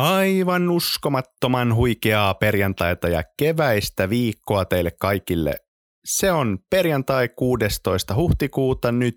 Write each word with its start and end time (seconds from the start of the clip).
Aivan 0.00 0.70
uskomattoman 0.70 1.74
huikeaa 1.74 2.34
perjantaita 2.34 3.08
ja 3.08 3.22
keväistä 3.38 4.10
viikkoa 4.10 4.64
teille 4.64 4.90
kaikille. 5.00 5.54
Se 6.04 6.32
on 6.32 6.58
perjantai 6.70 7.28
16. 7.28 8.14
huhtikuuta 8.14 8.92
nyt, 8.92 9.16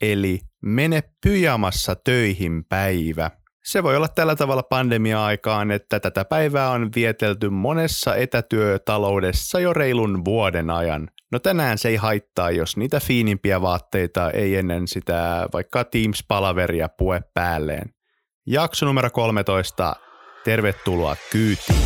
eli 0.00 0.40
mene 0.62 1.02
pyjamassa 1.22 1.96
töihin 2.04 2.64
päivä. 2.64 3.30
Se 3.64 3.82
voi 3.82 3.96
olla 3.96 4.08
tällä 4.08 4.36
tavalla 4.36 4.62
pandemia-aikaan, 4.62 5.70
että 5.70 6.00
tätä 6.00 6.24
päivää 6.24 6.70
on 6.70 6.90
vietelty 6.94 7.50
monessa 7.50 8.16
etätyötaloudessa 8.16 9.60
jo 9.60 9.72
reilun 9.72 10.24
vuoden 10.24 10.70
ajan. 10.70 11.08
No 11.32 11.38
tänään 11.38 11.78
se 11.78 11.88
ei 11.88 11.96
haittaa, 11.96 12.50
jos 12.50 12.76
niitä 12.76 13.00
fiinimpiä 13.00 13.62
vaatteita 13.62 14.30
ei 14.30 14.56
ennen 14.56 14.88
sitä 14.88 15.48
vaikka 15.52 15.84
Teams-palaveria 15.84 16.88
pue 16.98 17.20
päälleen. 17.34 17.97
Jakso 18.50 18.86
numero 18.86 19.10
13. 19.10 19.96
Tervetuloa 20.44 21.16
kyytiin. 21.32 21.78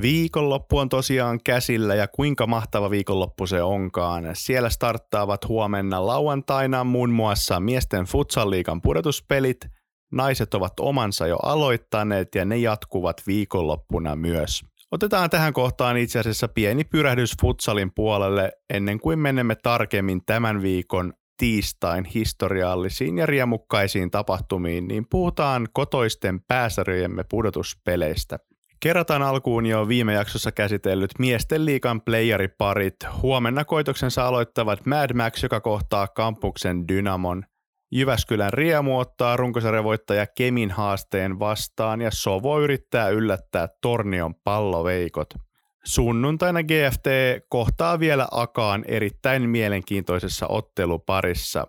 Viikonloppu 0.00 0.78
on 0.78 0.88
tosiaan 0.88 1.40
käsillä 1.44 1.94
ja 1.94 2.08
kuinka 2.08 2.46
mahtava 2.46 2.90
viikonloppu 2.90 3.46
se 3.46 3.62
onkaan. 3.62 4.24
Siellä 4.32 4.70
starttaavat 4.70 5.48
huomenna 5.48 6.06
lauantaina 6.06 6.84
muun 6.84 7.10
muassa 7.10 7.60
miesten 7.60 8.04
futsal-liigan 8.04 8.80
pudotuspelit, 8.82 9.66
naiset 10.12 10.54
ovat 10.54 10.80
omansa 10.80 11.26
jo 11.26 11.36
aloittaneet 11.36 12.34
ja 12.34 12.44
ne 12.44 12.56
jatkuvat 12.56 13.22
viikonloppuna 13.26 14.16
myös. 14.16 14.64
Otetaan 14.90 15.30
tähän 15.30 15.52
kohtaan 15.52 15.96
itse 15.96 16.18
asiassa 16.18 16.48
pieni 16.48 16.84
pyrähdys 16.84 17.34
futsalin 17.40 17.92
puolelle 17.94 18.52
ennen 18.70 19.00
kuin 19.00 19.18
menemme 19.18 19.54
tarkemmin 19.54 20.20
tämän 20.26 20.62
viikon 20.62 21.12
tiistain 21.36 22.04
historiallisiin 22.04 23.18
ja 23.18 23.26
riemukkaisiin 23.26 24.10
tapahtumiin, 24.10 24.88
niin 24.88 25.06
puhutaan 25.10 25.68
kotoisten 25.72 26.40
pääsarjojemme 26.40 27.24
pudotuspeleistä. 27.30 28.38
Kerrataan 28.80 29.22
alkuun 29.22 29.66
jo 29.66 29.88
viime 29.88 30.12
jaksossa 30.12 30.52
käsitellyt 30.52 31.10
miesten 31.18 31.64
liikan 31.64 32.00
playeriparit. 32.00 32.96
Huomenna 33.22 33.64
koitoksensa 33.64 34.26
aloittavat 34.26 34.86
Mad 34.86 35.14
Max, 35.14 35.42
joka 35.42 35.60
kohtaa 35.60 36.08
kampuksen 36.08 36.88
Dynamon– 36.88 37.44
Jyväskylän 37.90 38.52
Riemu 38.52 38.98
ottaa 38.98 39.36
runkosarjavoittaja 39.36 40.26
Kemin 40.26 40.70
haasteen 40.70 41.38
vastaan 41.38 42.00
ja 42.00 42.10
Sovo 42.12 42.60
yrittää 42.60 43.08
yllättää 43.08 43.68
Tornion 43.82 44.34
palloveikot. 44.34 45.28
Sunnuntaina 45.84 46.62
GFT 46.62 47.06
kohtaa 47.48 48.00
vielä 48.00 48.28
Akaan 48.30 48.84
erittäin 48.88 49.50
mielenkiintoisessa 49.50 50.46
otteluparissa. 50.48 51.66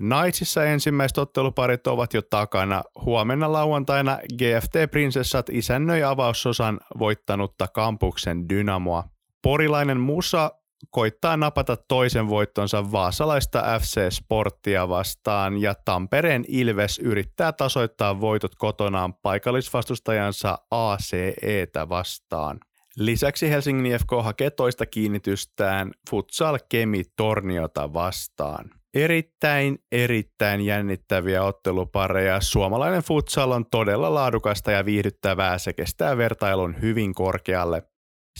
Naisissa 0.00 0.64
ensimmäiset 0.64 1.18
otteluparit 1.18 1.86
ovat 1.86 2.14
jo 2.14 2.22
takana. 2.22 2.82
Huomenna 3.04 3.52
lauantaina 3.52 4.18
GFT 4.38 4.90
Prinsessat 4.90 5.50
isännöi 5.50 6.02
avausosan 6.02 6.80
voittanutta 6.98 7.68
kampuksen 7.68 8.48
Dynamoa. 8.48 9.04
Porilainen 9.42 10.00
Musa 10.00 10.50
koittaa 10.90 11.36
napata 11.36 11.76
toisen 11.76 12.28
voittonsa 12.28 12.92
vaasalaista 12.92 13.80
FC 13.80 14.10
Sporttia 14.10 14.88
vastaan 14.88 15.58
ja 15.58 15.74
Tampereen 15.84 16.44
Ilves 16.48 16.98
yrittää 16.98 17.52
tasoittaa 17.52 18.20
voitot 18.20 18.54
kotonaan 18.54 19.14
paikallisvastustajansa 19.14 20.58
ACEtä 20.70 21.88
vastaan. 21.88 22.60
Lisäksi 22.96 23.50
Helsingin 23.50 23.86
IFK 23.86 24.10
hakee 24.22 24.50
toista 24.50 24.86
kiinnitystään 24.86 25.90
Futsal 26.10 26.58
Kemi 26.68 27.02
Torniota 27.16 27.92
vastaan. 27.92 28.70
Erittäin, 28.94 29.78
erittäin 29.92 30.60
jännittäviä 30.60 31.44
ottelupareja. 31.44 32.40
Suomalainen 32.40 33.02
futsal 33.02 33.50
on 33.50 33.64
todella 33.70 34.14
laadukasta 34.14 34.70
ja 34.70 34.84
viihdyttävää. 34.84 35.58
Se 35.58 35.72
kestää 35.72 36.16
vertailun 36.16 36.80
hyvin 36.82 37.14
korkealle. 37.14 37.82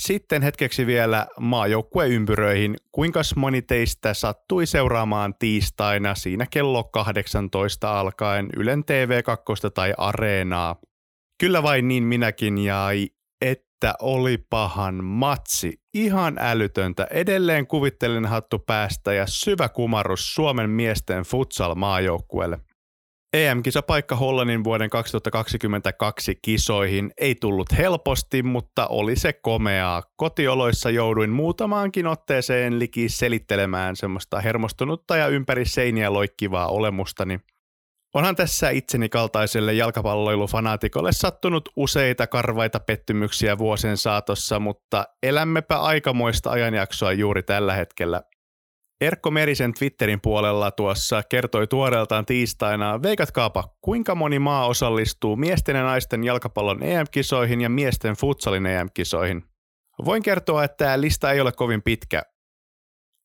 Sitten 0.00 0.42
hetkeksi 0.42 0.86
vielä 0.86 1.26
maajoukkueympyröihin. 1.40 2.76
Kuinka 2.92 3.20
moni 3.36 3.62
teistä 3.62 4.14
sattui 4.14 4.66
seuraamaan 4.66 5.34
tiistaina 5.38 6.14
siinä 6.14 6.46
kello 6.50 6.84
18 6.84 8.00
alkaen 8.00 8.48
Ylen 8.56 8.80
TV2 8.80 9.70
tai 9.74 9.94
Areenaa? 9.96 10.76
Kyllä 11.40 11.62
vain 11.62 11.88
niin 11.88 12.02
minäkin 12.02 12.58
ja 12.58 12.88
että 13.40 13.94
oli 14.00 14.38
pahan 14.50 15.04
matsi. 15.04 15.72
Ihan 15.94 16.36
älytöntä. 16.38 17.06
Edelleen 17.10 17.66
kuvittelen 17.66 18.26
hattu 18.26 18.58
päästä 18.58 19.12
ja 19.12 19.24
syvä 19.26 19.68
kumarus 19.68 20.34
Suomen 20.34 20.70
miesten 20.70 21.22
futsal-maajoukkueelle. 21.22 22.58
EM-kisapaikka 23.32 24.16
Hollannin 24.16 24.64
vuoden 24.64 24.90
2022 24.90 26.38
kisoihin 26.42 27.12
ei 27.18 27.34
tullut 27.34 27.78
helposti, 27.78 28.42
mutta 28.42 28.86
oli 28.86 29.16
se 29.16 29.32
komeaa. 29.32 30.02
Kotioloissa 30.16 30.90
jouduin 30.90 31.30
muutamaankin 31.30 32.06
otteeseen 32.06 32.78
liki 32.78 33.08
selittelemään 33.08 33.96
semmoista 33.96 34.40
hermostunutta 34.40 35.16
ja 35.16 35.28
ympäri 35.28 35.64
seiniä 35.64 36.12
loikkivaa 36.12 36.68
olemustani. 36.68 37.40
Onhan 38.14 38.36
tässä 38.36 38.70
itseni 38.70 39.08
kaltaiselle 39.08 39.72
jalkapalloilufanaatikolle 39.72 41.12
sattunut 41.12 41.68
useita 41.76 42.26
karvaita 42.26 42.80
pettymyksiä 42.80 43.58
vuosien 43.58 43.96
saatossa, 43.96 44.60
mutta 44.60 45.04
elämmepä 45.22 45.78
aikamoista 45.78 46.50
ajanjaksoa 46.50 47.12
juuri 47.12 47.42
tällä 47.42 47.74
hetkellä. 47.74 48.22
Erkko 49.00 49.30
Merisen 49.30 49.74
Twitterin 49.74 50.20
puolella 50.20 50.70
tuossa 50.70 51.22
kertoi 51.22 51.66
tuoreeltaan 51.66 52.26
tiistaina, 52.26 53.02
veikatkaapa, 53.02 53.76
kuinka 53.80 54.14
moni 54.14 54.38
maa 54.38 54.66
osallistuu 54.66 55.36
miesten 55.36 55.76
ja 55.76 55.82
naisten 55.82 56.24
jalkapallon 56.24 56.82
EM-kisoihin 56.82 57.60
ja 57.60 57.68
miesten 57.68 58.14
futsalin 58.14 58.66
EM-kisoihin. 58.66 59.44
Voin 60.04 60.22
kertoa, 60.22 60.64
että 60.64 60.76
tämä 60.76 61.00
lista 61.00 61.32
ei 61.32 61.40
ole 61.40 61.52
kovin 61.52 61.82
pitkä. 61.82 62.22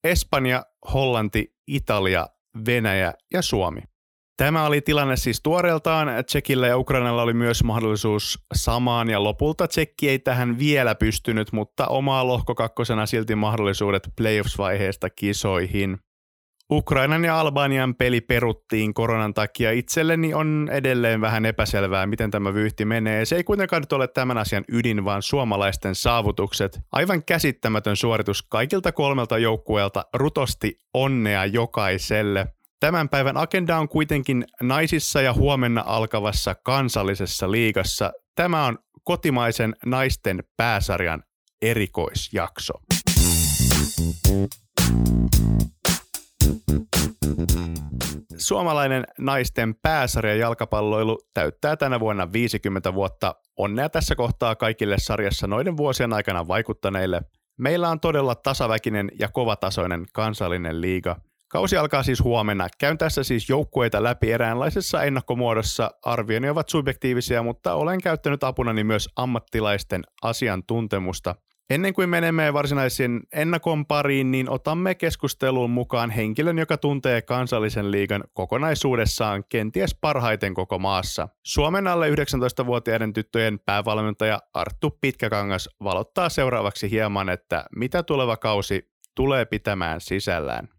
Espanja, 0.03 0.65
Hollanti, 0.93 1.55
Italia, 1.67 2.27
Venäjä 2.65 3.13
ja 3.33 3.41
Suomi. 3.41 3.81
Tämä 4.37 4.65
oli 4.65 4.81
tilanne 4.81 5.15
siis 5.15 5.41
tuoreeltaan. 5.43 6.07
Tsekillä 6.25 6.67
ja 6.67 6.77
Ukrainalla 6.77 7.21
oli 7.21 7.33
myös 7.33 7.63
mahdollisuus 7.63 8.45
samaan 8.53 9.09
ja 9.09 9.23
lopulta 9.23 9.67
Tsekki 9.67 10.09
ei 10.09 10.19
tähän 10.19 10.59
vielä 10.59 10.95
pystynyt, 10.95 11.51
mutta 11.51 11.87
omaa 11.87 12.27
lohko 12.27 12.55
kakkosena 12.55 13.05
silti 13.05 13.35
mahdollisuudet 13.35 14.09
playoffs-vaiheesta 14.15 15.09
kisoihin. 15.09 15.97
Ukrainan 16.71 17.25
ja 17.25 17.39
Albanian 17.39 17.95
peli 17.95 18.21
peruttiin 18.21 18.93
koronan 18.93 19.33
takia. 19.33 19.71
Itselleni 19.71 20.33
on 20.33 20.69
edelleen 20.71 21.21
vähän 21.21 21.45
epäselvää, 21.45 22.05
miten 22.07 22.31
tämä 22.31 22.53
vyyhti 22.53 22.85
menee. 22.85 23.25
Se 23.25 23.35
ei 23.35 23.43
kuitenkaan 23.43 23.81
nyt 23.81 23.93
ole 23.93 24.07
tämän 24.07 24.37
asian 24.37 24.63
ydin, 24.71 25.05
vaan 25.05 25.21
suomalaisten 25.21 25.95
saavutukset. 25.95 26.79
Aivan 26.91 27.23
käsittämätön 27.23 27.95
suoritus 27.95 28.43
kaikilta 28.43 28.91
kolmelta 28.91 29.37
joukkueelta. 29.37 30.05
Rutosti 30.13 30.77
onnea 30.93 31.45
jokaiselle. 31.45 32.54
Tämän 32.79 33.09
päivän 33.09 33.37
agenda 33.37 33.77
on 33.77 33.89
kuitenkin 33.89 34.45
naisissa 34.61 35.21
ja 35.21 35.33
huomenna 35.33 35.83
alkavassa 35.85 36.55
kansallisessa 36.55 37.51
liigassa. 37.51 38.11
Tämä 38.35 38.65
on 38.65 38.77
kotimaisen 39.03 39.75
naisten 39.85 40.43
pääsarjan 40.57 41.23
erikoisjakso. 41.61 42.73
Suomalainen 48.37 49.03
naisten 49.19 49.75
pääsarja 49.81 50.35
jalkapalloilu 50.35 51.19
täyttää 51.33 51.75
tänä 51.75 51.99
vuonna 51.99 52.33
50 52.33 52.93
vuotta. 52.93 53.35
Onnea 53.57 53.89
tässä 53.89 54.15
kohtaa 54.15 54.55
kaikille 54.55 54.95
sarjassa 54.99 55.47
noiden 55.47 55.77
vuosien 55.77 56.13
aikana 56.13 56.47
vaikuttaneille. 56.47 57.21
Meillä 57.57 57.89
on 57.89 57.99
todella 57.99 58.35
tasaväkinen 58.35 59.11
ja 59.19 59.27
kovatasoinen 59.27 60.05
kansallinen 60.13 60.81
liiga– 60.81 61.15
Kausi 61.55 61.77
alkaa 61.77 62.03
siis 62.03 62.23
huomenna. 62.23 62.67
Käyn 62.77 62.97
tässä 62.97 63.23
siis 63.23 63.49
joukkueita 63.49 64.03
läpi 64.03 64.31
eräänlaisessa 64.31 65.03
ennakkomuodossa. 65.03 65.91
Arvioni 66.05 66.49
ovat 66.49 66.69
subjektiivisia, 66.69 67.43
mutta 67.43 67.73
olen 67.73 68.01
käyttänyt 68.01 68.43
apunani 68.43 68.83
myös 68.83 69.09
ammattilaisten 69.15 70.03
asiantuntemusta. 70.21 71.35
Ennen 71.69 71.93
kuin 71.93 72.09
menemme 72.09 72.53
varsinaisen 72.53 73.21
ennakon 73.33 73.85
pariin, 73.85 74.31
niin 74.31 74.49
otamme 74.49 74.95
keskusteluun 74.95 75.69
mukaan 75.69 76.09
henkilön, 76.09 76.57
joka 76.57 76.77
tuntee 76.77 77.21
kansallisen 77.21 77.91
liigan 77.91 78.23
kokonaisuudessaan 78.33 79.43
kenties 79.49 79.95
parhaiten 80.01 80.53
koko 80.53 80.79
maassa. 80.79 81.27
Suomen 81.45 81.87
alle 81.87 82.09
19-vuotiaiden 82.09 83.13
tyttöjen 83.13 83.59
päävalmentaja 83.65 84.39
Arttu 84.53 84.97
Pitkäkangas 85.01 85.69
valottaa 85.83 86.29
seuraavaksi 86.29 86.91
hieman, 86.91 87.29
että 87.29 87.65
mitä 87.75 88.03
tuleva 88.03 88.37
kausi 88.37 88.89
tulee 89.15 89.45
pitämään 89.45 90.01
sisällään. 90.01 90.74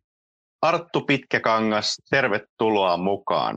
Arttu 0.63 1.01
Pitkäkangas, 1.01 1.97
tervetuloa 2.11 2.97
mukaan. 2.97 3.57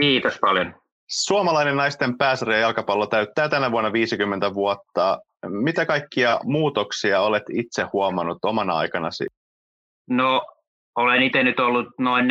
Kiitos 0.00 0.38
paljon. 0.40 0.74
Suomalainen 1.08 1.76
naisten 1.76 2.18
pääsarja 2.18 2.58
jalkapallo 2.58 3.06
täyttää 3.06 3.48
tänä 3.48 3.70
vuonna 3.70 3.92
50 3.92 4.54
vuotta. 4.54 5.18
mitä 5.46 5.86
kaikkia 5.86 6.40
muutoksia 6.44 7.20
olet 7.20 7.42
itse 7.52 7.86
huomannut 7.92 8.38
omana 8.44 8.76
aikanasi? 8.76 9.26
No, 10.10 10.42
olen 10.96 11.22
itse 11.22 11.42
nyt 11.42 11.60
ollut 11.60 11.88
noin 11.98 12.26
14-15 12.26 12.28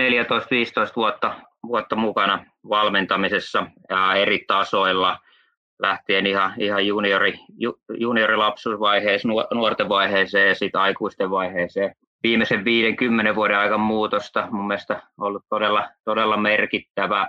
vuotta, 0.95 1.35
vuotta 1.67 1.95
mukana 1.95 2.45
valmentamisessa 2.69 3.65
ja 3.89 4.15
eri 4.15 4.39
tasoilla, 4.47 5.19
lähtien 5.81 6.27
ihan, 6.27 6.53
ihan 6.57 6.87
juniori, 6.87 7.39
juniorilapsuusvaiheeseen, 7.97 9.33
nuorten 9.53 9.89
vaiheeseen 9.89 10.49
ja 10.49 10.55
sitten 10.55 10.81
aikuisten 10.81 11.29
vaiheeseen. 11.29 11.95
Viimeisen 12.23 12.65
50 12.65 13.35
vuoden 13.35 13.57
aika 13.57 13.77
muutosta 13.77 14.47
mun 14.51 14.67
mielestä 14.67 15.01
ollut 15.17 15.45
todella, 15.49 15.89
todella 16.03 16.37
merkittävä 16.37 17.27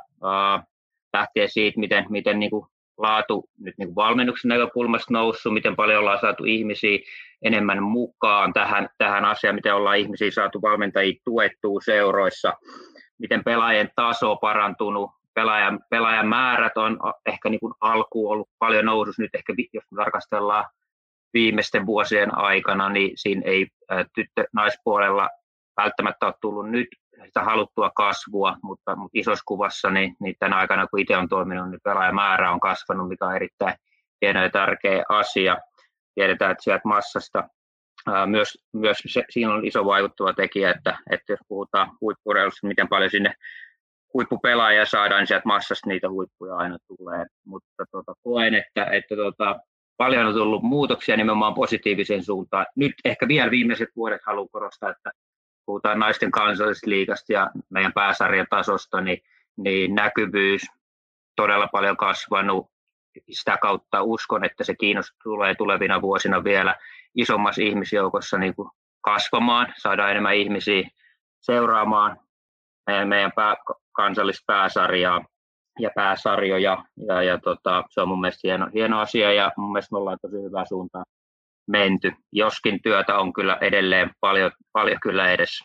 lähtien 1.12 1.48
siitä, 1.48 1.80
miten, 1.80 2.06
miten 2.08 2.38
niin 2.38 2.50
kuin 2.50 2.66
laatu 2.98 3.48
nyt 3.58 3.74
niin 3.78 3.88
kuin 3.88 3.94
valmennuksen 3.94 4.48
näkökulmasta 4.48 5.12
noussut, 5.12 5.54
miten 5.54 5.76
paljon 5.76 6.00
ollaan 6.00 6.20
saatu 6.20 6.44
ihmisiä 6.44 6.98
enemmän 7.42 7.82
mukaan 7.82 8.52
tähän, 8.52 8.88
tähän 8.98 9.24
asiaan, 9.24 9.54
miten 9.54 9.74
ollaan 9.74 9.98
ihmisiä 9.98 10.30
saatu 10.30 10.62
valmentajia 10.62 11.20
tuettua 11.24 11.80
seuroissa, 11.84 12.52
miten 13.18 13.44
pelaajien 13.44 13.90
taso 13.96 14.30
on 14.30 14.38
parantunut, 14.38 15.10
pelaajan, 15.34 15.80
pelaajan 15.90 16.28
määrät 16.28 16.76
on 16.76 16.98
ehkä 17.26 17.48
niin 17.48 17.60
kuin 17.60 17.74
alkuun 17.80 18.32
ollut 18.32 18.48
paljon 18.58 18.84
nousussa, 18.84 19.22
nyt 19.22 19.34
ehkä 19.34 19.54
jos 19.72 19.84
tarkastellaan 19.96 20.64
viimeisten 21.34 21.87
vuosien 21.87 22.38
aikana, 22.38 22.88
niin 22.88 23.11
siinä 23.14 23.43
ei 23.44 23.67
tyttö-naispuolella 24.14 25.31
välttämättä 25.76 26.26
ole 26.26 26.34
tullut 26.40 26.70
nyt 26.70 26.88
sitä 27.25 27.44
haluttua 27.44 27.90
kasvua, 27.90 28.56
mutta, 28.62 28.96
mutta 28.96 29.19
isossa 29.19 29.44
kuvassa 29.46 29.90
niin, 29.90 30.17
niin 30.20 30.34
tänä 30.38 30.56
aikana, 30.56 30.87
kun 30.87 31.00
itse 31.00 31.17
on 31.17 31.29
toiminut, 31.29 31.70
niin 31.70 31.81
pelaajamäärä 31.84 32.52
on 32.52 32.61
kasvanut, 32.61 33.08
mikä 33.08 33.26
on 33.26 33.37
erittäin 33.37 33.75
hieno 34.23 34.43
ja 34.43 34.50
tärkeä 34.50 35.05
asia. 35.08 35.56
Tiedetään, 36.14 36.50
että 36.50 36.64
sieltä 36.64 36.82
massasta 36.84 37.49
ää, 38.06 38.26
myös, 38.26 38.58
myös 38.73 38.99
se, 39.06 39.25
siinä 39.31 39.55
on 39.55 39.67
iso 39.67 39.85
vaikuttava 39.85 40.32
tekijä, 40.32 40.70
että, 40.70 40.99
että 41.11 41.32
jos 41.32 41.40
puhutaan 41.49 41.90
huippureilusta, 42.00 42.67
miten 42.67 42.88
paljon 42.88 43.11
sinne 43.11 43.35
huippupelaajia 44.14 44.87
saadaan, 44.87 45.20
niin 45.20 45.26
sieltä 45.26 45.49
massasta 45.49 45.88
niitä 45.88 46.11
huippuja 46.11 46.56
aina 46.56 46.78
tulee. 46.88 47.26
Mutta 47.46 47.85
tota, 47.90 48.14
koen, 48.23 48.55
että, 48.55 48.85
että 48.85 49.17
tota, 49.17 49.61
paljon 49.96 50.26
on 50.26 50.34
tullut 50.34 50.62
muutoksia 50.62 51.16
nimenomaan 51.16 51.54
positiiviseen 51.54 52.24
suuntaan. 52.24 52.66
Nyt 52.76 52.92
ehkä 53.04 53.28
vielä 53.28 53.50
viimeiset 53.50 53.88
vuodet 53.96 54.20
haluan 54.26 54.48
korostaa, 54.48 54.90
että 54.90 55.10
puhutaan 55.66 55.98
naisten 55.98 56.30
kansallisesta 56.30 56.90
liigasta 56.90 57.32
ja 57.32 57.50
meidän 57.70 57.92
pääsarjatasosta, 57.92 59.00
niin, 59.00 59.18
niin 59.56 59.94
näkyvyys 59.94 60.62
todella 61.36 61.66
paljon 61.66 61.96
kasvanut. 61.96 62.66
Sitä 63.30 63.58
kautta 63.62 64.02
uskon, 64.02 64.44
että 64.44 64.64
se 64.64 64.74
kiinnostus 64.74 65.18
tulee 65.22 65.54
tulevina 65.54 66.02
vuosina 66.02 66.44
vielä 66.44 66.76
isommassa 67.14 67.62
ihmisjoukossa 67.62 68.38
niin 68.38 68.54
kuin 68.54 68.70
kasvamaan, 69.00 69.74
saadaan 69.78 70.10
enemmän 70.10 70.34
ihmisiä 70.34 70.88
seuraamaan 71.40 72.20
meidän, 72.86 73.08
meidän 73.08 73.32
pää, 73.32 73.56
kansallista 73.92 74.44
pääsarjaa 74.46 75.24
ja 75.80 75.90
pääsarjoja. 75.94 76.84
Ja, 77.06 77.22
ja 77.22 77.38
tota, 77.38 77.84
se 77.90 78.00
on 78.00 78.08
mun 78.08 78.20
mielestä 78.20 78.40
hieno, 78.48 78.69
hieno 78.74 79.00
asia 79.00 79.32
ja 79.32 79.52
mun 79.56 79.72
mielestä 79.72 79.94
me 79.94 79.98
ollaan 79.98 80.19
tosi 80.22 80.42
hyvää 80.42 80.64
suuntaan 80.64 81.04
menty, 81.66 82.12
joskin 82.32 82.82
työtä 82.82 83.19
on 83.19 83.32
kyllä 83.32 83.58
edelleen 83.60 84.10
paljon, 84.20 84.50
paljon 84.72 84.98
kyllä 85.02 85.30
edessä. 85.30 85.64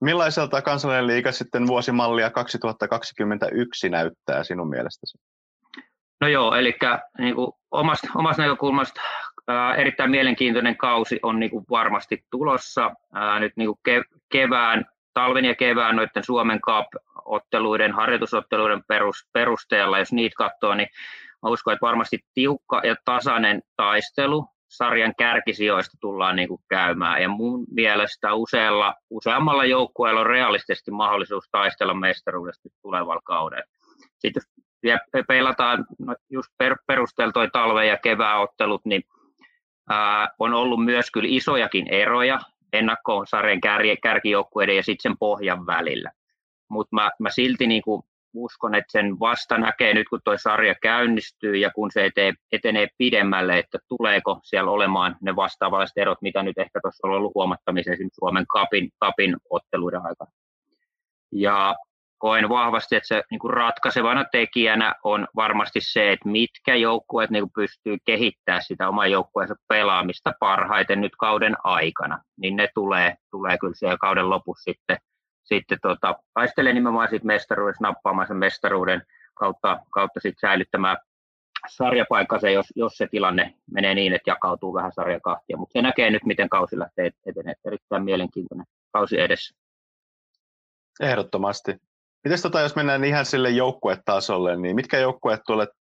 Millaiselta 0.00 0.62
kansallinen 0.62 1.06
liiga 1.06 1.32
sitten 1.32 1.66
vuosimallia 1.66 2.30
2021 2.30 3.88
näyttää 3.88 4.44
sinun 4.44 4.68
mielestäsi? 4.68 5.18
No 6.20 6.28
joo, 6.28 6.54
eli 6.54 6.76
niin 7.18 7.34
kuin 7.34 7.52
omasta, 7.70 8.08
omasta 8.14 8.42
näkökulmasta 8.42 9.00
ää, 9.48 9.74
erittäin 9.74 10.10
mielenkiintoinen 10.10 10.76
kausi 10.76 11.20
on 11.22 11.40
niin 11.40 11.50
kuin 11.50 11.64
varmasti 11.70 12.24
tulossa. 12.30 12.90
Ää, 13.14 13.40
nyt 13.40 13.52
niin 13.56 13.66
kuin 13.66 13.78
ke, 13.84 14.02
kevään, 14.32 14.84
talven 15.14 15.44
ja 15.44 15.54
kevään 15.54 15.96
noiden 15.96 16.24
Suomen 16.24 16.60
Cup-otteluiden, 17.24 17.92
harjoitusotteluiden 17.92 18.82
perusteella, 19.32 19.98
jos 19.98 20.12
niitä 20.12 20.34
katsoo, 20.36 20.74
niin 20.74 20.88
mä 21.42 21.50
uskon, 21.50 21.72
että 21.72 21.86
varmasti 21.86 22.18
tiukka 22.34 22.80
ja 22.84 22.96
tasainen 23.04 23.62
taistelu 23.76 24.46
sarjan 24.68 25.14
kärkisijoista 25.18 25.96
tullaan 26.00 26.36
niin 26.36 26.48
kuin 26.48 26.60
käymään. 26.68 27.22
Ja 27.22 27.28
mun 27.28 27.66
mielestä 27.70 28.34
usealla, 28.34 28.94
useammalla 29.10 29.64
joukkueella 29.64 30.20
on 30.20 30.26
realistisesti 30.26 30.90
mahdollisuus 30.90 31.48
taistella 31.50 31.94
mestaruudesta 31.94 32.68
tulevalla 32.82 33.22
kaudella. 33.24 33.64
Sitten 34.18 34.42
jos 34.82 35.00
peilataan 35.28 35.86
no 35.98 36.14
just 36.30 36.48
per, 36.58 36.76
perusteltoi 36.86 37.48
ja 37.88 37.96
kevääottelut, 37.96 38.84
niin 38.84 39.02
ää, 39.90 40.28
on 40.38 40.54
ollut 40.54 40.84
myös 40.84 41.10
kyllä 41.10 41.28
isojakin 41.30 41.88
eroja 41.88 42.38
ennakkoon 42.72 43.26
sarjan 43.26 43.60
kär, 43.60 43.82
kärkijoukkueiden 44.02 44.76
ja 44.76 44.82
sitten 44.82 45.10
sen 45.10 45.18
pohjan 45.18 45.66
välillä. 45.66 46.10
Mutta 46.74 46.96
mä, 46.96 47.10
mä 47.18 47.30
silti 47.30 47.66
niin 47.66 47.82
kuin 47.82 48.02
uskon, 48.34 48.74
että 48.74 48.92
sen 48.92 49.20
vasta 49.20 49.58
näkee 49.58 49.94
nyt, 49.94 50.08
kun 50.08 50.20
tuo 50.24 50.34
sarja 50.38 50.74
käynnistyy 50.82 51.56
ja 51.56 51.70
kun 51.70 51.90
se 51.92 52.04
etee, 52.04 52.32
etenee 52.52 52.88
pidemmälle, 52.98 53.58
että 53.58 53.78
tuleeko 53.88 54.40
siellä 54.42 54.70
olemaan 54.70 55.16
ne 55.20 55.36
vastaavalliset 55.36 55.98
erot, 55.98 56.22
mitä 56.22 56.42
nyt 56.42 56.58
ehkä 56.58 56.80
tuossa 56.82 57.08
on 57.08 57.14
ollut 57.14 57.34
huomattamisen 57.34 57.92
esimerkiksi 57.92 58.18
Suomen 58.18 58.46
kapin, 58.46 58.90
kapin 58.98 59.36
otteluiden 59.50 60.00
aikana. 60.06 60.30
Ja 61.32 61.76
koen 62.18 62.48
vahvasti, 62.48 62.96
että 62.96 63.08
se 63.08 63.22
niin 63.30 63.38
kuin 63.38 63.54
ratkaisevana 63.54 64.24
tekijänä 64.32 64.94
on 65.04 65.26
varmasti 65.36 65.80
se, 65.82 66.12
että 66.12 66.28
mitkä 66.28 66.74
joukkueet 66.74 67.30
niin 67.30 67.50
pystyy 67.54 67.96
kehittämään 68.06 68.62
sitä 68.62 68.88
oman 68.88 69.10
joukkueensa 69.10 69.54
pelaamista 69.68 70.32
parhaiten 70.40 71.00
nyt 71.00 71.12
kauden 71.18 71.56
aikana, 71.64 72.22
niin 72.36 72.56
ne 72.56 72.68
tulee, 72.74 73.14
tulee 73.30 73.58
kyllä 73.58 73.74
siellä 73.76 73.98
kauden 73.98 74.30
lopussa 74.30 74.70
sitten– 74.70 74.98
sitten 75.44 75.78
tota, 75.82 76.14
taistelee 76.34 76.72
nimenomaan 76.72 77.08
siitä 77.08 77.26
mestaruudesta 77.26 77.84
nappaamaan 77.84 78.26
sen 78.26 78.36
mestaruuden 78.36 79.02
kautta, 79.34 79.80
kautta 79.90 80.20
sit 80.20 80.34
säilyttämään 80.40 80.96
sarjapaikkansa, 81.68 82.50
jos, 82.50 82.66
jos 82.76 82.96
se 82.96 83.06
tilanne 83.10 83.54
menee 83.70 83.94
niin, 83.94 84.12
että 84.12 84.30
jakautuu 84.30 84.74
vähän 84.74 84.92
sarjakahtia. 84.92 85.56
Mutta 85.56 85.72
se 85.72 85.82
näkee 85.82 86.10
nyt, 86.10 86.24
miten 86.24 86.48
kausi 86.48 86.78
lähtee 86.78 87.10
etenee. 87.26 87.54
Erittäin 87.64 88.04
mielenkiintoinen 88.04 88.66
kausi 88.92 89.20
edessä. 89.20 89.54
Ehdottomasti. 91.00 91.76
Miten 92.24 92.42
tota, 92.42 92.60
jos 92.60 92.76
mennään 92.76 93.04
ihan 93.04 93.26
sille 93.26 93.50
joukkuetasolle, 93.50 94.56
niin 94.56 94.76
mitkä 94.76 94.98
joukkueet 94.98 95.40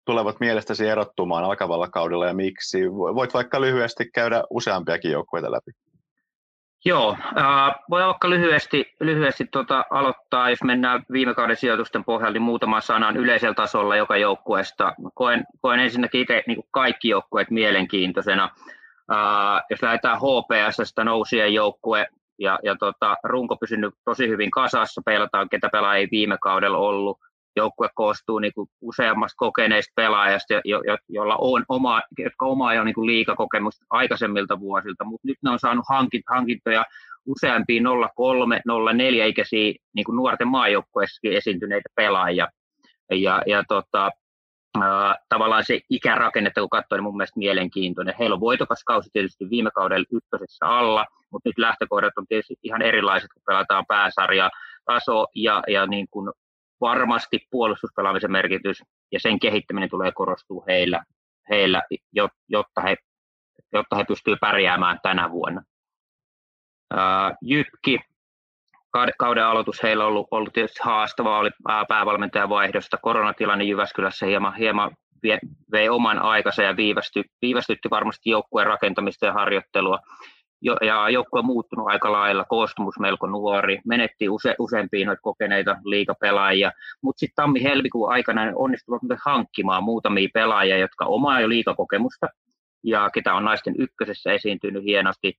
tulevat 0.06 0.40
mielestäsi 0.40 0.88
erottumaan 0.88 1.44
alkavalla 1.44 1.88
kaudella 1.88 2.28
ja 2.28 2.34
miksi? 2.34 2.92
Voit 2.92 3.34
vaikka 3.34 3.62
lyhyesti 3.62 4.10
käydä 4.14 4.44
useampiakin 4.50 5.12
joukkueita 5.12 5.52
läpi. 5.52 5.72
Joo, 6.86 7.18
äh, 7.38 7.76
voi 7.90 8.06
vaikka 8.06 8.30
lyhyesti, 8.30 8.96
lyhyesti 9.00 9.46
tuota 9.52 9.86
aloittaa, 9.90 10.50
jos 10.50 10.64
mennään 10.64 11.04
viime 11.12 11.34
kauden 11.34 11.56
sijoitusten 11.56 12.04
pohjalta, 12.04 12.34
niin 12.34 12.42
muutama 12.42 12.82
sanan 12.82 13.18
yleisellä 13.18 13.54
tasolla 13.54 13.96
joka 13.96 14.18
joukkueesta. 14.18 14.94
Koen, 15.14 15.46
koen 15.62 15.80
ensinnäkin 15.80 16.22
itse 16.22 16.44
niin 16.48 16.64
kaikki 16.72 17.10
joukkueet 17.10 17.52
mielenkiintoisena. 17.52 18.44
Äh, 19.12 19.64
jos 19.70 19.82
lähdetään 19.82 20.18
HPSstä 20.18 21.04
nousien 21.04 21.54
joukkue, 21.54 22.08
ja, 22.40 22.60
ja 22.64 22.76
tota, 22.76 23.16
runko 23.24 23.58
pysynyt 23.58 23.94
tosi 24.06 24.28
hyvin 24.28 24.52
kasassa, 24.52 25.02
pelataan 25.06 25.50
ketä 25.50 25.70
pelaajia 25.72 26.08
viime 26.12 26.38
kaudella 26.42 26.78
ollut 26.78 27.20
joukkue 27.60 27.90
koostuu 27.96 28.40
niin 28.40 28.54
useammasta 28.82 29.38
kokeneista 29.38 29.92
pelaajasta, 29.96 30.54
jo, 30.54 30.82
jo, 30.88 30.98
jolla 31.10 31.36
on 31.36 31.66
oma, 31.70 32.02
jotka 32.18 32.46
omaa 32.46 32.74
jo 32.74 32.84
niin 32.84 33.06
liikakokemusta 33.06 33.86
aikaisemmilta 33.90 34.60
vuosilta, 34.60 35.04
mutta 35.04 35.28
nyt 35.28 35.38
ne 35.44 35.50
on 35.50 35.60
saanut 35.60 35.86
hankit, 35.90 36.22
hankintoja 36.30 36.86
useampia 37.26 37.82
03, 38.16 38.62
04 38.96 39.26
ikäisiä 39.26 39.74
niin 39.96 40.06
kuin 40.06 40.16
nuorten 40.16 40.48
maajoukkueessakin 40.48 41.34
esiintyneitä 41.34 41.90
pelaajia. 41.96 42.48
Ja, 43.12 43.42
ja 43.48 43.64
tota, 43.68 44.12
äh, 44.78 45.16
tavallaan 45.30 45.66
se 45.66 45.80
ikärakennetta, 45.90 46.62
kun 46.62 46.70
katsoo, 46.70 46.96
niin 46.96 47.04
mun 47.04 47.18
mielestä 47.18 47.40
mielenkiintoinen. 47.40 48.16
Heillä 48.20 48.34
on 48.34 48.40
voitokas 48.40 48.84
kausi 48.84 49.10
tietysti 49.14 49.50
viime 49.50 49.72
kaudella 49.72 50.06
ykkösessä 50.12 50.66
alla, 50.66 51.06
mutta 51.32 51.50
nyt 51.50 51.58
lähtökohdat 51.58 52.14
on 52.18 52.28
tietysti 52.28 52.56
ihan 52.64 52.82
erilaiset, 52.82 53.30
kun 53.34 53.42
pelataan 53.46 53.86
pääsarja 53.88 54.50
taso 54.86 55.28
ja, 55.36 55.64
ja 55.68 55.86
niin 55.86 56.08
kuin 56.12 56.32
varmasti 56.82 57.40
puolustuspelaamisen 57.52 58.32
merkitys 58.32 58.84
ja 59.12 59.20
sen 59.20 59.40
kehittäminen 59.40 59.90
tulee 59.90 60.12
korostua 60.12 60.64
heillä, 60.68 61.04
heillä 61.50 61.82
jotta, 62.50 62.82
he, 62.82 62.96
jotta 63.74 63.96
he 63.96 64.04
pystyvät 64.04 64.40
pärjäämään 64.40 65.00
tänä 65.04 65.32
vuonna. 65.32 65.62
Jykki, 67.42 68.00
kauden 69.18 69.46
aloitus 69.46 69.84
heillä 69.84 70.04
on 70.04 70.08
ollut, 70.08 70.28
ollut 70.32 70.54
tietysti 70.54 70.80
haastavaa, 70.84 71.40
oli 71.40 71.50
päävalmentajan 71.88 72.50
vaihdosta. 72.50 72.98
Koronatilanne 72.98 73.64
Jyväskylässä 73.64 74.26
hieman, 74.26 74.56
hieman 74.56 74.92
vei 75.72 75.90
oman 75.90 76.20
aikansa 76.20 76.64
ja 76.64 76.78
viivästy, 76.78 77.24
viivästytti 77.42 77.90
varmasti 77.90 78.30
joukkueen 78.30 78.68
rakentamista 78.68 79.26
ja 79.26 79.34
harjoittelua 79.34 80.00
jo, 80.62 80.78
ja 80.82 81.10
joukkue 81.10 81.40
on 81.40 81.46
muuttunut 81.46 81.88
aika 81.88 82.12
lailla, 82.12 82.46
koostumus 82.46 83.00
melko 83.00 83.28
nuori, 83.28 83.80
menetti 83.86 84.30
use, 84.30 84.56
useampia 84.60 85.06
noita 85.06 85.22
kokeneita 85.22 85.78
liikapelaajia, 85.86 86.72
mutta 87.02 87.20
sitten 87.20 87.36
tammi-helmikuun 87.36 88.12
aikana 88.12 88.46
ne 88.46 88.54
hankkimaan 89.26 89.84
muutamia 89.84 90.30
pelaajia, 90.34 90.78
jotka 90.78 91.06
omaa 91.06 91.42
jo 91.42 91.50
liikakokemusta, 91.50 92.28
ja 92.84 93.10
ketä 93.14 93.34
on 93.34 93.46
naisten 93.46 93.76
ykkösessä 93.78 94.32
esiintynyt 94.32 94.84
hienosti. 94.84 95.34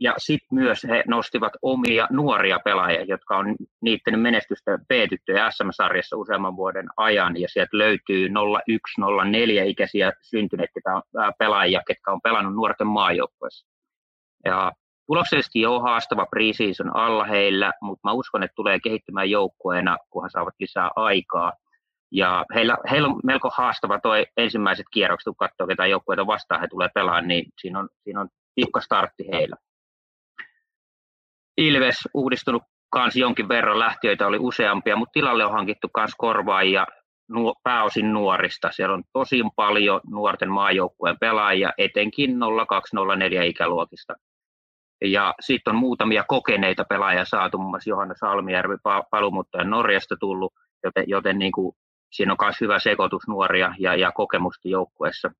Ja 0.00 0.14
sitten 0.18 0.58
myös 0.58 0.84
he 0.84 1.04
nostivat 1.08 1.52
omia 1.62 2.06
nuoria 2.10 2.58
pelaajia, 2.64 3.04
jotka 3.04 3.36
on 3.36 3.56
niiden 3.80 4.18
menestystä 4.18 4.78
B-tyttöjä 4.78 5.50
SM-sarjassa 5.50 6.16
useamman 6.16 6.56
vuoden 6.56 6.88
ajan, 6.96 7.40
ja 7.40 7.48
sieltä 7.48 7.78
löytyy 7.78 8.28
01-04 8.28 8.32
ikäisiä 9.66 10.12
syntyneitä 10.22 10.80
pelaajia, 11.38 11.82
ketkä 11.86 12.12
on 12.12 12.20
pelannut 12.20 12.54
nuorten 12.54 12.86
maajoukkueessa. 12.86 13.66
Ja 14.44 14.72
tuloksellisesti 15.06 15.60
jo 15.60 15.80
haastava 15.80 16.26
preseason 16.26 16.96
alla 16.96 17.24
heillä, 17.24 17.72
mutta 17.82 18.08
mä 18.08 18.12
uskon, 18.12 18.42
että 18.42 18.54
tulee 18.54 18.78
kehittymään 18.80 19.30
joukkueena, 19.30 19.96
kunhan 20.10 20.30
saavat 20.30 20.54
lisää 20.60 20.90
aikaa. 20.96 21.52
Ja 22.12 22.44
heillä, 22.54 22.76
heillä 22.90 23.08
on 23.08 23.20
melko 23.24 23.50
haastava 23.56 24.00
tuo 24.00 24.12
ensimmäiset 24.36 24.86
kierrokset, 24.90 25.24
kun 25.24 25.36
katsoo 25.36 25.66
ketä 25.66 25.86
joukkueita 25.86 26.26
vastaan 26.26 26.60
he 26.60 26.68
tulee 26.68 26.88
pelaamaan, 26.94 27.28
niin 27.28 27.44
siinä 27.60 27.78
on, 27.78 27.88
siinä 28.04 28.20
on 28.20 28.28
tiukka 28.54 28.80
startti 28.80 29.24
heillä. 29.32 29.56
Ilves 31.56 31.96
uudistunut 32.14 32.62
kans 32.90 33.16
jonkin 33.16 33.48
verran, 33.48 33.78
lähtiöitä 33.78 34.26
oli 34.26 34.38
useampia, 34.40 34.96
mutta 34.96 35.12
tilalle 35.12 35.44
on 35.44 35.52
hankittu 35.52 35.88
kans 35.88 36.14
korvaajia 36.18 36.86
pääosin 37.62 38.12
nuorista. 38.12 38.68
Siellä 38.72 38.94
on 38.94 39.04
tosi 39.12 39.36
paljon 39.56 40.00
nuorten 40.10 40.50
maajoukkueen 40.50 41.16
pelaajia, 41.20 41.72
etenkin 41.78 42.30
0204 42.68 43.42
ikäluokista. 43.42 44.14
Ja 45.04 45.34
sitten 45.40 45.74
on 45.74 45.80
muutamia 45.80 46.24
kokeneita 46.28 46.84
pelaajia 46.88 47.24
saatu, 47.24 47.58
muun 47.58 47.70
muassa 47.70 47.90
Johanna 47.90 48.14
Salmijärvi 48.14 48.74
palumuuttajan 49.10 49.70
Norjasta 49.70 50.16
tullut, 50.20 50.52
joten, 50.84 51.04
joten 51.06 51.38
niin 51.38 51.52
kuin, 51.52 51.76
siinä 52.12 52.32
on 52.32 52.38
myös 52.42 52.60
hyvä 52.60 52.78
sekoitus 52.78 53.28
nuoria 53.28 53.74
ja, 53.78 53.94
ja 53.94 54.12
kokemusta 54.12 54.68
joukkueessa. 54.68 55.30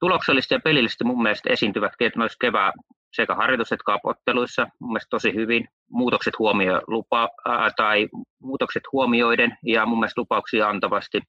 Tuloksellisesti 0.00 0.54
ja 0.54 0.60
pelillisesti 0.64 1.04
mun 1.04 1.22
mielestä 1.22 1.52
esiintyvät 1.52 1.92
noissa 2.16 2.36
kevää 2.40 2.72
sekä 3.12 3.34
harjoitus- 3.34 3.72
että 3.72 3.84
kaapotteluissa 3.84 4.66
mun 4.80 4.90
mielestä 4.90 5.10
tosi 5.10 5.34
hyvin. 5.34 5.68
Muutokset, 5.90 6.38
huomio, 6.38 6.80
lupa, 6.86 7.28
ää, 7.48 7.70
tai 7.76 8.08
muutokset 8.42 8.82
huomioiden 8.92 9.56
ja 9.66 9.86
mun 9.86 9.98
mielestä 9.98 10.20
lupauksia 10.20 10.68
antavasti. 10.68 11.20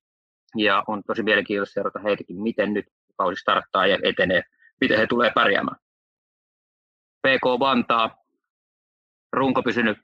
Ja 0.57 0.83
on 0.88 1.01
tosi 1.07 1.23
mielenkiintoista 1.23 1.73
seurata 1.73 2.00
heitäkin, 2.00 2.41
miten 2.41 2.73
nyt 2.73 2.85
kausi 3.17 3.39
starttaa 3.39 3.88
ja 3.88 3.97
etenee, 4.03 4.41
miten 4.81 4.97
he 4.97 5.07
tulee 5.07 5.31
pärjäämään. 5.35 5.77
PK 7.27 7.59
Vantaa, 7.59 8.15
runko 9.33 9.63
pysynyt 9.63 9.97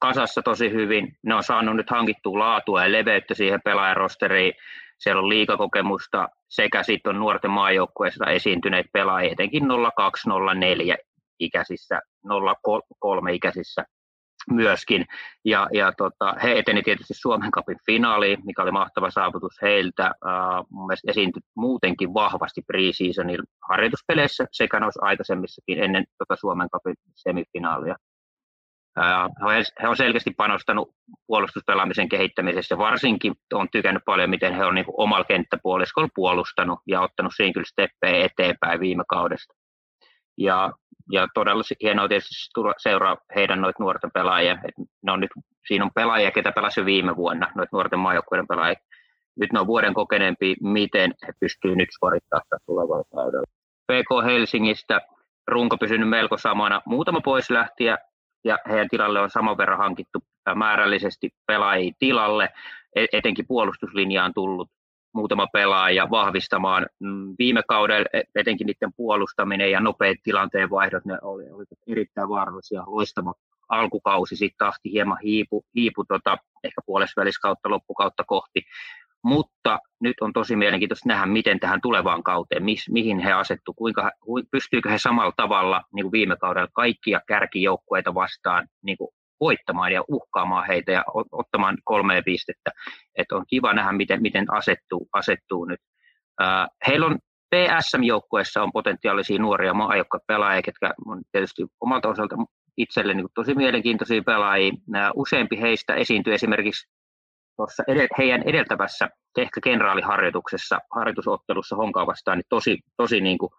kasassa 0.00 0.42
tosi 0.42 0.70
hyvin. 0.70 1.16
Ne 1.22 1.34
on 1.34 1.42
saanut 1.42 1.76
nyt 1.76 1.90
hankittua 1.90 2.38
laatua 2.38 2.84
ja 2.84 2.92
leveyttä 2.92 3.34
siihen 3.34 3.60
pelaajarosteriin. 3.64 4.52
Siellä 4.98 5.22
on 5.22 5.28
liikakokemusta 5.28 6.28
sekä 6.48 6.82
sitten 6.82 7.10
on 7.10 7.20
nuorten 7.20 7.50
maajoukkueessa 7.50 8.26
esiintyneet 8.26 8.86
pelaajia, 8.92 9.32
etenkin 9.32 9.64
0204 9.96 10.96
ikäisissä, 11.40 12.00
03 13.00 13.32
ikäisissä 13.32 13.84
myöskin. 14.50 15.06
Ja, 15.44 15.68
ja 15.72 15.92
tota, 15.92 16.34
he 16.42 16.58
eteni 16.58 16.82
tietysti 16.82 17.14
Suomen 17.14 17.50
Cupin 17.50 17.76
finaaliin, 17.86 18.38
mikä 18.44 18.62
oli 18.62 18.70
mahtava 18.70 19.10
saavutus 19.10 19.62
heiltä. 19.62 20.12
Uh, 20.24 20.90
esiintyi 21.08 21.42
muutenkin 21.56 22.14
vahvasti 22.14 22.60
pre-seasonin 22.60 23.42
harjoituspeleissä 23.68 24.46
sekä 24.52 24.80
noissa 24.80 25.04
aikaisemmissakin 25.04 25.82
ennen 25.82 26.04
tota 26.18 26.40
Suomen 26.40 26.68
Cupin 26.70 26.94
semifinaalia. 27.14 27.96
Uh, 28.98 29.64
he 29.82 29.88
on 29.88 29.96
selkeästi 29.96 30.30
panostanut 30.36 30.90
puolustuspelaamisen 31.26 32.08
kehittämisessä. 32.08 32.78
Varsinkin 32.78 33.34
on 33.52 33.68
tykännyt 33.72 34.02
paljon, 34.06 34.30
miten 34.30 34.54
he 34.54 34.64
on 34.64 34.74
niin 34.74 34.84
omalla 34.96 35.24
kenttäpuoliskolla 35.24 36.08
puolustanut 36.14 36.78
ja 36.86 37.00
ottanut 37.00 37.32
siinä 37.36 37.52
kyllä 37.52 37.66
steppejä 37.66 38.24
eteenpäin 38.24 38.80
viime 38.80 39.04
kaudesta. 39.08 39.54
Ja, 40.38 40.72
ja 41.12 41.28
todella 41.34 41.62
hienoa 41.82 42.08
tietysti 42.08 42.34
seuraa 42.78 43.16
heidän 43.34 43.60
noita 43.60 43.82
nuorten 43.82 44.10
pelaajia. 44.14 44.52
Et 44.52 44.74
ne 45.02 45.12
on 45.12 45.20
nyt, 45.20 45.30
siinä 45.66 45.84
on 45.84 45.90
pelaajia, 45.94 46.30
ketä 46.30 46.52
pelasi 46.52 46.84
viime 46.84 47.16
vuonna, 47.16 47.52
noita 47.54 47.76
nuorten 47.76 47.98
maajoukkueiden 47.98 48.46
pelaajia. 48.46 48.80
Nyt 49.40 49.52
ne 49.52 49.60
on 49.60 49.66
vuoden 49.66 49.94
kokeneempi, 49.94 50.56
miten 50.60 51.14
he 51.26 51.32
pystyvät 51.40 51.76
nyt 51.76 51.88
suorittamaan 51.98 52.60
tulevalla 52.66 53.04
kaudella. 53.14 53.46
PK 53.92 54.24
Helsingistä 54.24 55.00
runko 55.48 55.76
pysynyt 55.78 56.08
melko 56.08 56.36
samana. 56.36 56.82
Muutama 56.86 57.20
pois 57.20 57.50
lähtiä 57.50 57.98
ja 58.44 58.58
heidän 58.68 58.88
tilalle 58.88 59.20
on 59.20 59.30
saman 59.30 59.58
verran 59.58 59.78
hankittu 59.78 60.18
määrällisesti 60.54 61.30
pelaajia 61.46 61.92
tilalle. 61.98 62.48
E-, 62.96 63.06
etenkin 63.12 63.46
puolustuslinjaan 63.46 64.34
tullut 64.34 64.68
muutama 65.14 65.46
pelaaja 65.46 66.10
vahvistamaan. 66.10 66.86
Mm, 67.00 67.34
viime 67.38 67.62
kaudella 67.68 68.06
e, 68.12 68.22
etenkin 68.34 68.66
niiden 68.66 68.92
puolustaminen 68.96 69.70
ja 69.70 69.80
nopeat 69.80 70.16
tilanteen 70.22 70.70
vaihdot, 70.70 71.04
ne 71.04 71.18
oli, 71.22 71.50
oli 71.50 71.64
erittäin 71.86 72.28
vaarallisia, 72.28 72.82
loistava 72.86 73.34
alkukausi, 73.68 74.36
sitten 74.36 74.58
tahti 74.58 74.92
hieman 74.92 75.18
hiipu, 75.24 75.64
hiipu 75.74 76.04
tota, 76.04 76.38
ehkä 76.64 76.80
puolesväliskautta 76.86 77.70
loppukautta 77.70 78.24
kohti. 78.26 78.62
Mutta 79.24 79.78
nyt 80.00 80.16
on 80.20 80.32
tosi 80.32 80.56
mielenkiintoista 80.56 81.08
nähdä, 81.08 81.26
miten 81.26 81.60
tähän 81.60 81.80
tulevaan 81.80 82.22
kauteen, 82.22 82.64
mis, 82.64 82.90
mihin 82.90 83.18
he 83.18 83.32
asettu, 83.32 83.74
kuinka, 83.74 84.10
pystyykö 84.50 84.90
he 84.90 84.98
samalla 84.98 85.32
tavalla 85.36 85.82
niin 85.94 86.04
kuin 86.04 86.12
viime 86.12 86.36
kaudella 86.36 86.68
kaikkia 86.72 87.20
kärkijoukkueita 87.26 88.14
vastaan 88.14 88.68
niin 88.82 88.98
kuin 88.98 89.10
voittamaan 89.42 89.92
ja 89.92 90.04
uhkaamaan 90.08 90.66
heitä 90.66 90.92
ja 90.92 91.04
ottamaan 91.32 91.78
kolme 91.84 92.22
pistettä. 92.24 92.70
Et 93.18 93.32
on 93.32 93.44
kiva 93.48 93.72
nähdä, 93.72 93.92
miten, 93.92 94.22
miten 94.22 94.44
asettuu, 94.52 95.08
asettuu 95.12 95.64
nyt. 95.64 95.80
heillä 96.86 97.06
on 97.06 97.18
PSM-joukkueessa 97.54 98.62
on 98.62 98.72
potentiaalisia 98.72 99.38
nuoria 99.38 99.74
pelaajia, 100.26 100.62
jotka 100.66 100.94
on 101.06 101.22
tietysti 101.32 101.62
omalta 101.80 102.08
osalta 102.08 102.36
itselle 102.76 103.14
niin 103.14 103.26
tosi 103.34 103.54
mielenkiintoisia 103.54 104.22
pelaajia. 104.26 104.72
useampi 105.14 105.60
heistä 105.60 105.94
esiintyy 105.94 106.34
esimerkiksi 106.34 106.88
tuossa 107.56 107.82
heidän 108.18 108.42
edeltävässä 108.42 109.08
ehkä 109.38 109.60
kenraaliharjoituksessa, 109.64 110.78
harjoitusottelussa 110.96 111.76
Honkaa 111.76 112.06
vastaan, 112.06 112.38
niin 112.38 112.46
tosi, 112.48 112.78
tosi 112.96 113.20
niin 113.20 113.38
kuin 113.38 113.50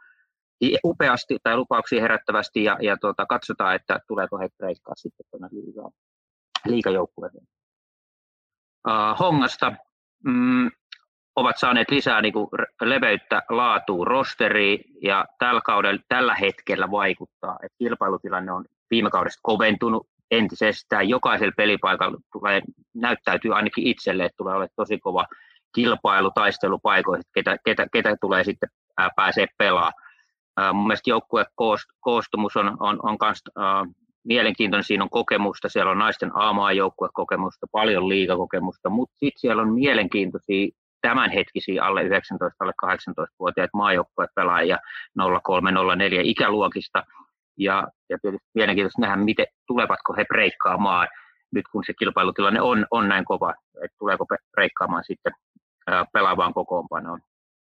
upeasti 0.86 1.38
tai 1.44 1.58
lupauksia 1.58 2.02
herättävästi 2.02 2.64
ja, 2.64 2.78
ja 2.82 2.98
tuota, 2.98 3.26
katsotaan, 3.26 3.76
että 3.76 4.00
tuleeko 4.08 4.40
he 4.40 4.50
kreikkaa 4.58 4.96
sitten 4.96 5.26
tuonne 5.32 5.48
liiga, 5.52 5.90
liigajoukkueeseen. 6.66 7.48
Uh, 8.88 9.20
Hongasta 9.20 9.74
mm, 10.26 10.72
ovat 11.36 11.58
saaneet 11.58 11.92
lisää 11.92 12.22
niin 12.22 12.34
kuin, 12.34 12.48
leveyttä, 12.82 13.44
laatua, 13.50 14.06
rosteriin 14.06 14.80
ja 15.02 15.26
tällä, 15.40 15.62
kaudella, 15.62 16.02
tällä 16.08 16.36
hetkellä 16.36 16.92
vaikuttaa, 16.92 17.58
että 17.64 17.76
kilpailutilanne 17.78 18.52
on 18.52 18.66
viime 18.92 19.10
kaudesta 19.10 19.40
koventunut 19.44 20.08
entisestään. 20.32 21.10
Jokaisella 21.10 21.54
pelipaikalla 21.58 22.18
tulee, 22.32 22.62
näyttäytyy 22.94 23.56
ainakin 23.56 23.88
itselle, 23.88 24.26
että 24.26 24.38
tulee 24.38 24.54
olemaan 24.54 24.70
tosi 24.76 25.00
kova 25.00 25.26
kilpailu, 25.76 26.32
taistelu 26.32 26.80
paikoista, 26.80 27.32
ketä, 27.34 27.58
ketä, 27.66 27.88
ketä 27.94 28.16
tulee 28.22 28.44
sitten 28.44 28.70
ää, 28.98 29.10
pääsee 29.16 29.48
pelaamaan. 29.58 30.03
Mun 30.74 30.88
mielestä 30.88 31.10
joukkueen 31.10 31.46
koostumus 32.02 32.58
on, 32.58 32.78
on, 32.80 33.00
on 33.04 33.18
kans, 33.18 33.44
mielenkiintoinen, 34.24 34.84
siinä 34.84 35.04
on 35.04 35.10
kokemusta, 35.10 35.70
siellä 35.70 35.92
on 35.92 35.98
naisten 35.98 36.32
A-maajoukkuekokemusta, 36.34 37.68
paljon 37.72 38.10
liikakokemusta, 38.10 38.90
mutta 38.90 39.16
sitten 39.18 39.40
siellä 39.40 39.62
on 39.62 39.74
mielenkiintoisia 39.74 40.68
tämänhetkisiä 41.02 41.86
alle 41.86 42.04
19, 42.04 42.64
alle 42.64 42.74
18-vuotiaat 42.86 43.70
maajoukkueet 43.74 44.30
pelaajia 44.36 44.78
0304 45.44 46.22
ikäluokista. 46.24 47.04
Ja, 47.58 47.88
ja 48.10 48.18
tietysti 48.22 48.48
mielenkiintoista 48.54 49.02
nähdä, 49.02 49.16
miten, 49.16 49.46
tulevatko 49.68 50.14
he 50.14 50.26
breikkaamaan 50.26 51.08
nyt 51.54 51.66
kun 51.72 51.84
se 51.86 51.94
kilpailutilanne 52.00 52.62
on, 52.62 52.86
on 52.92 53.10
näin 53.10 53.26
kova, 53.26 53.54
että 53.84 53.98
tuleeko 54.00 54.26
breikkaamaan 54.52 55.04
sitten 55.04 55.34
pelaavaan 56.14 56.54
kokoonpanoon 56.54 57.20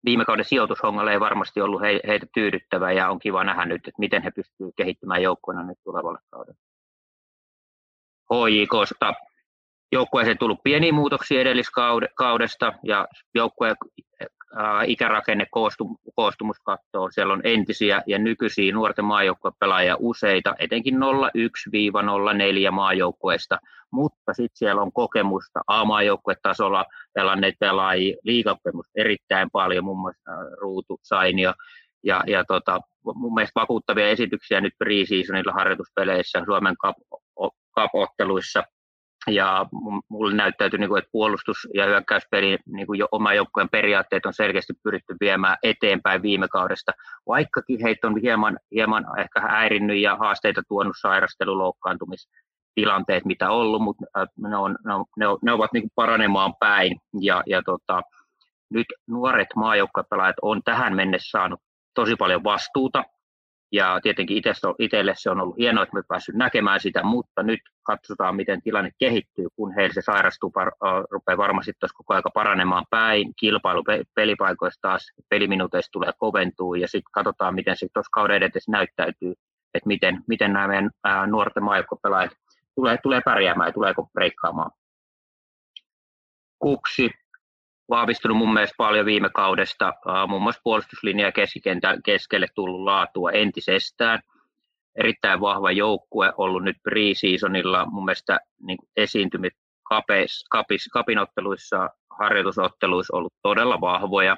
viime 0.05 0.25
kauden 0.25 0.45
sijoitushongalla 0.45 1.11
ei 1.11 1.19
varmasti 1.19 1.61
ollut 1.61 1.81
heitä 1.81 2.25
tyydyttävä 2.33 2.91
ja 2.91 3.09
on 3.09 3.19
kiva 3.19 3.43
nähdä 3.43 3.65
nyt, 3.65 3.87
että 3.87 3.99
miten 3.99 4.23
he 4.23 4.31
pystyvät 4.31 4.73
kehittämään 4.75 5.21
joukkueena 5.21 5.63
nyt 5.63 5.77
tulevalle 5.83 6.19
kaudelle. 6.29 6.59
HJKsta 8.33 9.13
joukkueeseen 9.91 10.37
tullut 10.37 10.63
pieniä 10.63 10.93
muutoksia 10.93 11.41
edelliskaudesta 11.41 12.73
ja 12.83 13.07
joukkueen 13.35 13.75
ikärakenne 14.85 15.45
koostumus 16.15 16.59
katsoo. 16.63 17.11
Siellä 17.11 17.33
on 17.33 17.41
entisiä 17.43 18.01
ja 18.07 18.19
nykyisiä 18.19 18.73
nuorten 18.73 19.05
maajoukkuepelaajia 19.05 19.95
useita, 19.99 20.55
etenkin 20.59 20.95
01-04 20.95 22.71
maajoukkueesta, 22.71 23.59
mutta 23.91 24.33
sitten 24.33 24.57
siellä 24.57 24.81
on 24.81 24.91
kokemusta 24.91 25.59
A-maajoukkuetasolla 25.67 26.85
pelanneet 27.13 27.55
pelaajia, 27.59 28.17
liikakokemusta 28.23 28.91
erittäin 28.95 29.49
paljon, 29.51 29.83
muun 29.83 29.99
muassa 29.99 30.31
Ruutu, 30.61 30.99
Sainio, 31.03 31.53
ja, 32.03 32.23
ja 32.27 32.45
tota, 32.45 32.79
mun 33.15 33.33
mielestä 33.33 33.59
vakuuttavia 33.59 34.09
esityksiä 34.09 34.61
nyt 34.61 34.73
pre-seasonilla 34.83 35.53
harjoituspeleissä, 35.53 36.43
Suomen 36.45 36.75
cup-otteluissa, 37.75 38.63
ja 39.27 39.65
mulle 40.09 40.35
näyttäytyy, 40.35 40.79
niin 40.79 40.89
kuin, 40.89 40.99
että 40.99 41.11
puolustus- 41.11 41.67
ja 41.73 41.85
hyökkäyspeli 41.85 42.57
niin 42.65 42.87
kuin 42.87 42.99
jo 42.99 43.07
oma 43.11 43.33
joukkueen 43.33 43.69
periaatteet 43.69 44.25
on 44.25 44.33
selkeästi 44.33 44.73
pyritty 44.83 45.15
viemään 45.19 45.57
eteenpäin 45.63 46.21
viime 46.21 46.47
kaudesta, 46.47 46.91
vaikkakin 47.27 47.81
heitä 47.83 48.07
on 48.07 48.17
hieman, 48.17 48.59
hieman 48.71 49.05
ehkä 49.19 49.41
häirinnyt 49.41 49.97
ja 49.97 50.15
haasteita 50.15 50.61
tuonut 50.67 50.95
sairastelu, 51.01 51.57
loukkaantumistilanteet, 51.57 53.25
mitä 53.25 53.49
ollut, 53.49 53.81
mutta 53.81 54.05
ne, 54.37 54.57
on, 54.57 54.75
ne, 54.85 54.93
on, 54.93 55.05
ne, 55.17 55.27
on, 55.27 55.37
ne 55.41 55.51
ovat 55.51 55.73
niin 55.73 55.89
paranemaan 55.95 56.53
päin. 56.59 56.97
Ja, 57.21 57.43
ja 57.45 57.61
tota, 57.65 58.01
nyt 58.69 58.87
nuoret 59.07 59.47
maajoukkuepelaajat 59.55 60.35
on 60.41 60.61
tähän 60.65 60.95
mennessä 60.95 61.29
saanut 61.29 61.59
tosi 61.93 62.15
paljon 62.15 62.43
vastuuta 62.43 63.03
ja 63.75 63.99
tietenkin 64.03 64.41
itselle 64.79 65.13
se 65.15 65.29
on 65.29 65.41
ollut 65.41 65.57
hienoa, 65.57 65.83
että 65.83 65.95
me 65.95 66.03
päässyt 66.07 66.35
näkemään 66.35 66.79
sitä, 66.79 67.03
mutta 67.03 67.43
nyt 67.43 67.59
katsotaan, 67.83 68.35
miten 68.35 68.61
tilanne 68.61 68.91
kehittyy, 68.99 69.47
kun 69.55 69.75
heillä 69.75 69.93
se 69.93 70.01
sairastuu, 70.01 70.53
rupeaa 71.11 71.37
varmasti 71.37 71.73
tuossa 71.79 71.97
koko 71.97 72.13
ajan 72.13 72.23
paranemaan 72.33 72.85
päin, 72.89 73.33
kilpailu 73.39 73.83
pelipaikoista 74.15 74.81
taas, 74.81 75.11
peliminuuteista 75.29 75.91
tulee 75.91 76.11
koventuu, 76.17 76.75
ja 76.75 76.87
sitten 76.87 77.11
katsotaan, 77.11 77.55
miten 77.55 77.77
se 77.77 77.87
tuossa 77.93 78.09
kauden 78.13 78.35
edetessä 78.35 78.71
näyttäytyy, 78.71 79.33
että 79.73 79.87
miten, 79.87 80.23
miten 80.27 80.53
nämä 80.53 80.67
meidän 80.67 80.91
nuorten 81.27 81.63
maajoukkuepelaajat 81.63 82.31
tulee, 82.75 82.97
tulee 83.03 83.21
pärjäämään 83.25 83.67
ja 83.67 83.73
tuleeko 83.73 84.09
breikkaamaan. 84.13 84.71
Kuksi 86.59 87.09
vahvistunut 87.89 88.37
mun 88.37 88.53
mielestä 88.53 88.75
paljon 88.77 89.05
viime 89.05 89.29
kaudesta, 89.29 89.93
muun 90.27 90.41
muassa 90.41 90.61
puolustuslinja 90.63 91.25
ja 91.25 91.31
keskikentän 91.31 92.03
keskelle 92.03 92.47
tullut 92.55 92.81
laatua 92.81 93.31
entisestään. 93.31 94.19
Erittäin 94.95 95.41
vahva 95.41 95.71
joukkue 95.71 96.33
ollut 96.37 96.63
nyt 96.63 96.77
pre-seasonilla 96.83 97.85
mun 97.85 98.05
mielestä 98.05 98.39
niin 98.61 98.77
esiintymit 98.97 99.53
kapeis, 99.83 100.45
kapis, 100.51 100.89
kapinotteluissa, 100.93 101.89
harjoitusotteluissa 102.19 103.17
ollut 103.17 103.33
todella 103.41 103.81
vahvoja. 103.81 104.37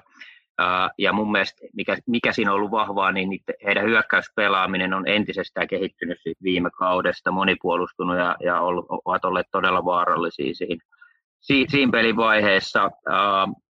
Ja 0.98 1.14
mun 1.14 1.32
mielestä 1.32 1.62
mikä, 1.74 1.98
mikä 2.08 2.32
siinä 2.32 2.52
on 2.52 2.56
ollut 2.56 2.72
vahvaa, 2.72 3.12
niin 3.12 3.40
heidän 3.66 3.86
hyökkäyspelaaminen 3.86 4.94
on 4.94 5.08
entisestään 5.08 5.68
kehittynyt 5.68 6.18
viime 6.44 6.70
kaudesta, 6.70 7.32
monipuolustunut 7.32 8.18
ja, 8.18 8.36
ja 8.40 8.62
ollut, 8.62 8.86
ovat 9.06 9.26
olleet 9.26 9.48
todella 9.52 9.86
vaarallisia 9.86 10.56
siinä 10.56 10.97
siinä 11.48 11.92
pelivaiheessa. 11.92 12.86
Uh, 12.86 13.64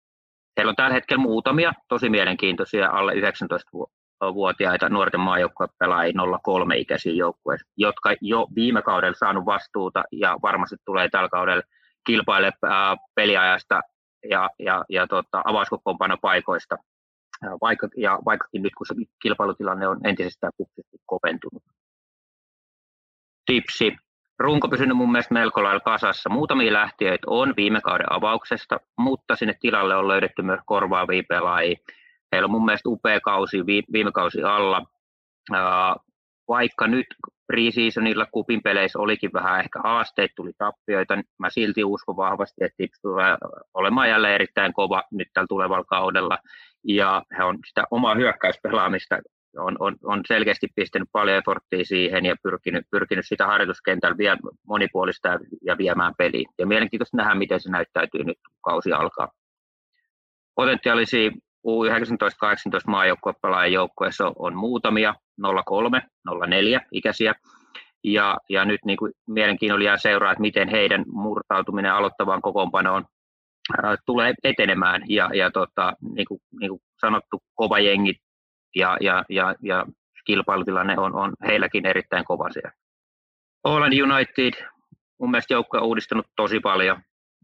heillä 0.57 0.69
on 0.69 0.75
tällä 0.75 0.93
hetkellä 0.93 1.21
muutamia 1.21 1.73
tosi 1.87 2.09
mielenkiintoisia 2.09 2.89
alle 2.89 3.13
19-vuotiaita 3.13 4.89
nuorten 4.89 5.19
maajoukkuepelaajia 5.19 6.13
03-ikäisiä 6.47 7.13
joukkueita, 7.13 7.63
jotka 7.77 8.15
jo 8.21 8.47
viime 8.55 8.81
kaudella 8.81 9.17
saanut 9.19 9.45
vastuuta 9.45 10.03
ja 10.11 10.37
varmasti 10.41 10.75
tulee 10.85 11.09
tällä 11.09 11.29
kaudella 11.29 11.63
kilpaile 12.07 12.47
uh, 12.47 13.09
peliajasta 13.15 13.81
ja, 14.29 14.49
ja, 14.59 14.85
ja 14.89 15.07
tota, 15.07 15.41
avauskokoonpanopaikoista, 15.45 16.75
uh, 16.75 17.57
vaikka, 17.61 17.87
ja 17.97 18.19
vaikkakin 18.25 18.61
nyt 18.61 18.73
kun 18.77 18.85
se 18.85 18.95
kilpailutilanne 19.21 19.87
on 19.87 19.99
entisestään 20.03 20.53
koventunut. 21.05 21.63
Tipsi, 23.45 23.95
runko 24.39 24.67
pysynyt 24.67 24.97
mun 24.97 25.11
mielestä 25.11 25.33
melko 25.33 25.63
lailla 25.63 25.79
kasassa. 25.79 26.29
Muutamia 26.29 26.73
lähtiöitä 26.73 27.27
on 27.27 27.53
viime 27.57 27.81
kauden 27.81 28.13
avauksesta, 28.13 28.79
mutta 28.97 29.35
sinne 29.35 29.53
tilalle 29.59 29.95
on 29.95 30.07
löydetty 30.07 30.41
myös 30.41 30.59
korvaavia 30.65 31.23
pelaajia. 31.29 31.77
Heillä 32.31 32.45
on 32.45 32.51
mun 32.51 32.65
mielestä 32.65 32.89
upea 32.89 33.19
kausi 33.19 33.65
viime 33.93 34.11
kausi 34.11 34.43
alla. 34.43 34.85
Vaikka 36.47 36.87
nyt 36.87 37.07
preseasonilla 37.47 38.25
kupin 38.25 38.61
peleissä 38.63 38.99
olikin 38.99 39.33
vähän 39.33 39.59
ehkä 39.59 39.79
haasteita, 39.83 40.33
tuli 40.35 40.51
tappioita, 40.57 41.15
niin 41.15 41.25
mä 41.39 41.49
silti 41.49 41.83
uskon 41.83 42.17
vahvasti, 42.17 42.65
että 42.65 42.75
Tips 42.77 43.01
tulee 43.01 43.37
olemaan 43.73 44.09
jälleen 44.09 44.35
erittäin 44.35 44.73
kova 44.73 45.03
nyt 45.11 45.27
tällä 45.33 45.47
tulevalla 45.47 45.83
kaudella. 45.83 46.37
Ja 46.83 47.23
he 47.37 47.43
on 47.43 47.57
sitä 47.67 47.83
omaa 47.91 48.15
hyökkäyspelaamista 48.15 49.19
on, 49.57 49.75
on, 49.79 49.95
on 50.03 50.21
selkeästi 50.27 50.67
pistänyt 50.75 51.09
paljon 51.11 51.37
eforttia 51.37 51.85
siihen 51.85 52.25
ja 52.25 52.35
pyrkinyt, 52.43 52.85
pyrkinyt 52.91 53.25
sitä 53.27 53.47
harjoituskentällä 53.47 54.17
vielä 54.17 54.37
monipuolista 54.67 55.39
ja 55.65 55.77
viemään 55.77 56.13
peliin. 56.17 56.49
Ja 56.57 56.67
mielenkiintoista 56.67 57.17
nähdä, 57.17 57.35
miten 57.35 57.59
se 57.59 57.71
näyttäytyy 57.71 58.23
nyt, 58.23 58.37
kun 58.37 58.61
kausi 58.61 58.91
alkaa. 58.91 59.27
Potentiaalisia 60.55 61.31
U19-18 61.67 61.71
maajoukkuepelaajien 62.87 63.73
joukkueessa 63.73 64.31
on 64.35 64.55
muutamia, 64.55 65.15
03, 65.65 66.01
04 66.47 66.81
ikäisiä. 66.91 67.33
Ja, 68.03 68.37
ja 68.49 68.65
nyt 68.65 68.79
niin 68.85 68.97
kuin 68.97 69.13
mielenkiinnolla 69.27 69.85
jää 69.85 69.97
seuraa, 69.97 70.31
että 70.31 70.41
miten 70.41 70.69
heidän 70.69 71.05
murtautuminen 71.07 71.93
aloittavaan 71.93 72.41
kokoonpanoon 72.41 73.05
tulee 74.05 74.33
etenemään. 74.43 75.01
Ja, 75.09 75.29
ja 75.33 75.51
tota, 75.51 75.93
niin, 76.15 76.25
kuin, 76.27 76.39
niin 76.59 76.69
kuin 76.69 76.81
sanottu, 76.99 77.43
kova 77.55 77.79
jengi 77.79 78.15
ja, 78.75 78.97
ja, 79.01 79.23
ja, 79.29 79.55
ja 79.61 79.85
kilpailutilanne 80.25 80.95
on, 80.97 81.15
on 81.15 81.33
heilläkin 81.47 81.85
erittäin 81.85 82.25
kova 82.25 82.49
siellä. 82.49 82.71
Holland 83.67 83.93
United, 84.01 84.53
mun 85.19 85.31
mielestä 85.31 85.53
joukko 85.53 85.77
on 85.77 85.83
uudistunut 85.83 86.25
tosi 86.35 86.59
paljon. 86.59 87.01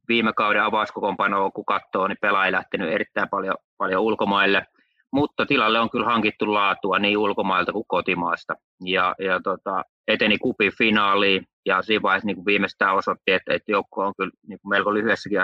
Viime 0.08 0.34
kauden 0.34 0.64
avauskokoonpanoa, 0.64 1.52
kun 1.52 1.66
katsoo, 1.66 2.08
niin 2.08 2.18
pelaaja 2.22 2.52
lähtenyt 2.52 2.92
erittäin 2.92 3.30
paljon, 3.30 3.56
paljon 3.78 4.02
ulkomaille, 4.02 4.66
mutta 5.12 5.46
tilalle 5.46 5.80
on 5.80 5.90
kyllä 5.90 6.06
hankittu 6.06 6.54
laatua 6.54 7.00
niin 7.00 7.18
ulkomailta 7.18 7.72
kuin 7.72 7.86
kotimaasta. 7.88 8.54
Ja, 8.86 9.16
ja 9.20 9.40
tota, 9.44 9.84
eteni 10.08 10.38
kupin 10.38 10.72
finaaliin, 10.78 11.48
ja 11.66 11.82
siinä 11.82 12.02
vaiheessa 12.02 12.28
niin 12.28 12.46
viimeistään 12.46 12.96
osoitti, 12.96 13.32
että, 13.32 13.54
että 13.54 13.72
joukko 13.72 14.06
on 14.06 14.14
kyllä 14.18 14.32
niin 14.48 14.60
kuin 14.62 14.70
melko 14.70 14.94
lyhyessäkin 14.94 15.40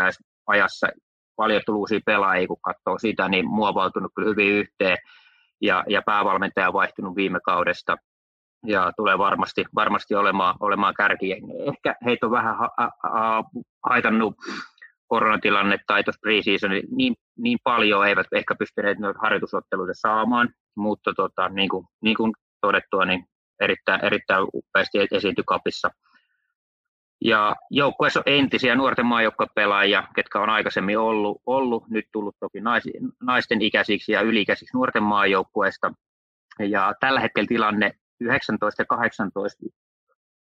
ajassa 0.48 0.88
paljon 1.36 1.62
tullut 1.66 1.80
uusia 1.80 2.00
pelaajia, 2.06 2.48
kun 2.48 2.62
katsoo 2.62 2.98
sitä, 2.98 3.30
niin 3.30 3.48
muovautunut 3.48 4.12
kyllä 4.16 4.30
hyvin 4.30 4.48
yhteen 4.48 4.98
ja, 5.62 5.84
ja 5.88 6.02
päävalmentaja 6.06 6.68
on 6.68 6.74
vaihtunut 6.74 7.16
viime 7.16 7.40
kaudesta. 7.46 7.98
Ja 8.66 8.92
tulee 8.98 9.18
varmasti, 9.18 9.66
varmasti 9.76 10.16
olemaan, 10.16 10.56
olemaan 10.60 10.94
kärki. 10.94 11.32
Ehkä 11.68 11.96
heitä 12.06 12.26
on 12.26 12.32
vähän 12.32 12.58
ha, 12.58 12.70
ha, 12.78 12.92
ha, 13.04 13.44
haitannut 13.90 14.36
koronatilanne 15.08 15.78
tai 15.88 16.04
tuossa 16.04 16.20
preseason, 16.22 16.72
niin, 16.92 17.16
niin 17.38 17.58
paljon 17.64 18.08
eivät 18.08 18.28
ehkä 18.36 18.56
pystyneet 18.56 19.00
noita 19.00 19.20
harjoitusotteluita 19.20 19.94
saamaan, 19.96 20.50
mutta 20.78 21.14
tota, 21.14 21.50
niin, 21.50 21.70
kuin, 21.70 21.86
niin 22.02 22.16
kuin 22.18 22.34
todettua, 22.62 23.06
niin 23.06 23.26
erittäin, 23.62 24.06
erittäin 24.06 24.48
upeasti 24.54 24.98
esiintyi 25.12 25.44
kapissa 25.48 25.90
ja 27.22 27.56
joukkueessa 27.70 28.20
on 28.20 28.24
entisiä 28.26 28.76
nuorten 28.76 29.06
maajoukkuepelaajia, 29.06 30.04
ketkä 30.16 30.40
on 30.40 30.50
aikaisemmin 30.50 31.00
ollut, 31.00 31.42
ollut 31.46 31.90
nyt 31.90 32.06
tullut 32.12 32.36
toki 32.40 32.62
nais, 32.62 32.84
naisten 33.24 33.62
ikäisiksi 33.62 34.12
ja 34.12 34.22
ylikäisiksi 34.22 34.78
nuorten 34.78 35.04
maajoukkueesta. 35.04 35.94
Ja 36.60 36.94
tällä 37.00 37.20
hetkellä 37.20 37.48
tilanne 37.48 37.92
19 38.20 38.82
ja 38.82 38.86
18 38.86 39.66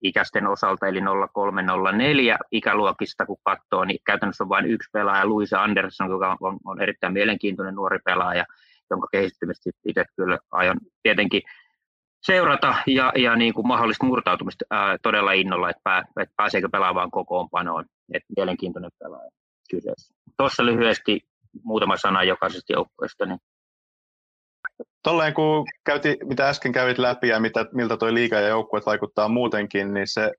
ikäisten 0.01 0.47
osalta, 0.47 0.87
eli 0.87 1.01
0304 1.33 2.37
ikäluokista, 2.51 3.25
kun 3.25 3.37
katsoo, 3.43 3.85
niin 3.85 3.99
käytännössä 4.05 4.43
on 4.43 4.49
vain 4.49 4.65
yksi 4.65 4.89
pelaaja, 4.93 5.25
Luisa 5.25 5.63
Andersson, 5.63 6.09
joka 6.09 6.37
on, 6.41 6.57
on 6.65 6.81
erittäin 6.81 7.13
mielenkiintoinen 7.13 7.75
nuori 7.75 7.99
pelaaja, 8.05 8.45
jonka 8.89 9.07
kehittymistä 9.11 9.69
itse 9.85 10.05
kyllä 10.15 10.39
aion 10.51 10.77
tietenkin 11.03 11.41
seurata 12.21 12.75
ja, 12.87 13.11
ja 13.15 13.35
niin 13.35 13.53
kuin 13.53 13.67
mahdollista 13.67 14.05
murtautumista 14.05 14.65
ää, 14.69 14.97
todella 15.01 15.31
innolla, 15.31 15.69
että, 15.69 15.81
pää, 15.83 15.99
että 15.99 16.33
pääseekö 16.37 16.69
pelaamaan 16.71 17.11
kokoonpanoon. 17.11 17.85
Että 18.13 18.33
mielenkiintoinen 18.37 18.91
pelaaja 18.99 19.29
kyseessä. 19.71 20.13
Tuossa 20.37 20.65
lyhyesti 20.65 21.21
muutama 21.63 21.97
sana 21.97 22.23
jokaisesta 22.23 22.73
joukkueesta. 22.73 23.25
Niin. 23.25 23.39
Tolleen 25.03 25.33
kun 25.33 25.65
käytiin, 25.85 26.17
mitä 26.23 26.49
äsken 26.49 26.71
kävit 26.71 26.97
läpi 26.97 27.27
ja 27.27 27.39
mitä, 27.39 27.65
miltä 27.73 27.97
tuo 27.97 28.13
liiga 28.13 28.35
ja 28.35 28.47
joukkueet 28.47 28.85
vaikuttaa 28.85 29.27
muutenkin, 29.27 29.93
niin 29.93 30.07
se 30.07 30.31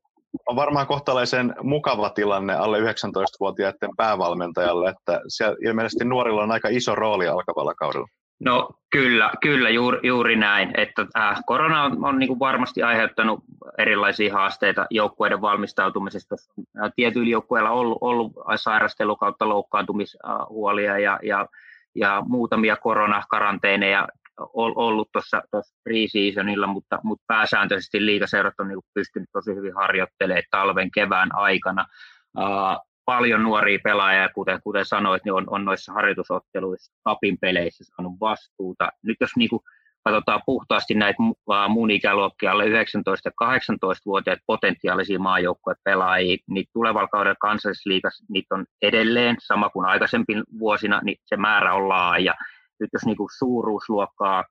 on 0.49 0.57
varmaan 0.57 0.87
kohtalaisen 0.87 1.55
mukava 1.63 2.11
tilanne 2.11 2.55
alle 2.55 2.81
19-vuotiaiden 2.81 3.91
päävalmentajalle, 3.97 4.91
että 4.91 5.21
siellä 5.29 5.57
ilmeisesti 5.65 6.05
nuorilla 6.05 6.43
on 6.43 6.53
aika 6.53 6.69
iso 6.69 6.95
rooli 6.95 7.29
alkavalla 7.29 7.75
kaudella. 7.75 8.07
No 8.41 8.71
kyllä, 8.91 9.31
kyllä 9.43 9.71
juuri, 9.71 9.99
juuri 10.03 10.37
näin. 10.37 10.71
Että, 10.77 11.07
äh, 11.17 11.41
korona 11.47 11.83
on, 11.83 12.05
on 12.05 12.19
niin 12.19 12.29
kuin 12.29 12.39
varmasti 12.39 12.83
aiheuttanut 12.83 13.45
erilaisia 13.79 14.33
haasteita 14.33 14.87
joukkueiden 14.91 15.41
valmistautumisesta. 15.41 16.37
Äh, 16.85 16.93
tietyillä 16.97 17.31
joukkueilla 17.31 17.71
on 17.71 17.79
ollut, 17.79 17.99
ollut 18.01 18.33
sairastelu 18.57 19.17
kautta 19.17 19.49
loukkaantumishuolia 19.49 20.99
ja, 20.99 21.19
ja, 21.23 21.47
ja 21.95 22.23
muutamia 22.29 22.77
koronakaranteeneja 22.77 24.09
ollut 24.55 25.09
tuossa 25.13 25.43
pre-seasonilla, 25.85 26.67
mutta, 26.67 26.99
mutta 27.03 27.25
pääsääntöisesti 27.27 28.07
liikaseurat 28.07 28.55
on 28.61 28.69
niin 28.69 28.81
pystynyt 28.95 29.29
tosi 29.33 29.55
hyvin 29.55 29.75
harjoittelemaan 29.75 30.43
talven 30.51 30.91
kevään 30.91 31.35
aikana. 31.35 31.87
Uh, 32.39 32.90
paljon 33.11 33.43
nuoria 33.43 33.79
pelaajia, 33.85 34.29
kuten, 34.29 34.61
kuten 34.65 34.85
sanoit, 34.85 35.25
niin 35.25 35.33
on, 35.33 35.45
on 35.51 35.65
noissa 35.65 35.93
harjoitusotteluissa, 35.93 36.93
kapin 37.05 37.39
peleissä 37.41 37.85
saanut 37.85 38.21
vastuuta. 38.21 38.89
Nyt 39.03 39.17
jos 39.21 39.31
niin 39.37 39.51
kuin 39.51 39.63
katsotaan 40.05 40.41
puhtaasti 40.47 40.95
näitä 40.95 41.17
mun 41.69 41.91
ikäluokkia 41.91 42.53
alle 42.53 42.65
19- 42.65 42.69
ja 43.25 43.31
18-vuotiaat 43.45 44.39
potentiaalisia 44.47 45.19
maajoukkuepelaajia, 45.19 46.37
niin 46.49 46.67
tulevalla 46.73 47.09
kaudella 47.09 47.37
kansallisliigassa 47.41 48.25
niitä 48.29 48.55
on 48.55 48.65
edelleen 48.83 49.37
sama 49.39 49.69
kuin 49.71 49.87
aikaisempin 49.87 50.43
vuosina, 50.59 51.01
niin 51.05 51.17
se 51.25 51.37
määrä 51.37 51.75
on 51.75 51.89
laaja. 51.89 52.35
Nyt 52.81 52.91
jos 52.93 53.07
niinku 53.07 53.29
suuruusluokkaa, 53.39 54.45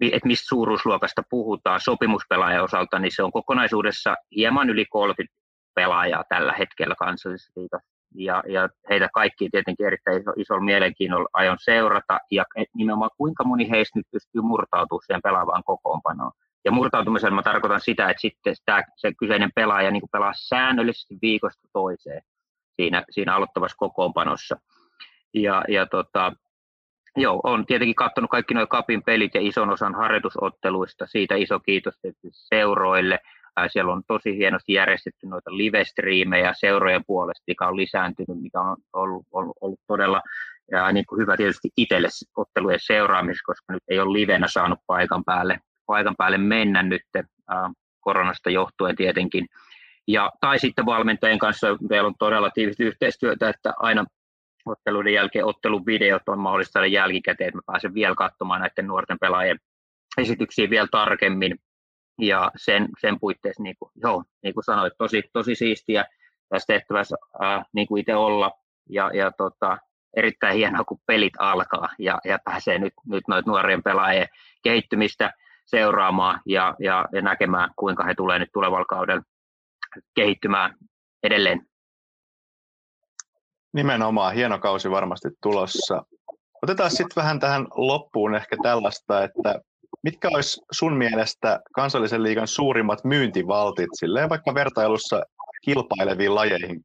että 0.00 0.28
mistä 0.28 0.48
suuruusluokasta 0.48 1.22
puhutaan 1.30 1.80
sopimuspelaajan 1.80 2.64
osalta, 2.64 2.98
niin 2.98 3.12
se 3.14 3.22
on 3.22 3.32
kokonaisuudessa 3.32 4.16
hieman 4.36 4.70
yli 4.70 4.84
30 4.84 5.43
pelaajaa 5.74 6.24
tällä 6.28 6.52
hetkellä 6.52 6.94
kansallisliigassa 6.98 7.94
ja, 8.14 8.42
ja 8.48 8.68
heitä 8.88 9.08
kaikki 9.14 9.48
tietenkin 9.50 9.86
erittäin 9.86 10.20
iso, 10.20 10.32
isolla 10.36 10.64
mielenkiinnolla 10.64 11.28
aion 11.32 11.56
seurata, 11.60 12.18
ja 12.30 12.44
nimenomaan 12.74 13.10
kuinka 13.18 13.44
moni 13.44 13.70
heistä 13.70 13.98
nyt 13.98 14.06
pystyy 14.12 14.42
murtautumaan 14.42 15.02
siihen 15.06 15.22
pelaavaan 15.22 15.64
kokoonpanoon. 15.64 16.32
Ja 16.64 16.72
murtautumisella 16.72 17.34
mä 17.34 17.42
tarkoitan 17.42 17.80
sitä, 17.80 18.10
että 18.10 18.20
sitten 18.20 18.54
tämä, 18.64 18.82
se 18.96 19.12
kyseinen 19.18 19.50
pelaaja 19.54 19.90
niin 19.90 20.02
pelaa 20.12 20.32
säännöllisesti 20.36 21.18
viikosta 21.22 21.68
toiseen 21.72 22.22
siinä, 22.76 23.04
siinä 23.10 23.34
aloittavassa 23.34 23.76
kokoonpanossa. 23.76 24.56
Ja, 25.34 25.64
ja 25.68 25.86
tota, 25.86 26.32
joo, 27.16 27.40
on 27.42 27.66
tietenkin 27.66 27.94
katsonut 27.94 28.30
kaikki 28.30 28.54
nuo 28.54 28.66
kapin 28.66 29.02
pelit 29.02 29.34
ja 29.34 29.40
ison 29.40 29.70
osan 29.70 29.94
harjoitusotteluista. 29.94 31.06
Siitä 31.06 31.34
iso 31.34 31.60
kiitos 31.60 31.94
seuroille. 32.30 33.18
Siellä 33.68 33.92
on 33.92 34.02
tosi 34.06 34.36
hienosti 34.36 34.72
järjestetty 34.72 35.26
noita 35.26 35.50
live-striimejä 35.50 36.52
seurojen 36.56 37.04
puolesta, 37.06 37.44
mikä 37.46 37.68
on 37.68 37.76
lisääntynyt, 37.76 38.42
mikä 38.42 38.60
on 38.60 38.76
ollut, 38.92 39.26
ollut, 39.32 39.56
ollut 39.60 39.80
todella 39.86 40.20
ja 40.70 40.92
niin 40.92 41.06
kuin 41.06 41.20
hyvä 41.20 41.36
tietysti 41.36 41.68
itselle 41.76 42.08
ottelujen 42.36 42.78
seuraamisessa, 42.82 43.46
koska 43.46 43.72
nyt 43.72 43.82
ei 43.88 43.98
ole 43.98 44.12
livenä 44.12 44.48
saanut 44.48 44.78
paikan 44.86 45.24
päälle, 45.24 45.58
paikan 45.86 46.14
päälle 46.18 46.38
mennä 46.38 46.82
nyt 46.82 47.02
koronasta 48.00 48.50
johtuen 48.50 48.96
tietenkin. 48.96 49.46
Ja, 50.08 50.30
tai 50.40 50.58
sitten 50.58 50.86
valmentajien 50.86 51.38
kanssa 51.38 51.66
meillä 51.90 52.06
on 52.06 52.14
todella 52.18 52.50
tiivistä 52.50 52.84
yhteistyötä, 52.84 53.48
että 53.48 53.72
aina 53.76 54.04
otteluiden 54.66 55.12
jälkeen 55.12 55.44
ottelun 55.44 55.86
videot 55.86 56.22
on 56.28 56.38
mahdollista 56.38 56.72
saada 56.72 56.86
jälkikäteen, 56.86 57.48
että 57.48 57.58
mä 57.58 57.62
pääsen 57.66 57.94
vielä 57.94 58.14
katsomaan 58.14 58.60
näiden 58.60 58.86
nuorten 58.86 59.18
pelaajien 59.20 59.58
esityksiä 60.18 60.70
vielä 60.70 60.88
tarkemmin 60.90 61.58
ja 62.18 62.50
sen, 62.56 62.88
sen 63.00 63.20
puitteissa, 63.20 63.62
niin 63.62 63.76
kuin, 63.78 63.90
joo, 63.94 64.24
niin 64.42 64.54
kuin 64.54 64.64
sanoit, 64.64 64.92
tosi, 64.98 65.22
tosi 65.32 65.54
siistiä 65.54 66.04
tässä 66.48 66.66
tehtävässä 66.66 67.16
ää, 67.40 67.64
niin 67.72 67.86
kuin 67.86 68.00
itse 68.00 68.14
olla 68.14 68.50
ja, 68.90 69.10
ja 69.14 69.32
tota, 69.32 69.78
erittäin 70.16 70.56
hienoa, 70.56 70.84
kun 70.84 71.00
pelit 71.06 71.32
alkaa 71.38 71.88
ja, 71.98 72.20
ja 72.24 72.38
pääsee 72.44 72.78
nyt, 72.78 72.92
nyt 73.06 73.28
noita 73.28 73.50
nuorien 73.50 73.82
pelaajien 73.82 74.28
kehittymistä 74.62 75.32
seuraamaan 75.66 76.40
ja, 76.46 76.74
ja, 76.78 77.04
ja 77.12 77.22
näkemään, 77.22 77.70
kuinka 77.76 78.04
he 78.04 78.14
tulee 78.14 78.38
nyt 78.38 78.52
tulevalla 78.52 78.84
kaudella 78.84 79.22
kehittymään 80.14 80.74
edelleen. 81.22 81.66
Nimenomaan, 83.72 84.34
hieno 84.34 84.58
kausi 84.58 84.90
varmasti 84.90 85.28
tulossa. 85.42 86.04
Otetaan 86.62 86.90
sitten 86.90 87.22
vähän 87.22 87.40
tähän 87.40 87.66
loppuun 87.74 88.34
ehkä 88.34 88.56
tällaista, 88.62 89.24
että 89.24 89.60
Mitkä 90.02 90.28
olisi 90.28 90.60
sun 90.72 90.96
mielestä 90.96 91.60
kansallisen 91.74 92.22
liigan 92.22 92.48
suurimmat 92.48 93.04
myyntivaltit, 93.04 93.88
silleen 93.92 94.28
vaikka 94.28 94.54
vertailussa 94.54 95.22
kilpaileviin 95.64 96.34
lajeihin? 96.34 96.84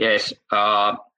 Yes. 0.00 0.42
Uh, 0.52 1.10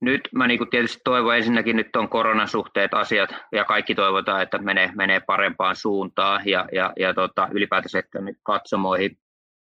nyt 0.00 0.20
mä 0.32 0.46
niin 0.46 0.70
tietysti 0.70 1.00
toivon 1.04 1.36
ensinnäkin 1.36 1.76
nyt 1.76 1.96
on 1.96 2.08
koronan 2.08 2.48
suhteet 2.48 2.94
asiat 2.94 3.30
ja 3.52 3.64
kaikki 3.64 3.94
toivotaan, 3.94 4.42
että 4.42 4.58
menee, 4.58 4.90
menee 4.94 5.20
parempaan 5.20 5.76
suuntaan 5.76 6.42
ja, 6.46 6.68
ja, 6.72 6.92
ja 6.98 7.14
tota, 7.14 7.48
ylipäätänsä, 7.52 7.98
että 7.98 8.20
nyt 8.20 8.36
katsomoihin 8.42 9.18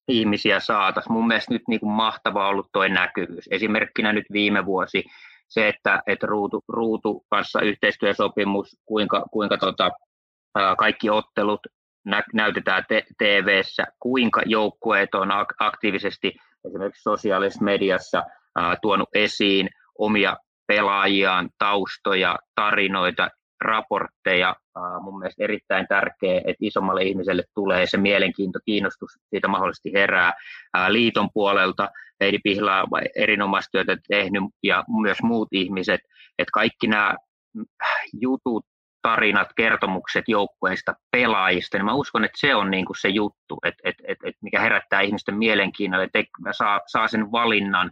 ihmisiä 0.08 0.60
saataisiin. 0.60 1.12
Mun 1.12 1.26
mielestä 1.26 1.54
nyt 1.54 1.62
niin 1.68 1.80
kuin 1.80 1.92
mahtava 1.92 2.48
ollut 2.48 2.68
tuo 2.72 2.88
näkyvyys. 2.88 3.48
Esimerkkinä 3.50 4.12
nyt 4.12 4.26
viime 4.32 4.66
vuosi 4.66 5.04
se, 5.52 5.68
että, 5.68 6.02
että 6.06 6.26
ruutu, 6.26 6.64
ruutu 6.68 7.24
kanssa 7.30 7.60
yhteistyösopimus, 7.60 8.76
kuinka, 8.86 9.24
kuinka 9.32 9.58
tota, 9.58 9.90
kaikki 10.78 11.10
ottelut 11.10 11.60
nä, 12.04 12.22
näytetään 12.34 12.84
te, 12.88 13.02
TV-ssä, 13.18 13.84
kuinka 14.00 14.42
joukkueet 14.46 15.14
on 15.14 15.28
aktiivisesti 15.58 16.32
esimerkiksi 16.66 17.02
sosiaalisessa 17.02 17.64
mediassa 17.64 18.22
ää, 18.56 18.76
tuonut 18.82 19.08
esiin 19.14 19.68
omia 19.98 20.36
pelaajiaan, 20.66 21.50
taustoja, 21.58 22.38
tarinoita, 22.54 23.28
raportteja. 23.60 24.56
Mun 25.00 25.18
mielestä 25.18 25.44
erittäin 25.44 25.86
tärkeää, 25.88 26.38
että 26.38 26.56
isommalle 26.60 27.02
ihmiselle 27.02 27.44
tulee 27.54 27.86
se 27.86 27.96
mielenkiinto, 27.96 28.58
kiinnostus 28.64 29.18
siitä 29.30 29.48
mahdollisesti 29.48 29.92
herää 29.92 30.32
liiton 30.88 31.28
puolelta. 31.34 31.90
Heidi 32.20 32.38
Pihlaa 32.44 32.84
erinomaista 33.16 33.70
työtä 33.72 33.96
tehnyt 34.08 34.42
ja 34.62 34.84
myös 35.02 35.22
muut 35.22 35.48
ihmiset, 35.52 36.00
että 36.38 36.50
kaikki 36.52 36.86
nämä 36.86 37.16
jutut, 38.20 38.66
tarinat, 39.02 39.48
kertomukset 39.56 40.24
joukkueista, 40.28 40.94
pelaajista, 41.10 41.78
niin 41.78 41.84
mä 41.84 41.94
uskon, 41.94 42.24
että 42.24 42.40
se 42.40 42.54
on 42.54 42.70
niin 42.70 42.84
kuin 42.84 42.96
se 43.00 43.08
juttu, 43.08 43.58
että, 43.64 43.80
että, 43.84 44.04
että, 44.08 44.28
että 44.28 44.38
mikä 44.42 44.60
herättää 44.60 45.00
ihmisten 45.00 45.38
mielenkiinnolle, 45.38 46.04
että 46.04 46.22
saa, 46.52 46.80
saa 46.86 47.08
sen 47.08 47.32
valinnan, 47.32 47.90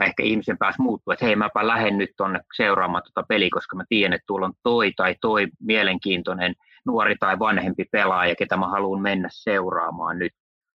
ehkä 0.00 0.22
ihmisen 0.22 0.58
päässä 0.58 0.82
muuttuu, 0.82 1.12
että 1.12 1.24
hei 1.24 1.36
mäpä 1.36 1.66
lähden 1.66 1.98
nyt 1.98 2.10
tuonne 2.16 2.40
seuraamaan 2.56 3.02
tuota 3.02 3.26
peliä, 3.28 3.48
koska 3.52 3.76
mä 3.76 3.84
tiedän, 3.88 4.12
että 4.12 4.26
tuolla 4.26 4.46
on 4.46 4.54
toi 4.62 4.92
tai 4.96 5.14
toi 5.20 5.46
mielenkiintoinen 5.60 6.54
nuori 6.86 7.16
tai 7.20 7.38
vanhempi 7.38 7.84
pelaaja, 7.92 8.34
ketä 8.34 8.56
mä 8.56 8.68
haluan 8.68 9.02
mennä 9.02 9.28
seuraamaan 9.32 10.18
nyt. 10.18 10.32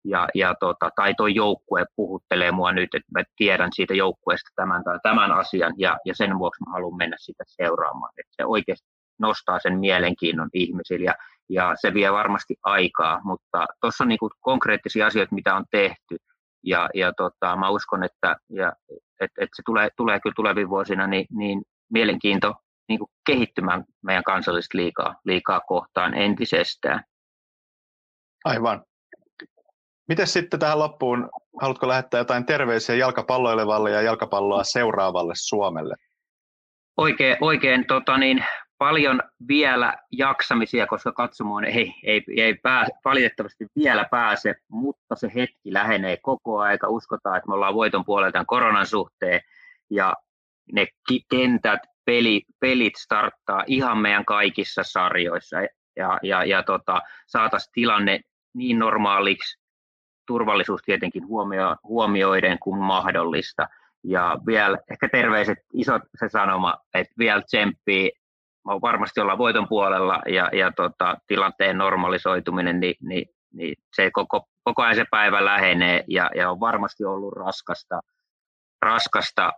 Ja, 0.05 0.27
ja 0.35 0.55
tota, 0.59 0.89
tai 0.95 1.13
tuo 1.13 1.27
joukkue 1.27 1.85
puhuttelee 1.95 2.51
mua 2.51 2.71
nyt, 2.71 2.95
että 2.95 3.11
mä 3.19 3.23
tiedän 3.35 3.69
siitä 3.73 3.93
joukkueesta 3.93 4.49
tämän 4.55 4.83
tai 4.83 4.99
tämän 5.03 5.31
asian, 5.31 5.73
ja, 5.77 5.97
ja 6.05 6.15
sen 6.15 6.39
vuoksi 6.39 6.63
mä 6.63 6.71
haluan 6.71 6.97
mennä 6.97 7.17
sitä 7.19 7.43
seuraamaan. 7.47 8.13
Että 8.17 8.33
se 8.35 8.45
oikeasti 8.45 8.87
nostaa 9.19 9.59
sen 9.59 9.79
mielenkiinnon 9.79 10.49
ihmisille, 10.53 11.05
ja, 11.05 11.15
ja 11.49 11.73
se 11.81 11.93
vie 11.93 12.13
varmasti 12.13 12.55
aikaa, 12.63 13.21
mutta 13.23 13.65
tuossa 13.81 14.03
on 14.03 14.07
niinku 14.07 14.29
konkreettisia 14.39 15.07
asioita, 15.07 15.35
mitä 15.35 15.55
on 15.55 15.65
tehty, 15.71 16.17
ja, 16.63 16.89
ja 16.93 17.13
tota, 17.13 17.55
mä 17.55 17.69
uskon, 17.69 18.03
että 18.03 18.35
ja, 18.49 18.73
et, 19.21 19.31
et 19.39 19.49
se 19.55 19.61
tulee, 19.65 19.89
tulee 19.97 20.19
kyllä 20.19 20.33
tulevina 20.35 20.69
vuosina 20.69 21.07
niin, 21.07 21.25
niin 21.37 21.61
mielenkiinto 21.91 22.53
niin 22.87 22.99
kuin 22.99 23.09
kehittymään 23.25 23.83
meidän 24.03 24.23
kansallista 24.23 24.77
liikaa, 24.77 25.15
liikaa 25.25 25.59
kohtaan 25.59 26.13
entisestään. 26.13 27.03
Aivan. 28.45 28.83
Miten 30.07 30.27
sitten 30.27 30.59
tähän 30.59 30.79
loppuun, 30.79 31.29
haluatko 31.61 31.87
lähettää 31.87 32.17
jotain 32.17 32.45
terveisiä 32.45 32.95
jalkapalloilevalle 32.95 33.91
ja 33.91 34.01
jalkapalloa 34.01 34.63
seuraavalle 34.63 35.33
Suomelle? 35.35 35.95
Oikein, 36.97 37.37
oikein 37.41 37.87
tota 37.87 38.17
niin, 38.17 38.45
paljon 38.83 39.21
vielä 39.47 39.97
jaksamisia, 40.11 40.87
koska 40.87 41.11
katsomoon 41.11 41.65
ei, 41.65 41.93
ei, 42.03 42.23
ei 42.37 42.53
pääse, 42.53 42.91
valitettavasti 43.05 43.65
vielä 43.75 44.05
pääse, 44.11 44.55
mutta 44.69 45.15
se 45.15 45.31
hetki 45.35 45.73
lähenee 45.73 46.17
koko 46.21 46.59
aika. 46.59 46.87
Uskotaan, 46.87 47.37
että 47.37 47.47
me 47.47 47.53
ollaan 47.53 47.73
voiton 47.73 48.05
puolella 48.05 48.31
tämän 48.31 48.45
koronan 48.45 48.85
suhteen 48.85 49.41
ja 49.89 50.13
ne 50.71 50.87
kentät, 51.29 51.79
peli, 52.05 52.41
pelit 52.59 52.95
starttaa 52.95 53.63
ihan 53.67 53.97
meidän 53.97 54.25
kaikissa 54.25 54.83
sarjoissa 54.83 55.57
ja, 55.95 56.19
ja, 56.23 56.45
ja 56.45 56.63
tota, 56.63 57.01
saataisiin 57.27 57.71
tilanne 57.73 58.19
niin 58.53 58.79
normaaliksi, 58.79 59.59
turvallisuus 60.27 60.81
tietenkin 60.85 61.27
huomio, 61.27 61.75
huomioiden 61.83 62.59
kuin 62.59 62.79
mahdollista. 62.79 63.67
Ja 64.03 64.37
vielä 64.45 64.77
ehkä 64.91 65.09
terveiset, 65.09 65.57
isot 65.73 66.01
se 66.19 66.29
sanoma, 66.29 66.77
että 66.93 67.13
vielä 67.17 67.41
tsemppii 67.41 68.11
varmasti 68.65 69.21
ollaan 69.21 69.37
voiton 69.37 69.67
puolella 69.67 70.21
ja, 70.27 70.49
ja 70.53 70.71
tota, 70.71 71.17
tilanteen 71.27 71.77
normalisoituminen, 71.77 72.79
niin, 72.79 72.95
niin, 73.01 73.25
niin 73.53 73.75
se 73.95 74.11
koko, 74.11 74.47
koko 74.63 74.81
ajan 74.81 74.95
se 74.95 75.05
päivä 75.11 75.45
lähenee 75.45 76.03
ja, 76.07 76.29
ja 76.35 76.51
on 76.51 76.59
varmasti 76.59 77.05
ollut 77.05 77.33
raskasta, 77.33 77.99
raskasta 78.81 79.51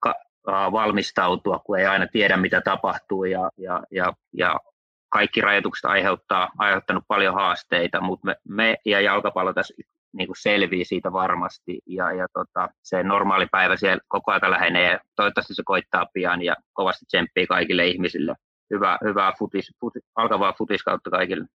ka, 0.00 0.14
valmistautua, 0.46 1.58
kun 1.58 1.78
ei 1.78 1.86
aina 1.86 2.06
tiedä, 2.12 2.36
mitä 2.36 2.60
tapahtuu 2.60 3.24
ja, 3.24 3.50
ja, 3.56 3.82
ja, 3.90 4.12
ja 4.32 4.60
kaikki 5.08 5.40
rajoitukset 5.40 5.84
aiheuttaa, 5.84 6.50
aiheuttanut 6.58 7.04
paljon 7.08 7.34
haasteita, 7.34 8.00
mutta 8.00 8.26
me, 8.26 8.36
me 8.48 8.76
ja 8.84 9.00
jalkapallo 9.00 9.52
tässä 9.52 9.74
niin 10.12 10.26
kuin 10.26 10.36
selvii 10.40 10.84
siitä 10.84 11.12
varmasti 11.12 11.80
ja, 11.86 12.12
ja 12.12 12.26
tota, 12.32 12.68
se 12.82 13.02
normaali 13.02 13.46
päivä 13.50 13.76
siellä 13.76 14.00
koko 14.08 14.32
ajan 14.32 14.50
lähenee 14.50 15.00
toivottavasti 15.16 15.54
se 15.54 15.62
koittaa 15.64 16.06
pian 16.12 16.42
ja 16.42 16.56
kovasti 16.72 17.04
tsemppii 17.06 17.46
kaikille 17.46 17.86
ihmisille 17.86 18.34
hyvää, 18.74 18.98
hyvää 19.04 19.32
futis, 19.38 19.72
futis, 19.80 20.02
alkavaa 20.16 20.54
futiskautta 20.58 21.10
kaikille. 21.10 21.46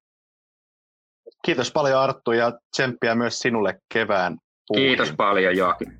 Kiitos 1.46 1.72
paljon 1.72 2.00
Arttu 2.00 2.32
ja 2.32 2.52
tsemppiä 2.72 3.16
myös 3.16 3.40
sinulle 3.40 3.80
kevään. 3.94 4.38
Puhuin. 4.68 4.88
Kiitos 4.88 5.14
paljon 5.18 5.58
Joakin. 5.58 6.00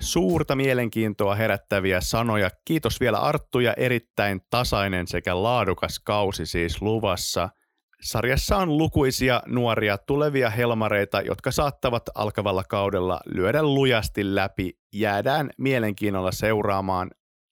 Suurta 0.00 0.56
mielenkiintoa 0.56 1.34
herättäviä 1.34 2.00
sanoja. 2.00 2.50
Kiitos 2.64 3.00
vielä 3.00 3.18
Arttu 3.18 3.60
ja 3.60 3.74
erittäin 3.76 4.40
tasainen 4.50 5.06
sekä 5.06 5.42
laadukas 5.42 6.00
kausi 6.04 6.46
siis 6.46 6.82
luvassa– 6.82 7.48
Sarjassa 8.02 8.56
on 8.56 8.78
lukuisia 8.78 9.42
nuoria 9.46 9.98
tulevia 9.98 10.50
helmareita, 10.50 11.20
jotka 11.20 11.50
saattavat 11.50 12.02
alkavalla 12.14 12.64
kaudella 12.64 13.20
lyödä 13.26 13.62
lujasti 13.62 14.34
läpi. 14.34 14.70
Jäädään 14.94 15.50
mielenkiinnolla 15.58 16.32
seuraamaan. 16.32 17.10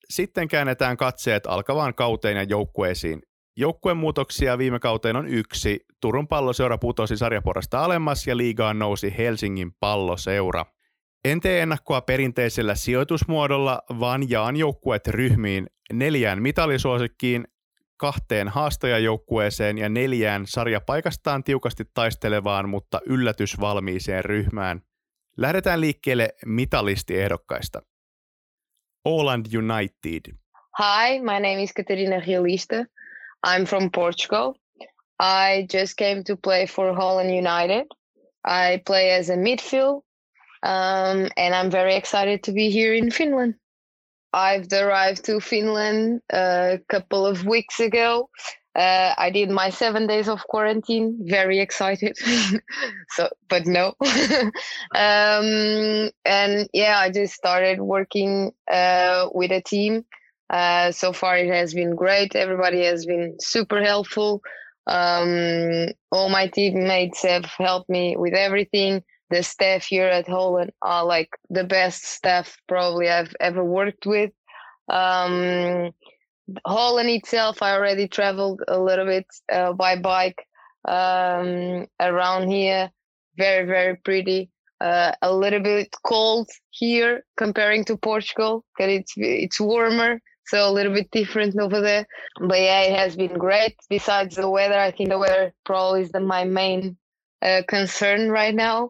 Sitten 0.09 0.47
käännetään 0.47 0.97
katseet 0.97 1.45
alkavaan 1.45 1.95
kauteen 1.95 2.37
ja 2.37 2.43
joukkueisiin. 2.43 3.21
Joukkueen 3.57 3.97
muutoksia 3.97 4.57
viime 4.57 4.79
kauteen 4.79 5.15
on 5.15 5.27
yksi. 5.27 5.79
Turun 6.01 6.27
palloseura 6.27 6.77
putosi 6.77 7.17
sarjaporrasta 7.17 7.83
alemmas 7.83 8.27
ja 8.27 8.37
liigaan 8.37 8.79
nousi 8.79 9.15
Helsingin 9.17 9.71
palloseura. 9.79 10.65
En 11.25 11.39
tee 11.39 11.61
ennakkoa 11.61 12.01
perinteisellä 12.01 12.75
sijoitusmuodolla, 12.75 13.81
vaan 13.99 14.29
jaan 14.29 14.55
joukkueet 14.55 15.07
ryhmiin 15.07 15.67
neljään 15.93 16.41
mitalisuosikkiin, 16.41 17.47
kahteen 18.01 18.47
haastajajoukkueeseen 18.47 19.77
ja 19.77 19.89
neljään 19.89 20.43
sarjapaikastaan 20.47 21.43
tiukasti 21.43 21.83
taistelevaan, 21.93 22.69
mutta 22.69 22.99
yllätysvalmiiseen 23.05 24.25
ryhmään. 24.25 24.81
Lähdetään 25.37 25.81
liikkeelle 25.81 26.29
mitalistiehdokkaista. 26.45 27.81
Åland 29.05 29.45
United. 29.57 30.35
Hi, 30.79 31.19
my 31.19 31.39
name 31.47 31.63
is 31.63 31.73
Katerina 31.73 32.19
Riolista. 32.19 32.75
I'm 33.47 33.65
from 33.65 33.89
Portugal. 33.91 34.53
I 35.19 35.67
just 35.73 35.93
came 35.97 36.23
to 36.23 36.37
play 36.43 36.65
for 36.67 36.95
Holland 36.95 37.29
United. 37.29 37.85
I 38.47 38.81
play 38.87 39.19
as 39.19 39.29
a 39.29 39.35
midfield 39.35 40.11
Um, 40.63 41.27
and 41.37 41.55
I'm 41.55 41.71
very 41.71 41.95
excited 41.95 42.43
to 42.43 42.51
be 42.51 42.69
here 42.69 42.93
in 42.93 43.11
Finland. 43.11 43.55
I've 44.33 44.71
arrived 44.71 45.25
to 45.25 45.39
Finland 45.39 46.21
a 46.31 46.79
couple 46.87 47.25
of 47.25 47.45
weeks 47.45 47.79
ago. 47.79 48.29
Uh, 48.73 49.13
I 49.17 49.31
did 49.31 49.49
my 49.49 49.69
seven 49.69 50.07
days 50.07 50.29
of 50.29 50.47
quarantine. 50.47 51.19
Very 51.23 51.59
excited. 51.59 52.17
so, 53.09 53.29
but 53.49 53.65
no. 53.65 53.93
um, 54.95 56.09
and 56.23 56.69
yeah, 56.73 56.97
I 56.97 57.09
just 57.13 57.33
started 57.33 57.81
working 57.81 58.53
uh, 58.71 59.27
with 59.33 59.51
a 59.51 59.61
team. 59.61 60.05
Uh, 60.49 60.91
so 60.91 61.11
far, 61.11 61.37
it 61.37 61.51
has 61.51 61.73
been 61.73 61.95
great. 61.95 62.35
Everybody 62.35 62.85
has 62.85 63.05
been 63.05 63.35
super 63.39 63.81
helpful. 63.81 64.41
Um, 64.87 65.87
all 66.11 66.29
my 66.29 66.47
teammates 66.47 67.23
have 67.23 67.45
helped 67.45 67.89
me 67.89 68.15
with 68.17 68.33
everything 68.33 69.03
the 69.31 69.41
staff 69.41 69.85
here 69.85 70.07
at 70.07 70.27
Holland 70.27 70.71
are 70.81 71.05
like 71.05 71.29
the 71.49 71.63
best 71.63 72.03
staff 72.03 72.57
probably 72.67 73.09
I've 73.09 73.33
ever 73.39 73.63
worked 73.63 74.05
with. 74.05 74.31
Um, 74.89 75.91
Holland 76.65 77.09
itself, 77.09 77.61
I 77.61 77.73
already 77.73 78.07
traveled 78.07 78.61
a 78.67 78.77
little 78.77 79.05
bit 79.05 79.25
uh, 79.51 79.73
by 79.73 79.95
bike 79.95 80.45
um, 80.87 81.87
around 81.99 82.49
here. 82.49 82.91
Very, 83.37 83.65
very 83.65 83.95
pretty. 83.95 84.49
Uh, 84.81 85.13
a 85.21 85.33
little 85.33 85.61
bit 85.61 85.95
cold 86.03 86.49
here 86.71 87.23
comparing 87.37 87.85
to 87.85 87.95
Portugal 87.95 88.65
because 88.75 88.91
it's 88.91 89.13
it's 89.15 89.59
warmer, 89.59 90.19
so 90.47 90.67
a 90.67 90.71
little 90.71 90.93
bit 90.93 91.09
different 91.11 91.55
over 91.59 91.79
there. 91.79 92.05
But 92.39 92.59
yeah, 92.59 92.81
it 92.81 92.97
has 92.97 93.15
been 93.15 93.37
great. 93.37 93.75
Besides 93.89 94.35
the 94.35 94.49
weather, 94.49 94.79
I 94.79 94.91
think 94.91 95.09
the 95.09 95.19
weather 95.19 95.53
probably 95.65 96.01
is 96.01 96.11
the, 96.11 96.19
my 96.19 96.45
main 96.45 96.97
uh, 97.43 97.61
concern 97.67 98.29
right 98.31 98.55
now 98.55 98.89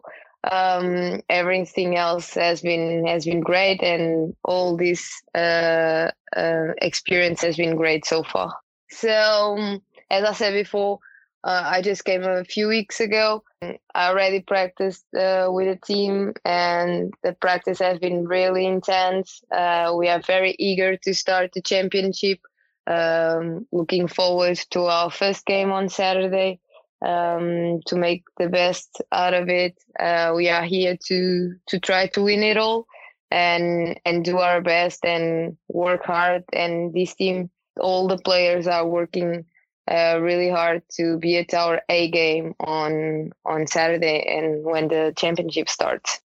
um, 0.50 1.20
everything 1.28 1.96
else 1.96 2.34
has 2.34 2.60
been 2.60 3.06
has 3.06 3.24
been 3.24 3.40
great, 3.40 3.82
and 3.82 4.34
all 4.44 4.76
this 4.76 5.22
uh, 5.34 6.10
uh, 6.36 6.68
experience 6.80 7.42
has 7.42 7.56
been 7.56 7.76
great 7.76 8.04
so 8.04 8.22
far. 8.22 8.54
So, 8.90 9.10
um, 9.10 9.82
as 10.10 10.24
I 10.24 10.32
said 10.32 10.54
before, 10.54 10.98
uh, 11.44 11.62
I 11.64 11.82
just 11.82 12.04
came 12.04 12.24
a 12.24 12.44
few 12.44 12.68
weeks 12.68 13.00
ago. 13.00 13.44
I 13.62 13.78
already 13.94 14.40
practiced 14.40 15.04
uh, 15.14 15.48
with 15.50 15.68
a 15.68 15.78
team, 15.86 16.34
and 16.44 17.12
the 17.22 17.34
practice 17.34 17.78
has 17.78 17.98
been 17.98 18.26
really 18.26 18.66
intense. 18.66 19.42
Uh, 19.50 19.92
we 19.96 20.08
are 20.08 20.20
very 20.20 20.56
eager 20.58 20.96
to 20.96 21.14
start 21.14 21.52
the 21.52 21.62
championship. 21.62 22.40
Um, 22.84 23.68
looking 23.70 24.08
forward 24.08 24.58
to 24.70 24.86
our 24.86 25.08
first 25.08 25.46
game 25.46 25.70
on 25.70 25.88
Saturday 25.88 26.58
um, 27.04 27.80
to 27.86 27.96
make 27.96 28.24
the 28.38 28.48
best 28.48 29.02
out 29.10 29.34
of 29.34 29.48
it. 29.48 29.78
Uh, 29.98 30.32
we 30.34 30.48
are 30.48 30.64
here 30.64 30.96
to 31.06 31.54
to 31.68 31.78
try 31.80 32.06
to 32.08 32.22
win 32.22 32.42
it 32.42 32.56
all 32.56 32.86
and 33.30 33.98
and 34.04 34.24
do 34.24 34.38
our 34.38 34.60
best 34.60 35.04
and 35.04 35.56
work 35.68 36.04
hard. 36.04 36.44
And 36.52 36.92
this 36.94 37.14
team, 37.14 37.50
all 37.78 38.08
the 38.08 38.18
players 38.18 38.66
are 38.66 38.86
working 38.86 39.44
uh, 39.90 40.18
really 40.20 40.48
hard 40.48 40.82
to 40.96 41.18
be 41.18 41.38
at 41.38 41.52
our 41.54 41.82
A 41.88 42.08
game 42.10 42.54
on 42.60 43.32
on 43.44 43.66
Saturday 43.66 44.24
and 44.28 44.64
when 44.64 44.88
the 44.88 45.12
championship 45.16 45.68
starts. 45.68 46.20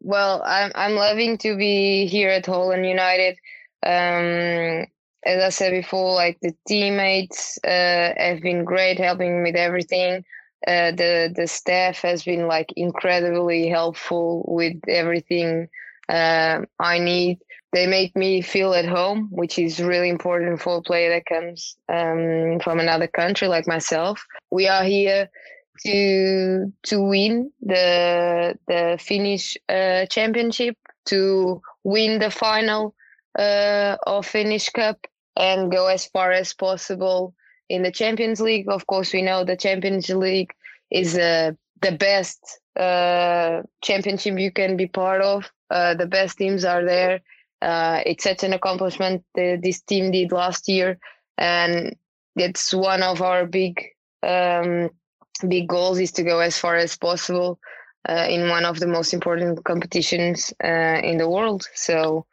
Well, 0.00 0.42
I'm 0.44 0.72
I'm 0.74 0.94
loving 0.94 1.38
to 1.38 1.56
be 1.56 2.06
here 2.06 2.28
at 2.28 2.46
Holland 2.46 2.86
United. 2.86 3.38
Um, 3.84 4.86
as 5.24 5.42
I 5.42 5.48
said 5.50 5.72
before, 5.72 6.14
like 6.14 6.38
the 6.40 6.54
teammates 6.66 7.58
uh, 7.64 8.12
have 8.16 8.40
been 8.40 8.64
great, 8.64 8.98
helping 8.98 9.42
me 9.42 9.50
with 9.50 9.56
everything. 9.56 10.24
Uh, 10.66 10.90
the 10.90 11.32
the 11.34 11.46
staff 11.46 12.00
has 12.02 12.24
been 12.24 12.46
like 12.48 12.72
incredibly 12.76 13.68
helpful 13.68 14.44
with 14.48 14.76
everything 14.88 15.68
uh, 16.08 16.60
I 16.80 16.98
need. 16.98 17.38
They 17.72 17.86
make 17.86 18.16
me 18.16 18.40
feel 18.40 18.72
at 18.74 18.86
home, 18.86 19.28
which 19.30 19.58
is 19.58 19.80
really 19.80 20.08
important 20.08 20.60
for 20.60 20.78
a 20.78 20.82
player 20.82 21.10
that 21.10 21.26
comes 21.26 21.76
um, 21.88 22.60
from 22.60 22.80
another 22.80 23.06
country 23.06 23.46
like 23.46 23.66
myself. 23.66 24.24
We 24.50 24.68
are 24.68 24.84
here 24.84 25.28
to 25.84 26.72
to 26.84 27.02
win 27.02 27.52
the 27.60 28.58
the 28.66 28.98
Finnish 29.00 29.56
uh, 29.68 30.06
championship, 30.06 30.76
to 31.06 31.60
win 31.84 32.18
the 32.18 32.30
final 32.30 32.94
uh, 33.38 33.96
of 34.06 34.26
Finnish 34.26 34.68
Cup 34.70 35.06
and 35.36 35.70
go 35.70 35.86
as 35.86 36.06
far 36.06 36.32
as 36.32 36.52
possible 36.52 37.34
in 37.68 37.82
the 37.82 37.92
Champions 37.92 38.40
League. 38.40 38.68
Of 38.68 38.86
course, 38.86 39.12
we 39.12 39.22
know 39.22 39.44
the 39.44 39.56
Champions 39.56 40.10
League 40.10 40.52
is 40.90 41.16
uh, 41.16 41.52
the 41.80 41.92
best 41.92 42.60
uh, 42.76 43.62
championship 43.82 44.38
you 44.38 44.50
can 44.50 44.76
be 44.76 44.86
part 44.86 45.22
of. 45.22 45.50
Uh, 45.70 45.94
the 45.94 46.06
best 46.06 46.38
teams 46.38 46.64
are 46.64 46.84
there. 46.84 47.20
Uh, 47.62 48.02
it's 48.06 48.24
such 48.24 48.42
an 48.42 48.52
accomplishment 48.52 49.24
this 49.34 49.80
team 49.82 50.10
did 50.12 50.32
last 50.32 50.68
year, 50.68 50.98
and 51.36 51.96
it's 52.36 52.72
one 52.72 53.02
of 53.02 53.20
our 53.20 53.46
big 53.46 53.84
um, 54.22 54.90
big 55.48 55.68
goals 55.68 55.98
is 55.98 56.12
to 56.12 56.22
go 56.22 56.38
as 56.38 56.58
far 56.58 56.76
as 56.76 56.96
possible 56.96 57.58
uh, 58.08 58.26
in 58.28 58.48
one 58.48 58.64
of 58.64 58.80
the 58.80 58.86
most 58.86 59.12
important 59.12 59.64
competitions 59.64 60.52
uh, 60.64 61.00
in 61.02 61.18
the 61.18 61.28
world. 61.28 61.66
So 61.74 62.26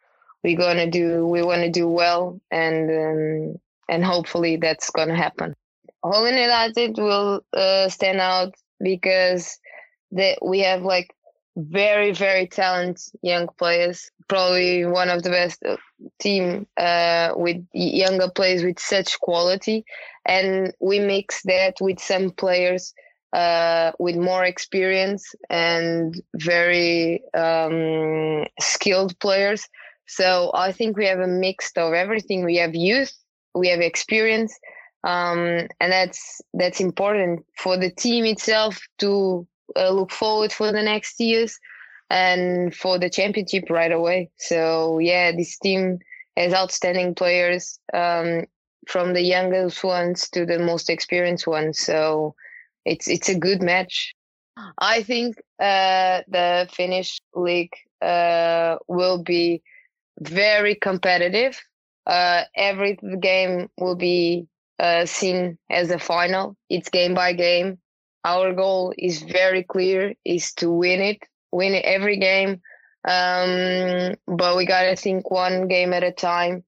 we're 0.46 0.56
gonna 0.56 0.88
do 0.88 1.26
we 1.26 1.42
want 1.42 1.62
to 1.62 1.70
do 1.70 1.88
well 1.88 2.40
and 2.52 2.88
um, 2.88 3.60
and 3.88 4.04
hopefully 4.04 4.56
that's 4.56 4.90
gonna 4.90 5.16
happen. 5.16 5.52
Holland 6.04 6.38
United 6.38 6.96
will 6.98 7.40
uh, 7.52 7.88
stand 7.88 8.20
out 8.20 8.54
because 8.80 9.58
that 10.12 10.38
we 10.40 10.60
have 10.60 10.82
like 10.82 11.12
very 11.56 12.12
very 12.12 12.46
talented 12.46 13.02
young 13.22 13.48
players. 13.58 14.08
Probably 14.28 14.86
one 14.86 15.08
of 15.08 15.24
the 15.24 15.30
best 15.30 15.60
uh, 15.64 15.76
team 16.20 16.68
uh, 16.76 17.32
with 17.34 17.66
younger 17.72 18.30
players 18.30 18.62
with 18.62 18.78
such 18.78 19.18
quality, 19.18 19.84
and 20.24 20.72
we 20.78 21.00
mix 21.00 21.42
that 21.42 21.74
with 21.80 21.98
some 21.98 22.30
players 22.30 22.94
uh, 23.32 23.90
with 23.98 24.14
more 24.14 24.44
experience 24.44 25.34
and 25.50 26.20
very 26.36 27.20
um, 27.34 28.44
skilled 28.60 29.18
players 29.18 29.68
so 30.06 30.50
I 30.54 30.72
think 30.72 30.96
we 30.96 31.06
have 31.06 31.20
a 31.20 31.26
mix 31.26 31.72
of 31.76 31.92
everything. 31.92 32.44
We 32.44 32.56
have 32.56 32.74
youth, 32.74 33.12
we 33.54 33.68
have 33.68 33.80
experience, 33.80 34.56
um, 35.04 35.68
and 35.80 35.92
that's 35.92 36.40
that's 36.54 36.80
important 36.80 37.44
for 37.56 37.76
the 37.76 37.90
team 37.90 38.24
itself 38.24 38.78
to 38.98 39.46
uh, 39.76 39.90
look 39.90 40.10
forward 40.10 40.52
for 40.52 40.72
the 40.72 40.82
next 40.82 41.20
years 41.20 41.58
and 42.10 42.74
for 42.74 42.98
the 42.98 43.10
championship 43.10 43.68
right 43.68 43.92
away. 43.92 44.30
So 44.36 44.98
yeah, 44.98 45.32
this 45.32 45.58
team 45.58 45.98
has 46.36 46.54
outstanding 46.54 47.14
players 47.14 47.78
um, 47.92 48.44
from 48.86 49.14
the 49.14 49.22
youngest 49.22 49.82
ones 49.82 50.28
to 50.30 50.46
the 50.46 50.58
most 50.58 50.88
experienced 50.88 51.46
ones. 51.46 51.80
So 51.80 52.34
it's 52.84 53.08
it's 53.08 53.28
a 53.28 53.38
good 53.38 53.62
match. 53.62 54.14
I 54.78 55.02
think 55.02 55.36
uh, 55.60 56.22
the 56.28 56.68
Finnish 56.72 57.20
league 57.34 57.74
uh, 58.00 58.76
will 58.88 59.22
be 59.22 59.62
very 60.20 60.74
competitive. 60.74 61.60
Uh, 62.06 62.42
every 62.56 62.98
game 63.20 63.68
will 63.78 63.96
be 63.96 64.46
uh, 64.78 65.04
seen 65.06 65.58
as 65.70 65.90
a 65.90 65.98
final. 65.98 66.56
It's 66.68 66.88
game 66.88 67.14
by 67.14 67.32
game. 67.32 67.78
Our 68.24 68.52
goal 68.52 68.92
is 68.98 69.22
very 69.22 69.62
clear: 69.62 70.14
is 70.24 70.52
to 70.54 70.70
win 70.70 71.00
it, 71.00 71.18
win 71.52 71.80
every 71.84 72.18
game, 72.18 72.60
Um, 73.04 74.14
but 74.26 74.56
we 74.56 74.66
gotta 74.66 74.96
think 74.96 75.30
one 75.30 75.68
game 75.68 75.92
at 75.92 76.02
a 76.02 76.12
time 76.12 76.64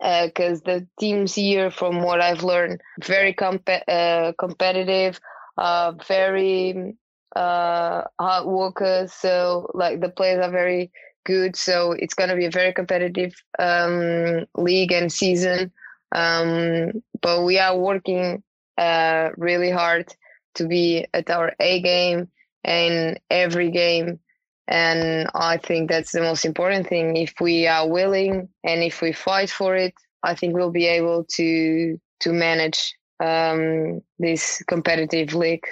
because 0.00 0.60
uh, 0.60 0.64
the 0.64 0.88
teams 0.98 1.34
here, 1.34 1.70
from 1.70 2.02
what 2.02 2.20
I've 2.20 2.42
learned, 2.42 2.80
very 3.04 3.34
uh, 3.38 4.32
competitive, 4.38 5.20
uh, 5.56 5.92
very 6.06 6.96
uh, 7.36 8.02
hard 8.20 8.46
workers. 8.46 9.12
So 9.12 9.70
like 9.74 10.00
the 10.00 10.08
players 10.10 10.44
are 10.44 10.50
very 10.50 10.90
good. 11.28 11.54
So 11.56 11.92
it's 11.92 12.14
gonna 12.14 12.34
be 12.34 12.46
a 12.46 12.58
very 12.60 12.72
competitive 12.72 13.34
um, 13.58 14.46
league 14.56 14.92
and 14.92 15.12
season. 15.12 15.70
Um, 16.12 17.02
but 17.20 17.44
we 17.44 17.58
are 17.58 17.76
working 17.76 18.42
uh, 18.78 19.28
really 19.36 19.70
hard 19.70 20.06
to 20.54 20.66
be 20.66 21.06
at 21.12 21.30
our 21.30 21.52
A 21.60 21.82
game 21.82 22.28
and 22.64 23.20
every 23.30 23.70
game. 23.70 24.18
And 24.66 25.28
I 25.34 25.58
think 25.58 25.90
that's 25.90 26.12
the 26.12 26.22
most 26.22 26.44
important 26.44 26.88
thing. 26.88 27.16
If 27.16 27.34
we 27.40 27.66
are 27.66 27.86
willing 27.88 28.48
and 28.64 28.82
if 28.82 29.02
we 29.02 29.12
fight 29.12 29.50
for 29.50 29.76
it, 29.76 29.94
I 30.22 30.34
think 30.34 30.54
we'll 30.54 30.70
be 30.82 30.86
able 30.86 31.24
to 31.36 31.98
to 32.20 32.32
manage 32.32 32.80
um, 33.20 34.02
this 34.18 34.62
competitive 34.66 35.34
league. 35.34 35.66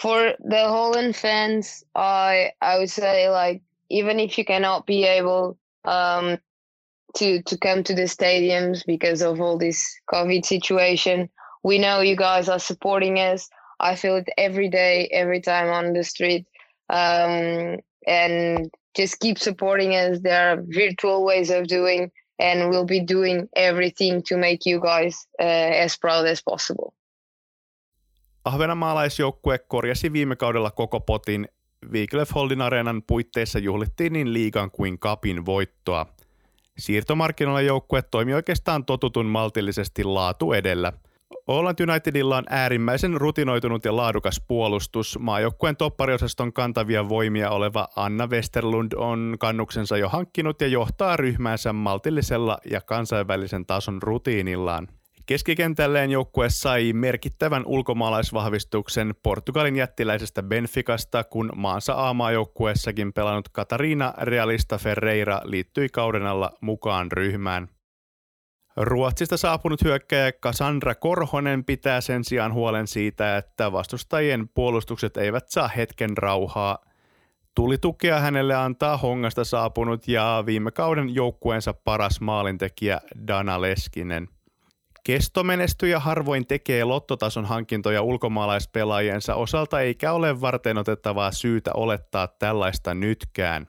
For 0.00 0.34
the 0.40 0.64
Holland 0.74 1.14
fans, 1.16 1.84
I 1.94 2.52
I 2.60 2.78
would 2.78 2.90
say 2.90 3.28
like 3.30 3.62
even 3.92 4.18
if 4.18 4.38
you 4.38 4.44
cannot 4.44 4.86
be 4.86 5.04
able 5.04 5.58
um, 5.84 6.38
to 7.14 7.42
to 7.42 7.58
come 7.58 7.84
to 7.84 7.94
the 7.94 8.08
stadiums 8.08 8.82
because 8.86 9.22
of 9.22 9.40
all 9.40 9.58
this 9.58 9.94
COVID 10.12 10.44
situation, 10.44 11.28
we 11.62 11.78
know 11.78 12.00
you 12.00 12.16
guys 12.16 12.48
are 12.48 12.58
supporting 12.58 13.18
us. 13.18 13.48
I 13.80 13.96
feel 13.96 14.16
it 14.16 14.28
every 14.38 14.68
day, 14.68 15.08
every 15.12 15.40
time 15.40 15.68
on 15.68 15.92
the 15.92 16.04
street. 16.04 16.46
Um, 16.88 17.78
and 18.06 18.70
just 18.94 19.20
keep 19.20 19.38
supporting 19.38 19.92
us. 19.92 20.20
There 20.20 20.52
are 20.52 20.62
virtual 20.74 21.24
ways 21.24 21.50
of 21.50 21.66
doing, 21.66 22.10
and 22.38 22.70
we'll 22.70 22.86
be 22.86 23.00
doing 23.00 23.48
everything 23.56 24.22
to 24.24 24.36
make 24.36 24.64
you 24.66 24.80
guys 24.80 25.26
uh, 25.40 25.84
as 25.84 25.96
proud 25.96 26.26
as 26.26 26.42
possible. 26.42 26.94
Ahvenanmaalaisjoukkue 28.44 29.58
korjasi 29.68 30.12
viime 30.12 30.36
kaudella 30.36 30.70
koko 30.70 31.00
potin. 31.00 31.48
Viiklef 31.92 32.30
Holdin 32.34 32.60
Areenan 32.60 33.02
puitteissa 33.02 33.58
juhlittiin 33.58 34.12
niin 34.12 34.32
liigan 34.32 34.70
kuin 34.70 34.98
kapin 34.98 35.46
voittoa. 35.46 36.06
Siirtomarkkinoilla 36.78 37.60
joukkue 37.60 38.02
toimi 38.02 38.34
oikeastaan 38.34 38.84
totutun 38.84 39.26
maltillisesti 39.26 40.04
laatu 40.04 40.52
edellä– 40.52 40.92
Holland 41.48 41.78
Unitedilla 41.80 42.36
on 42.36 42.44
äärimmäisen 42.50 43.20
rutinoitunut 43.20 43.84
ja 43.84 43.96
laadukas 43.96 44.42
puolustus. 44.48 45.18
Maajoukkueen 45.18 45.76
toppariosaston 45.76 46.52
kantavia 46.52 47.08
voimia 47.08 47.50
oleva 47.50 47.88
Anna 47.96 48.26
Westerlund 48.26 48.92
on 48.96 49.36
kannuksensa 49.38 49.96
jo 49.96 50.08
hankkinut 50.08 50.60
ja 50.60 50.66
johtaa 50.66 51.16
ryhmäänsä 51.16 51.72
maltillisella 51.72 52.58
ja 52.70 52.80
kansainvälisen 52.80 53.66
tason 53.66 54.02
rutiinillaan. 54.02 54.88
Keskikentälleen 55.32 56.10
joukkue 56.10 56.50
sai 56.50 56.92
merkittävän 56.92 57.62
ulkomaalaisvahvistuksen 57.66 59.14
Portugalin 59.22 59.76
jättiläisestä 59.76 60.42
Benficasta, 60.42 61.24
kun 61.24 61.52
maansa 61.56 62.08
A-maajoukkueessakin 62.08 63.12
pelannut 63.12 63.48
Katarina 63.48 64.14
Realista 64.18 64.78
Ferreira 64.78 65.40
liittyi 65.44 65.88
kauden 65.88 66.26
alla 66.26 66.52
mukaan 66.60 67.12
ryhmään. 67.12 67.68
Ruotsista 68.76 69.36
saapunut 69.36 69.84
hyökkäjä 69.84 70.32
Cassandra 70.32 70.94
Korhonen 70.94 71.64
pitää 71.64 72.00
sen 72.00 72.24
sijaan 72.24 72.52
huolen 72.52 72.86
siitä, 72.86 73.36
että 73.36 73.72
vastustajien 73.72 74.48
puolustukset 74.48 75.16
eivät 75.16 75.44
saa 75.48 75.68
hetken 75.68 76.16
rauhaa. 76.16 76.78
Tuli 77.54 77.78
tukea 77.78 78.20
hänelle 78.20 78.54
antaa 78.54 78.96
Hongasta 78.96 79.44
saapunut 79.44 80.08
ja 80.08 80.42
viime 80.46 80.70
kauden 80.70 81.14
joukkueensa 81.14 81.74
paras 81.74 82.20
maalintekijä 82.20 83.00
Dana 83.26 83.60
Leskinen. 83.60 84.28
Kestomenestyjä 85.04 86.00
harvoin 86.00 86.46
tekee 86.46 86.84
lottotason 86.84 87.44
hankintoja 87.44 88.02
ulkomaalaispelaajiensa 88.02 89.34
osalta 89.34 89.80
eikä 89.80 90.12
ole 90.12 90.40
varten 90.40 90.78
otettavaa 90.78 91.32
syytä 91.32 91.70
olettaa 91.74 92.28
tällaista 92.28 92.94
nytkään. 92.94 93.66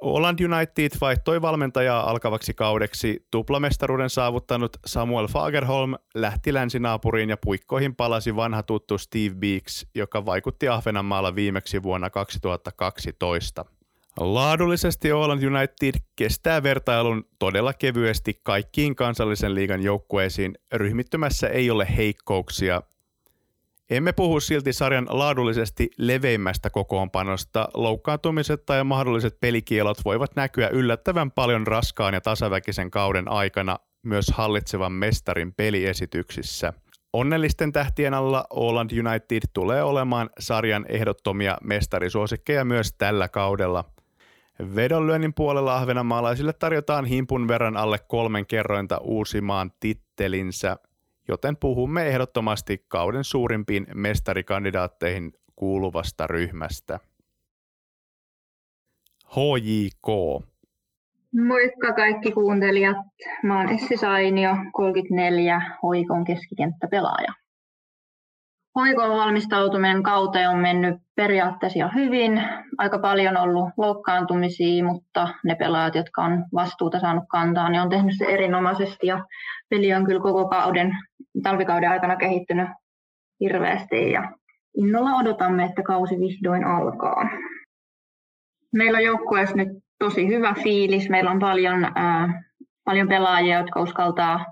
Oland 0.00 0.38
United 0.40 0.90
vaihtoi 1.00 1.42
valmentajaa 1.42 2.10
alkavaksi 2.10 2.54
kaudeksi. 2.54 3.26
Tuplamestaruuden 3.30 4.10
saavuttanut 4.10 4.76
Samuel 4.86 5.26
Fagerholm 5.26 5.94
lähti 6.14 6.54
länsinaapuriin 6.54 7.30
ja 7.30 7.36
puikkoihin 7.36 7.94
palasi 7.96 8.36
vanha 8.36 8.62
tuttu 8.62 8.98
Steve 8.98 9.34
Beeks, 9.34 9.86
joka 9.94 10.26
vaikutti 10.26 10.68
Ahvenanmaalla 10.68 11.34
viimeksi 11.34 11.82
vuonna 11.82 12.10
2012. 12.10 13.64
Laadullisesti 14.20 15.12
Oland 15.12 15.42
United 15.42 16.00
kestää 16.16 16.62
vertailun 16.62 17.24
todella 17.38 17.72
kevyesti 17.72 18.40
kaikkiin 18.42 18.96
kansallisen 18.96 19.54
liigan 19.54 19.82
joukkueisiin. 19.82 20.58
Ryhmittymässä 20.72 21.48
ei 21.48 21.70
ole 21.70 21.86
heikkouksia 21.96 22.82
emme 23.90 24.12
puhu 24.12 24.40
silti 24.40 24.72
sarjan 24.72 25.06
laadullisesti 25.10 25.90
leveimmästä 25.98 26.70
kokoonpanosta. 26.70 27.68
Loukkaantumiset 27.74 28.66
tai 28.66 28.84
mahdolliset 28.84 29.40
pelikielot 29.40 29.98
voivat 30.04 30.36
näkyä 30.36 30.68
yllättävän 30.68 31.30
paljon 31.30 31.66
raskaan 31.66 32.14
ja 32.14 32.20
tasaväkisen 32.20 32.90
kauden 32.90 33.28
aikana 33.28 33.78
myös 34.02 34.26
hallitsevan 34.32 34.92
mestarin 34.92 35.54
peliesityksissä. 35.54 36.72
Onnellisten 37.12 37.72
tähtien 37.72 38.14
alla 38.14 38.44
Oland 38.50 38.90
United 38.90 39.42
tulee 39.52 39.82
olemaan 39.82 40.30
sarjan 40.38 40.86
ehdottomia 40.88 41.58
mestarisuosikkeja 41.64 42.64
myös 42.64 42.92
tällä 42.98 43.28
kaudella. 43.28 43.84
Vedonlyönnin 44.74 45.34
puolella 45.34 45.76
ahvenanmaalaisille 45.76 46.52
tarjotaan 46.52 47.04
himpun 47.04 47.48
verran 47.48 47.76
alle 47.76 47.98
kolmen 47.98 48.46
kerrointa 48.46 48.98
uusimaan 48.98 49.72
tittelinsä 49.80 50.76
joten 51.28 51.56
puhumme 51.56 52.06
ehdottomasti 52.06 52.84
kauden 52.88 53.24
suurimpiin 53.24 53.86
mestarikandidaatteihin 53.94 55.32
kuuluvasta 55.56 56.26
ryhmästä. 56.26 57.00
HJK. 59.26 60.08
Moikka 61.46 61.92
kaikki 61.92 62.32
kuuntelijat. 62.32 62.96
Mä 63.42 63.58
oon 63.58 63.68
Essi 63.68 63.96
Sainio, 63.96 64.50
34, 64.72 65.62
hoikon 65.82 66.24
keskikenttäpelaaja. 66.24 67.32
Hoikon 68.76 69.10
valmistautuminen 69.10 70.02
kauteen 70.02 70.50
on 70.50 70.58
mennyt 70.58 70.94
periaatteessa 71.14 71.78
jo 71.78 71.88
hyvin. 71.94 72.42
Aika 72.78 72.98
paljon 72.98 73.36
ollut 73.36 73.68
loukkaantumisia, 73.76 74.84
mutta 74.84 75.28
ne 75.44 75.54
pelaajat, 75.54 75.94
jotka 75.94 76.22
on 76.24 76.44
vastuuta 76.54 77.00
saanut 77.00 77.24
kantaa, 77.28 77.68
niin 77.68 77.80
on 77.80 77.88
tehnyt 77.88 78.14
se 78.18 78.24
erinomaisesti 78.24 79.06
ja 79.06 79.24
peli 79.70 79.94
on 79.94 80.04
kyllä 80.04 80.20
koko 80.20 80.48
kauden, 80.48 80.96
talvikauden 81.42 81.90
aikana 81.90 82.16
kehittynyt 82.16 82.68
hirveästi 83.40 84.10
ja 84.10 84.32
innolla 84.76 85.10
odotamme, 85.10 85.64
että 85.64 85.82
kausi 85.82 86.14
vihdoin 86.18 86.64
alkaa. 86.64 87.28
Meillä 88.72 88.96
on 88.96 89.04
joukkueessa 89.04 89.56
nyt 89.56 89.68
tosi 89.98 90.28
hyvä 90.28 90.54
fiilis. 90.62 91.10
Meillä 91.10 91.30
on 91.30 91.38
paljon, 91.38 91.84
ää, 91.94 92.42
paljon 92.84 93.08
pelaajia, 93.08 93.58
jotka 93.58 93.80
uskaltaa 93.80 94.44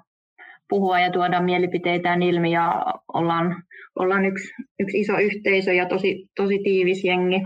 puhua 0.69 1.01
ja 1.01 1.11
tuoda 1.11 1.41
mielipiteitään 1.41 2.23
ilmi 2.23 2.53
ja 2.53 2.87
ollaan, 3.13 3.63
ollaan 3.99 4.25
yksi, 4.25 4.55
yksi 4.81 5.01
iso 5.01 5.19
yhteisö 5.19 5.73
ja 5.73 5.87
tosi, 5.87 6.29
tosi 6.37 6.59
tiivis 6.65 7.05
jengi. 7.05 7.43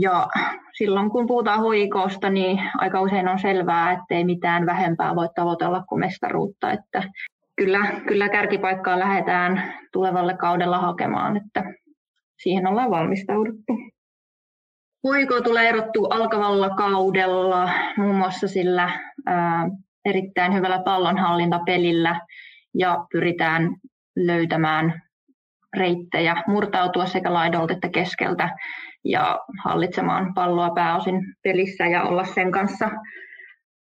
Ja 0.00 0.28
silloin 0.78 1.10
kun 1.10 1.26
puhutaan 1.26 1.60
hoikosta, 1.60 2.30
niin 2.30 2.58
aika 2.74 3.00
usein 3.00 3.28
on 3.28 3.38
selvää, 3.38 3.92
että 3.92 4.14
ei 4.14 4.24
mitään 4.24 4.66
vähempää 4.66 5.14
voi 5.14 5.28
tavoitella 5.34 5.84
kuin 5.88 6.00
mestaruutta. 6.00 6.72
Että 6.72 7.02
kyllä, 7.56 8.00
kyllä 8.06 8.28
kärkipaikkaa 8.28 8.98
lähdetään 8.98 9.74
tulevalle 9.92 10.36
kaudella 10.36 10.78
hakemaan, 10.78 11.36
että 11.36 11.64
siihen 12.42 12.66
ollaan 12.66 12.90
valmistauduttu. 12.90 13.72
Hoiko 15.04 15.40
tulee 15.40 15.68
erottua 15.68 16.08
alkavalla 16.10 16.70
kaudella 16.70 17.70
muun 17.96 18.16
muassa 18.16 18.48
sillä 18.48 18.90
ää, 19.26 19.68
erittäin 20.04 20.54
hyvällä 20.54 20.82
pallonhallintapelillä 20.84 22.20
ja 22.74 23.06
pyritään 23.12 23.76
löytämään 24.16 25.02
reittejä, 25.76 26.42
murtautua 26.46 27.06
sekä 27.06 27.32
laidolta 27.32 27.72
että 27.72 27.88
keskeltä 27.88 28.50
ja 29.04 29.40
hallitsemaan 29.64 30.34
palloa 30.34 30.70
pääosin 30.70 31.34
pelissä 31.42 31.86
ja 31.86 32.02
olla 32.02 32.24
sen 32.24 32.52
kanssa 32.52 32.90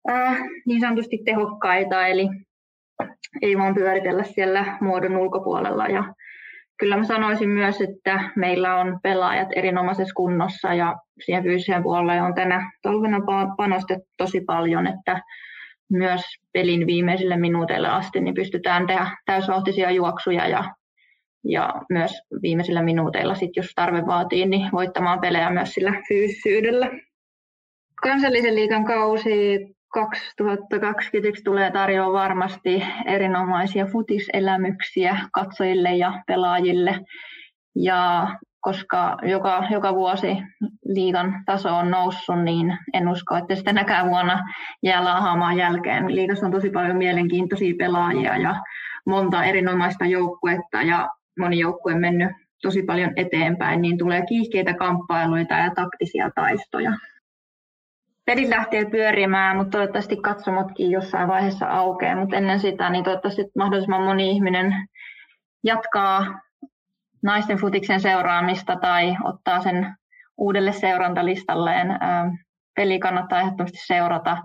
ää, 0.08 0.36
niin 0.66 0.82
sanotusti 0.82 1.22
tehokkaita, 1.26 2.08
eli 2.08 2.30
ei 3.42 3.58
vaan 3.58 3.76
pyöritellä 3.76 4.24
siellä 4.24 4.78
muodon 4.82 5.18
ulkopuolella. 5.18 5.88
Ja 5.88 6.14
kyllä 6.80 6.98
mä 6.98 7.04
sanoisin 7.04 7.50
myös, 7.50 7.82
että 7.82 8.30
meillä 8.36 8.76
on 8.76 9.00
pelaajat 9.04 9.48
erinomaisessa 9.56 10.14
kunnossa 10.14 10.74
ja 10.74 10.96
siihen 11.26 11.44
fyysiseen 11.44 11.84
puolelle 11.84 12.22
on 12.22 12.36
tänä 12.36 12.72
talvena 12.82 13.20
panostettu 13.58 14.10
tosi 14.18 14.42
paljon, 14.42 14.88
että 14.88 15.22
myös 15.92 16.22
pelin 16.54 16.88
viimeisille 16.88 17.38
minuuteille 17.38 17.88
asti 17.88 18.22
niin 18.22 18.36
pystytään 18.36 18.88
tehdä 18.88 19.18
täysvauhtisia 19.26 19.92
juoksuja 19.92 20.48
ja, 20.48 20.64
ja 21.46 21.74
myös 21.90 22.12
viimeisillä 22.42 22.82
minuuteilla, 22.82 23.36
sit 23.36 23.56
jos 23.56 23.72
tarve 23.76 24.06
vaatii, 24.06 24.46
niin 24.46 24.72
voittamaan 24.72 25.22
pelejä 25.22 25.50
myös 25.50 25.74
sillä 25.74 25.94
fyysisyydellä. 26.08 26.90
Kansallisen 28.02 28.56
liikan 28.56 28.86
kausi 28.86 29.60
2021 29.94 31.44
tulee 31.44 31.72
tarjoamaan 31.72 32.24
varmasti 32.24 32.84
erinomaisia 33.06 33.86
futiselämyksiä 33.86 35.18
katsojille 35.34 35.96
ja 35.96 36.24
pelaajille. 36.28 37.00
Ja 37.76 38.28
koska 38.62 39.18
joka, 39.24 39.64
joka 39.70 39.96
vuosi 39.96 40.28
liigan 40.86 41.44
taso 41.46 41.76
on 41.76 41.92
noussut, 41.92 42.44
niin 42.44 42.78
en 42.94 43.10
usko, 43.10 43.36
että 43.36 43.56
sitä 43.56 43.66
tänäkään 43.66 44.10
vuonna 44.10 44.44
jää 44.84 45.04
laahaamaan 45.04 45.58
jälkeen. 45.58 46.16
Liigassa 46.16 46.46
on 46.46 46.52
tosi 46.52 46.70
paljon 46.70 46.98
mielenkiintoisia 46.98 47.76
pelaajia 47.78 48.38
ja 48.38 48.56
monta 49.06 49.44
erinomaista 49.44 50.06
joukkuetta 50.06 50.82
ja 50.82 51.10
moni 51.40 51.60
joukkue 51.60 51.94
on 51.94 52.02
mennyt 52.02 52.32
tosi 52.62 52.84
paljon 52.84 53.12
eteenpäin, 53.16 53.82
niin 53.82 53.98
tulee 53.98 54.26
kiihkeitä 54.26 54.74
kamppailuita 54.74 55.54
ja 55.54 55.72
taktisia 55.76 56.30
taistoja. 56.36 56.92
Pelit 58.26 58.50
lähtee 58.50 58.86
pyörimään, 58.86 59.58
mutta 59.58 59.78
toivottavasti 59.78 60.18
katsomotkin 60.18 60.92
jossain 60.92 61.28
vaiheessa 61.28 61.68
aukeaa, 61.68 62.16
mutta 62.16 62.36
ennen 62.36 62.60
sitä 62.60 62.90
niin 62.90 63.04
toivottavasti 63.04 63.42
mahdollisimman 63.56 64.04
moni 64.04 64.32
ihminen 64.32 64.74
jatkaa 65.64 66.42
naisten 67.24 67.58
futiksen 67.58 68.00
seuraamista 68.00 68.76
tai 68.76 69.16
ottaa 69.24 69.62
sen 69.62 69.96
uudelle 70.38 70.72
seurantalistalleen. 70.72 71.88
Peli 72.76 73.00
kannattaa 73.00 73.40
ehdottomasti 73.40 73.78
seurata. 73.86 74.38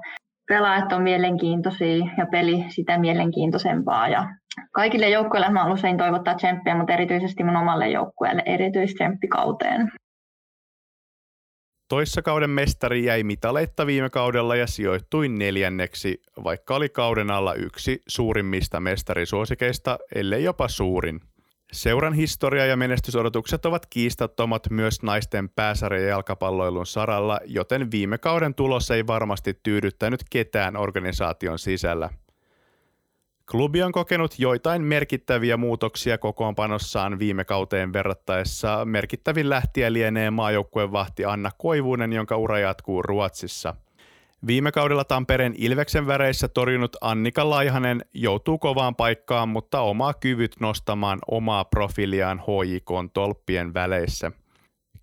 Pelaajat 0.48 0.92
on 0.92 1.02
mielenkiintoisia 1.02 2.06
ja 2.18 2.26
peli 2.30 2.64
sitä 2.68 2.98
mielenkiintoisempaa. 2.98 4.08
Ja 4.08 4.28
kaikille 4.72 5.08
joukkueille 5.08 5.50
mä 5.50 5.72
usein 5.72 5.98
toivottaa 5.98 6.34
tsemppiä, 6.34 6.74
mutta 6.74 6.92
erityisesti 6.92 7.44
mun 7.44 7.56
omalle 7.56 7.88
joukkueelle 7.88 8.42
erityistsemppikauteen. 8.46 9.92
Toissa 11.88 12.22
kauden 12.22 12.50
mestari 12.50 13.04
jäi 13.04 13.22
mitaleitta 13.22 13.86
viime 13.86 14.10
kaudella 14.10 14.56
ja 14.56 14.66
sijoittui 14.66 15.28
neljänneksi, 15.28 16.22
vaikka 16.44 16.74
oli 16.74 16.88
kauden 16.88 17.30
alla 17.30 17.54
yksi 17.54 18.02
suurimmista 18.08 18.80
mestarisuosikeista, 18.80 19.98
ellei 20.14 20.44
jopa 20.44 20.68
suurin. 20.68 21.20
Seuran 21.72 22.14
historia 22.14 22.66
ja 22.66 22.76
menestysodotukset 22.76 23.66
ovat 23.66 23.86
kiistattomat 23.86 24.70
myös 24.70 25.02
naisten 25.02 25.48
pääsarja 25.48 26.08
jalkapalloilun 26.08 26.86
saralla, 26.86 27.40
joten 27.44 27.90
viime 27.90 28.18
kauden 28.18 28.54
tulos 28.54 28.90
ei 28.90 29.06
varmasti 29.06 29.60
tyydyttänyt 29.62 30.20
ketään 30.30 30.76
organisaation 30.76 31.58
sisällä. 31.58 32.10
Klubi 33.50 33.82
on 33.82 33.92
kokenut 33.92 34.38
joitain 34.38 34.82
merkittäviä 34.82 35.56
muutoksia 35.56 36.18
kokoonpanossaan 36.18 37.18
viime 37.18 37.44
kauteen 37.44 37.92
verrattaessa. 37.92 38.84
Merkittävin 38.84 39.50
lähtiä 39.50 39.92
lienee 39.92 40.30
maajoukkueen 40.30 40.92
vahti 40.92 41.24
Anna 41.24 41.50
Koivunen, 41.58 42.12
jonka 42.12 42.36
ura 42.36 42.58
jatkuu 42.58 43.02
Ruotsissa– 43.02 43.74
Viime 44.46 44.72
kaudella 44.72 45.04
Tampereen 45.04 45.54
Ilveksen 45.58 46.06
väreissä 46.06 46.48
torjunut 46.48 46.96
Annika 47.00 47.50
Laihanen 47.50 48.04
joutuu 48.14 48.58
kovaan 48.58 48.96
paikkaan, 48.96 49.48
mutta 49.48 49.80
omaa 49.80 50.14
kyvyt 50.14 50.56
nostamaan 50.60 51.18
omaa 51.30 51.64
profiiliaan 51.64 52.38
HJK 52.38 53.12
tolppien 53.12 53.74
väleissä. 53.74 54.32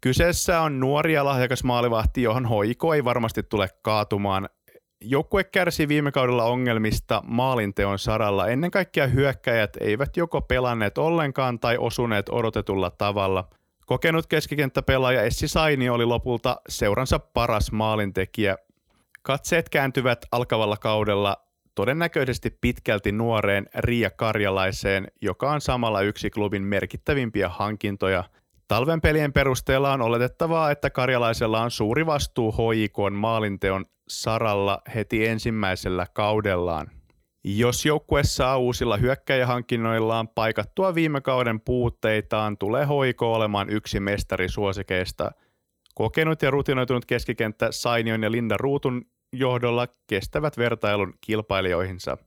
Kyseessä 0.01 0.61
on 0.61 0.79
nuori 0.79 1.13
ja 1.13 1.25
lahjakas 1.25 1.63
maalivahti, 1.63 2.21
johon 2.21 2.45
HJK 2.45 2.83
ei 2.95 3.03
varmasti 3.03 3.43
tule 3.43 3.69
kaatumaan. 3.81 4.49
Joukkue 5.01 5.43
kärsi 5.43 5.87
viime 5.87 6.11
kaudella 6.11 6.43
ongelmista 6.43 7.23
maalinteon 7.25 7.99
saralla. 7.99 8.47
Ennen 8.47 8.71
kaikkea 8.71 9.07
hyökkäjät 9.07 9.77
eivät 9.79 10.17
joko 10.17 10.41
pelanneet 10.41 10.97
ollenkaan 10.97 11.59
tai 11.59 11.77
osuneet 11.77 12.29
odotetulla 12.29 12.89
tavalla. 12.89 13.49
Kokenut 13.85 14.27
keskikenttäpelaaja 14.27 15.21
Essi 15.21 15.47
Saini 15.47 15.89
oli 15.89 16.05
lopulta 16.05 16.61
seuransa 16.69 17.19
paras 17.19 17.71
maalintekijä 17.71 18.57
Katseet 19.27 19.69
kääntyvät 19.69 20.25
alkavalla 20.31 20.77
kaudella 20.77 21.37
todennäköisesti 21.75 22.49
pitkälti 22.61 23.11
nuoreen 23.11 23.69
Riia 23.75 24.09
Karjalaiseen, 24.09 25.07
joka 25.21 25.51
on 25.51 25.61
samalla 25.61 26.01
yksi 26.01 26.29
klubin 26.29 26.63
merkittävimpiä 26.63 27.49
hankintoja. 27.49 28.23
Talven 28.67 29.01
pelien 29.01 29.33
perusteella 29.33 29.93
on 29.93 30.01
oletettavaa, 30.01 30.71
että 30.71 30.89
Karjalaisella 30.89 31.61
on 31.61 31.71
suuri 31.71 32.05
vastuu 32.05 32.51
HJK 32.51 32.97
maalinteon 33.11 33.85
saralla 34.07 34.81
heti 34.95 35.27
ensimmäisellä 35.27 36.07
kaudellaan. 36.13 36.87
Jos 37.43 37.85
joukkue 37.85 38.23
saa 38.23 38.57
uusilla 38.57 38.97
hyökkäjähankinnoillaan 38.97 40.27
paikattua 40.27 40.95
viime 40.95 41.21
kauden 41.21 41.61
puutteitaan, 41.61 42.57
tulee 42.57 42.85
HIK 42.85 43.21
olemaan 43.21 43.69
yksi 43.69 43.99
mestarisuosikeista. 43.99 45.31
Kokenut 45.95 46.41
ja 46.41 46.51
rutinoitunut 46.51 47.05
keskikenttä 47.05 47.71
Sainion 47.71 48.23
ja 48.23 48.31
Linda 48.31 48.57
Ruutun 48.57 49.05
johdolla 49.33 49.87
kestävät 50.07 50.57
vertailun 50.57 51.13
kilpailijoihinsa. 51.21 52.17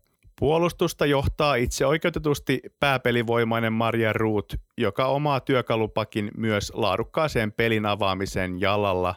Puolustusta 0.40 1.06
johtaa 1.06 1.54
itse 1.54 1.86
oikeutetusti 1.86 2.60
pääpelivoimainen 2.80 3.72
Maria 3.72 4.12
Root, 4.12 4.52
joka 4.78 5.06
omaa 5.06 5.40
työkalupakin 5.40 6.30
myös 6.36 6.72
laadukkaaseen 6.74 7.52
pelin 7.52 7.86
avaamiseen 7.86 8.60
jalalla. 8.60 9.14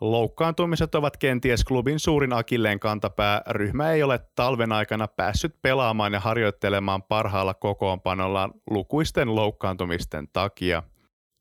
Loukkaantumiset 0.00 0.94
ovat 0.94 1.16
kenties 1.16 1.64
klubin 1.64 2.00
suurin 2.00 2.32
akilleen 2.32 2.80
kantapää. 2.80 3.42
Ryhmä 3.50 3.90
ei 3.90 4.02
ole 4.02 4.20
talven 4.34 4.72
aikana 4.72 5.08
päässyt 5.08 5.62
pelaamaan 5.62 6.12
ja 6.12 6.20
harjoittelemaan 6.20 7.02
parhaalla 7.02 7.54
kokoonpanollaan 7.54 8.52
lukuisten 8.70 9.34
loukkaantumisten 9.34 10.28
takia– 10.32 10.82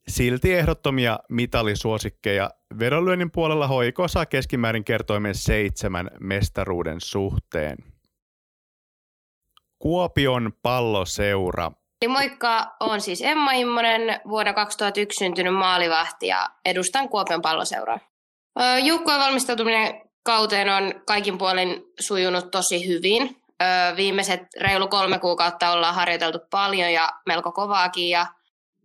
Silti 0.07 0.53
ehdottomia 0.53 1.19
mitalisuosikkeja. 1.29 2.49
Vedonlyönnin 2.79 3.31
puolella 3.31 3.67
hoiko 3.67 4.07
saa 4.07 4.25
keskimäärin 4.25 4.83
kertoimen 4.83 5.35
seitsemän 5.35 6.09
mestaruuden 6.19 7.01
suhteen. 7.01 7.77
Kuopion 9.83 10.51
palloseura. 10.61 11.71
Moikka, 12.07 12.75
olen 12.79 13.01
siis 13.01 13.21
Emma 13.21 13.51
Immonen, 13.51 14.21
vuonna 14.29 14.53
2001 14.53 15.17
syntynyt 15.17 15.53
maalivahti 15.53 16.27
ja 16.27 16.49
edustan 16.65 17.09
Kuopion 17.09 17.41
palloseuraa. 17.41 17.99
Joukkueen 18.83 19.19
valmistautuminen 19.19 20.01
kauteen 20.23 20.69
on 20.69 20.93
kaikin 21.07 21.37
puolin 21.37 21.83
sujunut 21.99 22.51
tosi 22.51 22.87
hyvin. 22.87 23.41
Viimeiset 23.95 24.41
reilu 24.61 24.87
kolme 24.87 25.19
kuukautta 25.19 25.71
ollaan 25.71 25.95
harjoiteltu 25.95 26.39
paljon 26.51 26.93
ja 26.93 27.09
melko 27.25 27.51
kovaakin 27.51 28.09
ja– 28.09 28.25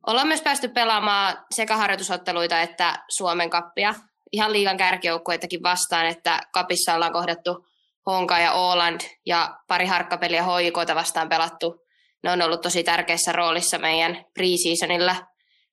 Ollaan 0.06 0.28
myös 0.28 0.42
päästy 0.42 0.68
pelaamaan 0.68 1.36
sekä 1.54 1.76
harjoitusotteluita 1.76 2.60
että 2.60 3.04
Suomen 3.08 3.50
kappia. 3.50 3.94
Ihan 4.32 4.52
liigan 4.52 4.76
kärkijoukkueitakin 4.76 5.62
vastaan, 5.62 6.06
että 6.06 6.40
kapissa 6.52 6.94
ollaan 6.94 7.12
kohdattu 7.12 7.67
Honka 8.08 8.38
ja 8.38 8.52
Åland 8.52 9.00
ja 9.26 9.56
pari 9.68 9.86
harkkapeliä 9.86 10.42
HJKta 10.42 10.94
vastaan 10.94 11.28
pelattu. 11.28 11.86
Ne 12.22 12.30
on 12.30 12.42
ollut 12.42 12.60
tosi 12.60 12.84
tärkeässä 12.84 13.32
roolissa 13.32 13.78
meidän 13.78 14.24
preseasonilla. 14.34 15.16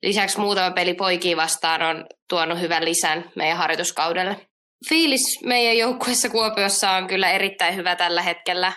Lisäksi 0.03 0.39
muutama 0.39 0.71
peli 0.71 0.93
poikia 0.93 1.37
vastaan 1.37 1.81
on 1.81 2.05
tuonut 2.29 2.59
hyvän 2.59 2.85
lisän 2.85 3.31
meidän 3.35 3.57
harjoituskaudelle. 3.57 4.47
Fiilis 4.89 5.39
meidän 5.45 5.77
joukkueessa 5.77 6.29
Kuopiossa 6.29 6.91
on 6.91 7.07
kyllä 7.07 7.29
erittäin 7.29 7.75
hyvä 7.75 7.95
tällä 7.95 8.21
hetkellä. 8.21 8.73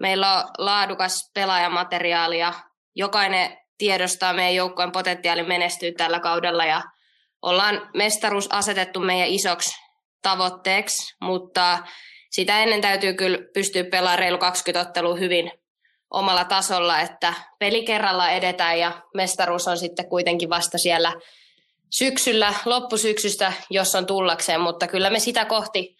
Meillä 0.00 0.34
on 0.34 0.44
laadukas 0.58 1.30
pelaajamateriaali 1.34 2.38
ja 2.38 2.52
jokainen 2.94 3.58
tiedostaa 3.78 4.32
meidän 4.32 4.54
joukkojen 4.54 4.92
potentiaali 4.92 5.42
menestyä 5.42 5.92
tällä 5.96 6.20
kaudella 6.20 6.64
ja 6.64 6.82
ollaan 7.42 7.90
mestaruus 7.94 8.48
asetettu 8.52 9.00
meidän 9.00 9.28
isoksi 9.28 9.70
tavoitteeksi, 10.22 11.16
mutta 11.20 11.78
sitä 12.30 12.62
ennen 12.62 12.80
täytyy 12.80 13.14
kyllä 13.14 13.38
pystyä 13.54 13.84
pelaamaan 13.84 14.18
reilu 14.18 14.38
20 14.38 14.88
ottelua 14.88 15.16
hyvin 15.16 15.52
omalla 16.10 16.44
tasolla, 16.44 17.00
että 17.00 17.34
peli 17.58 17.84
kerralla 17.84 18.30
edetään 18.30 18.78
ja 18.78 19.02
mestaruus 19.14 19.68
on 19.68 19.78
sitten 19.78 20.08
kuitenkin 20.08 20.50
vasta 20.50 20.78
siellä 20.78 21.12
syksyllä, 21.90 22.54
loppusyksystä, 22.64 23.52
jos 23.70 23.94
on 23.94 24.06
tullakseen, 24.06 24.60
mutta 24.60 24.86
kyllä 24.86 25.10
me 25.10 25.18
sitä 25.18 25.44
kohti 25.44 25.96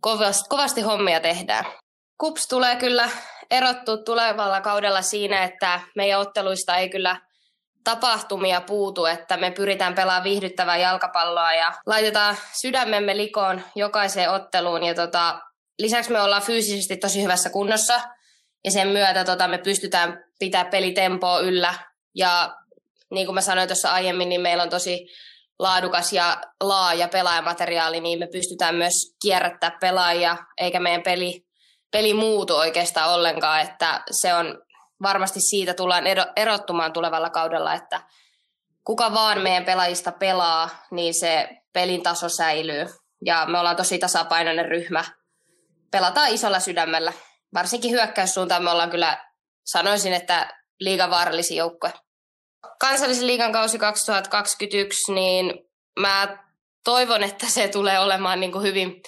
kovasti, 0.00 0.48
kovasti 0.48 0.80
hommia 0.80 1.20
tehdään. 1.20 1.64
Kups 2.18 2.48
tulee 2.48 2.76
kyllä 2.76 3.08
erottua 3.50 3.96
tulevalla 3.96 4.60
kaudella 4.60 5.02
siinä, 5.02 5.44
että 5.44 5.80
meidän 5.96 6.20
otteluista 6.20 6.76
ei 6.76 6.90
kyllä 6.90 7.20
tapahtumia 7.84 8.60
puutu, 8.60 9.06
että 9.06 9.36
me 9.36 9.50
pyritään 9.50 9.94
pelaamaan 9.94 10.24
viihdyttävää 10.24 10.76
jalkapalloa 10.76 11.52
ja 11.52 11.72
laitetaan 11.86 12.36
sydämemme 12.60 13.16
likoon 13.16 13.62
jokaiseen 13.74 14.30
otteluun. 14.30 14.84
Ja 14.84 14.94
tota, 14.94 15.40
lisäksi 15.80 16.12
me 16.12 16.20
ollaan 16.20 16.42
fyysisesti 16.42 16.96
tosi 16.96 17.22
hyvässä 17.22 17.50
kunnossa 17.50 18.00
ja 18.64 18.70
sen 18.70 18.88
myötä 18.88 19.24
tota, 19.24 19.48
me 19.48 19.58
pystytään 19.58 20.24
pitää 20.38 20.64
pelitempoa 20.64 21.40
yllä. 21.40 21.74
Ja 22.14 22.56
niin 23.10 23.26
kuin 23.26 23.34
mä 23.34 23.40
sanoin 23.40 23.68
tuossa 23.68 23.90
aiemmin, 23.90 24.28
niin 24.28 24.40
meillä 24.40 24.62
on 24.62 24.70
tosi 24.70 25.06
laadukas 25.58 26.12
ja 26.12 26.40
laaja 26.60 27.08
pelaajamateriaali, 27.08 28.00
niin 28.00 28.18
me 28.18 28.26
pystytään 28.26 28.74
myös 28.74 28.94
kierrättämään 29.22 29.78
pelaajia, 29.80 30.36
eikä 30.58 30.80
meidän 30.80 31.02
peli 31.02 31.50
peli 31.90 32.14
muutu 32.14 32.56
oikeastaan 32.56 33.14
ollenkaan, 33.14 33.60
että 33.60 34.02
se 34.10 34.34
on 34.34 34.62
varmasti 35.02 35.40
siitä 35.40 35.74
tullaan 35.74 36.04
erottumaan 36.36 36.92
tulevalla 36.92 37.30
kaudella, 37.30 37.74
että 37.74 38.00
kuka 38.84 39.14
vaan 39.14 39.40
meidän 39.40 39.64
pelaajista 39.64 40.12
pelaa, 40.12 40.70
niin 40.90 41.14
se 41.20 41.48
pelin 41.72 42.02
taso 42.02 42.28
säilyy. 42.28 42.86
ja 43.24 43.46
me 43.46 43.58
ollaan 43.58 43.76
tosi 43.76 43.98
tasapainoinen 43.98 44.68
ryhmä. 44.68 45.04
Pelataan 45.90 46.30
isolla 46.30 46.60
sydämellä. 46.60 47.12
Varsinkin 47.54 47.90
hyökkäyssuuntaan 47.90 48.64
me 48.64 48.70
ollaan 48.70 48.90
kyllä, 48.90 49.24
sanoisin, 49.64 50.12
että 50.12 50.58
liigan 50.80 51.10
vaarallisi 51.10 51.56
joukkue. 51.56 51.92
Kansallisen 52.80 53.26
liigan 53.26 53.52
kausi 53.52 53.78
2021, 53.78 55.12
niin 55.12 55.52
mä 56.00 56.38
toivon, 56.84 57.22
että 57.22 57.46
se 57.46 57.68
tulee 57.68 58.00
olemaan 58.00 58.40
niin 58.40 58.52
kuin 58.52 58.64
hyvin 58.64 59.02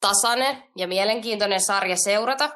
tasainen 0.00 0.62
ja 0.76 0.88
mielenkiintoinen 0.88 1.60
sarja 1.60 1.96
seurata. 1.96 2.50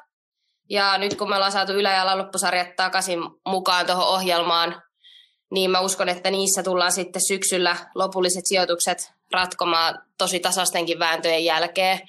Ja 0.70 0.98
nyt 0.98 1.14
kun 1.14 1.28
me 1.28 1.34
ollaan 1.34 1.52
saatu 1.52 1.72
ylä- 1.72 1.92
ja 1.92 2.18
loppusarjat 2.18 2.76
takaisin 2.76 3.18
mukaan 3.48 3.86
tuohon 3.86 4.06
ohjelmaan, 4.06 4.82
niin 5.50 5.70
mä 5.70 5.80
uskon, 5.80 6.08
että 6.08 6.30
niissä 6.30 6.62
tullaan 6.62 6.92
sitten 6.92 7.22
syksyllä 7.28 7.76
lopulliset 7.94 8.46
sijoitukset 8.46 9.12
ratkomaan 9.32 10.02
tosi 10.18 10.40
tasaistenkin 10.40 10.98
vääntöjen 10.98 11.44
jälkeen. 11.44 12.00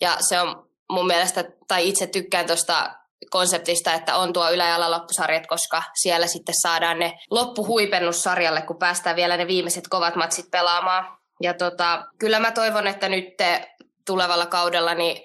Ja 0.00 0.16
se 0.20 0.40
on 0.40 0.69
mun 0.90 1.06
mielestä, 1.06 1.44
tai 1.68 1.88
itse 1.88 2.06
tykkään 2.06 2.46
tuosta 2.46 2.90
konseptista, 3.30 3.94
että 3.94 4.16
on 4.16 4.32
tuo 4.32 4.50
ylä- 4.50 4.68
ja 4.68 4.90
loppusarjat, 4.90 5.46
koska 5.46 5.82
siellä 5.94 6.26
sitten 6.26 6.54
saadaan 6.62 6.98
ne 6.98 7.12
loppuhuipennus 7.30 8.22
sarjalle, 8.22 8.62
kun 8.62 8.78
päästään 8.78 9.16
vielä 9.16 9.36
ne 9.36 9.46
viimeiset 9.46 9.88
kovat 9.88 10.16
matsit 10.16 10.50
pelaamaan. 10.50 11.18
Ja 11.42 11.54
tota, 11.54 12.04
kyllä 12.18 12.40
mä 12.40 12.50
toivon, 12.50 12.86
että 12.86 13.08
nyt 13.08 13.24
tulevalla 14.06 14.46
kaudella 14.46 14.94
niin 14.94 15.22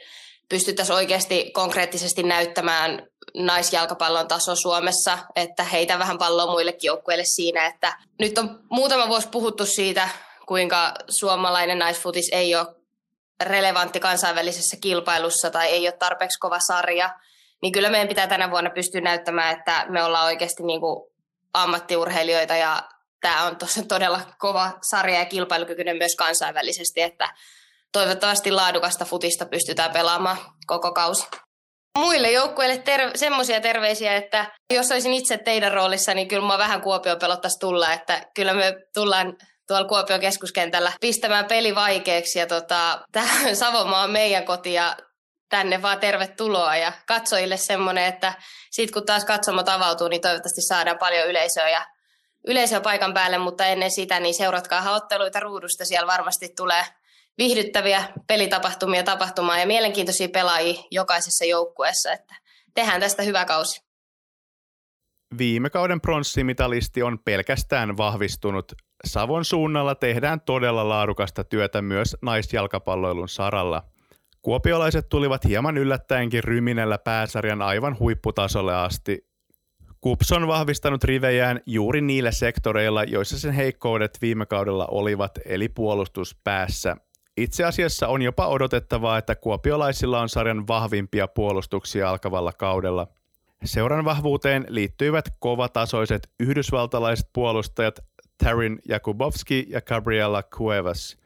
pystyttäisiin 0.49 0.95
oikeasti 0.95 1.51
konkreettisesti 1.53 2.24
näyttämään 2.24 3.07
naisjalkapallon 3.36 4.28
taso 4.28 4.55
Suomessa, 4.55 5.18
että 5.36 5.63
heitä 5.63 5.99
vähän 5.99 6.18
palloa 6.18 6.51
muillekin 6.51 6.88
joukkueille 6.88 7.26
siinä, 7.26 7.66
että 7.66 7.97
nyt 8.20 8.38
on 8.38 8.59
muutama 8.72 9.07
vuosi 9.07 9.28
puhuttu 9.28 9.66
siitä, 9.66 10.09
kuinka 10.47 10.93
suomalainen 11.09 11.80
naisfutis 11.80 12.30
ei 12.32 12.55
ole 12.55 12.68
relevantti 13.43 13.99
kansainvälisessä 13.99 14.77
kilpailussa 14.81 15.49
tai 15.49 15.67
ei 15.67 15.88
ole 15.88 15.97
tarpeeksi 15.99 16.39
kova 16.39 16.59
sarja, 16.59 17.19
niin 17.61 17.71
kyllä 17.71 17.89
meidän 17.89 18.07
pitää 18.07 18.27
tänä 18.27 18.51
vuonna 18.51 18.69
pystyä 18.69 19.01
näyttämään, 19.01 19.57
että 19.57 19.86
me 19.89 20.03
ollaan 20.03 20.25
oikeasti 20.25 20.63
niin 20.63 20.79
kuin 20.81 21.11
ammattiurheilijoita 21.53 22.55
ja 22.55 22.83
tämä 23.21 23.43
on 23.43 23.55
tosi 23.55 23.86
todella 23.86 24.21
kova 24.39 24.71
sarja 24.89 25.19
ja 25.19 25.25
kilpailukykyinen 25.25 25.97
myös 25.97 26.15
kansainvälisesti, 26.15 27.01
että 27.01 27.29
toivottavasti 27.91 28.51
laadukasta 28.51 29.05
futista 29.05 29.45
pystytään 29.45 29.91
pelaamaan 29.91 30.38
koko 30.67 30.93
kausi. 30.93 31.27
Muille 31.97 32.31
joukkueille 32.31 32.77
ter- 32.77 33.17
semmoisia 33.17 33.61
terveisiä, 33.61 34.15
että 34.15 34.51
jos 34.73 34.91
olisin 34.91 35.13
itse 35.13 35.38
teidän 35.38 35.71
roolissa, 35.71 36.13
niin 36.13 36.27
kyllä 36.27 36.47
mä 36.47 36.57
vähän 36.57 36.81
Kuopio 36.81 37.15
pelottaisi 37.15 37.59
tulla, 37.59 37.93
että 37.93 38.21
kyllä 38.36 38.53
me 38.53 38.73
tullaan 38.93 39.38
tuolla 39.68 39.88
Kuopion 39.88 40.20
keskuskentällä 40.20 40.91
pistämään 41.01 41.45
peli 41.45 41.76
vaikeaksi 41.76 42.39
ja 42.39 42.47
tota, 42.47 43.05
tämä 43.11 43.28
Savomaa 43.53 44.03
on 44.03 44.11
meidän 44.11 44.45
koti 44.45 44.74
ja 44.74 44.97
tänne 45.49 45.82
vaan 45.82 45.99
tervetuloa 45.99 46.76
ja 46.76 46.93
katsojille 47.07 47.57
semmoinen, 47.57 48.05
että 48.05 48.34
sitten 48.72 48.93
kun 48.93 49.05
taas 49.05 49.26
katsomot 49.26 49.70
avautuu, 49.70 50.07
niin 50.07 50.22
toivottavasti 50.22 50.61
saadaan 50.61 50.97
paljon 50.97 51.28
yleisöä 51.28 51.70
ja 51.70 51.86
yleisöä 52.47 52.82
paikan 52.82 53.13
päälle, 53.13 53.38
mutta 53.38 53.66
ennen 53.66 53.91
sitä 53.91 54.20
niin 54.20 54.34
seuratkaa 54.34 54.91
otteluita 54.91 55.39
ruudusta, 55.39 55.86
siellä 55.86 56.07
varmasti 56.07 56.49
tulee 56.57 56.86
viihdyttäviä 57.38 58.03
pelitapahtumia 58.28 59.03
tapahtumaan 59.03 59.59
ja 59.59 59.68
mielenkiintoisia 59.68 60.30
pelaajia 60.30 60.84
jokaisessa 60.91 61.45
joukkueessa, 61.45 62.13
että 62.13 62.36
tehdään 62.74 63.01
tästä 63.01 63.24
hyvä 63.24 63.45
kausi. 63.45 63.82
Viime 65.38 65.70
kauden 65.70 66.01
pronssimitalisti 66.01 67.03
on 67.03 67.20
pelkästään 67.26 67.97
vahvistunut. 67.97 68.72
Savon 69.06 69.45
suunnalla 69.45 69.95
tehdään 69.95 70.41
todella 70.41 70.89
laadukasta 70.89 71.43
työtä 71.43 71.82
myös 71.82 72.18
naisjalkapalloilun 72.22 73.30
saralla. 73.30 73.84
Kuopiolaiset 74.41 75.10
tulivat 75.10 75.45
hieman 75.45 75.78
yllättäenkin 75.78 76.43
ryminellä 76.43 76.97
pääsarjan 76.97 77.62
aivan 77.62 77.99
huipputasolle 77.99 78.76
asti. 78.76 79.28
Kups 80.01 80.32
on 80.32 80.47
vahvistanut 80.47 81.03
rivejään 81.03 81.60
juuri 81.66 82.01
niillä 82.01 82.32
sektoreilla, 82.32 83.03
joissa 83.03 83.39
sen 83.39 83.53
heikkoudet 83.53 84.18
viime 84.22 84.45
kaudella 84.45 84.88
olivat, 84.91 85.32
eli 85.45 85.70
puolustuspäässä. 85.70 86.97
Itse 87.38 87.64
asiassa 87.64 88.08
on 88.08 88.22
jopa 88.22 88.47
odotettavaa, 88.47 89.18
että 89.18 89.36
kuopiolaisilla 89.36 90.22
on 90.22 90.30
sarjan 90.30 90.68
vahvimpia 90.68 91.28
puolustuksia 91.28 92.10
alkavalla 92.10 92.53
kaudella. 92.53 93.08
Seuran 93.64 94.06
vahvuuteen 94.06 94.66
liittyivät 94.70 95.26
kovatasoiset 95.39 96.30
yhdysvaltalaiset 96.39 97.30
puolustajat 97.34 97.99
Tarin 98.43 98.79
Jakubowski 98.88 99.65
ja 99.69 99.81
Gabriela 99.81 100.43
Cuevas. 100.43 101.17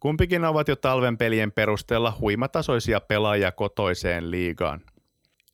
Kumpikin 0.00 0.44
ovat 0.44 0.68
jo 0.68 0.76
talven 0.76 1.18
pelien 1.18 1.52
perusteella 1.52 2.16
huimatasoisia 2.20 3.00
pelaajia 3.00 3.52
kotoiseen 3.52 4.30
liigaan. 4.30 4.80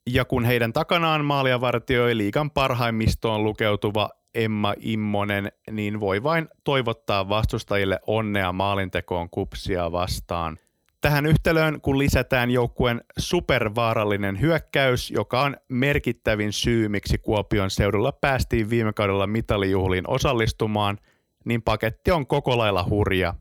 Ja 0.06 0.24
kun 0.24 0.44
heidän 0.44 0.72
takanaan 0.72 1.24
maalia 1.24 1.60
vartioi 1.60 2.16
liigan 2.16 2.50
parhaimmistoon 2.50 3.44
lukeutuva 3.44 4.10
Emma 4.34 4.74
Immonen, 4.80 5.52
niin 5.70 6.00
voi 6.00 6.22
vain 6.22 6.48
toivottaa 6.64 7.28
vastustajille 7.28 8.00
onnea 8.06 8.52
maalintekoon 8.52 9.30
kupsia 9.30 9.92
vastaan. 9.92 10.58
Tähän 11.00 11.26
yhtälöön, 11.26 11.80
kun 11.80 11.98
lisätään 11.98 12.50
joukkueen 12.50 13.00
supervaarallinen 13.18 14.40
hyökkäys, 14.40 15.10
joka 15.10 15.42
on 15.42 15.56
merkittävin 15.68 16.52
syy, 16.52 16.88
miksi 16.88 17.18
Kuopion 17.18 17.70
seudulla 17.70 18.12
päästiin 18.12 18.70
viime 18.70 18.92
kaudella 18.92 19.26
mitalijuhliin 19.26 20.10
osallistumaan, 20.10 20.98
niin 21.44 21.62
paketti 21.62 22.10
on 22.10 22.26
koko 22.26 22.58
lailla 22.58 22.86
hurja. 22.88 23.34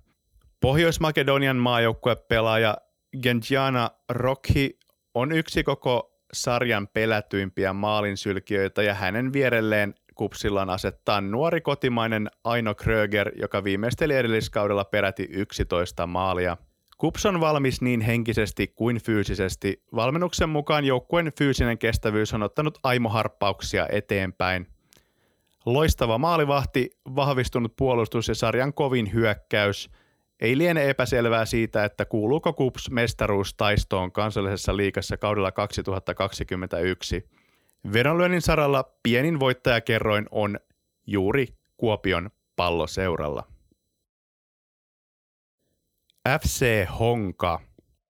Pohjois-Makedonian 0.62 1.58
maajoukkuepelaaja 1.58 2.78
Genjiana 3.22 3.92
Rokhi 4.10 4.80
on 5.14 5.32
yksi 5.32 5.64
koko 5.64 6.22
sarjan 6.34 6.88
pelätyimpiä 6.88 7.74
maalinsylkijöitä 7.74 8.84
ja 8.84 8.94
hänen 8.94 9.34
vierelleen 9.34 9.94
kupsillaan 10.16 10.70
asettaa 10.70 11.22
nuori 11.22 11.62
kotimainen 11.62 12.28
Aino 12.44 12.76
Kröger, 12.76 13.32
joka 13.40 13.64
viimeisteli 13.64 14.16
edelliskaudella 14.16 14.86
peräti 14.86 15.28
11 15.30 16.08
maalia. 16.08 16.58
Kups 16.98 17.26
on 17.26 17.40
valmis 17.40 17.82
niin 17.82 18.02
henkisesti 18.02 18.68
kuin 18.68 19.02
fyysisesti. 19.04 19.84
Valmennuksen 19.96 20.50
mukaan 20.50 20.86
joukkueen 20.86 21.32
fyysinen 21.38 21.78
kestävyys 21.78 22.34
on 22.34 22.44
ottanut 22.44 22.80
aimoharppauksia 22.84 23.88
eteenpäin. 23.92 24.68
Loistava 25.66 26.18
maalivahti, 26.18 26.90
vahvistunut 27.16 27.76
puolustus 27.76 28.28
ja 28.28 28.36
sarjan 28.36 28.74
kovin 28.74 29.14
hyökkäys. 29.14 29.90
Ei 30.40 30.58
liene 30.58 30.90
epäselvää 30.90 31.46
siitä, 31.46 31.86
että 31.86 32.06
kuuluuko 32.06 32.54
Kups 32.54 32.92
mestaruustaistoon 32.92 34.12
kansallisessa 34.12 34.78
liikassa 34.78 35.18
kaudella 35.18 35.52
2021. 35.52 37.30
Vedonlyönnin 37.94 38.42
saralla 38.42 38.84
pienin 39.04 39.40
voittajakerroin 39.40 40.26
on 40.32 40.60
juuri 41.08 41.48
Kuopion 41.78 42.30
palloseuralla. 42.56 43.57
FC 46.40 46.86
Honka. 47.00 47.60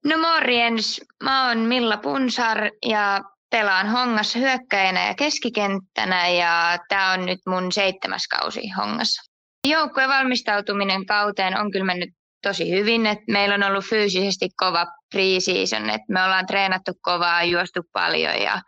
No 0.05 0.18
morjens, 0.18 1.01
mä 1.24 1.47
oon 1.47 1.57
Milla 1.57 1.97
Punsar 1.97 2.57
ja 2.86 3.22
pelaan 3.49 3.88
Hongassa 3.88 4.39
hyökkäjänä 4.39 5.07
ja 5.07 5.15
keskikenttänä 5.15 6.28
ja 6.28 6.78
tää 6.89 7.11
on 7.11 7.26
nyt 7.26 7.39
mun 7.47 7.72
seitsemäs 7.72 8.28
kausi 8.28 8.70
Hongassa. 8.70 9.32
Joukkueen 9.68 10.09
valmistautuminen 10.09 11.05
kauteen 11.05 11.59
on 11.59 11.72
kyllä 11.72 11.86
mennyt 11.86 12.09
tosi 12.41 12.72
hyvin, 12.72 13.05
että 13.05 13.32
meillä 13.32 13.55
on 13.55 13.63
ollut 13.63 13.86
fyysisesti 13.86 14.49
kova 14.57 14.86
pre-season, 15.15 15.89
että 15.89 16.13
me 16.13 16.24
ollaan 16.24 16.45
treenattu 16.45 16.91
kovaa, 17.01 17.43
juostu 17.43 17.82
paljon 17.93 18.41
ja 18.41 18.61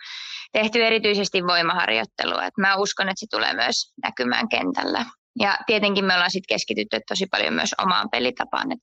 tehty 0.52 0.86
erityisesti 0.86 1.44
voimaharjoittelua. 1.44 2.46
Et 2.46 2.58
mä 2.58 2.76
uskon, 2.76 3.10
että 3.10 3.20
se 3.20 3.26
tulee 3.32 3.54
myös 3.54 3.94
näkymään 4.04 4.50
kentällä. 4.50 5.06
Ja 5.40 5.58
tietenkin 5.66 6.06
me 6.06 6.14
ollaan 6.14 6.32
sitten 6.32 6.56
keskitytty 6.56 7.00
tosi 7.08 7.26
paljon 7.32 7.54
myös 7.54 7.76
omaan 7.82 8.10
pelitapaan. 8.10 8.72
Et 8.72 8.80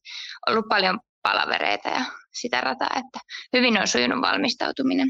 ollut 0.49 0.69
paljon 0.69 0.99
palavereita 1.23 1.89
ja 1.89 2.01
sitä 2.41 2.61
rataa, 2.61 2.91
että 2.91 3.19
hyvin 3.53 3.81
on 3.81 3.89
sujunut 3.89 4.21
valmistautuminen. 4.21 5.09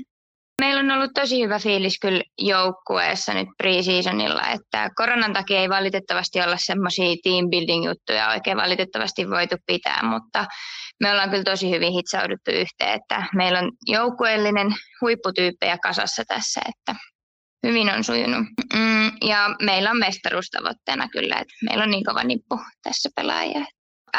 Meillä 0.60 0.80
on 0.80 0.90
ollut 0.90 1.10
tosi 1.14 1.42
hyvä 1.42 1.58
fiilis 1.58 1.98
kyllä 2.00 2.22
joukkueessa 2.38 3.34
nyt 3.34 3.48
pre-seasonilla, 3.62 4.48
että 4.54 4.90
koronan 4.96 5.32
takia 5.32 5.60
ei 5.60 5.68
valitettavasti 5.68 6.42
olla 6.42 6.56
semmoisia 6.58 7.16
team 7.22 7.50
building 7.50 7.84
juttuja 7.84 8.28
oikein 8.28 8.56
valitettavasti 8.56 9.30
voitu 9.30 9.56
pitää, 9.66 10.00
mutta 10.02 10.46
me 11.02 11.10
ollaan 11.10 11.30
kyllä 11.30 11.44
tosi 11.44 11.70
hyvin 11.70 11.92
hitsauduttu 11.92 12.50
yhteen, 12.50 12.94
että 12.94 13.26
meillä 13.34 13.58
on 13.58 13.72
joukkueellinen 13.86 14.66
huipputyyppejä 15.00 15.78
kasassa 15.82 16.22
tässä, 16.28 16.60
että 16.68 17.00
hyvin 17.66 17.94
on 17.94 18.04
sujunut. 18.04 18.46
Mm, 18.74 19.28
ja 19.28 19.56
meillä 19.62 19.90
on 19.90 19.98
mestaruustavoitteena 19.98 21.08
kyllä, 21.08 21.34
että 21.34 21.54
meillä 21.68 21.84
on 21.84 21.90
niin 21.90 22.04
kova 22.04 22.24
nippu 22.24 22.60
tässä 22.82 23.08
pelaajia. 23.16 23.64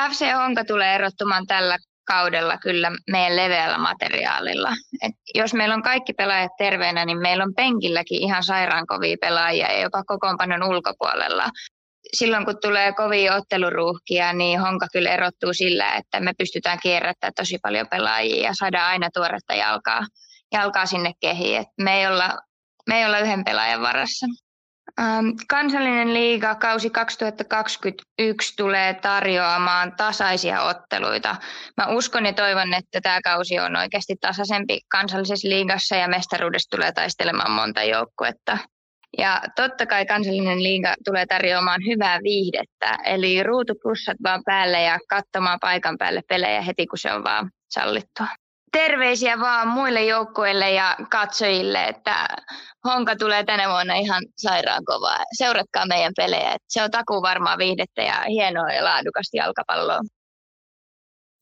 FC 0.10 0.26
Honka 0.36 0.66
tulee 0.66 0.96
erottumaan 0.96 1.48
tällä 1.48 1.78
kaudella 2.08 2.58
kyllä 2.58 2.92
meidän 3.12 3.36
leveällä 3.36 3.78
materiaalilla. 3.78 4.70
Et 5.02 5.16
jos 5.36 5.54
meillä 5.54 5.76
on 5.76 5.84
kaikki 5.84 6.14
pelaajat 6.14 6.52
terveenä, 6.58 7.06
niin 7.06 7.18
meillä 7.18 7.44
on 7.44 7.54
penkilläkin 7.56 8.22
ihan 8.22 8.44
sairaankovia 8.44 9.18
pelaajia 9.22 9.72
ja 9.72 9.82
jopa 9.82 10.04
kokoonpanon 10.04 10.64
ulkopuolella. 10.64 11.50
silloin 12.14 12.46
kun 12.46 12.62
tulee 12.62 12.94
kovia 12.94 13.36
otteluruuhkia, 13.36 14.34
niin 14.34 14.60
Honka 14.60 14.88
kyllä 14.94 15.10
erottuu 15.10 15.54
sillä, 15.54 15.96
että 15.96 16.20
me 16.20 16.34
pystytään 16.38 16.80
kierrättämään 16.82 17.34
tosi 17.34 17.58
paljon 17.62 17.88
pelaajia 17.92 18.44
ja 18.44 18.54
saadaan 18.54 18.90
aina 18.90 19.10
tuoretta 19.14 19.56
jalkaa, 19.56 20.02
jalkaa 20.54 20.86
sinne 20.86 21.12
kehiin. 21.22 21.62
Et 21.62 21.68
me, 21.82 22.00
ei 22.00 22.08
olla, 22.08 22.40
me 22.88 23.00
ei 23.00 23.06
olla 23.06 23.20
yhden 23.20 23.44
pelaajan 23.44 23.82
varassa. 23.82 24.28
Ähm, 25.00 25.30
kansallinen 25.50 26.14
liiga 26.14 26.56
kausi 26.56 26.90
2021 26.90 28.56
tulee 28.58 28.94
tarjoamaan 28.94 29.94
tasaisia 29.98 30.62
otteluita. 30.62 31.36
Mä 31.78 31.88
uskon 31.88 32.26
ja 32.26 32.34
toivon, 32.34 32.74
että 32.74 33.02
tämä 33.02 33.20
kausi 33.24 33.60
on 33.60 33.76
oikeasti 33.76 34.16
tasaisempi 34.22 34.80
kansallisessa 34.92 35.50
liigassa 35.50 35.96
ja 35.96 36.08
mestaruudesta 36.08 36.78
tulee 36.78 36.92
taistelemaan 36.92 37.52
monta 37.52 37.84
joukkuetta. 37.84 38.58
Ja 39.18 39.42
totta 39.56 39.86
kai 39.86 40.06
kansallinen 40.06 40.64
liiga 40.64 40.94
tulee 41.06 41.26
tarjoamaan 41.26 41.82
hyvää 41.86 42.20
viihdettä, 42.24 42.98
eli 43.06 43.44
ruutupussat 43.44 44.18
vaan 44.24 44.42
päälle 44.46 44.82
ja 44.82 45.00
katsomaan 45.10 45.60
paikan 45.62 45.98
päälle 45.98 46.22
pelejä 46.30 46.62
heti, 46.62 46.88
kun 46.88 46.98
se 46.98 47.14
on 47.14 47.24
vaan 47.24 47.52
sallittua 47.70 48.28
terveisiä 48.78 49.40
vaan 49.40 49.68
muille 49.68 50.06
joukkueille 50.06 50.72
ja 50.72 50.96
katsojille, 51.12 51.86
että 51.86 52.28
Honka 52.88 53.16
tulee 53.16 53.44
tänä 53.44 53.70
vuonna 53.70 53.94
ihan 53.94 54.24
sairaan 54.38 54.86
kovaa. 54.86 55.18
Seuratkaa 55.38 55.86
meidän 55.86 56.14
pelejä. 56.18 56.56
Se 56.68 56.84
on 56.84 56.92
takuu 56.92 57.22
varmaa 57.22 57.58
viihdettä 57.58 58.02
ja 58.02 58.24
hienoa 58.28 58.70
ja 58.72 58.84
laadukasta 58.84 59.38
jalkapalloa. 59.38 60.00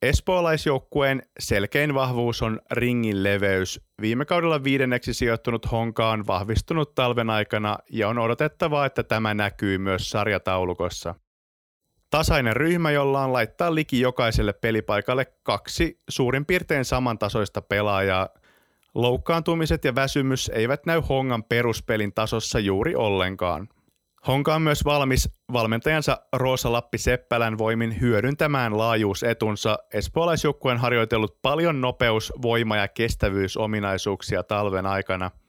Espoolaisjoukkueen 0.01 1.21
selkein 1.39 1.93
vahvuus 1.93 2.41
on 2.41 2.59
ringin 2.71 3.23
leveys. 3.23 3.81
Viime 4.01 4.25
kaudella 4.25 4.63
viidenneksi 4.63 5.13
sijoittunut 5.13 5.71
Honka 5.71 6.09
on 6.09 6.27
vahvistunut 6.27 6.95
talven 6.95 7.29
aikana 7.29 7.77
ja 7.91 8.09
on 8.09 8.19
odotettavaa, 8.19 8.85
että 8.85 9.03
tämä 9.03 9.33
näkyy 9.33 9.77
myös 9.77 10.09
sarjataulukossa. 10.09 11.15
Tasainen 12.15 12.55
ryhmä, 12.55 12.91
jolla 12.91 13.23
on 13.23 13.33
laittaa 13.33 13.75
liki 13.75 14.01
jokaiselle 14.01 14.53
pelipaikalle 14.53 15.25
kaksi 15.43 15.99
suurin 16.09 16.45
piirtein 16.45 16.85
samantasoista 16.85 17.61
pelaajaa. 17.61 18.29
Loukkaantumiset 18.93 19.85
ja 19.85 19.95
väsymys 19.95 20.51
eivät 20.53 20.85
näy 20.85 21.01
Hongan 21.09 21.43
peruspelin 21.43 22.13
tasossa 22.13 22.59
juuri 22.59 22.95
ollenkaan. 22.95 23.69
Honka 24.27 24.55
on 24.55 24.61
myös 24.61 24.85
valmis 24.85 25.29
valmentajansa 25.53 26.21
Roosa 26.33 26.71
Lappi 26.71 26.97
Seppälän 26.97 27.57
voimin 27.57 28.01
hyödyntämään 28.01 28.77
laajuusetunsa. 28.77 29.77
Espoolaisjoukkueen 29.93 30.77
harjoitellut 30.77 31.41
paljon 31.41 31.81
nopeus, 31.81 32.33
voima 32.41 32.77
ja 32.77 32.87
kestävyysominaisuuksia 32.87 34.43
talven 34.43 34.85
aikana– 34.85 35.31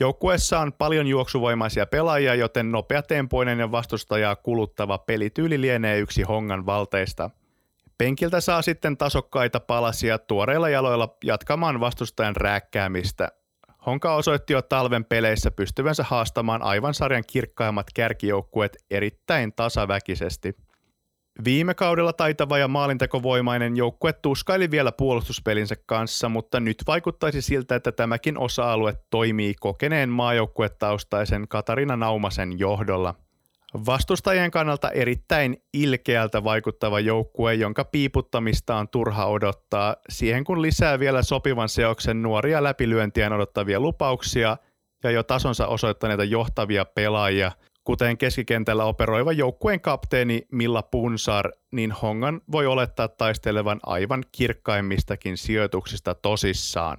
Joukkueessa 0.00 0.60
on 0.60 0.72
paljon 0.72 1.06
juoksuvoimaisia 1.06 1.86
pelaajia, 1.86 2.34
joten 2.34 2.72
nopeatempoinen 2.72 3.58
ja 3.58 3.72
vastustajaa 3.72 4.36
kuluttava 4.36 4.98
pelityyli 4.98 5.60
lienee 5.60 5.98
yksi 5.98 6.22
Hongan 6.22 6.66
valteista. 6.66 7.30
Penkiltä 7.98 8.40
saa 8.40 8.62
sitten 8.62 8.96
tasokkaita 8.96 9.60
palasia 9.60 10.18
tuoreilla 10.18 10.68
jaloilla 10.68 11.16
jatkamaan 11.24 11.80
vastustajan 11.80 12.36
rääkkäämistä. 12.36 13.28
Honka 13.86 14.14
osoitti 14.14 14.52
jo 14.52 14.62
talven 14.62 15.04
peleissä 15.04 15.50
pystyvänsä 15.50 16.04
haastamaan 16.08 16.62
aivan 16.62 16.94
sarjan 16.94 17.24
kirkkaimmat 17.26 17.86
kärkijoukkueet 17.94 18.76
erittäin 18.90 19.52
tasaväkisesti– 19.52 20.56
Viime 21.44 21.74
kaudella 21.74 22.12
taitava 22.12 22.58
ja 22.58 22.68
maalintekovoimainen 22.68 23.76
joukkue 23.76 24.12
tuskaili 24.12 24.70
vielä 24.70 24.92
puolustuspelinsä 24.92 25.74
kanssa, 25.86 26.28
mutta 26.28 26.60
nyt 26.60 26.76
vaikuttaisi 26.86 27.42
siltä, 27.42 27.74
että 27.74 27.92
tämäkin 27.92 28.38
osa-alue 28.38 28.94
toimii 29.10 29.54
kokeneen 29.60 30.08
maajoukkuetaustaisen 30.08 31.48
Katarina 31.48 31.96
Naumasen 31.96 32.58
johdolla. 32.58 33.14
Vastustajien 33.86 34.50
kannalta 34.50 34.90
erittäin 34.90 35.56
ilkeältä 35.72 36.44
vaikuttava 36.44 37.00
joukkue, 37.00 37.54
jonka 37.54 37.84
piiputtamista 37.84 38.76
on 38.76 38.88
turha 38.88 39.26
odottaa, 39.26 39.96
siihen 40.08 40.44
kun 40.44 40.62
lisää 40.62 40.98
vielä 40.98 41.22
sopivan 41.22 41.68
seoksen 41.68 42.22
nuoria 42.22 42.62
läpilyöntiä 42.62 43.34
odottavia 43.34 43.80
lupauksia 43.80 44.56
ja 45.04 45.10
jo 45.10 45.22
tasonsa 45.22 45.66
osoittaneita 45.66 46.24
johtavia 46.24 46.84
pelaajia– 46.84 47.52
Kuten 47.84 48.18
keskikentällä 48.18 48.84
operoiva 48.84 49.32
joukkueen 49.32 49.80
kapteeni 49.80 50.46
Milla 50.52 50.82
Punsar, 50.82 51.52
niin 51.72 51.92
Hongan 51.92 52.40
voi 52.52 52.66
olettaa 52.66 53.08
taistelevan 53.08 53.80
aivan 53.82 54.24
kirkkaimmistakin 54.32 55.36
sijoituksista 55.36 56.14
tosissaan. 56.14 56.98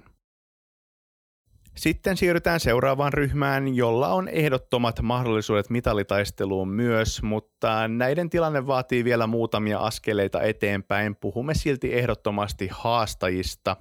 Sitten 1.76 2.16
siirrytään 2.16 2.60
seuraavaan 2.60 3.12
ryhmään, 3.12 3.76
jolla 3.76 4.08
on 4.08 4.28
ehdottomat 4.28 5.02
mahdollisuudet 5.02 5.70
mitalitaisteluun 5.70 6.68
myös, 6.68 7.22
mutta 7.22 7.88
näiden 7.88 8.30
tilanne 8.30 8.66
vaatii 8.66 9.04
vielä 9.04 9.26
muutamia 9.26 9.78
askeleita 9.78 10.42
eteenpäin. 10.42 11.16
Puhumme 11.16 11.54
silti 11.54 11.94
ehdottomasti 11.94 12.68
haastajista. 12.70 13.76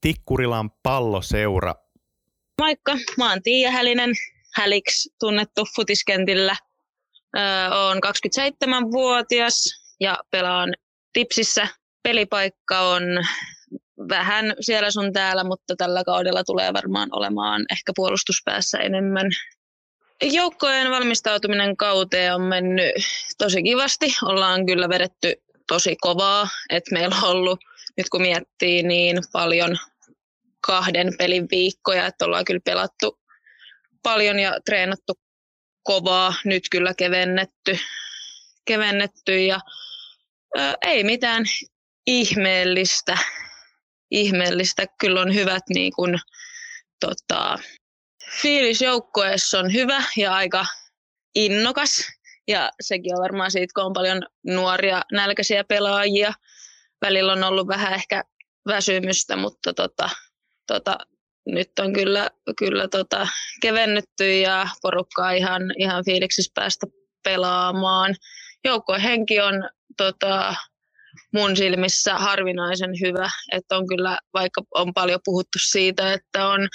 Tikkurilan 0.00 0.70
palloseura. 0.82 1.74
Moikka, 2.60 2.96
mä 3.18 3.30
oon 3.30 3.42
Tiia 3.42 3.70
Hälinen, 3.70 4.10
Häliksi 4.58 5.10
tunnettu 5.20 5.64
futiskentillä. 5.76 6.56
Olen 7.84 8.00
27-vuotias 8.06 9.64
ja 10.00 10.18
pelaan 10.30 10.74
Tipsissä. 11.12 11.68
Pelipaikka 12.02 12.80
on 12.80 13.02
vähän 14.08 14.54
siellä 14.60 14.90
sun 14.90 15.12
täällä, 15.12 15.44
mutta 15.44 15.76
tällä 15.76 16.04
kaudella 16.04 16.44
tulee 16.44 16.72
varmaan 16.72 17.08
olemaan 17.12 17.64
ehkä 17.72 17.92
puolustuspäässä 17.96 18.78
enemmän. 18.78 19.26
Joukkojen 20.22 20.90
valmistautuminen 20.90 21.76
kauteen 21.76 22.34
on 22.34 22.42
mennyt 22.42 22.92
tosi 23.38 23.62
kivasti. 23.62 24.14
Ollaan 24.22 24.66
kyllä 24.66 24.88
vedetty 24.88 25.34
tosi 25.68 25.96
kovaa, 26.00 26.48
että 26.70 26.94
meillä 26.94 27.16
on 27.16 27.24
ollut, 27.24 27.60
nyt 27.96 28.08
kun 28.08 28.22
miettii, 28.22 28.82
niin 28.82 29.18
paljon 29.32 29.76
kahden 30.66 31.12
pelin 31.18 31.46
viikkoja, 31.50 32.06
että 32.06 32.24
ollaan 32.24 32.44
kyllä 32.44 32.60
pelattu 32.64 33.18
paljon 34.02 34.38
ja 34.38 34.60
treenattu 34.64 35.12
kovaa, 35.82 36.34
nyt 36.44 36.62
kyllä 36.70 36.94
kevennetty, 36.94 37.78
kevennetty 38.64 39.44
ja 39.44 39.60
ää, 40.56 40.74
ei 40.82 41.04
mitään 41.04 41.44
ihmeellistä. 42.06 43.18
ihmeellistä. 44.10 44.86
Kyllä 45.00 45.20
on 45.20 45.34
hyvät 45.34 45.62
niin 45.68 45.92
kun, 45.96 46.18
tota, 47.00 47.58
fiilis 48.42 48.82
joukkueessa 48.82 49.58
on 49.58 49.72
hyvä 49.72 50.02
ja 50.16 50.34
aika 50.34 50.66
innokas. 51.34 52.06
Ja 52.48 52.70
sekin 52.80 53.14
on 53.14 53.22
varmaan 53.22 53.50
siitä, 53.50 53.72
kun 53.74 53.84
on 53.84 53.92
paljon 53.92 54.22
nuoria 54.46 55.02
nälkäisiä 55.12 55.64
pelaajia. 55.64 56.32
Välillä 57.02 57.32
on 57.32 57.44
ollut 57.44 57.68
vähän 57.68 57.92
ehkä 57.92 58.24
väsymystä, 58.66 59.36
mutta 59.36 59.74
tota, 59.74 60.10
tota, 60.66 60.98
nyt 61.48 61.78
on 61.80 61.92
kyllä, 61.92 62.30
kyllä 62.58 62.88
tota, 62.88 63.28
kevennytty 63.62 64.40
ja 64.40 64.66
porukkaa 64.82 65.32
ihan, 65.32 65.62
ihan 65.78 66.04
fiiliksissä 66.04 66.52
päästä 66.54 66.86
pelaamaan. 67.24 68.14
Joukkueen 68.64 69.02
henki 69.02 69.40
on 69.40 69.54
tota, 69.96 70.54
mun 71.32 71.56
silmissä 71.56 72.14
harvinaisen 72.14 72.90
hyvä. 73.00 73.30
Että 73.52 73.76
on 73.76 73.86
kyllä, 73.88 74.18
vaikka 74.34 74.62
on 74.74 74.94
paljon 74.94 75.20
puhuttu 75.24 75.58
siitä, 75.70 76.12
että 76.12 76.48
on 76.48 76.68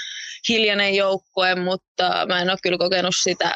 hiljainen 0.50 0.96
joukkue, 0.96 1.56
mutta 1.56 2.26
mä 2.28 2.42
en 2.42 2.50
ole 2.50 2.58
kyllä 2.64 2.78
kokenut 2.78 3.16
sitä 3.24 3.56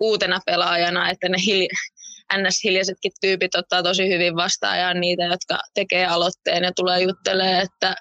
uutena 0.00 0.40
pelaajana, 0.46 1.10
että 1.10 1.28
ne 1.28 1.38
hilja- 1.46 1.97
NS-hiljaisetkin 2.34 3.12
tyypit 3.20 3.54
ottaa 3.54 3.82
tosi 3.82 4.08
hyvin 4.08 4.36
vastaan 4.36 4.78
ja 4.78 4.94
niitä, 4.94 5.22
jotka 5.22 5.58
tekee 5.74 6.06
aloitteen 6.06 6.64
ja 6.64 6.72
tulee 6.76 7.00
juttelee, 7.00 7.60
että, 7.60 7.94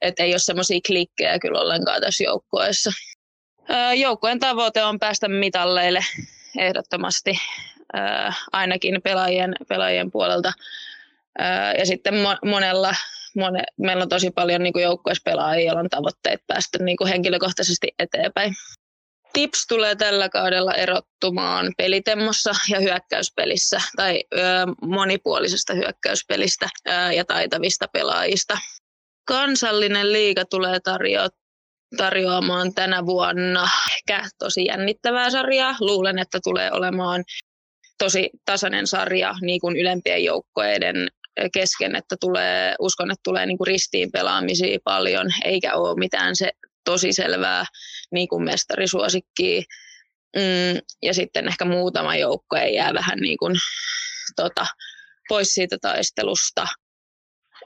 että 0.00 0.22
ei 0.22 0.32
ole 0.32 0.38
semmoisia 0.38 0.80
klikkejä 0.86 1.38
kyllä 1.38 1.60
ollenkaan 1.60 2.00
tässä 2.00 2.24
joukkueessa. 2.24 2.90
Joukkueen 3.96 4.40
tavoite 4.40 4.82
on 4.84 4.98
päästä 4.98 5.28
mitalleille 5.28 6.00
ehdottomasti, 6.58 7.38
ainakin 8.52 9.02
pelaajien, 9.02 9.54
pelaajien 9.68 10.10
puolelta. 10.10 10.52
Ja 11.78 11.86
sitten 11.86 12.14
monella, 12.44 12.94
mone, 13.36 13.62
meillä 13.76 14.02
on 14.02 14.08
tosi 14.08 14.30
paljon 14.30 14.62
niin 14.62 14.82
joukkueessa 14.82 15.22
pelaajia, 15.24 15.66
joilla 15.66 15.80
on 15.80 15.88
tavoitteet 15.88 16.40
päästä 16.46 16.78
niin 16.84 16.96
kuin 16.96 17.08
henkilökohtaisesti 17.08 17.88
eteenpäin. 17.98 18.54
Tips 19.32 19.66
tulee 19.68 19.96
tällä 19.96 20.28
kaudella 20.28 20.74
erottumaan 20.74 21.72
pelitemmossa 21.76 22.52
ja 22.68 22.80
hyökkäyspelissä 22.80 23.80
tai 23.96 24.20
ö, 24.34 24.38
monipuolisesta 24.82 25.74
hyökkäyspelistä 25.74 26.68
ö, 26.88 26.92
ja 27.12 27.24
taitavista 27.24 27.86
pelaajista. 27.92 28.58
Kansallinen 29.28 30.12
liiga 30.12 30.44
tulee 30.44 30.80
tarjoa, 30.80 31.28
tarjoamaan 31.96 32.74
tänä 32.74 33.06
vuonna 33.06 33.68
ehkä 33.96 34.28
tosi 34.38 34.64
jännittävää 34.64 35.30
sarjaa. 35.30 35.76
Luulen, 35.80 36.18
että 36.18 36.38
tulee 36.44 36.72
olemaan 36.72 37.24
tosi 37.98 38.30
tasainen 38.44 38.86
sarja 38.86 39.34
niin 39.40 39.60
kuin 39.60 39.76
ylempien 39.76 40.24
joukkoiden 40.24 41.08
kesken, 41.52 41.96
että 41.96 42.16
tulee, 42.20 42.74
uskon, 42.80 43.10
että 43.10 43.20
tulee 43.24 43.46
niin 43.46 43.58
kuin 43.58 43.66
ristiin 43.66 44.12
pelaamisia 44.12 44.78
paljon, 44.84 45.26
eikä 45.44 45.74
ole 45.74 45.98
mitään 45.98 46.36
se 46.36 46.50
tosi 46.84 47.12
selvää 47.12 47.64
niin 48.12 48.28
kuin 48.28 48.44
mestarisuosikkiä. 48.44 49.62
Mm, 50.36 50.80
ja 51.02 51.14
sitten 51.14 51.48
ehkä 51.48 51.64
muutama 51.64 52.16
joukko 52.16 52.56
ei 52.56 52.74
jää 52.74 52.94
vähän 52.94 53.18
niin 53.18 53.38
kuin, 53.38 53.54
tota, 54.36 54.66
pois 55.28 55.54
siitä 55.54 55.78
taistelusta. 55.80 56.66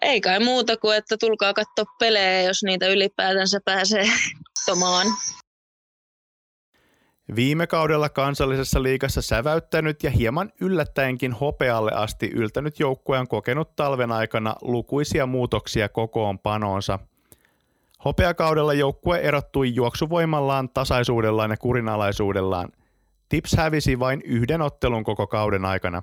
Ei 0.02 0.20
kai 0.20 0.40
muuta 0.40 0.76
kuin, 0.76 0.96
että 0.96 1.16
tulkaa 1.20 1.54
katsoa 1.54 1.84
pelejä, 1.98 2.42
jos 2.42 2.62
niitä 2.62 2.88
ylipäätänsä 2.88 3.60
pääsee 3.64 4.06
tomaan. 4.66 5.06
Viime 7.34 7.66
kaudella 7.66 8.08
kansallisessa 8.08 8.82
liigassa 8.82 9.22
säväyttänyt 9.22 10.02
ja 10.02 10.10
hieman 10.10 10.52
yllättäenkin 10.60 11.32
hopealle 11.32 11.92
asti 11.94 12.30
yltänyt 12.34 12.80
joukkue 12.80 13.18
on 13.18 13.28
kokenut 13.28 13.76
talven 13.76 14.12
aikana 14.12 14.54
lukuisia 14.60 15.26
muutoksia 15.26 15.88
kokoonpanoonsa. 15.88 16.98
Hopeakaudella 18.04 18.74
joukkue 18.74 19.18
erottui 19.18 19.74
juoksuvoimallaan, 19.74 20.68
tasaisuudellaan 20.68 21.50
ja 21.50 21.56
kurinalaisuudellaan. 21.56 22.68
Tips 23.28 23.56
hävisi 23.56 23.98
vain 23.98 24.22
yhden 24.24 24.62
ottelun 24.62 25.04
koko 25.04 25.26
kauden 25.26 25.64
aikana. 25.64 26.02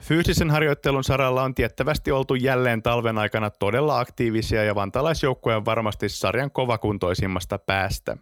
Fyysisen 0.00 0.50
harjoittelun 0.50 1.04
saralla 1.04 1.42
on 1.42 1.54
tiettävästi 1.54 2.12
oltu 2.12 2.34
jälleen 2.34 2.82
talven 2.82 3.18
aikana 3.18 3.50
todella 3.50 3.98
aktiivisia 3.98 4.64
ja 4.64 4.74
vantalaisjoukkue 4.74 5.56
on 5.56 5.64
varmasti 5.64 6.08
sarjan 6.08 6.50
kovakuntoisimmasta 6.50 7.58
päästä. 7.58 8.16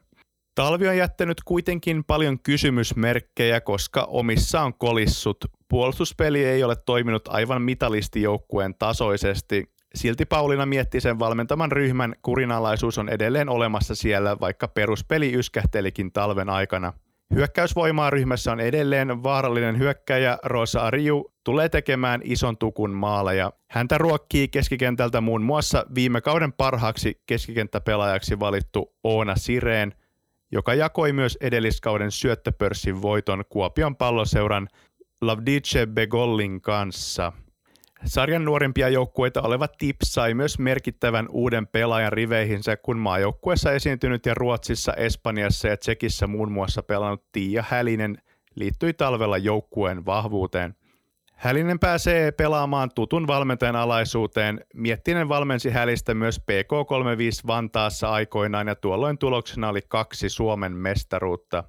Talvi 0.54 0.88
on 0.88 0.96
jättänyt 0.96 1.38
kuitenkin 1.44 2.04
paljon 2.04 2.38
kysymysmerkkejä, 2.40 3.60
koska 3.60 4.04
omissa 4.04 4.60
on 4.60 4.74
kolissut. 4.74 5.44
Puolustuspeli 5.68 6.44
ei 6.44 6.64
ole 6.64 6.76
toiminut 6.76 7.28
aivan 7.28 7.62
mitalistijoukkueen 7.62 8.74
tasoisesti. 8.74 9.75
Silti 9.96 10.26
Pauliina 10.26 10.66
mietti 10.66 11.00
sen 11.00 11.18
valmentaman 11.18 11.72
ryhmän 11.72 12.14
kurinalaisuus 12.22 12.98
on 12.98 13.08
edelleen 13.08 13.48
olemassa 13.48 13.94
siellä, 13.94 14.40
vaikka 14.40 14.68
peruspeli 14.68 15.34
yskähtelikin 15.34 16.12
talven 16.12 16.48
aikana. 16.48 16.92
Hyökkäysvoimaa 17.34 18.10
ryhmässä 18.10 18.52
on 18.52 18.60
edelleen 18.60 19.22
vaarallinen 19.22 19.78
hyökkäjä 19.78 20.38
Rosa 20.44 20.80
Ariu 20.80 21.32
tulee 21.44 21.68
tekemään 21.68 22.20
ison 22.24 22.58
tukun 22.58 22.90
maaleja. 22.90 23.52
Häntä 23.70 23.98
ruokkii 23.98 24.48
keskikentältä 24.48 25.20
muun 25.20 25.42
muassa 25.42 25.86
viime 25.94 26.20
kauden 26.20 26.52
parhaaksi 26.52 27.22
keskikenttäpelaajaksi 27.26 28.40
valittu 28.40 28.94
Oona 29.04 29.36
Sireen– 29.36 29.94
joka 30.52 30.74
jakoi 30.74 31.12
myös 31.12 31.38
edelliskauden 31.40 32.10
syöttöpörssin 32.10 33.02
voiton 33.02 33.44
Kuopion 33.48 33.96
palloseuran 33.96 34.68
Lavdice 35.20 35.86
Begollin 35.86 36.60
kanssa. 36.60 37.32
Sarjan 38.06 38.44
nuorimpia 38.44 38.88
joukkueita 38.88 39.42
oleva 39.42 39.68
Tips 39.68 40.12
sai 40.12 40.34
myös 40.34 40.58
merkittävän 40.58 41.28
uuden 41.30 41.66
pelaajan 41.66 42.12
riveihinsä, 42.12 42.76
kun 42.76 42.98
maajoukkueessa 42.98 43.72
esiintynyt 43.72 44.26
ja 44.26 44.34
Ruotsissa, 44.34 44.92
Espanjassa 44.92 45.68
ja 45.68 45.76
Tsekissä 45.76 46.26
muun 46.26 46.52
muassa 46.52 46.82
pelannut 46.82 47.24
Tiia 47.32 47.64
Hälinen 47.68 48.18
liittyi 48.54 48.94
talvella 48.94 49.38
joukkueen 49.38 50.06
vahvuuteen– 50.06 50.74
Hälinen 51.36 51.78
pääsee 51.78 52.32
pelaamaan 52.32 52.90
tutun 52.94 53.26
valmentajan 53.26 53.76
alaisuuteen. 53.76 54.64
Miettinen 54.74 55.28
valmensi 55.28 55.70
Hälistä 55.70 56.14
myös 56.14 56.40
PK35 56.40 57.46
Vantaassa 57.46 58.10
aikoinaan 58.10 58.66
ja 58.66 58.74
tuolloin 58.74 59.18
tuloksena 59.18 59.68
oli 59.68 59.80
kaksi 59.88 60.28
Suomen 60.28 60.72
mestaruutta. 60.72 61.64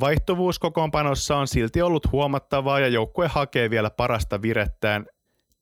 Vaihtuvuus 0.00 0.58
kokoonpanossa 0.58 1.36
on 1.36 1.48
silti 1.48 1.82
ollut 1.82 2.12
huomattavaa 2.12 2.80
ja 2.80 2.88
joukkue 2.88 3.28
hakee 3.28 3.70
vielä 3.70 3.90
parasta 3.90 4.42
virettään. 4.42 5.06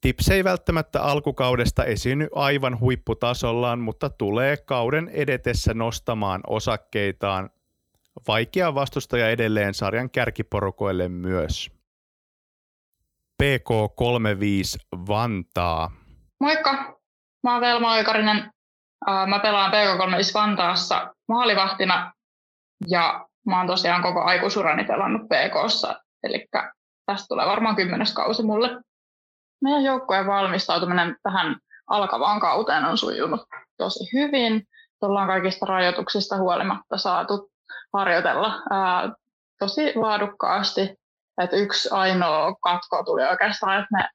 Tips 0.03 0.29
ei 0.29 0.45
välttämättä 0.45 1.03
alkukaudesta 1.03 1.85
esiinny 1.85 2.29
aivan 2.35 2.81
huipputasollaan, 2.81 3.79
mutta 3.81 4.11
tulee 4.11 4.57
kauden 4.57 5.09
edetessä 5.09 5.75
nostamaan 5.75 6.41
osakkeitaan. 6.47 7.51
Vaikea 8.29 8.75
vastustaja 8.75 9.31
edelleen 9.31 9.75
sarjan 9.75 10.11
kärkiporukoille 10.11 11.09
myös. 11.09 11.71
PK35 13.43 14.99
Vantaa. 15.09 15.91
Moikka, 16.41 17.01
mä 17.43 17.53
oon 17.53 17.61
Velma 17.61 17.93
Oikarinen. 17.93 18.51
Mä 19.27 19.39
pelaan 19.39 19.73
PK35 19.73 20.35
Vantaassa 20.35 21.15
maalivahtina 21.29 22.13
ja 22.89 23.29
mä 23.47 23.59
oon 23.59 23.67
tosiaan 23.67 24.03
koko 24.03 24.23
aikuisurani 24.23 24.85
pelannut 24.85 25.23
PKssa, 25.23 26.03
eli 26.23 26.49
tästä 27.07 27.29
tulee 27.29 27.47
varmaan 27.47 27.77
kymmenes 27.77 28.15
kausi 28.15 28.43
mulle. 28.43 28.69
Meidän 29.63 29.85
joukkojen 29.85 30.27
valmistautuminen 30.27 31.17
tähän 31.23 31.57
alkavaan 31.87 32.41
kauteen 32.41 32.85
on 32.85 32.99
sujunut 32.99 33.41
tosi 33.77 34.13
hyvin. 34.13 34.63
Ollaan 35.01 35.29
kaikista 35.29 35.67
rajoituksista 35.67 36.37
huolimatta 36.37 36.99
saatu 36.99 37.51
harjoitella 37.93 38.63
ää, 38.71 39.13
tosi 39.59 39.93
laadukkaasti 39.95 41.03
että 41.41 41.57
yksi 41.57 41.89
ainoa 41.93 42.55
katko 42.55 43.05
tuli 43.05 43.23
oikeastaan, 43.23 43.83
että 43.83 43.97
me 43.97 44.09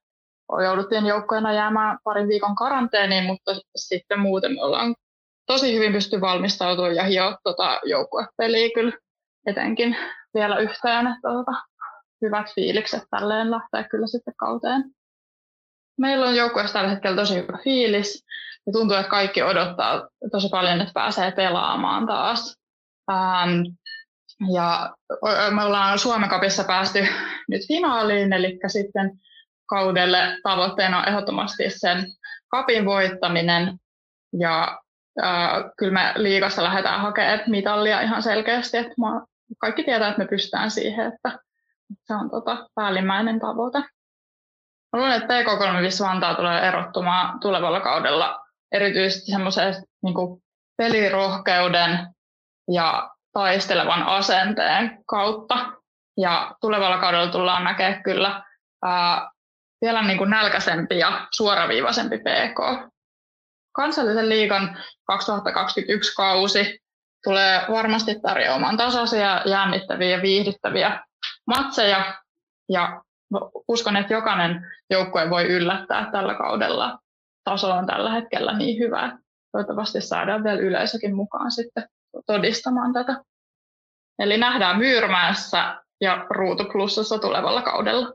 jouduttiin 0.63 1.05
joukkoina 1.05 1.53
jäämään 1.53 1.97
parin 2.03 2.27
viikon 2.27 2.55
karanteeniin, 2.55 3.23
mutta 3.23 3.51
sitten 3.75 4.19
muuten 4.19 4.51
me 4.51 4.63
ollaan 4.63 4.95
tosi 5.45 5.75
hyvin 5.75 5.93
pysty 5.93 6.21
valmistautumaan 6.21 6.95
ja 6.95 7.03
hioa 7.03 7.37
tuota 7.43 7.79
joukkuepeliä 7.83 8.69
kyllä 8.73 8.97
etenkin 9.45 9.97
vielä 10.33 10.57
yhteen, 10.57 11.07
että 11.07 11.29
tuota, 11.29 11.51
hyvät 12.21 12.53
fiilikset 12.55 13.03
tälleen 13.09 13.51
lähtee 13.51 13.83
kyllä 13.83 14.07
sitten 14.07 14.33
kauteen. 14.37 14.83
Meillä 15.97 16.25
on 16.27 16.35
joukkueessa 16.35 16.73
tällä 16.73 16.89
hetkellä 16.89 17.15
tosi 17.15 17.35
hyvä 17.35 17.57
fiilis 17.63 18.25
ja 18.65 18.73
tuntuu, 18.73 18.97
että 18.97 19.09
kaikki 19.09 19.43
odottaa 19.43 20.07
tosi 20.31 20.49
paljon, 20.49 20.81
että 20.81 20.93
pääsee 20.93 21.31
pelaamaan 21.31 22.07
taas. 22.07 22.57
Ähm, 23.11 23.61
ja 24.53 24.95
me 25.51 25.63
ollaan 25.63 25.99
Suomen 25.99 26.29
kapissa 26.29 26.63
päästy 26.63 27.07
nyt 27.49 27.61
finaaliin, 27.67 28.33
eli 28.33 28.59
sitten 28.67 29.11
kaudelle 29.65 30.37
tavoitteena 30.43 30.99
on 30.99 31.07
ehdottomasti 31.07 31.63
sen 31.69 32.05
kapin 32.47 32.85
voittaminen. 32.85 33.77
Ja 34.39 34.81
äh, 35.23 35.63
kyllä 35.77 35.93
me 35.93 36.13
liigassa 36.15 36.63
lähdetään 36.63 37.01
hakemaan 37.01 37.39
mitallia 37.47 38.01
ihan 38.01 38.23
selkeästi, 38.23 38.77
että 38.77 38.95
kaikki 39.57 39.83
tietää, 39.83 40.09
että 40.09 40.21
me 40.21 40.27
pystytään 40.27 40.71
siihen, 40.71 41.13
että 41.13 41.39
se 42.03 42.13
on 42.13 42.29
tota 42.29 42.67
päällimmäinen 42.75 43.39
tavoite. 43.39 43.83
Luulen, 44.93 45.11
että 45.11 45.27
PK35 45.27 46.07
Vantaa 46.07 46.35
tulee 46.35 46.67
erottumaan 46.67 47.39
tulevalla 47.39 47.79
kaudella 47.79 48.45
erityisesti 48.71 49.31
semmoisen 49.31 49.73
niin 50.03 50.43
pelirohkeuden 50.77 52.07
ja 52.71 53.09
taistelevan 53.33 54.03
asenteen 54.03 55.03
kautta. 55.05 55.55
Ja 56.17 56.55
tulevalla 56.61 56.97
kaudella 56.97 57.31
tullaan 57.31 57.63
näkemään 57.63 58.03
kyllä 58.03 58.43
ää, 58.85 59.29
vielä 59.81 60.01
niin 60.01 60.17
kuin 60.17 60.29
nälkäisempi 60.29 60.97
ja 60.99 61.27
suoraviivaisempi 61.31 62.17
PK. 62.17 62.89
Kansallisen 63.75 64.29
liigan 64.29 64.77
2021 65.03 66.15
kausi 66.15 66.79
tulee 67.23 67.65
varmasti 67.71 68.19
tarjoamaan 68.21 68.77
tasaisia, 68.77 69.41
jännittäviä 69.45 70.09
ja 70.09 70.21
viihdyttäviä 70.21 71.03
matseja. 71.47 72.13
Ja 72.69 73.01
uskon, 73.67 73.97
että 73.97 74.13
jokainen 74.13 74.65
joukkue 74.89 75.30
voi 75.30 75.45
yllättää 75.45 76.11
tällä 76.11 76.36
kaudella. 76.36 76.99
Taso 77.43 77.71
on 77.71 77.86
tällä 77.86 78.11
hetkellä 78.11 78.57
niin 78.57 78.80
hyvä. 78.80 79.17
Toivottavasti 79.51 80.01
saadaan 80.01 80.43
vielä 80.43 80.59
yleisökin 80.59 81.15
mukaan 81.15 81.51
sitten 81.51 81.89
todistamaan 82.25 82.93
tätä. 82.93 83.23
Eli 84.19 84.38
nähdään 84.38 84.78
Myyrmäessä 84.78 85.84
ja 86.01 86.25
Ruutu 86.30 86.63
Plussassa 86.65 87.19
tulevalla 87.19 87.61
kaudella. 87.61 88.13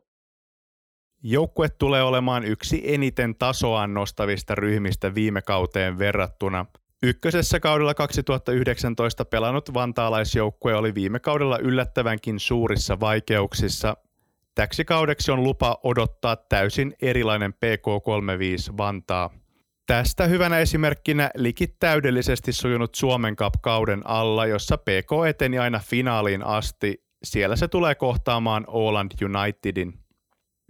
Joukkue 1.22 1.68
tulee 1.68 2.02
olemaan 2.02 2.44
yksi 2.44 2.94
eniten 2.94 3.34
tasoaan 3.34 3.94
nostavista 3.94 4.54
ryhmistä 4.54 5.14
viime 5.14 5.42
kauteen 5.42 5.98
verrattuna. 5.98 6.66
Ykkösessä 7.02 7.60
kaudella 7.60 7.94
2019 7.94 9.24
pelannut 9.24 9.74
vantaalaisjoukkue 9.74 10.74
oli 10.74 10.94
viime 10.94 11.20
kaudella 11.20 11.58
yllättävänkin 11.58 12.40
suurissa 12.40 13.00
vaikeuksissa. 13.00 13.96
Täksi 14.54 14.84
kaudeksi 14.84 15.32
on 15.32 15.42
lupa 15.42 15.78
odottaa 15.82 16.36
täysin 16.36 16.94
erilainen 17.02 17.52
PK35 17.52 18.76
Vantaa. 18.76 19.30
Tästä 19.86 20.26
hyvänä 20.26 20.58
esimerkkinä 20.58 21.30
likit 21.34 21.76
täydellisesti 21.78 22.52
sujunut 22.52 22.94
Suomen 22.94 23.36
Cup-kauden 23.36 24.02
alla, 24.04 24.46
jossa 24.46 24.78
PK 24.78 25.28
eteni 25.28 25.58
aina 25.58 25.78
finaaliin 25.78 26.46
asti. 26.46 27.04
Siellä 27.24 27.56
se 27.56 27.68
tulee 27.68 27.94
kohtaamaan 27.94 28.64
Åland 28.68 29.10
Unitedin. 29.24 30.01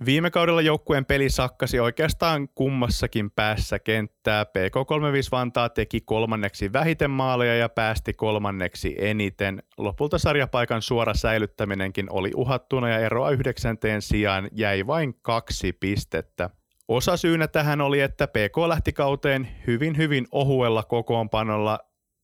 Viime 0.05 0.31
kaudella 0.31 0.61
joukkueen 0.61 1.05
peli 1.05 1.31
sakkasi 1.31 1.81
oikeastaan 1.81 2.49
kummassakin 2.55 3.31
päässä 3.31 3.79
kenttää. 3.79 4.45
PK35 4.45 5.29
Vantaa 5.33 5.69
teki 5.69 6.01
kolmanneksi 6.01 6.73
vähiten 6.73 7.11
maaleja 7.11 7.57
ja 7.57 7.69
päästi 7.69 8.13
kolmanneksi 8.13 8.95
eniten. 8.99 9.63
Lopulta 9.79 10.19
sarjapaikan 10.19 10.83
suora 10.83 11.15
säilyttäminenkin 11.15 12.07
oli 12.11 12.31
uhattuna 12.37 12.89
ja 12.89 12.99
eroa 12.99 13.31
yhdeksänteen 13.31 14.03
sijaan 14.03 14.49
jäi 14.53 14.87
vain 14.87 15.15
kaksi 15.23 15.73
pistettä. 15.73 16.51
Osa 16.89 17.17
syynä 17.17 17.49
tähän 17.49 17.81
oli, 17.81 18.01
että 18.01 18.27
PK 18.27 18.59
lähti 18.69 18.93
kauteen 18.93 19.49
hyvin 19.67 19.97
hyvin 19.97 20.27
ohuella 20.33 20.83
kokoonpanolla, 20.83 21.79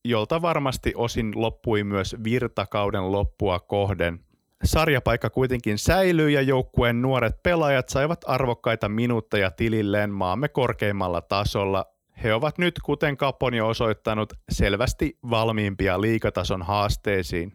jolta 0.04 0.42
varmasti 0.42 0.92
osin 0.96 1.32
loppui 1.34 1.84
myös 1.84 2.16
virtakauden 2.24 3.12
loppua 3.12 3.60
kohden. 3.60 4.27
Sarjapaikka 4.64 5.30
kuitenkin 5.30 5.78
säilyy 5.78 6.30
ja 6.30 6.42
joukkueen 6.42 7.02
nuoret 7.02 7.42
pelaajat 7.42 7.88
saivat 7.88 8.20
arvokkaita 8.26 8.88
minuutteja 8.88 9.50
tililleen 9.50 10.10
maamme 10.10 10.48
korkeimmalla 10.48 11.20
tasolla. 11.20 11.84
He 12.22 12.34
ovat 12.34 12.58
nyt, 12.58 12.74
kuten 12.84 13.16
Kapon 13.16 13.54
jo 13.54 13.68
osoittanut, 13.68 14.32
selvästi 14.48 15.18
valmiimpia 15.30 16.00
liikatason 16.00 16.62
haasteisiin. 16.62 17.52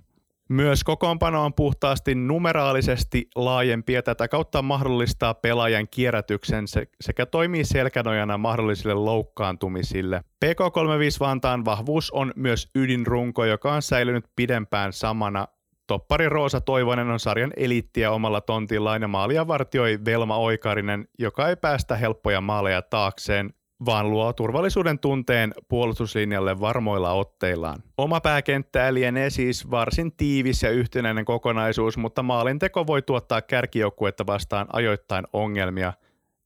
Myös 0.49 0.84
kokoonpano 0.84 1.45
on 1.45 1.54
puhtaasti 1.54 2.16
numeraalisesti 2.16 3.30
laajempi 3.36 3.93
ja 3.93 4.04
tätä 4.04 4.28
kautta 4.28 4.62
mahdollistaa 4.62 5.34
pelaajan 5.34 5.88
kierrätyksen 5.88 6.66
sekä 7.01 7.26
toimii 7.26 7.64
selkänojana 7.64 8.38
mahdollisille 8.38 8.93
loukkaantumisille. 8.93 10.22
PK35 10.45 11.20
Vantaan 11.20 11.66
vahvuus 11.66 12.12
on 12.12 12.34
myös 12.36 12.70
ydinrunko, 12.76 13.45
joka 13.45 13.74
on 13.74 13.82
säilynyt 13.82 14.26
pidempään 14.36 14.93
samana. 14.93 15.47
Toppari 15.88 16.29
Roosa 16.29 16.61
Toivonen 16.61 17.09
on 17.09 17.19
sarjan 17.19 17.53
eliittiä 17.57 18.11
omalla 18.11 18.41
tontillaan 18.41 19.01
ja 19.01 19.07
maalia 19.07 19.47
vartioi 19.47 19.99
Velma 20.05 20.38
Oikarinen, 20.38 21.07
joka 21.19 21.49
ei 21.49 21.55
päästä 21.55 21.95
helppoja 21.95 22.41
maaleja 22.41 22.81
taakseen 22.81 23.53
vaan 23.86 24.09
luo 24.09 24.34
turvallisuuden 24.34 24.99
tunteen 24.99 25.53
puolustuslinjalle 25.67 26.59
varmoilla 26.59 27.11
otteillaan. 27.11 27.84
Oma 27.97 28.21
pääkenttä 28.21 28.93
lienee 28.93 29.29
siis 29.29 29.71
varsin 29.71 30.11
tiivis 30.11 30.63
ja 30.63 30.69
yhtenäinen 30.69 31.25
kokonaisuus, 31.25 31.97
mutta 31.97 32.23
maalinteko 32.23 32.88
voi 32.88 33.01
tuottaa 33.01 33.41
kärkijoukkuetta 33.41 34.25
vastaan 34.25 34.67
ajoittain 34.73 35.25
ongelmia. 35.34 35.93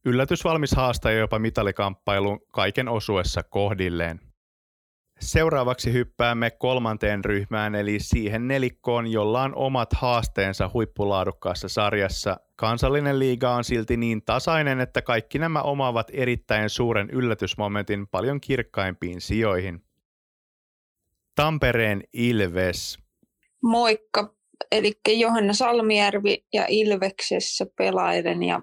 Yllätysvalmis 0.06 0.72
haastaja 0.72 1.18
jopa 1.18 1.40
mitalikamppailuun 1.40 2.40
kaiken 2.52 2.90
osuessa 2.90 3.44
kohdilleen. 3.44 4.27
Seuraavaksi 5.20 5.94
hyppäämme 5.94 6.52
kolmanteen 6.52 7.26
ryhmään 7.26 7.76
eli 7.76 8.00
siihen 8.00 8.48
nelikkoon, 8.48 9.08
jolla 9.08 9.42
on 9.42 9.56
omat 9.56 9.94
haasteensa 9.94 10.70
huippulaadukkaassa 10.74 11.68
sarjassa. 11.68 12.38
Kansallinen 12.56 13.20
liiga 13.20 13.52
on 13.52 13.64
silti 13.64 13.98
niin 13.98 14.22
tasainen, 14.26 14.80
että 14.80 15.02
kaikki 15.02 15.40
nämä 15.40 15.62
omaavat 15.62 16.08
erittäin 16.14 16.70
suuren 16.70 17.10
yllätysmomentin 17.10 18.08
paljon 18.08 18.42
kirkkaimpiin 18.42 19.22
sijoihin. 19.22 19.84
Tampereen 21.36 22.04
Ilves. 22.14 23.00
Moikka, 23.64 24.34
eli 24.72 24.92
Johanna 25.08 25.54
Salmijärvi 25.54 26.46
ja 26.54 26.66
Ilveksessä 26.68 27.66
pelailen 27.78 28.44
ja 28.44 28.62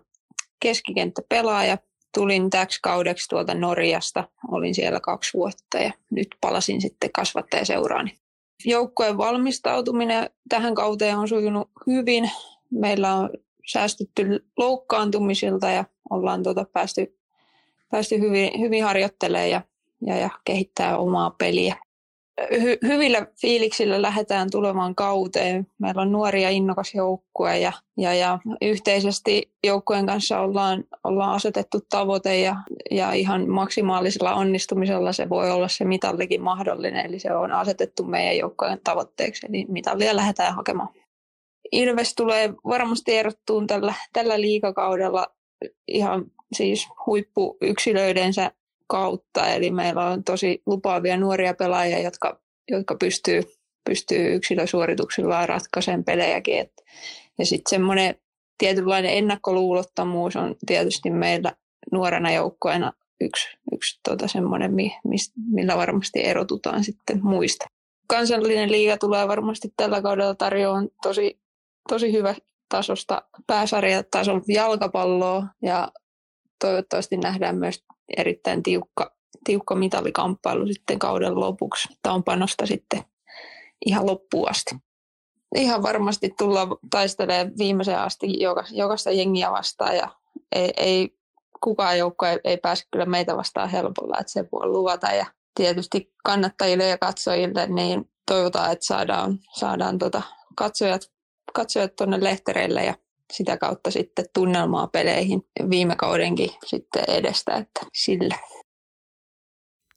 keskikenttäpelaaja 0.60 1.78
tulin 2.14 2.50
täksi 2.50 2.78
kaudeksi 2.82 3.28
tuolta 3.28 3.54
Norjasta. 3.54 4.28
Olin 4.50 4.74
siellä 4.74 5.00
kaksi 5.00 5.38
vuotta 5.38 5.78
ja 5.78 5.92
nyt 6.10 6.28
palasin 6.40 6.80
sitten 6.80 7.12
kasvattajaseuraani. 7.12 8.14
Joukkojen 8.64 9.18
valmistautuminen 9.18 10.30
tähän 10.48 10.74
kauteen 10.74 11.18
on 11.18 11.28
sujunut 11.28 11.70
hyvin. 11.86 12.30
Meillä 12.70 13.14
on 13.14 13.30
säästytty 13.66 14.46
loukkaantumisilta 14.56 15.70
ja 15.70 15.84
ollaan 16.10 16.42
tuota 16.42 16.64
päästy, 16.72 17.18
päästy 17.90 18.20
hyvin, 18.20 18.60
hyvin 18.60 18.84
harjoittelemaan 18.84 19.50
ja, 19.50 19.60
ja, 20.06 20.16
ja 20.16 20.30
kehittää 20.44 20.98
omaa 20.98 21.30
peliä 21.30 21.76
hy- 22.40 22.88
hyvillä 22.88 23.26
fiiliksillä 23.40 24.02
lähdetään 24.02 24.50
tulemaan 24.50 24.94
kauteen. 24.94 25.66
Meillä 25.78 26.02
on 26.02 26.12
nuoria 26.12 26.50
innokas 26.50 26.94
joukkue 26.94 27.58
ja, 27.58 27.72
ja, 27.96 28.14
ja 28.14 28.38
yhteisesti 28.62 29.52
joukkueen 29.64 30.06
kanssa 30.06 30.40
ollaan, 30.40 30.84
ollaan 31.04 31.34
asetettu 31.34 31.80
tavoite 31.90 32.40
ja, 32.40 32.56
ja 32.90 33.12
ihan 33.12 33.48
maksimaalisella 33.48 34.34
onnistumisella 34.34 35.12
se 35.12 35.28
voi 35.28 35.50
olla 35.50 35.68
se 35.68 35.84
mitallikin 35.84 36.42
mahdollinen. 36.42 37.06
Eli 37.06 37.18
se 37.18 37.32
on 37.32 37.52
asetettu 37.52 38.04
meidän 38.04 38.38
joukkueen 38.38 38.80
tavoitteeksi, 38.84 39.46
eli 39.46 39.66
mitallia 39.68 40.16
lähdetään 40.16 40.54
hakemaan. 40.54 40.88
Ilves 41.72 42.14
tulee 42.14 42.54
varmasti 42.64 43.14
erottuun 43.14 43.66
tällä, 43.66 43.94
tällä 44.12 44.40
liikakaudella 44.40 45.26
ihan 45.88 46.24
siis 46.52 46.88
huippuyksilöidensä 47.06 48.50
kautta. 48.86 49.48
Eli 49.48 49.70
meillä 49.70 50.06
on 50.06 50.24
tosi 50.24 50.62
lupaavia 50.66 51.16
nuoria 51.16 51.54
pelaajia, 51.54 51.98
jotka, 51.98 52.40
jotka 52.70 52.94
pystyy, 52.94 53.42
pystyy 53.84 54.34
yksilösuorituksillaan 54.34 55.48
ratkaisemaan 55.48 56.04
pelejäkin. 56.04 56.58
Et, 56.58 56.72
ja 57.38 57.46
sitten 57.46 57.70
semmoinen 57.70 58.14
tietynlainen 58.58 59.12
ennakkoluulottomuus 59.12 60.36
on 60.36 60.56
tietysti 60.66 61.10
meillä 61.10 61.52
nuorena 61.92 62.32
joukkoina 62.32 62.92
yksi, 63.20 63.48
yksi 63.72 64.00
tota 64.08 64.28
semmoinen, 64.28 64.72
millä 65.52 65.76
varmasti 65.76 66.24
erotutaan 66.24 66.84
sitten 66.84 67.20
muista. 67.22 67.64
Kansallinen 68.06 68.70
liiga 68.70 68.98
tulee 68.98 69.28
varmasti 69.28 69.72
tällä 69.76 70.02
kaudella 70.02 70.34
tarjoamaan 70.34 70.88
tosi, 71.02 71.40
tosi 71.88 72.12
hyvä 72.12 72.34
tasosta 72.68 73.22
pääsarjatason 73.46 74.42
jalkapalloa 74.48 75.46
ja 75.62 75.92
toivottavasti 76.60 77.16
nähdään 77.16 77.56
myös 77.56 77.84
erittäin 78.16 78.62
tiukka, 78.62 79.16
tiukka 79.44 79.74
mitalikamppailu 79.74 80.66
sitten 80.66 80.98
kauden 80.98 81.40
lopuksi. 81.40 81.88
Tämä 82.02 82.14
on 82.14 82.24
panosta 82.24 82.66
sitten 82.66 83.04
ihan 83.86 84.06
loppuun 84.06 84.50
asti. 84.50 84.74
Ihan 85.54 85.82
varmasti 85.82 86.34
tullaan 86.38 86.68
taistelemaan 86.90 87.52
viimeiseen 87.58 87.98
asti 87.98 88.26
jokaista 88.70 89.10
jengiä 89.10 89.50
vastaan 89.50 89.96
ja 89.96 90.08
ei, 90.52 90.72
ei 90.76 91.18
kukaan 91.60 91.98
joukko 91.98 92.26
ei, 92.26 92.38
ei 92.44 92.56
pääse 92.56 92.84
kyllä 92.90 93.06
meitä 93.06 93.36
vastaan 93.36 93.68
helpolla, 93.68 94.16
että 94.20 94.32
se 94.32 94.44
voi 94.52 94.66
luvata. 94.66 95.06
Ja 95.06 95.26
tietysti 95.54 96.12
kannattajille 96.24 96.88
ja 96.88 96.98
katsojille 96.98 97.66
niin 97.66 98.10
toivotaan, 98.26 98.72
että 98.72 98.86
saadaan, 98.86 99.38
saadaan 99.58 99.98
tota 99.98 100.22
katsojat, 100.56 101.02
katsojat 101.54 101.96
tuonne 101.96 102.24
lehtereille 102.24 102.84
ja 102.84 102.94
sitä 103.32 103.56
kautta 103.56 103.90
sitten 103.90 104.24
tunnelmaa 104.34 104.86
peleihin 104.86 105.42
viime 105.70 105.96
kaudenkin 105.96 106.50
sitten 106.66 107.04
edestä, 107.08 107.54
että 107.54 107.80
sillä. 107.92 108.38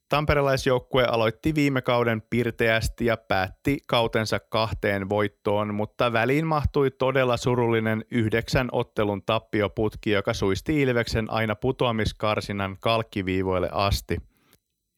Tamperelaisjoukkue 0.10 1.06
aloitti 1.06 1.56
viime 1.56 1.82
kauden 1.82 2.22
pirteästi 2.30 3.06
ja 3.06 3.18
päätti 3.18 3.78
kautensa 3.88 4.40
kahteen 4.40 5.10
voittoon, 5.10 5.76
mutta 5.76 6.14
väliin 6.14 6.48
mahtui 6.48 6.92
todella 6.92 7.38
surullinen 7.38 8.06
yhdeksän 8.12 8.70
ottelun 8.72 9.24
tappioputki, 9.26 10.12
joka 10.12 10.34
suisti 10.34 10.82
Ilveksen 10.82 11.32
aina 11.32 11.56
putoamiskarsinan 11.56 12.78
kalkkiviivoille 12.80 13.70
asti. 13.72 14.18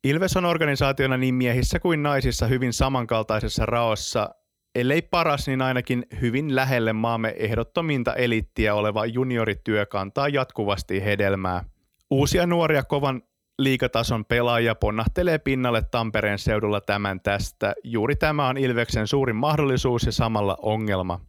Ilves 0.04 0.38
on 0.38 0.46
organisaationa 0.46 1.18
niin 1.18 1.36
miehissä 1.36 1.80
kuin 1.80 2.04
naisissa 2.04 2.48
hyvin 2.48 2.74
samankaltaisessa 2.74 3.66
raossa, 3.66 4.30
ellei 4.76 5.02
paras, 5.02 5.48
niin 5.48 5.62
ainakin 5.62 6.06
hyvin 6.22 6.56
lähelle 6.56 6.94
maamme 6.94 7.36
ehdottominta 7.38 8.14
elittiä 8.14 8.76
oleva 8.76 9.06
juniorityö 9.06 9.86
kantaa 9.86 10.28
jatkuvasti 10.28 11.06
hedelmää. 11.06 11.64
Uusia 12.10 12.48
nuoria 12.48 12.84
kovan 12.84 13.22
liikatason 13.60 14.26
pelaajia 14.26 14.76
ponnahtelee 14.76 15.38
pinnalle 15.38 15.82
Tampereen 15.92 16.40
seudulla 16.40 16.82
tämän 16.82 17.22
tästä. 17.22 17.74
Juuri 17.84 18.16
tämä 18.16 18.48
on 18.48 18.58
Ilveksen 18.58 19.08
suurin 19.08 19.36
mahdollisuus 19.36 20.06
ja 20.06 20.12
samalla 20.12 20.58
ongelma. 20.62 21.20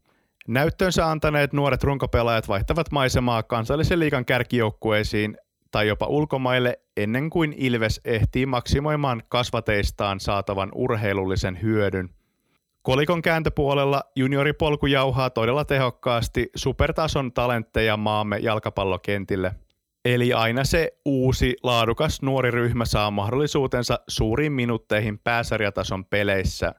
Näyttönsä 0.48 1.10
antaneet 1.10 1.52
nuoret 1.52 1.84
runkopelaajat 1.84 2.48
vaihtavat 2.48 2.92
maisemaa 2.92 3.42
kansallisen 3.42 4.00
liikan 4.00 4.24
kärkijoukkueisiin 4.24 5.36
tai 5.70 5.88
jopa 5.88 6.06
ulkomaille 6.06 6.80
ennen 6.96 7.30
kuin 7.30 7.54
Ilves 7.56 8.00
ehtii 8.04 8.46
maksimoimaan 8.46 9.22
kasvateistaan 9.28 10.20
saatavan 10.20 10.68
urheilullisen 10.74 11.62
hyödyn– 11.62 12.08
Kolikon 12.82 13.22
kääntöpuolella 13.22 14.02
junioripolku 14.16 14.86
jauhaa 14.86 15.30
todella 15.30 15.64
tehokkaasti 15.64 16.50
supertason 16.56 17.32
talentteja 17.32 17.96
maamme 17.96 18.38
jalkapallokentille. 18.38 19.54
Eli 20.04 20.32
aina 20.32 20.64
se 20.64 20.92
uusi 21.04 21.56
laadukas 21.62 22.22
nuori 22.22 22.50
ryhmä 22.50 22.84
saa 22.84 23.10
mahdollisuutensa 23.10 24.00
suuriin 24.08 24.52
minuutteihin 24.52 25.18
pääsarjatason 25.18 26.04
peleissä. 26.04 26.74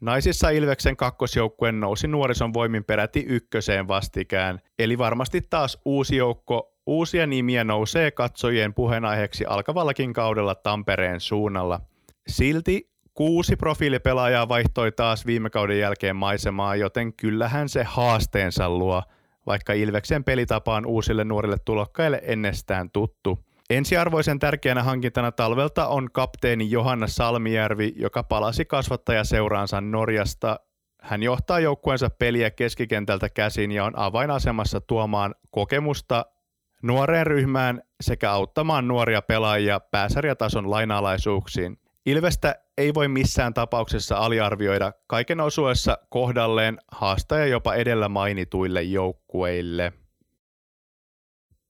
Naisissa 0.00 0.50
Ilveksen 0.50 0.96
kakkosjoukkueen 0.96 1.80
nousi 1.80 2.08
nuorison 2.08 2.54
voimin 2.54 2.84
peräti 2.84 3.24
ykköseen 3.28 3.88
vastikään, 3.88 4.60
eli 4.78 4.98
varmasti 4.98 5.40
taas 5.50 5.78
uusi 5.84 6.16
joukko, 6.16 6.72
uusia 6.86 7.26
nimiä 7.26 7.64
nousee 7.64 8.10
katsojien 8.10 8.74
puheenaiheeksi 8.74 9.44
alkavallakin 9.44 10.12
kaudella 10.12 10.54
Tampereen 10.54 11.20
suunnalla. 11.20 11.80
Silti 12.28 12.93
Kuusi 13.14 13.56
profiilipelaajaa 13.56 14.48
vaihtoi 14.48 14.92
taas 14.92 15.26
viime 15.26 15.50
kauden 15.50 15.78
jälkeen 15.78 16.16
maisemaa, 16.16 16.76
joten 16.76 17.12
kyllähän 17.12 17.68
se 17.68 17.82
haasteensa 17.82 18.70
luo, 18.70 19.02
vaikka 19.46 19.72
Ilveksen 19.72 20.24
pelitapa 20.24 20.74
on 20.74 20.86
uusille 20.86 21.24
nuorille 21.24 21.56
tulokkaille 21.64 22.20
ennestään 22.22 22.90
tuttu. 22.90 23.38
Ensiarvoisen 23.70 24.38
tärkeänä 24.38 24.82
hankintana 24.82 25.32
talvelta 25.32 25.86
on 25.86 26.12
kapteeni 26.12 26.70
Johanna 26.70 27.06
Salmijärvi, 27.06 27.92
joka 27.96 28.22
palasi 28.22 28.64
kasvattajaseuraansa 28.64 29.80
Norjasta. 29.80 30.60
Hän 31.00 31.22
johtaa 31.22 31.60
joukkueensa 31.60 32.10
peliä 32.10 32.50
keskikentältä 32.50 33.28
käsin 33.28 33.72
ja 33.72 33.84
on 33.84 33.98
avainasemassa 33.98 34.80
tuomaan 34.80 35.34
kokemusta 35.50 36.26
nuoreen 36.82 37.26
ryhmään 37.26 37.82
sekä 38.00 38.32
auttamaan 38.32 38.88
nuoria 38.88 39.22
pelaajia 39.22 39.80
pääsarjatason 39.80 40.70
lainalaisuuksiin. 40.70 41.83
Ilvestä 42.06 42.54
ei 42.78 42.94
voi 42.94 43.08
missään 43.08 43.54
tapauksessa 43.54 44.16
aliarvioida 44.16 44.92
kaiken 45.06 45.40
osuessa 45.40 45.98
kohdalleen 46.08 46.78
haastaja 46.92 47.46
jopa 47.46 47.74
edellä 47.74 48.08
mainituille 48.08 48.82
joukkueille. 48.82 49.92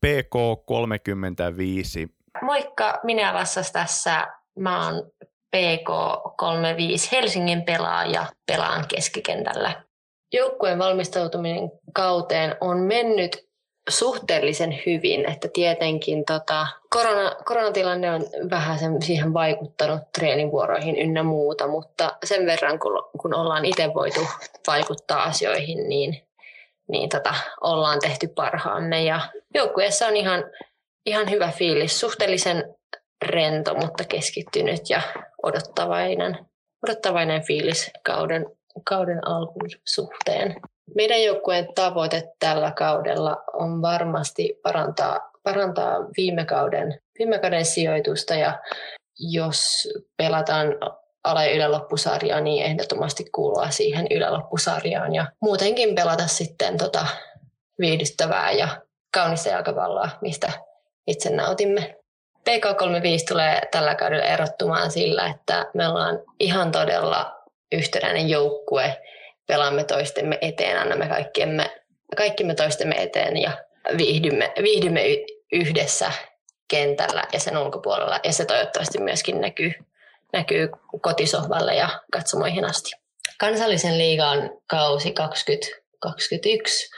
PK35. 0.07 2.09
Moikka, 2.43 3.01
minä 3.03 3.35
Vassas 3.35 3.73
tässä. 3.73 4.27
Mä 4.59 4.87
oon 4.87 5.11
PK35 5.57 7.09
Helsingin 7.13 7.63
pelaaja, 7.63 8.27
pelaan 8.47 8.85
keskikentällä. 8.89 9.85
Joukkueen 10.33 10.79
valmistautuminen 10.79 11.71
kauteen 11.93 12.57
on 12.61 12.79
mennyt 12.79 13.49
suhteellisen 13.89 14.81
hyvin, 14.87 15.31
että 15.31 15.49
tietenkin 15.53 16.25
tota, 16.25 16.67
korona, 16.91 17.37
koronatilanne 17.45 18.11
on 18.11 18.27
vähän 18.51 18.79
sen, 18.79 19.03
siihen 19.03 19.35
vaikuttanut 19.35 20.01
treenivuoroihin 20.19 20.99
ynnä 20.99 21.23
muuta, 21.23 21.67
mutta 21.69 22.17
sen 22.25 22.47
verran 22.47 22.79
kun, 22.79 23.11
kun 23.21 23.35
ollaan 23.35 23.65
itse 23.65 23.95
voitu 23.95 24.21
vaikuttaa 24.67 25.23
asioihin, 25.23 25.89
niin, 25.89 26.23
niin 26.89 27.09
tota, 27.09 27.35
ollaan 27.61 27.99
tehty 28.01 28.29
parhaamme 28.29 29.05
ja 29.05 29.21
joukkueessa 29.55 30.07
on 30.07 30.17
ihan, 30.17 30.45
ihan 31.07 31.31
hyvä 31.31 31.49
fiilis, 31.49 32.01
suhteellisen 32.01 32.75
rento, 33.25 33.75
mutta 33.75 34.05
keskittynyt 34.05 34.91
ja 34.91 35.01
odottavainen, 35.43 36.39
odottavainen 36.87 37.43
fiilis 37.43 37.91
kauden, 38.05 38.47
kauden 38.85 39.29
alkun 39.29 39.69
suhteen. 39.85 40.57
Meidän 40.95 41.23
joukkueen 41.23 41.69
tavoite 41.75 42.23
tällä 42.39 42.71
kaudella 42.71 43.45
on 43.53 43.83
varmasti 43.83 44.59
parantaa, 44.63 45.31
parantaa 45.43 45.99
viime, 46.17 46.45
kauden, 46.45 47.01
viime 47.19 47.39
kauden 47.39 47.65
sijoitusta 47.65 48.35
ja 48.35 48.59
jos 49.19 49.89
pelataan 50.17 50.67
ala- 51.25 51.45
ja 51.45 51.55
yläloppusarjaa, 51.55 52.41
niin 52.41 52.65
ehdottomasti 52.65 53.25
kuulua 53.35 53.71
siihen 53.71 54.07
yläloppusarjaan 54.11 55.15
ja 55.15 55.27
muutenkin 55.41 55.95
pelata 55.95 56.27
sitten 56.27 56.77
tota 56.79 57.07
viihdyttävää 57.79 58.53
ja 58.53 58.69
kaunista 59.15 59.49
jalkapalloa, 59.49 60.09
mistä 60.21 60.53
itse 61.07 61.31
nautimme. 61.31 61.97
PK35 62.51 63.25
tulee 63.29 63.61
tällä 63.71 63.95
kaudella 63.95 64.25
erottumaan 64.25 64.91
sillä, 64.91 65.27
että 65.27 65.67
me 65.75 65.89
ollaan 65.89 66.21
ihan 66.41 66.73
todella 66.73 67.43
yhtenäinen 67.73 68.29
joukkue 68.29 68.97
pelaamme 69.47 69.85
toistemme 69.85 70.39
eteen, 70.41 70.79
annamme 70.79 71.09
kaikkiemme, 71.09 71.71
kaikkimme 72.17 72.55
toistemme 72.55 73.03
eteen 73.03 73.37
ja 73.37 73.53
viihdymme, 73.97 74.53
viihdymme 74.63 75.03
yhdessä 75.53 76.13
kentällä 76.69 77.25
ja 77.33 77.41
sen 77.41 77.59
ulkopuolella. 77.59 78.21
Ja 78.25 78.33
se 78.33 78.45
toivottavasti 78.45 79.01
myöskin 79.01 79.41
näkyy, 79.41 79.73
näkyy 80.33 80.69
kotisohvalle 81.01 81.75
ja 81.75 81.89
katsomoihin 82.13 82.65
asti. 82.65 82.91
Kansallisen 83.39 83.99
liigan 83.99 84.51
kausi 84.67 85.13
2021 85.13 86.91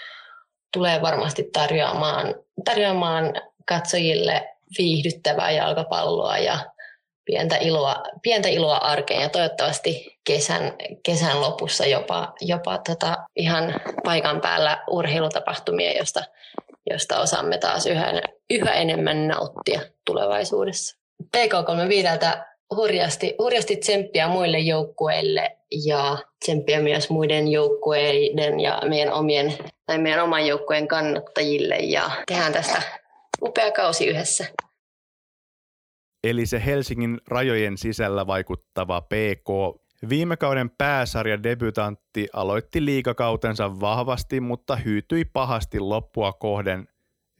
tulee 0.72 1.02
varmasti 1.02 1.48
tarjoamaan, 1.52 2.34
tarjoamaan 2.64 3.32
katsojille 3.66 4.48
viihdyttävää 4.78 5.50
jalkapalloa 5.50 6.38
ja 6.38 6.58
pientä 7.26 7.56
iloa, 7.56 8.02
pientä 8.22 8.48
iloa 8.48 8.76
arkeen 8.76 9.22
ja 9.22 9.28
toivottavasti 9.28 10.18
kesän, 10.24 10.72
kesän 11.02 11.40
lopussa 11.40 11.86
jopa, 11.86 12.32
jopa 12.40 12.78
tota 12.78 13.16
ihan 13.36 13.80
paikan 14.04 14.40
päällä 14.40 14.84
urheilutapahtumia, 14.90 15.92
josta, 15.98 16.22
josta 16.90 17.20
osaamme 17.20 17.58
taas 17.58 17.86
yhä, 17.86 18.22
yhä 18.50 18.72
enemmän 18.72 19.28
nauttia 19.28 19.80
tulevaisuudessa. 20.04 20.96
PK35 21.36 22.38
hurjasti, 22.76 23.34
hurjasti 23.38 23.76
tsemppiä 23.76 24.28
muille 24.28 24.58
joukkueille 24.58 25.56
ja 25.84 26.18
tsemppiä 26.44 26.80
myös 26.80 27.10
muiden 27.10 27.48
joukkueiden 27.48 28.60
ja 28.60 28.82
meidän, 28.88 29.12
omien, 29.12 29.54
tai 29.86 29.98
meidän 29.98 30.24
oman 30.24 30.46
joukkueen 30.46 30.88
kannattajille 30.88 31.76
ja 31.76 32.10
tehdään 32.26 32.52
tästä 32.52 32.82
upea 33.42 33.72
kausi 33.72 34.06
yhdessä 34.06 34.46
eli 36.30 36.46
se 36.46 36.64
Helsingin 36.64 37.20
rajojen 37.28 37.78
sisällä 37.78 38.26
vaikuttava 38.26 39.00
PK. 39.00 39.48
Viime 40.08 40.36
kauden 40.36 40.70
pääsarjadebutantti 40.70 42.28
aloitti 42.32 42.84
liikakautensa 42.84 43.80
vahvasti, 43.80 44.40
mutta 44.40 44.76
hyytyi 44.76 45.24
pahasti 45.24 45.80
loppua 45.80 46.32
kohden. 46.32 46.88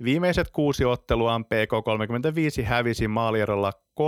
Viimeiset 0.04 0.50
kuusi 0.50 0.84
otteluaan 0.84 1.44
PK35 1.44 2.64
hävisi 2.64 3.08
maalierolla 3.08 3.72
3-16 4.00 4.02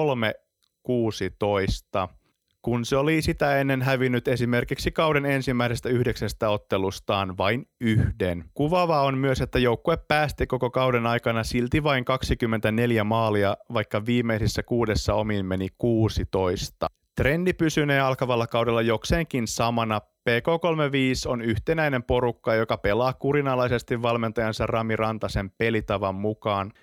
kun 2.62 2.84
se 2.84 2.96
oli 2.96 3.22
sitä 3.22 3.60
ennen 3.60 3.82
hävinnyt 3.82 4.28
esimerkiksi 4.28 4.90
kauden 4.90 5.26
ensimmäisestä 5.26 5.88
yhdeksästä 5.88 6.50
ottelustaan 6.50 7.38
vain 7.38 7.68
yhden. 7.80 8.44
Kuvaavaa 8.54 9.02
on 9.02 9.18
myös, 9.18 9.40
että 9.40 9.58
joukkue 9.58 9.98
päästi 10.08 10.46
koko 10.46 10.70
kauden 10.70 11.06
aikana 11.06 11.44
silti 11.44 11.82
vain 11.82 12.04
24 12.04 13.04
maalia, 13.04 13.56
vaikka 13.72 14.06
viimeisissä 14.06 14.62
kuudessa 14.62 15.14
omiin 15.14 15.46
meni 15.46 15.68
16. 15.78 16.86
Trendi 17.16 17.52
pysynee 17.52 18.00
alkavalla 18.00 18.46
kaudella 18.46 18.82
jokseenkin 18.82 19.48
samana. 19.48 20.00
PK35 20.00 21.30
on 21.30 21.42
yhtenäinen 21.42 22.02
porukka, 22.02 22.54
joka 22.54 22.76
pelaa 22.76 23.12
kurinalaisesti 23.12 24.02
valmentajansa 24.02 24.66
Rami 24.66 24.96
Rantasen 24.96 25.50
pelitavan 25.50 26.14
mukaan– 26.14 26.72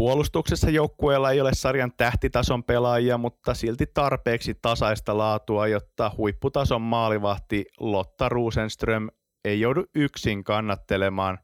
Puolustuksessa 0.00 0.70
joukkueella 0.70 1.30
ei 1.30 1.40
ole 1.40 1.50
sarjan 1.54 1.92
tähtitason 1.96 2.64
pelaajia, 2.64 3.18
mutta 3.18 3.54
silti 3.54 3.86
tarpeeksi 3.94 4.54
tasaista 4.62 5.18
laatua, 5.18 5.68
jotta 5.68 6.12
huipputason 6.16 6.82
maalivahti 6.82 7.64
Lotta 7.80 8.28
Rosenström 8.28 9.08
ei 9.44 9.60
joudu 9.60 9.84
yksin 9.94 10.44
kannattelemaan 10.44 11.38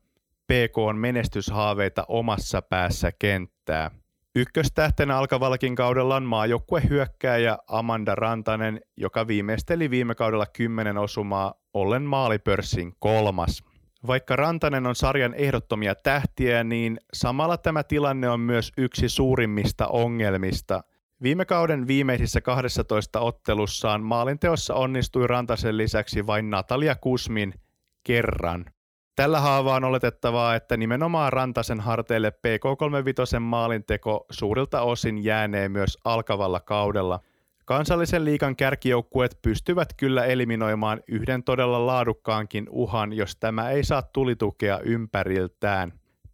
PKn 0.47 0.97
menestyshaaveita 0.97 2.05
omassa 2.09 2.63
päässä 2.63 3.13
kenttää. 3.19 3.91
Ykköstähtenä 4.35 5.19
alkavallakin 5.19 5.75
kaudella 5.75 6.17
on 6.17 6.25
maajoukkue 6.25 6.83
hyökkääjä 6.89 7.59
Amanda 7.69 8.15
Rantanen, 8.15 8.81
joka 8.97 9.27
viimeisteli 9.27 9.91
viime 9.91 10.15
kaudella 10.15 10.47
kymmenen 10.47 10.99
osumaa 10.99 11.55
ollen 11.75 12.03
maalipörssin 12.03 12.93
kolmas. 12.99 13.76
Vaikka 14.07 14.37
Rantanen 14.37 14.87
on 14.87 14.95
sarjan 14.95 15.35
ehdottomia 15.35 15.95
tähtiä, 15.95 16.65
niin 16.65 16.99
samalla 17.13 17.57
tämä 17.57 17.83
tilanne 17.83 18.29
on 18.29 18.41
myös 18.41 18.73
yksi 18.79 19.09
suurimmista 19.09 19.87
ongelmista. 19.87 20.85
Viime 21.23 21.45
kauden 21.45 21.87
viimeisissä 21.87 22.41
12 22.41 23.21
ottelussaan 23.21 24.03
maalinteossa 24.03 24.75
onnistui 24.75 25.27
Rantasen 25.27 25.77
lisäksi 25.77 26.27
vain 26.27 26.51
Natalia 26.51 26.95
Kusmin 26.95 27.55
kerran. 28.05 28.65
Tällä 29.17 29.41
haavaa 29.41 29.77
on 29.77 29.85
oletettavaa, 29.85 30.55
että 30.55 30.77
nimenomaan 30.77 31.33
Rantasen 31.33 31.81
harteille 31.81 32.31
PK35 32.31 33.41
maalinteko 33.41 34.27
suurilta 34.31 34.83
osin 34.83 35.25
jäänee 35.25 35.69
myös 35.69 35.99
alkavalla 36.05 36.61
kaudella– 36.61 37.21
Kansallisen 37.67 38.25
liikan 38.25 38.57
kärkijoukkueet 38.57 39.39
pystyvät 39.43 39.89
kyllä 39.97 40.25
eliminoimaan 40.25 41.01
yhden 41.09 41.43
todella 41.43 41.87
laadukkaankin 41.87 42.67
uhan, 42.71 43.13
jos 43.13 43.37
tämä 43.37 43.71
ei 43.71 43.85
saa 43.85 44.03
tulitukea 44.03 44.81
ympäriltään. 44.81 45.93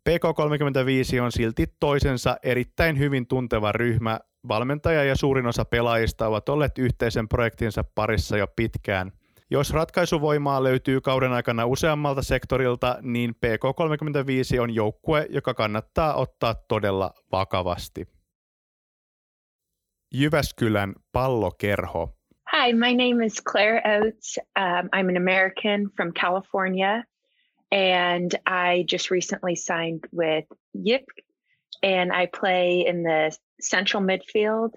PK35 0.08 1.20
on 1.22 1.32
silti 1.32 1.66
toisensa 1.80 2.36
erittäin 2.42 2.98
hyvin 2.98 3.26
tunteva 3.26 3.72
ryhmä. 3.72 4.20
Valmentaja 4.48 5.04
ja 5.04 5.16
suurin 5.16 5.46
osa 5.46 5.64
pelaajista 5.64 6.26
ovat 6.26 6.48
olleet 6.48 6.78
yhteisen 6.78 7.28
projektinsa 7.28 7.84
parissa 7.94 8.36
jo 8.36 8.46
pitkään. 8.56 9.12
Jos 9.50 9.72
ratkaisuvoimaa 9.72 10.62
löytyy 10.62 11.00
kauden 11.00 11.32
aikana 11.32 11.66
useammalta 11.66 12.22
sektorilta, 12.22 12.98
niin 13.02 13.30
PK35 13.30 14.60
on 14.60 14.74
joukkue, 14.74 15.26
joka 15.30 15.54
kannattaa 15.54 16.14
ottaa 16.14 16.54
todella 16.54 17.14
vakavasti. 17.32 18.08
Jyväskylän 20.14 20.94
pallokerho. 21.12 22.08
Hi, 22.48 22.72
my 22.72 22.94
name 22.94 23.24
is 23.24 23.40
Claire 23.40 23.80
Oates. 23.84 24.38
Um, 24.56 24.90
I'm 24.92 25.08
an 25.08 25.16
American 25.16 25.88
from 25.96 26.12
California, 26.12 27.04
and 27.70 28.34
I 28.46 28.84
just 28.86 29.10
recently 29.10 29.54
signed 29.54 30.04
with 30.12 30.44
Yip, 30.74 31.04
and 31.82 32.12
I 32.12 32.26
play 32.26 32.84
in 32.86 33.02
the 33.02 33.34
central 33.60 34.02
midfield, 34.02 34.72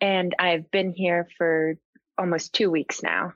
and 0.00 0.34
I've 0.38 0.70
been 0.70 0.92
here 0.92 1.26
for 1.36 1.74
almost 2.16 2.52
two 2.52 2.70
weeks 2.70 3.02
now. 3.02 3.32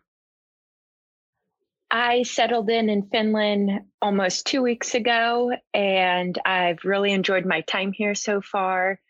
I 1.90 2.22
settled 2.22 2.70
in 2.70 2.88
in 2.88 3.08
Finland 3.10 3.70
almost 4.00 4.46
two 4.46 4.62
weeks 4.62 4.94
ago, 4.94 5.50
and 5.74 6.38
I've 6.46 6.84
really 6.84 7.12
enjoyed 7.12 7.44
my 7.46 7.62
time 7.62 7.92
here 7.92 8.14
so 8.14 8.40
far. 8.40 9.00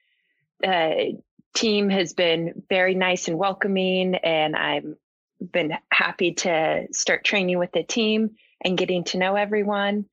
Uh, 0.67 1.21
team 1.55 1.91
has 1.91 2.15
been 2.15 2.63
very 2.69 2.95
nice 2.95 3.29
and 3.29 3.39
welcoming, 3.39 4.15
and 4.15 4.57
I've 4.57 4.95
been 5.41 5.73
happy 5.91 6.35
to 6.35 6.87
start 6.93 7.25
training 7.25 7.59
with 7.59 7.73
the 7.73 7.83
team 7.83 8.37
and 8.65 8.79
getting 8.79 9.05
to 9.05 9.19
know 9.19 9.35
everyone. 9.35 10.07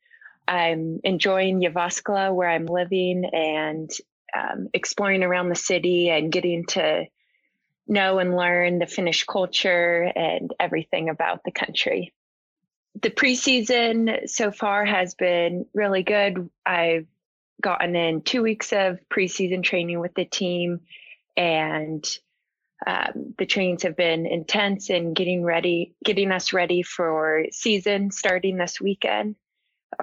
I'm 0.47 0.99
enjoying 1.03 1.61
Yavaskala 1.61 2.33
where 2.33 2.49
I'm 2.49 2.65
living 2.65 3.25
and 3.25 3.89
um, 4.35 4.69
exploring 4.73 5.23
around 5.23 5.49
the 5.49 5.55
city 5.55 6.09
and 6.09 6.31
getting 6.31 6.65
to 6.67 7.05
know 7.87 8.19
and 8.19 8.35
learn 8.35 8.79
the 8.79 8.87
Finnish 8.87 9.23
culture 9.23 10.11
and 10.15 10.53
everything 10.59 11.09
about 11.09 11.43
the 11.43 11.51
country. 11.51 12.13
The 13.01 13.09
preseason 13.09 14.27
so 14.29 14.51
far 14.51 14.85
has 14.85 15.13
been 15.15 15.65
really 15.73 16.03
good. 16.03 16.49
I've 16.65 17.07
gotten 17.61 17.95
in 17.95 18.21
two 18.21 18.41
weeks 18.41 18.71
of 18.73 18.99
preseason 19.09 19.63
training 19.63 19.99
with 19.99 20.13
the 20.13 20.25
team, 20.25 20.81
and 21.39 22.05
um, 22.85 23.33
the 23.37 23.45
trainings 23.45 23.83
have 23.83 23.95
been 23.95 24.25
intense 24.25 24.89
and 24.89 25.15
getting 25.15 25.43
ready, 25.43 25.95
getting 26.03 26.31
us 26.31 26.53
ready 26.53 26.83
for 26.83 27.45
season 27.51 28.11
starting 28.11 28.57
this 28.57 28.79
weekend 28.79 29.35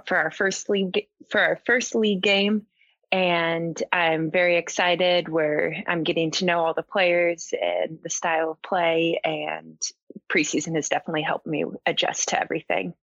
for 0.07 0.16
our 0.16 0.30
first 0.30 0.68
league 0.68 1.07
for 1.30 1.41
our 1.41 1.61
first 1.64 1.95
league 1.95 2.22
game 2.22 2.66
and 3.12 3.80
I'm 3.93 4.30
very 4.30 4.57
excited 4.57 5.28
where 5.28 5.76
I'm 5.87 6.03
getting 6.03 6.32
to 6.32 6.45
know 6.45 6.64
all 6.64 6.74
the 6.74 6.82
players 6.82 7.53
and 7.61 7.99
the 8.03 8.11
style 8.11 8.51
of 8.51 8.62
play 8.62 9.20
and 9.22 9.80
preseason 10.28 10.74
has 10.74 10.89
definitely 10.89 11.22
helped 11.22 11.47
me 11.47 11.64
adjust 11.87 12.30
to 12.30 12.41
everything. 12.41 12.95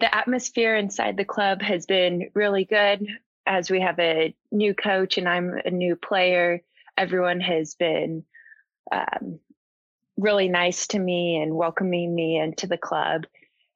The 0.00 0.14
atmosphere 0.14 0.76
inside 0.76 1.16
the 1.16 1.26
club 1.26 1.60
has 1.60 1.84
been 1.84 2.30
really 2.34 2.64
good 2.64 3.06
as 3.46 3.70
we 3.70 3.80
have 3.80 3.98
a 3.98 4.34
new 4.50 4.74
coach 4.74 5.18
and 5.18 5.28
I'm 5.28 5.54
a 5.64 5.70
new 5.70 5.96
player. 5.96 6.62
Everyone 6.96 7.40
has 7.40 7.74
been 7.74 8.24
um, 8.90 9.40
really 10.16 10.48
nice 10.48 10.86
to 10.88 10.98
me 10.98 11.40
and 11.40 11.54
welcoming 11.54 12.14
me 12.14 12.38
into 12.38 12.66
the 12.66 12.78
club. 12.78 13.26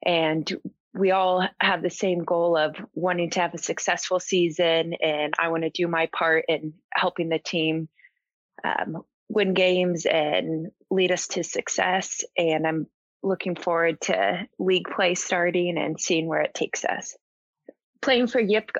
And 0.03 0.49
we 0.93 1.11
all 1.11 1.47
have 1.59 1.81
the 1.81 1.89
same 1.89 2.23
goal 2.23 2.57
of 2.57 2.75
wanting 2.93 3.29
to 3.31 3.41
have 3.41 3.53
a 3.53 3.59
successful 3.59 4.19
season, 4.19 4.93
and 4.93 5.33
I 5.37 5.49
want 5.49 5.63
to 5.63 5.69
do 5.69 5.87
my 5.87 6.07
part 6.07 6.45
in 6.47 6.73
helping 6.93 7.29
the 7.29 7.39
team 7.39 7.87
um, 8.63 9.03
win 9.29 9.53
games 9.53 10.05
and 10.05 10.71
lead 10.89 11.11
us 11.11 11.27
to 11.27 11.43
success. 11.43 12.23
And 12.37 12.65
I'm 12.65 12.87
looking 13.21 13.55
forward 13.55 14.01
to 14.01 14.47
league 14.57 14.89
play 14.89 15.15
starting 15.15 15.77
and 15.77 15.99
seeing 15.99 16.27
where 16.27 16.41
it 16.41 16.53
takes 16.53 16.83
us. 16.85 17.15
Playing 18.01 18.27
for 18.27 18.39
Yip, 18.39 18.71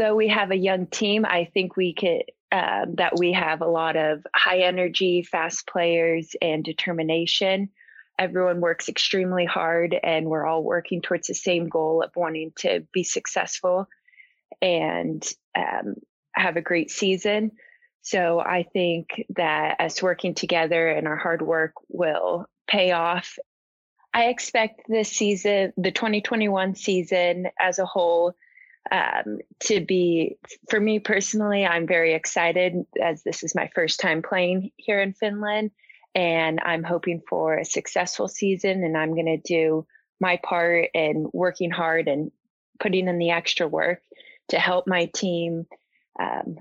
although 0.00 0.14
we 0.14 0.28
have 0.28 0.50
a 0.50 0.56
young 0.56 0.86
team, 0.86 1.24
I 1.24 1.50
think 1.52 1.76
we 1.76 1.94
could. 1.94 2.24
Um, 2.52 2.94
that 2.98 3.18
we 3.18 3.32
have 3.32 3.62
a 3.62 3.66
lot 3.66 3.96
of 3.96 4.24
high 4.32 4.60
energy, 4.60 5.24
fast 5.24 5.66
players, 5.66 6.36
and 6.40 6.62
determination 6.62 7.70
everyone 8.18 8.60
works 8.60 8.88
extremely 8.88 9.44
hard 9.44 9.98
and 10.02 10.26
we're 10.26 10.46
all 10.46 10.62
working 10.62 11.02
towards 11.02 11.26
the 11.26 11.34
same 11.34 11.68
goal 11.68 12.02
of 12.02 12.14
wanting 12.14 12.52
to 12.56 12.86
be 12.92 13.02
successful 13.02 13.88
and 14.62 15.28
um, 15.56 15.94
have 16.32 16.56
a 16.56 16.62
great 16.62 16.90
season. 16.90 17.50
So 18.02 18.38
I 18.38 18.64
think 18.72 19.24
that 19.30 19.80
us 19.80 20.02
working 20.02 20.34
together 20.34 20.88
and 20.88 21.08
our 21.08 21.16
hard 21.16 21.42
work 21.42 21.72
will 21.88 22.46
pay 22.68 22.92
off. 22.92 23.38
I 24.12 24.26
expect 24.26 24.82
this 24.88 25.08
season, 25.08 25.72
the 25.76 25.90
2021 25.90 26.76
season 26.76 27.48
as 27.58 27.78
a 27.78 27.86
whole, 27.86 28.34
um, 28.90 29.38
to 29.60 29.80
be, 29.80 30.36
for 30.68 30.78
me 30.78 30.98
personally, 30.98 31.64
I'm 31.64 31.86
very 31.86 32.14
excited 32.14 32.84
as 33.00 33.22
this 33.22 33.42
is 33.42 33.54
my 33.54 33.70
first 33.74 34.00
time 34.00 34.22
playing 34.22 34.70
here 34.76 35.00
in 35.00 35.14
Finland 35.14 35.70
and 36.14 36.60
I'm 36.62 36.84
hoping 36.84 37.22
for 37.28 37.58
a 37.58 37.64
successful 37.64 38.28
season. 38.28 38.84
And 38.84 38.96
I'm 38.96 39.14
going 39.14 39.26
to 39.26 39.36
do 39.38 39.86
my 40.20 40.38
part 40.42 40.90
in 40.94 41.28
working 41.32 41.70
hard 41.70 42.08
and 42.08 42.30
putting 42.78 43.08
in 43.08 43.18
the 43.18 43.30
extra 43.30 43.66
work 43.66 44.00
to 44.48 44.58
help 44.58 44.86
my 44.86 45.06
team 45.06 45.66
um, 46.20 46.58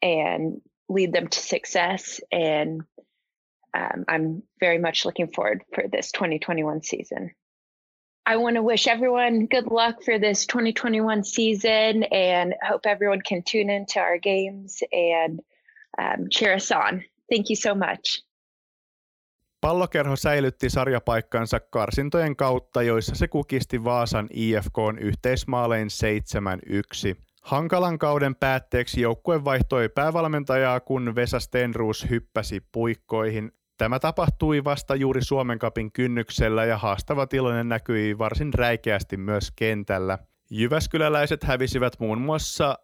and 0.00 0.60
lead 0.88 1.12
them 1.12 1.28
to 1.28 1.38
success. 1.38 2.20
And 2.32 2.82
um, 3.74 4.04
I'm 4.08 4.42
very 4.60 4.78
much 4.78 5.04
looking 5.04 5.28
forward 5.28 5.62
for 5.74 5.84
this 5.90 6.12
2021 6.12 6.82
season. 6.82 7.32
I 8.26 8.36
want 8.36 8.56
to 8.56 8.62
wish 8.62 8.86
everyone 8.86 9.46
good 9.48 9.66
luck 9.70 10.02
for 10.04 10.18
this 10.18 10.46
2021 10.46 11.24
season 11.24 12.04
and 12.10 12.54
hope 12.62 12.86
everyone 12.86 13.20
can 13.28 13.42
tune 13.42 13.70
into 13.70 14.00
our 14.00 14.18
games 14.18 14.82
and 14.92 15.40
um, 15.98 16.28
cheer 16.30 16.54
us 16.54 16.72
on. 16.72 17.02
Thank 17.28 17.50
you 17.50 17.56
so 17.56 17.74
much. 17.74 18.24
Pallokerho 19.60 20.16
säilytti 20.16 20.70
sarjapaikkansa 20.70 21.60
karsintojen 21.60 22.36
kautta, 22.36 22.82
joissa 22.82 23.14
se 23.14 23.28
kukisti 23.28 23.84
Vaasan 23.84 24.28
IFKn 24.32 24.98
yhteismaalein 25.00 25.88
7-1. 27.14 27.16
Hankalan 27.42 27.98
kauden 27.98 28.36
päätteeksi 28.36 29.00
joukkue 29.00 29.44
vaihtoi 29.44 29.88
päävalmentajaa, 29.88 30.80
kun 30.80 31.14
Vesa 31.14 31.40
Stenruus 31.40 32.06
hyppäsi 32.10 32.60
puikkoihin. 32.72 33.52
Tämä 33.78 33.98
tapahtui 33.98 34.64
vasta 34.64 34.94
juuri 34.94 35.24
Suomen 35.24 35.58
kapin 35.58 35.92
kynnyksellä 35.92 36.64
ja 36.64 36.78
haastava 36.78 37.26
tilanne 37.26 37.64
näkyi 37.64 38.18
varsin 38.18 38.54
räikeästi 38.54 39.16
myös 39.16 39.52
kentällä. 39.56 40.18
Jyväskyläläiset 40.50 41.44
hävisivät 41.44 41.92
muun 41.98 42.20
muassa 42.20 42.78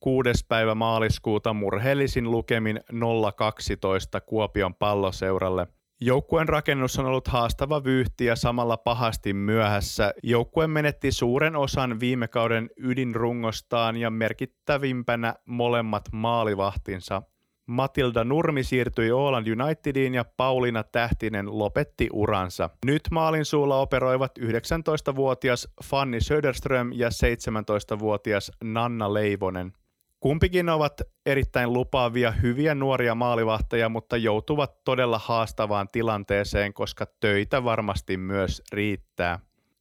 6. 0.00 0.30
päivä 0.48 0.74
maaliskuuta 0.74 1.52
murheellisin 1.52 2.30
lukemin 2.30 2.80
0-12 2.92 4.20
Kuopion 4.26 4.74
palloseuralle– 4.74 5.66
Joukkueen 6.00 6.48
rakennus 6.48 6.98
on 6.98 7.06
ollut 7.06 7.28
haastava 7.28 7.84
vyyhti 7.84 8.24
ja 8.24 8.36
samalla 8.36 8.76
pahasti 8.76 9.32
myöhässä. 9.32 10.14
Joukkue 10.22 10.66
menetti 10.66 11.12
suuren 11.12 11.56
osan 11.56 12.00
viime 12.00 12.28
kauden 12.28 12.70
ydinrungostaan 12.76 13.96
ja 13.96 14.10
merkittävimpänä 14.10 15.34
molemmat 15.44 16.08
maalivahtinsa. 16.12 17.22
Matilda 17.68 18.24
Nurmi 18.24 18.64
siirtyi 18.64 19.12
Åland 19.12 19.46
Unitediin 19.46 20.14
ja 20.14 20.24
Pauliina 20.36 20.82
Tähtinen 20.82 21.58
lopetti 21.58 22.08
uransa. 22.12 22.70
Nyt 22.86 23.02
maalin 23.10 23.44
suulla 23.44 23.80
operoivat 23.80 24.38
19-vuotias 24.38 25.68
Fanny 25.84 26.20
Söderström 26.20 26.90
ja 26.94 27.08
17-vuotias 27.08 28.52
Nanna 28.64 29.14
Leivonen. 29.14 29.72
Kumpikin 30.20 30.68
ovat 30.68 30.92
erittäin 31.26 31.72
lupaavia, 31.72 32.30
hyviä 32.30 32.74
nuoria 32.74 33.14
maalivahteja, 33.14 33.88
mutta 33.88 34.16
joutuvat 34.16 34.84
todella 34.84 35.20
haastavaan 35.24 35.88
tilanteeseen, 35.92 36.74
koska 36.74 37.06
töitä 37.20 37.64
varmasti 37.64 38.16
myös 38.16 38.62
riittää. 38.72 39.38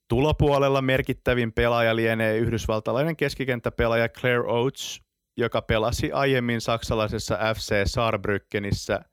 Tulopuolella 0.08 0.82
merkittävin 0.82 1.54
pelaaja 1.54 1.96
lienee 1.96 2.38
yhdysvaltalainen 2.38 3.16
keskikenttäpelaaja 3.16 4.10
Claire 4.10 4.44
Oates, 4.48 5.07
joka 5.38 5.62
pelasi 5.62 6.12
aiemmin 6.12 6.62
saksalaisessa 6.62 7.38
FC 7.56 7.84
Saarbrückenissä. 7.86 9.04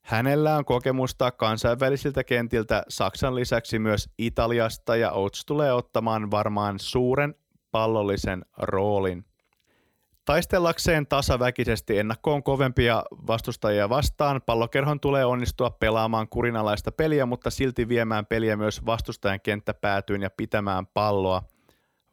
Hänellä 0.00 0.56
on 0.56 0.64
kokemusta 0.64 1.30
kansainvälisiltä 1.30 2.24
kentiltä 2.24 2.82
Saksan 2.88 3.34
lisäksi 3.34 3.78
myös 3.78 4.08
Italiasta 4.18 4.96
ja 4.96 5.12
Oates 5.12 5.44
tulee 5.46 5.72
ottamaan 5.72 6.30
varmaan 6.30 6.78
suuren 6.78 7.34
pallollisen 7.70 8.44
roolin. 8.58 9.24
Taistellakseen 10.24 11.06
tasaväkisesti 11.06 11.98
ennakkoon 11.98 12.42
kovempia 12.42 13.02
vastustajia 13.26 13.88
vastaan, 13.88 14.40
pallokerhon 14.46 15.00
tulee 15.00 15.24
onnistua 15.24 15.70
pelaamaan 15.70 16.28
kurinalaista 16.28 16.92
peliä, 16.92 17.26
mutta 17.26 17.50
silti 17.50 17.88
viemään 17.88 18.26
peliä 18.26 18.56
myös 18.56 18.86
vastustajan 18.86 19.40
kenttäpäätyyn 19.40 20.22
ja 20.22 20.30
pitämään 20.30 20.86
palloa. 20.86 21.42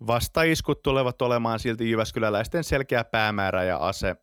Vastaiskut 0.07 0.83
tulevat 0.83 1.21
olemaan 1.21 1.59
silti 1.59 1.91
Jyväskyläläisten 1.91 2.63
selkeä 2.63 3.03
päämäärä 3.03 3.63
ja 3.63 3.77
ase. 3.77 4.15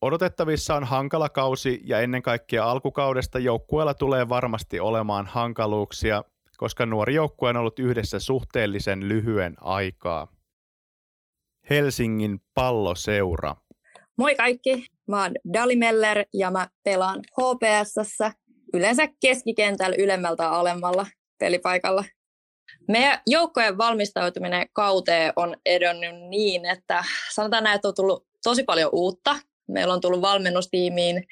Odotettavissa 0.00 0.74
on 0.74 0.84
hankala 0.84 1.28
kausi 1.28 1.80
ja 1.84 2.00
ennen 2.00 2.22
kaikkea 2.22 2.70
alkukaudesta 2.70 3.38
joukkueella 3.38 3.94
tulee 3.94 4.28
varmasti 4.28 4.80
olemaan 4.80 5.26
hankaluuksia, 5.26 6.24
koska 6.56 6.86
nuori 6.86 7.14
joukkue 7.14 7.50
on 7.50 7.56
ollut 7.56 7.78
yhdessä 7.78 8.18
suhteellisen 8.18 9.08
lyhyen 9.08 9.54
aikaa. 9.60 10.28
Helsingin 11.70 12.40
palloseura. 12.54 13.56
Moi 14.18 14.34
kaikki, 14.34 14.86
mä 15.08 15.22
oon 15.22 15.32
Dali 15.52 15.76
Meller 15.76 16.24
ja 16.34 16.50
mä 16.50 16.68
pelaan 16.84 17.20
HPSssä 17.20 18.32
yleensä 18.74 19.08
keskikentällä 19.20 19.96
ylemmältä 19.98 20.50
alemmalla 20.50 21.06
pelipaikalla. 21.38 22.04
Meidän 22.88 23.20
joukkojen 23.26 23.78
valmistautuminen 23.78 24.66
kauteen 24.72 25.32
on 25.36 25.56
edennyt 25.66 26.16
niin, 26.28 26.66
että 26.66 27.04
sanotaan 27.32 27.64
näin, 27.64 27.74
että 27.74 27.88
on 27.88 27.94
tullut 27.94 28.26
tosi 28.42 28.62
paljon 28.62 28.90
uutta. 28.92 29.36
Meillä 29.68 29.94
on 29.94 30.00
tullut 30.00 30.22
valmennustiimiin 30.22 31.26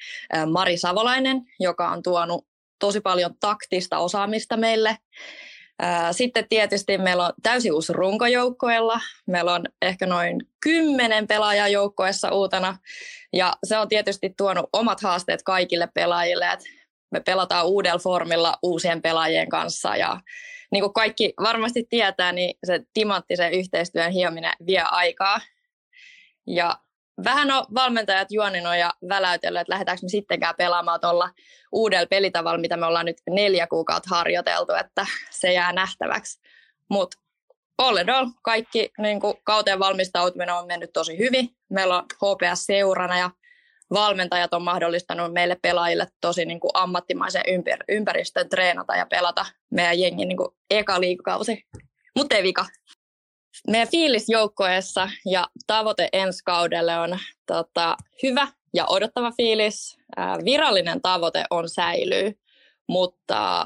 Mari 0.51 0.77
Savolainen, 0.77 1.41
joka 1.59 1.89
on 1.89 2.03
tuonut 2.03 2.47
tosi 2.79 3.01
paljon 3.01 3.35
taktista 3.39 3.97
osaamista 3.97 4.57
meille. 4.57 4.97
Sitten 6.11 6.49
tietysti 6.49 6.97
meillä 6.97 7.25
on 7.25 7.33
täysin 7.43 7.73
uusi 7.73 7.93
runkojoukkoilla. 7.93 8.99
Meillä 9.27 9.53
on 9.53 9.63
ehkä 9.81 10.05
noin 10.05 10.41
kymmenen 10.59 11.27
pelaajaa 11.27 11.67
joukkoessa 11.67 12.31
uutena. 12.31 12.77
Ja 13.33 13.53
se 13.63 13.77
on 13.77 13.89
tietysti 13.89 14.33
tuonut 14.37 14.69
omat 14.73 15.01
haasteet 15.01 15.43
kaikille 15.43 15.87
pelaajille. 15.93 16.47
Me 17.11 17.19
pelataan 17.19 17.65
uudella 17.65 17.99
formilla 17.99 18.57
uusien 18.63 19.01
pelaajien 19.01 19.49
kanssa. 19.49 19.95
Ja 19.95 20.19
niin 20.71 20.83
kuin 20.83 20.93
kaikki 20.93 21.33
varmasti 21.41 21.87
tietää, 21.89 22.31
niin 22.31 22.57
se 22.63 22.79
timanttisen 22.93 23.53
yhteistyön 23.53 24.11
hiominen 24.11 24.53
vie 24.65 24.81
aikaa. 24.81 25.41
Ja 26.47 26.79
vähän 27.23 27.51
on 27.51 27.65
valmentajat 27.75 28.31
juoninut 28.31 28.75
ja 28.75 28.93
väläytellyt, 29.09 29.61
että 29.61 29.73
lähdetäänkö 29.73 30.05
me 30.05 30.09
sittenkään 30.09 30.55
pelaamaan 30.57 30.99
tuolla 30.99 31.29
uudella 31.71 32.07
pelitavalla, 32.07 32.59
mitä 32.59 32.77
me 32.77 32.85
ollaan 32.85 33.05
nyt 33.05 33.17
neljä 33.29 33.67
kuukautta 33.67 34.15
harjoiteltu, 34.15 34.73
että 34.73 35.05
se 35.29 35.53
jää 35.53 35.73
nähtäväksi. 35.73 36.41
Mutta 36.89 37.17
all 37.77 37.97
in 37.97 38.09
all, 38.09 38.29
kaikki 38.43 38.91
niin 38.97 39.19
kuin 39.19 39.33
kauteen 39.43 39.79
valmistautuminen 39.79 40.55
on 40.55 40.67
mennyt 40.67 40.93
tosi 40.93 41.17
hyvin. 41.17 41.49
Meillä 41.69 41.97
on 41.97 42.03
HPS-seurana 42.03 43.17
ja 43.17 43.29
valmentajat 43.93 44.53
on 44.53 44.63
mahdollistanut 44.63 45.33
meille 45.33 45.57
pelaajille 45.61 46.07
tosi 46.21 46.45
niin 46.45 46.59
kuin 46.59 46.71
ammattimaisen 46.73 47.43
ympär- 47.47 47.85
ympäristön 47.89 48.49
treenata 48.49 48.95
ja 48.95 49.05
pelata 49.05 49.45
meidän 49.69 49.99
jengin 49.99 50.27
niin 50.27 50.37
kuin 50.37 50.49
eka 50.71 50.99
liikakausi. 50.99 51.63
Mutta 52.15 52.35
ei 52.35 52.43
vika. 52.43 52.65
Meidän 53.67 53.87
fiilis 53.87 54.29
joukkoessa 54.29 55.09
ja 55.25 55.47
tavoite 55.67 56.09
ensi 56.13 56.43
kaudelle 56.43 56.99
on 56.99 57.19
tota, 57.45 57.97
hyvä 58.23 58.47
ja 58.73 58.85
odottava 58.89 59.31
fiilis. 59.31 59.97
Ää, 60.17 60.37
virallinen 60.45 61.01
tavoite 61.01 61.43
on 61.49 61.69
säilyy, 61.69 62.39
mutta 62.87 63.65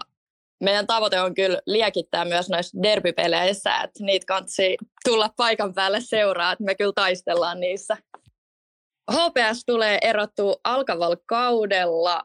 meidän 0.63 0.87
tavoite 0.87 1.21
on 1.21 1.33
kyllä 1.33 1.59
liekittää 1.65 2.25
myös 2.25 2.49
noissa 2.49 2.83
derbypeleissä, 2.83 3.81
että 3.81 4.03
niitä 4.03 4.25
kansi 4.25 4.77
tulla 5.05 5.29
paikan 5.37 5.73
päälle 5.73 6.01
seuraa, 6.01 6.51
että 6.51 6.63
me 6.63 6.75
kyllä 6.75 6.93
taistellaan 6.95 7.59
niissä. 7.59 7.97
HPS 9.11 9.63
tulee 9.65 9.97
erottua 10.01 10.55
alkavalla 10.63 11.17
kaudella. 11.25 12.21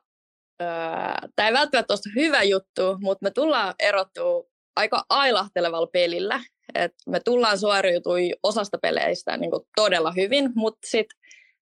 Tämä 1.37 1.49
ei 1.49 1.53
välttämättä 1.53 1.95
ole 1.95 2.15
hyvä 2.17 2.43
juttu, 2.43 2.99
mutta 3.01 3.25
me 3.25 3.31
tullaan 3.31 3.75
erottua 3.79 4.45
aika 4.77 5.05
ailahtelevalla 5.09 5.87
pelillä. 5.87 6.41
Et 6.75 6.95
me 7.07 7.21
tullaan 7.25 7.59
suoriutui 7.59 8.31
osasta 8.43 8.79
peleistä 8.83 9.37
niin 9.37 9.51
kuin 9.51 9.65
todella 9.77 10.13
hyvin, 10.13 10.51
mutta 10.55 10.79
sitten 10.87 11.19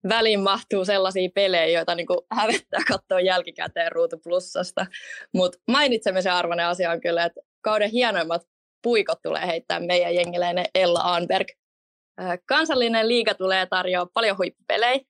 väliin 0.09 0.41
mahtuu 0.41 0.85
sellaisia 0.85 1.31
pelejä, 1.35 1.67
joita 1.79 1.95
niin 1.95 2.07
kuin 2.07 2.19
hävettää 2.33 2.81
katsoa 2.89 3.21
jälkikäteen 3.21 3.93
Ruutu 3.93 4.19
Plussasta. 4.19 4.87
Mutta 5.35 5.59
mainitsemisen 5.69 6.33
arvoinen 6.33 6.67
asia 6.67 6.91
on 6.91 7.01
kyllä, 7.01 7.25
että 7.25 7.41
kauden 7.61 7.91
hienoimmat 7.91 8.43
puikot 8.83 9.19
tulee 9.23 9.47
heittää 9.47 9.81
meidän 9.81 10.15
jengiläinen 10.15 10.67
Ella 10.75 11.01
Anberg. 11.05 11.49
Kansallinen 12.47 13.09
liiga 13.09 13.35
tulee 13.35 13.67
tarjoamaan 13.67 14.11
paljon 14.15 14.39
huippupelejä, 14.39 15.01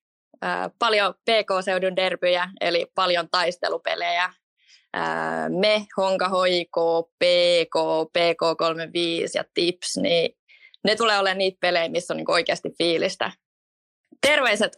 paljon 0.78 1.14
PK-seudun 1.14 1.96
derbyjä, 1.96 2.48
eli 2.60 2.86
paljon 2.94 3.28
taistelupelejä. 3.30 4.32
Me, 5.48 5.86
Honka 5.96 6.28
Hoiko, 6.28 7.02
PK, 7.02 7.74
PK35 8.18 9.30
ja 9.34 9.44
Tips, 9.54 9.96
niin 9.96 10.36
ne 10.84 10.96
tulee 10.96 11.18
olemaan 11.18 11.38
niitä 11.38 11.58
pelejä, 11.60 11.88
missä 11.88 12.14
on 12.14 12.16
niin 12.16 12.30
oikeasti 12.30 12.68
fiilistä. 12.78 13.32
Terveiset 14.26 14.72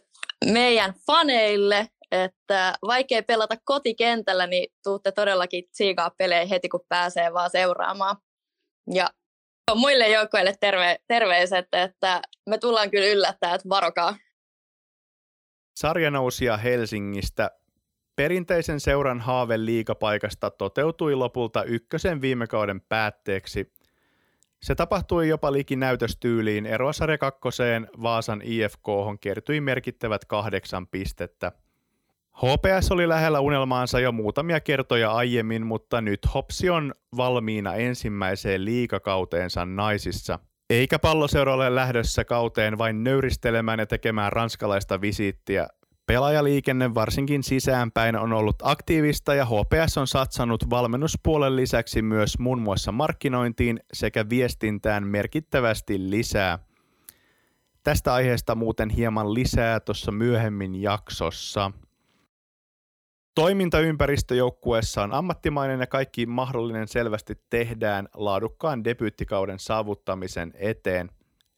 meidän 0.45 0.93
faneille, 1.07 1.87
että 2.11 2.73
vaikea 2.81 3.23
pelata 3.23 3.55
kotikentällä, 3.65 4.47
niin 4.47 4.73
tuutte 4.83 5.11
todellakin 5.11 5.63
tsiikaa 5.71 6.11
pelejä 6.17 6.45
heti, 6.45 6.69
kun 6.69 6.85
pääsee 6.89 7.33
vaan 7.33 7.49
seuraamaan. 7.49 8.17
Ja 8.93 9.09
muille 9.75 10.09
joukkoille 10.09 10.53
terve, 10.59 10.99
terveiset, 11.07 11.67
että 11.71 12.21
me 12.49 12.57
tullaan 12.57 12.91
kyllä 12.91 13.07
yllättää, 13.07 13.55
että 13.55 13.69
varokaa. 13.69 14.15
Sarjanousia 15.75 16.57
Helsingistä. 16.57 17.51
Perinteisen 18.15 18.79
seuran 18.79 19.19
haave 19.19 19.65
liikapaikasta 19.65 20.49
toteutui 20.49 21.15
lopulta 21.15 21.63
ykkösen 21.63 22.21
viime 22.21 22.47
kauden 22.47 22.81
päätteeksi. 22.81 23.73
Se 24.61 24.75
tapahtui 24.75 25.27
jopa 25.27 25.51
likinäytöstyyliin 25.51 26.65
eroa 26.65 26.93
sarja 26.93 27.17
kakkoseen 27.17 27.87
Vaasan 28.01 28.41
IFK 28.43 28.87
kertyi 29.21 29.61
merkittävät 29.61 30.25
kahdeksan 30.25 30.87
pistettä. 30.87 31.51
HPS 32.39 32.91
oli 32.91 33.09
lähellä 33.09 33.39
unelmaansa 33.39 33.99
jo 33.99 34.11
muutamia 34.11 34.59
kertoja 34.59 35.11
aiemmin, 35.11 35.65
mutta 35.65 36.01
nyt 36.01 36.19
Hopsi 36.33 36.69
on 36.69 36.93
valmiina 37.17 37.75
ensimmäiseen 37.75 38.65
liikakauteensa 38.65 39.65
naisissa. 39.65 40.39
Eikä 40.69 40.99
palloseura 40.99 41.53
ole 41.53 41.75
lähdössä 41.75 42.25
kauteen 42.25 42.77
vain 42.77 43.03
nöyristelemään 43.03 43.79
ja 43.79 43.85
tekemään 43.85 44.31
ranskalaista 44.31 45.01
visiittiä. 45.01 45.67
Pelaajaliikenne 46.05 46.93
varsinkin 46.93 47.43
sisäänpäin 47.43 48.15
on 48.15 48.33
ollut 48.33 48.55
aktiivista 48.61 49.33
ja 49.33 49.45
HPS 49.45 49.97
on 49.97 50.07
satsannut 50.07 50.69
valmennuspuolen 50.69 51.55
lisäksi 51.55 52.01
myös 52.01 52.39
muun 52.39 52.61
muassa 52.61 52.91
markkinointiin 52.91 53.79
sekä 53.93 54.29
viestintään 54.29 55.07
merkittävästi 55.07 56.09
lisää. 56.09 56.59
Tästä 57.83 58.13
aiheesta 58.13 58.55
muuten 58.55 58.89
hieman 58.89 59.33
lisää 59.33 59.79
tuossa 59.79 60.11
myöhemmin 60.11 60.81
jaksossa. 60.81 61.71
Toimintaympäristö 63.39 64.35
joukkueessa 64.35 65.03
on 65.03 65.13
ammattimainen 65.13 65.79
ja 65.79 65.87
kaikki 65.87 66.25
mahdollinen 66.25 66.87
selvästi 66.87 67.35
tehdään 67.49 68.09
laadukkaan 68.13 68.83
debyyttikauden 68.83 69.59
saavuttamisen 69.59 70.53
eteen. 70.55 71.09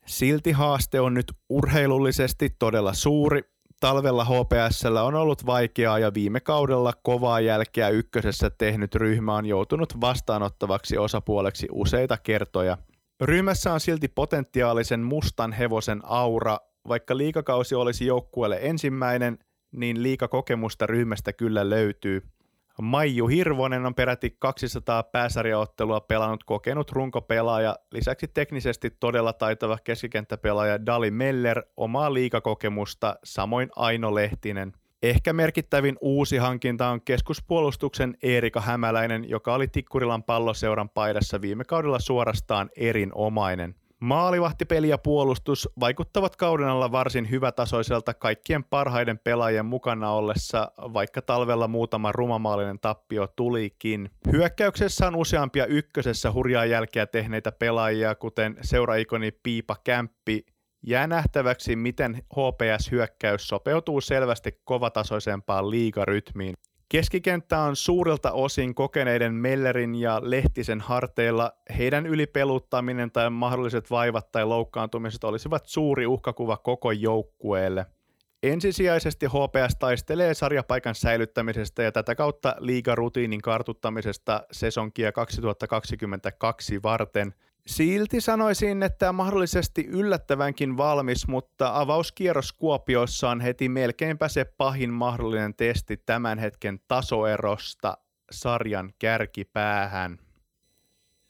Silti 0.06 0.52
haaste 0.52 1.00
on 1.00 1.14
nyt 1.14 1.34
urheilullisesti 1.50 2.50
todella 2.60 2.94
suuri 2.94 3.42
talvella 3.80 4.26
HPSllä 4.26 5.04
on 5.04 5.16
ollut 5.16 5.46
vaikeaa 5.46 6.00
ja 6.00 6.14
viime 6.14 6.40
kaudella 6.40 6.94
kovaa 7.04 7.40
jälkeä 7.40 7.90
ykkösessä 7.90 8.50
tehnyt 8.50 8.96
ryhmä 8.96 9.36
on 9.36 9.46
joutunut 9.46 10.02
vastaanottavaksi 10.02 10.98
osapuoleksi 10.98 11.68
useita 11.72 12.18
kertoja. 12.18 12.78
Ryhmässä 13.22 13.74
on 13.74 13.80
silti 13.80 14.08
potentiaalisen 14.08 15.00
mustan 15.00 15.52
hevosen 15.52 16.02
aura, 16.04 16.58
vaikka 16.88 17.18
liikakausi 17.18 17.76
olisi 17.76 18.06
joukkueelle 18.06 18.60
ensimmäinen, 18.62 19.40
niin 19.72 20.04
liikakokemusta 20.04 20.88
ryhmästä 20.88 21.34
kyllä 21.34 21.70
löytyy– 21.70 22.22
Maiju 22.82 23.28
Hirvonen 23.28 23.86
on 23.86 23.96
peräti 23.96 24.36
200 24.40 25.04
pääsarjaottelua 25.04 26.02
pelannut 26.02 26.44
kokenut 26.44 26.92
runkopelaaja, 26.92 27.76
lisäksi 27.92 28.28
teknisesti 28.28 28.90
todella 28.90 29.34
taitava 29.34 29.78
keskikenttäpelaaja 29.84 30.86
Dali 30.86 31.12
Meller 31.12 31.64
omaa 31.78 32.14
liikakokemusta, 32.14 33.16
samoin 33.24 33.70
Aino 33.76 34.16
Lehtinen. 34.16 34.74
Ehkä 35.04 35.34
merkittävin 35.34 35.98
uusi 36.02 36.38
hankinta 36.38 36.88
on 36.88 37.02
keskuspuolustuksen 37.02 38.18
Eerika 38.24 38.62
Hämäläinen, 38.62 39.30
joka 39.30 39.54
oli 39.54 39.68
Tikkurilan 39.68 40.24
palloseuran 40.24 40.90
paidassa 40.90 41.42
viime 41.42 41.64
kaudella 41.64 42.00
suorastaan 42.00 42.70
erinomainen. 42.76 43.76
Maalivahtipeli 44.02 44.90
ja 44.90 44.98
puolustus 44.98 45.70
vaikuttavat 45.80 46.36
kauden 46.36 46.68
alla 46.68 46.92
varsin 46.92 47.30
hyvätasoiselta 47.30 48.14
kaikkien 48.14 48.64
parhaiden 48.64 49.20
pelaajien 49.20 49.66
mukana 49.66 50.12
ollessa, 50.12 50.72
vaikka 50.78 51.22
talvella 51.22 51.68
muutama 51.68 52.12
rumamaalinen 52.12 52.80
tappio 52.80 53.28
tulikin. 53.28 54.10
Hyökkäyksessä 54.32 55.08
on 55.08 55.16
useampia 55.16 55.66
ykkösessä 55.66 56.32
hurjaa 56.32 56.66
jälkeä 56.66 57.06
tehneitä 57.06 57.52
pelaajia, 57.52 58.16
kuten 58.16 58.58
seuraikoni 58.62 59.32
Piipa 59.32 59.76
Kämppi. 59.84 60.46
Jää 60.84 61.08
nähtäväksi, 61.08 61.76
miten 61.76 62.16
HPS-hyökkäys 62.16 63.48
sopeutuu 63.48 64.02
selvästi 64.02 64.52
kovatasoisempaan 64.64 65.70
liigarytmiin. 65.70 66.56
Keskikenttä 66.92 67.60
on 67.60 67.76
suurilta 67.76 68.32
osin 68.32 68.76
kokeneiden 68.76 69.34
Mellerin 69.34 69.96
ja 69.96 70.20
Lehtisen 70.24 70.82
harteilla. 70.82 71.52
Heidän 71.78 72.06
ylipeluttaminen 72.06 73.12
tai 73.12 73.30
mahdolliset 73.30 73.92
vaivat 73.92 74.32
tai 74.32 74.46
loukkaantumiset 74.46 75.24
olisivat 75.24 75.66
suuri 75.66 76.08
uhkakuva 76.08 76.58
koko 76.58 76.92
joukkueelle. 76.92 77.86
Ensisijaisesti 78.44 79.26
HPS 79.26 79.76
taistelee 79.80 80.34
sarjapaikan 80.34 80.96
säilyttämisestä 80.96 81.84
ja 81.84 81.92
tätä 81.92 82.16
kautta 82.16 82.56
liigarutiinin 82.60 83.42
kartuttamisesta 83.42 84.44
sesonkia 84.52 85.12
2022 85.12 86.84
varten– 86.84 87.34
Silti 87.68 88.22
sanoisin, 88.22 88.84
että 88.84 89.12
mahdollisesti 89.12 89.86
yllättävänkin 89.86 90.78
valmis, 90.78 91.28
mutta 91.28 91.80
avauskierros 91.80 92.54
Kuopiossa 92.54 93.30
on 93.30 93.42
heti 93.42 93.70
melkeinpä 93.70 94.28
se 94.28 94.46
pahin 94.46 94.90
mahdollinen 94.90 95.54
testi 95.54 95.98
tämän 95.98 96.40
hetken 96.40 96.80
tasoerosta 96.88 97.98
sarjan 98.32 98.94
kärkipäähän. 99.00 100.20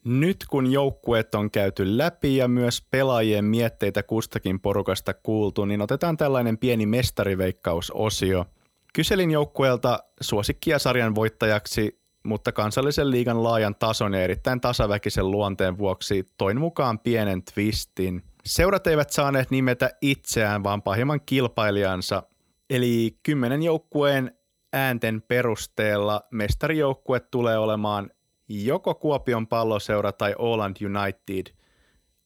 Nyt 0.06 0.46
kun 0.50 0.72
joukkueet 0.72 1.36
on 1.36 1.52
käyty 1.52 1.98
läpi 1.98 2.38
ja 2.38 2.48
myös 2.48 2.82
pelaajien 2.92 3.46
mietteitä 3.46 4.04
kustakin 4.04 4.60
porukasta 4.60 5.14
kuultu, 5.14 5.66
niin 5.66 5.82
otetaan 5.82 6.18
tällainen 6.18 6.58
pieni 6.58 6.86
mestariveikkausosio. 6.86 8.46
Kyselin 8.94 9.32
joukkueelta 9.32 10.00
suosikkia 10.22 10.80
sarjan 10.80 11.16
voittajaksi 11.16 12.01
mutta 12.24 12.52
kansallisen 12.52 13.12
liigan 13.12 13.44
laajan 13.44 13.76
tason 13.76 14.14
ja 14.14 14.24
erittäin 14.24 14.62
tasaväkisen 14.62 15.32
luonteen 15.32 15.78
vuoksi 15.78 16.30
toin 16.38 16.60
mukaan 16.60 17.00
pienen 17.00 17.44
twistin. 17.54 18.24
Seurat 18.46 18.88
eivät 18.88 19.10
saaneet 19.10 19.52
nimetä 19.52 19.90
itseään, 20.02 20.64
vaan 20.64 20.82
pahimman 20.82 21.22
kilpailijansa. 21.26 22.24
Eli 22.70 23.18
kymmenen 23.24 23.64
joukkueen 23.64 24.32
äänten 24.74 25.22
perusteella 25.22 26.22
mestarijoukkue 26.32 27.20
tulee 27.20 27.58
olemaan 27.58 28.10
joko 28.50 28.96
Kuopion 28.96 29.48
palloseura 29.48 30.12
tai 30.12 30.36
Åland 30.40 30.76
United. 30.86 31.54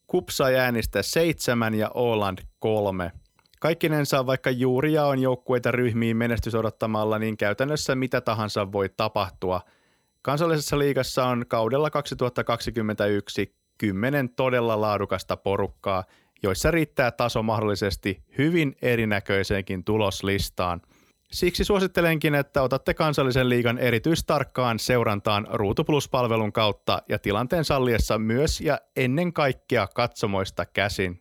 KUP 0.07 0.29
sai 0.29 0.55
äänistä 0.55 1.01
seitsemän 1.01 1.73
ja 1.73 1.91
Åland 1.95 2.37
kolme. 2.59 3.11
Kaikkinensa 3.59 4.25
vaikka 4.25 4.49
juuri 4.49 4.93
ja 4.93 5.05
on 5.05 5.19
joukkueita 5.19 5.71
ryhmiin 5.71 6.17
menestys 6.17 6.55
odottamalla, 6.55 7.19
niin 7.19 7.37
käytännössä 7.37 7.95
mitä 7.95 8.21
tahansa 8.21 8.71
voi 8.71 8.89
tapahtua. 8.89 9.61
Kansallisessa 10.25 10.79
liigassa 10.79 11.25
on 11.25 11.45
kaudella 11.47 11.89
2021 11.89 13.55
kymmenen 13.77 14.29
todella 14.29 14.81
laadukasta 14.81 15.37
porukkaa, 15.37 16.03
joissa 16.43 16.71
riittää 16.71 17.11
taso 17.11 17.43
mahdollisesti 17.43 18.23
hyvin 18.37 18.75
erinäköiseenkin 18.81 19.83
tuloslistaan. 19.83 20.81
Siksi 21.31 21.63
suosittelenkin, 21.63 22.35
että 22.35 22.61
otatte 22.61 22.93
kansallisen 22.93 23.49
liigan 23.49 23.77
erityistarkkaan 23.77 24.79
seurantaan 24.79 25.47
Ruutu 25.51 25.83
Plus-palvelun 25.83 26.53
kautta 26.53 27.01
ja 27.09 27.19
tilanteen 27.19 27.65
salliessa 27.65 28.19
myös 28.19 28.61
ja 28.61 28.79
ennen 28.95 29.33
kaikkea 29.33 29.87
katsomoista 29.87 30.65
käsin. 30.65 31.19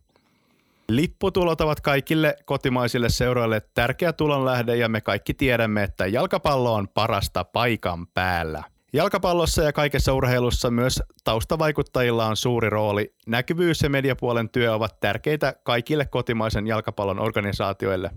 Lipputulot 0.88 1.60
ovat 1.60 1.80
kaikille 1.80 2.36
kotimaisille 2.44 3.08
seuroille 3.08 3.62
tärkeä 3.74 4.12
tulonlähde 4.12 4.76
ja 4.76 4.88
me 4.88 5.00
kaikki 5.00 5.34
tiedämme, 5.34 5.82
että 5.82 6.06
jalkapallo 6.06 6.74
on 6.74 6.88
parasta 6.88 7.44
paikan 7.44 8.06
päällä. 8.06 8.73
Jalkapallossa 8.94 9.62
ja 9.62 9.72
kaikessa 9.72 10.14
urheilussa 10.14 10.70
myös 10.70 11.02
taustavaikuttajilla 11.24 12.26
on 12.26 12.36
suuri 12.36 12.70
rooli. 12.70 13.14
Näkyvyys 13.26 13.82
ja 13.82 13.90
mediapuolen 13.90 14.48
työ 14.48 14.74
ovat 14.74 15.00
tärkeitä 15.00 15.54
kaikille 15.64 16.06
kotimaisen 16.06 16.66
jalkapallon 16.66 17.18
organisaatioille. 17.18 18.10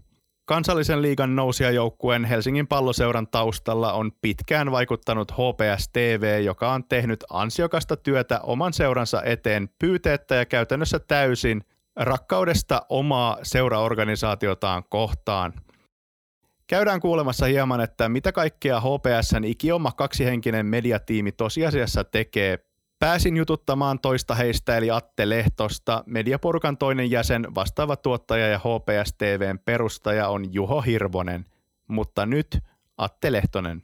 Kansallisen 0.46 1.02
liigan 1.02 1.36
nousijajoukkueen 1.36 2.26
Helsingin 2.26 2.68
palloseuran 2.68 3.28
taustalla 3.28 3.94
on 3.94 4.12
pitkään 4.22 4.72
vaikuttanut 4.72 5.32
HPS 5.32 5.90
TV, 5.94 6.42
joka 6.44 6.72
on 6.72 6.84
tehnyt 6.84 7.24
ansiokasta 7.30 7.96
työtä 7.96 8.40
oman 8.40 8.74
seuransa 8.74 9.24
eteen 9.24 9.70
pyyteettä 9.80 10.36
ja 10.36 10.46
käytännössä 10.46 11.00
täysin 11.00 11.62
rakkaudesta 11.96 12.82
omaa 12.90 13.38
seuraorganisaatiotaan 13.44 14.84
kohtaan. 14.90 15.54
Käydään 16.68 17.00
kuulemassa 17.00 17.46
hieman, 17.46 17.82
että 17.82 18.10
mitä 18.10 18.32
kaikkea 18.32 18.80
HPSn 18.80 19.44
ikioma 19.44 19.92
kaksihenkinen 19.92 20.66
mediatiimi 20.66 21.32
tosiasiassa 21.32 22.04
tekee. 22.04 22.60
Pääsin 23.00 23.38
jututtamaan 23.38 24.00
toista 24.00 24.36
heistä 24.36 24.78
eli 24.78 24.92
Atte 24.92 25.30
Lehtosta. 25.30 26.04
Mediaporukan 26.06 26.78
toinen 26.78 27.12
jäsen, 27.12 27.56
vastaava 27.56 27.96
tuottaja 27.96 28.48
ja 28.48 28.60
HPS 28.60 29.14
TVn 29.18 29.60
perustaja 29.60 30.28
on 30.28 30.54
Juho 30.54 30.82
Hirvonen. 30.82 31.46
Mutta 31.88 32.26
nyt 32.26 32.58
Atte 32.98 33.32
Lehtonen. 33.32 33.82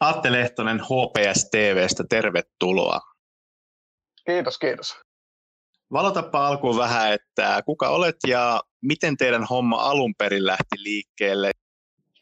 Atte 0.00 0.32
Lehtonen 0.32 0.80
HPS 0.80 1.50
TVstä, 1.50 2.04
tervetuloa. 2.08 3.00
Kiitos, 4.26 4.58
kiitos. 4.58 5.04
Valotapa 5.94 6.46
alkuun 6.46 6.78
vähän, 6.78 7.12
että 7.12 7.62
kuka 7.66 7.88
olet 7.88 8.16
ja 8.26 8.62
miten 8.82 9.16
teidän 9.16 9.44
homma 9.44 9.82
alun 9.82 10.14
perin 10.18 10.46
lähti 10.46 10.76
liikkeelle? 10.76 11.50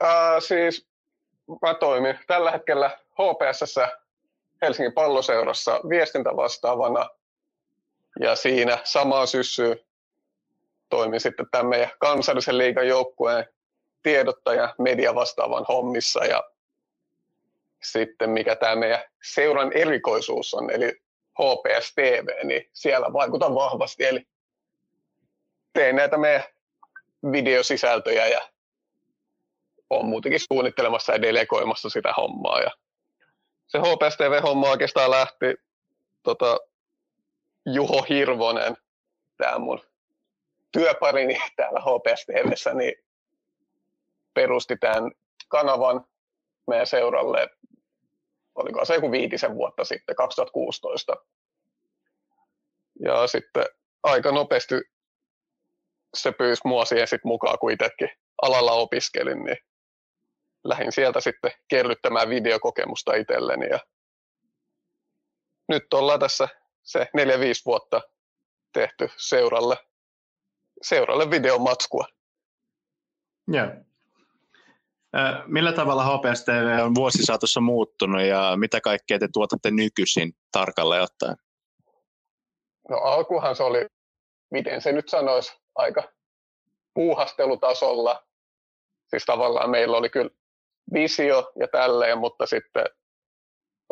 Uh, 0.03 0.43
siis 0.49 0.87
mä 1.63 1.75
toimin 1.75 2.19
tällä 2.27 2.51
hetkellä 2.51 2.99
HPSS 3.13 3.75
Helsingin 4.63 4.93
palloseurassa 4.93 5.81
viestintävastaavana 5.89 7.09
ja 8.21 8.37
siinä 8.37 8.79
samaa 8.85 9.27
syssyä 9.27 9.77
toimin 10.89 11.21
sitten 11.21 11.47
tämän 11.51 11.67
meidän 11.67 11.91
kansallisen 11.99 12.59
liigan 12.59 12.89
joukkueen 12.89 13.47
tiedottaja 14.03 14.75
mediavastaavan 14.79 15.65
hommissa 15.69 16.25
ja 16.25 16.43
sitten 17.83 18.31
mikä 18.31 18.57
tämä 18.57 18.77
meidän 18.77 19.05
seuran 19.23 19.73
erikoisuus 19.73 20.55
on, 20.55 20.71
eli 20.71 21.02
HPS 21.33 21.95
TV, 21.95 22.45
niin 22.45 22.71
siellä 22.73 23.13
vaikutan 23.13 23.55
vahvasti. 23.55 24.05
Eli 24.05 24.27
teen 25.73 25.97
näitä 25.97 26.19
meidän 26.19 26.45
videosisältöjä 27.33 28.27
ja 28.27 28.49
on 29.91 30.07
muutenkin 30.07 30.41
suunnittelemassa 30.41 31.13
ja 31.13 31.23
delegoimassa 31.23 31.91
sitä 31.91 32.13
hommaa. 32.17 32.61
Ja 32.61 32.71
se 33.67 33.79
HPS 33.79 34.17
TV-homma 34.17 34.71
oikeastaan 34.71 35.11
lähti 35.11 35.47
tota, 36.23 36.59
Juho 37.67 38.03
Hirvonen, 38.03 38.77
tämä 39.37 39.59
mun 39.59 39.81
työparini 40.73 41.37
täällä 41.57 41.81
HPS 41.81 42.27
TVssä, 42.27 42.75
niin 42.75 42.95
perusti 44.35 44.77
tämän 44.77 45.11
kanavan 45.49 46.05
meidän 46.67 46.87
seuralle 46.87 47.49
oliko 48.55 48.85
se 48.85 48.95
joku 48.95 49.11
viitisen 49.11 49.55
vuotta 49.55 49.85
sitten, 49.85 50.17
2016. 50.17 51.17
Ja 53.01 53.27
sitten 53.27 53.65
aika 54.03 54.33
nopeasti 54.33 54.75
se 56.17 56.33
pyysi 56.33 56.63
mua 56.65 56.85
siihen 56.85 57.09
sitten 57.09 57.29
mukaan, 57.29 57.59
kun 57.59 57.73
itsekin 57.73 58.11
alalla 58.43 58.73
opiskelin, 58.73 59.45
niin 59.45 59.57
lähdin 60.65 60.93
sieltä 60.93 61.21
sitten 61.21 61.53
kerryttämään 61.69 62.29
videokokemusta 62.29 63.15
itselleni. 63.15 63.69
Ja 63.69 63.79
nyt 65.69 65.95
ollaan 65.95 66.21
tässä 66.21 66.49
se 66.83 67.07
neljä 67.15 67.41
5 67.41 67.65
vuotta 67.67 68.01
tehty 68.73 69.09
seuralle, 69.17 69.77
seuralle 70.83 71.31
videomatskua. 71.31 72.05
Joo. 73.49 73.67
Millä 75.47 75.73
tavalla 75.73 76.05
HPS 76.05 76.45
TV 76.45 76.85
on 76.85 76.95
vuosisaatossa 76.95 77.61
muuttunut 77.61 78.23
ja 78.23 78.53
mitä 78.57 78.81
kaikkea 78.81 79.19
te 79.19 79.29
tuotatte 79.33 79.71
nykyisin 79.71 80.33
tarkalleen 80.53 81.03
ottaen? 81.03 81.37
No 82.89 82.97
alkuhan 82.97 83.57
se 83.57 83.63
oli, 83.63 83.87
miten 84.51 84.81
se 84.81 84.93
nyt 84.93 85.09
sanoisi, 85.09 85.53
aika 85.75 86.13
puuhastelutasolla. 86.95 88.25
Siis 89.11 89.25
tavallaan 89.25 89.71
meillä 89.71 89.97
oli 89.97 90.11
kyllä 90.11 90.31
visio 90.93 91.53
ja 91.61 91.69
tälleen, 91.69 92.19
mutta 92.19 92.47
sitten 92.47 92.85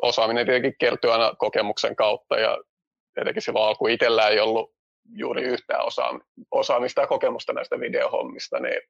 osaaminen 0.02 0.46
tietenkin 0.46 0.74
kertyi 0.78 1.10
aina 1.10 1.34
kokemuksen 1.38 1.96
kautta 1.96 2.38
ja 2.38 2.58
tietenkin 3.14 3.42
silloin 3.42 3.68
alku 3.68 3.86
itsellä 3.86 4.28
ei 4.28 4.40
ollut 4.40 4.74
juuri 5.12 5.42
yhtään 5.42 5.84
osaamista 6.50 7.00
ja 7.00 7.06
kokemusta 7.06 7.52
näistä 7.52 7.80
videohommista, 7.80 8.60
niin 8.60 8.80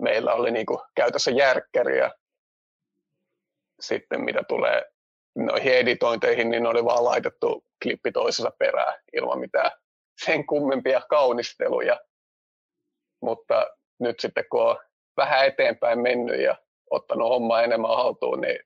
meillä 0.00 0.34
oli 0.34 0.50
niin 0.50 0.66
kuin 0.66 0.78
käytössä 0.94 1.30
järkkäriä. 1.30 2.10
Sitten 3.80 4.20
mitä 4.20 4.42
tulee 4.48 4.84
noihin 5.36 5.74
editointeihin, 5.74 6.50
niin 6.50 6.66
oli 6.66 6.84
vaan 6.84 7.04
laitettu 7.04 7.64
klippi 7.82 8.12
toisensa 8.12 8.52
perään 8.58 8.94
ilman 9.12 9.38
mitään 9.38 9.70
sen 10.24 10.46
kummempia 10.46 11.00
kaunisteluja. 11.08 12.00
Mutta 13.22 13.66
nyt 14.00 14.20
sitten 14.20 14.44
kun 14.50 14.62
on 14.62 14.76
vähän 15.16 15.46
eteenpäin 15.46 15.98
mennyt 15.98 16.40
ja 16.40 16.56
ottanut 16.90 17.28
homma 17.28 17.62
enemmän 17.62 17.96
haltuun, 17.96 18.40
niin 18.40 18.58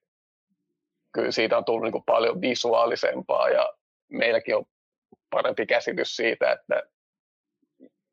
kyllä 1.12 1.30
siitä 1.30 1.58
on 1.58 1.64
tullut 1.64 1.82
niin 1.82 1.92
kuin 1.92 2.04
paljon 2.06 2.40
visuaalisempaa 2.40 3.48
ja 3.48 3.72
meilläkin 4.08 4.56
on 4.56 4.64
parempi 5.30 5.66
käsitys 5.66 6.16
siitä, 6.16 6.52
että 6.52 6.82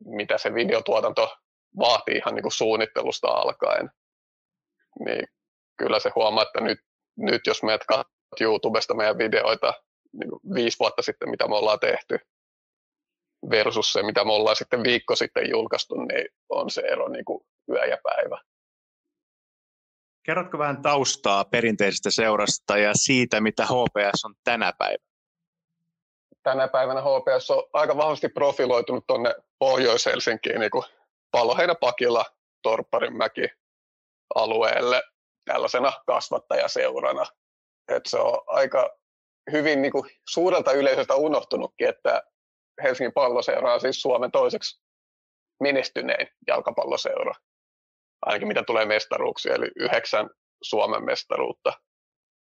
mitä 0.05 0.37
se 0.37 0.53
videotuotanto 0.53 1.37
vaatii 1.79 2.15
ihan 2.15 2.35
niin 2.35 2.43
kuin 2.43 2.51
suunnittelusta 2.51 3.27
alkaen. 3.27 3.89
Niin 5.05 5.27
kyllä 5.77 5.99
se 5.99 6.11
huomaa, 6.15 6.43
että 6.43 6.61
nyt, 6.61 6.79
nyt 7.17 7.41
jos 7.47 7.63
meidät 7.63 7.85
katsot 7.87 8.41
YouTubesta 8.41 8.93
meidän 8.93 9.17
videoita 9.17 9.73
niin 10.13 10.29
kuin 10.29 10.41
viisi 10.53 10.79
vuotta 10.79 11.01
sitten, 11.01 11.29
mitä 11.29 11.47
me 11.47 11.55
ollaan 11.55 11.79
tehty, 11.79 12.19
versus 13.49 13.93
se, 13.93 14.03
mitä 14.03 14.25
me 14.25 14.31
ollaan 14.31 14.55
sitten 14.55 14.83
viikko 14.83 15.15
sitten 15.15 15.49
julkaistu, 15.49 15.95
niin 15.95 16.27
on 16.49 16.69
se 16.69 16.81
ero 16.81 17.07
niin 17.07 17.25
kuin 17.25 17.45
yö 17.69 17.85
ja 17.85 17.97
päivä. 18.03 18.41
Kerrotko 20.23 20.57
vähän 20.57 20.81
taustaa 20.81 21.45
perinteisestä 21.45 22.11
seurasta 22.11 22.77
ja 22.77 22.91
siitä, 22.93 23.41
mitä 23.41 23.65
HPS 23.65 24.25
on 24.25 24.35
tänä 24.43 24.73
päivänä? 24.77 25.11
Tänä 26.43 26.67
päivänä 26.67 27.01
HPS 27.01 27.51
on 27.51 27.63
aika 27.73 27.97
vahvasti 27.97 28.29
profiloitunut 28.29 29.07
tuonne 29.07 29.35
Pohjois-Helsinkiin 29.59 30.59
niin 30.59 30.71
kuin 30.71 30.83
Paloheinäpakilla 31.31 32.25
Torpparinmäki 32.63 33.47
alueelle 34.35 35.03
tällaisena 35.45 35.93
kasvattajaseurana. 36.07 37.25
Et 37.87 38.05
se 38.05 38.17
on 38.17 38.41
aika 38.47 38.97
hyvin 39.51 39.81
niin 39.81 39.91
kuin 39.91 40.11
suurelta 40.29 40.71
yleisöltä 40.71 41.15
unohtunutkin, 41.15 41.89
että 41.89 42.23
Helsingin 42.83 43.13
palloseura 43.13 43.73
on 43.73 43.81
siis 43.81 44.01
Suomen 44.01 44.31
toiseksi 44.31 44.81
menestynein 45.59 46.27
jalkapalloseura. 46.47 47.33
Ainakin 48.25 48.47
mitä 48.47 48.63
tulee 48.63 48.85
mestaruuksia, 48.85 49.55
eli 49.55 49.71
yhdeksän 49.75 50.29
Suomen 50.63 51.05
mestaruutta. 51.05 51.73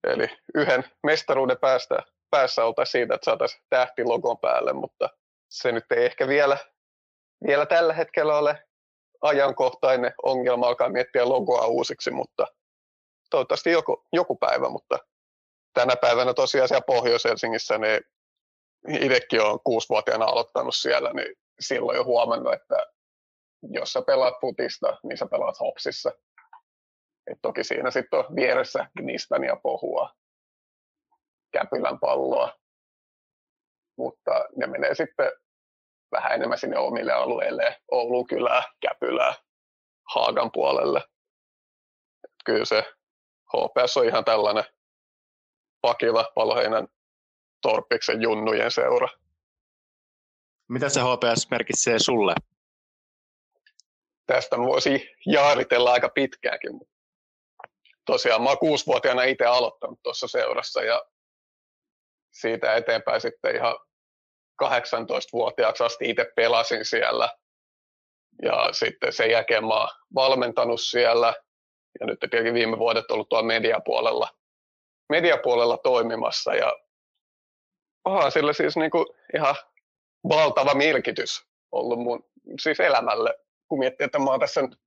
Eli 0.05 0.29
yhden 0.55 0.85
mestaruuden 1.03 1.59
päästä, 1.59 1.99
päässä 2.31 2.65
oltaisiin 2.65 2.93
siitä, 2.93 3.15
että 3.15 3.25
saataisiin 3.25 3.63
tähti 3.71 4.05
logon 4.05 4.39
päälle, 4.39 4.73
mutta 4.73 5.09
se 5.51 5.73
nyt 5.73 5.93
ei 5.93 6.05
ehkä 6.05 6.29
vielä, 6.29 6.57
vielä 7.47 7.67
tällä 7.67 7.93
hetkellä 7.93 8.39
ole 8.39 8.69
ajankohtainen 9.21 10.15
ongelma 10.23 10.67
alkaa 10.67 10.89
miettiä 10.89 11.29
logoa 11.29 11.67
uusiksi, 11.67 12.11
mutta 12.11 12.47
toivottavasti 13.31 13.71
joku, 13.71 14.07
joku 14.13 14.37
päivä, 14.37 14.69
mutta 14.69 14.99
tänä 15.75 15.97
päivänä 15.97 16.35
tosiaan 16.35 16.69
siellä 16.69 16.85
Pohjois-Helsingissä 16.87 17.79
niin 17.79 18.01
itsekin 18.89 19.43
olen 19.43 19.61
kuusivuotiaana 19.65 20.25
aloittanut 20.25 20.75
siellä, 20.75 21.13
niin 21.13 21.37
silloin 21.61 21.97
jo 21.97 22.05
huomannut, 22.05 22.53
että 22.53 22.87
jos 23.63 23.93
sä 23.93 24.03
pelaat 24.03 24.35
putista, 24.41 24.99
niin 25.03 25.19
sä 25.19 25.27
pelaat 25.27 25.61
hopsissa. 25.61 26.13
Et 27.27 27.39
toki 27.43 27.65
siinä 27.65 27.91
sitten 27.91 28.19
on 28.19 28.37
vieressä 28.37 28.87
Gnistania 28.99 29.57
pohua, 29.63 30.11
Käpylän 31.53 31.99
palloa, 32.01 32.59
mutta 33.99 34.45
ne 34.57 34.67
menee 34.67 34.95
sitten 34.95 35.33
vähän 36.17 36.33
enemmän 36.33 36.59
sinne 36.59 36.79
omille 36.79 37.13
alueille, 37.13 37.81
Oulun 37.91 38.27
kylää, 38.27 38.63
Käpylää, 38.81 39.35
Haagan 40.15 40.51
puolelle. 40.53 41.03
Et 42.25 42.31
kyllä 42.45 42.65
se 42.65 42.85
HPS 43.57 43.97
on 43.97 44.07
ihan 44.07 44.25
tällainen 44.25 44.65
Pakila, 45.81 46.33
Paloheinän, 46.35 46.89
Torppiksen 47.63 48.23
junnujen 48.23 48.71
seura. 48.71 49.09
Mitä 50.69 50.89
se 50.89 51.01
HPS 51.01 51.51
merkitsee 51.51 51.99
sulle? 51.99 52.35
Tästä 54.27 54.59
voisi 54.59 55.11
jaaritella 55.27 55.93
aika 55.93 56.09
pitkäänkin. 56.09 56.81
Tosiaan 58.07 58.43
mä 58.43 58.49
oon 58.49 58.59
kuusivuotiaana 58.59 59.23
itse 59.23 59.45
aloittanut 59.45 60.03
tuossa 60.03 60.29
seurassa 60.29 60.83
ja 60.83 61.05
siitä 62.33 62.75
eteenpäin 62.75 63.21
sitten 63.21 63.57
ihan 63.57 63.79
18-vuotiaaksi 64.63 65.85
asti 65.85 66.11
itse 66.11 66.33
pelasin 66.37 66.85
siellä. 66.85 67.29
Ja 68.43 68.69
sitten 68.73 69.13
sen 69.13 69.31
jälkeen 69.31 69.65
mä 69.65 69.75
oon 69.75 69.89
valmentanut 70.15 70.81
siellä 70.81 71.35
ja 72.01 72.07
nyt 72.07 72.21
tietenkin 72.21 72.55
viime 72.55 72.79
vuodet 72.79 73.11
ollut 73.11 73.29
tuolla 73.29 73.47
mediapuolella, 73.47 74.29
mediapuolella 75.09 75.79
toimimassa 75.79 76.55
ja 76.55 76.73
onhan 78.05 78.33
sillä 78.33 78.53
siis 78.53 78.77
niinku 78.77 79.15
ihan 79.35 79.55
valtava 80.29 80.75
merkitys 80.75 81.47
ollut 81.73 81.99
mun 81.99 82.25
siis 82.61 82.81
elämälle, 82.81 83.35
kun 83.69 83.79
miettii, 83.79 84.05
että 84.05 84.19
mä 84.19 84.31
oon 84.31 84.41
tässä 84.41 84.63
nyt 84.63 84.81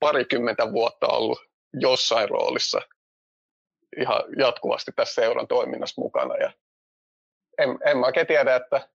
parikymmentä 0.00 0.72
vuotta 0.72 1.06
ollut 1.06 1.38
jossain 1.72 2.28
roolissa 2.28 2.80
ihan 4.00 4.24
jatkuvasti 4.38 4.92
tässä 4.96 5.22
seuran 5.22 5.48
toiminnassa 5.48 6.00
mukana. 6.00 6.36
Ja 6.36 6.52
en, 7.58 7.78
en 7.84 7.98
mä 7.98 8.06
tiedä, 8.28 8.56
että 8.56 8.88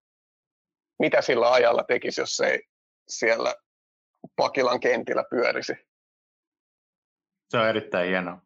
mitä 1.01 1.21
sillä 1.21 1.51
ajalla 1.51 1.83
tekisi, 1.83 2.21
jos 2.21 2.39
ei 2.39 2.61
siellä 3.07 3.55
Pakilan 4.35 4.79
kentillä 4.79 5.23
pyörisi. 5.29 5.73
Se 7.49 7.57
on 7.57 7.67
erittäin 7.67 8.09
hienoa. 8.09 8.41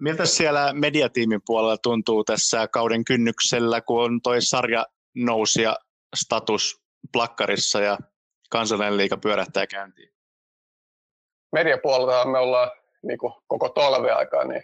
Miltä 0.00 0.26
siellä 0.26 0.72
mediatiimin 0.72 1.40
puolella 1.46 1.76
tuntuu 1.76 2.24
tässä 2.24 2.68
kauden 2.68 3.04
kynnyksellä, 3.04 3.80
kun 3.80 4.04
on 4.04 4.20
toi 4.22 4.42
sarja 4.42 4.86
nousia 5.14 5.76
status 6.16 6.82
plakkarissa 7.12 7.80
ja 7.80 7.98
kansallinen 8.50 8.96
liiga 8.96 9.16
pyörähtää 9.16 9.66
käyntiin? 9.66 10.14
Mediapuolella 11.52 12.24
me 12.24 12.38
ollaan 12.38 12.70
niin 13.02 13.18
koko 13.46 13.68
talven 13.68 14.16
aikaa 14.16 14.44
niin 14.44 14.62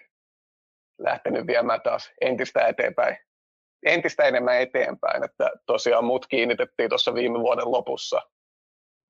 lähtenyt 0.99 1.47
viemään 1.47 1.81
taas 1.83 2.11
entistä 2.21 2.67
eteenpäin, 2.67 3.17
entistä 3.87 4.25
enemmän 4.25 4.61
eteenpäin. 4.61 5.25
Että 5.25 5.51
tosiaan 5.67 6.05
mut 6.05 6.27
kiinnitettiin 6.27 6.89
tuossa 6.89 7.15
viime 7.15 7.41
vuoden 7.41 7.71
lopussa 7.71 8.23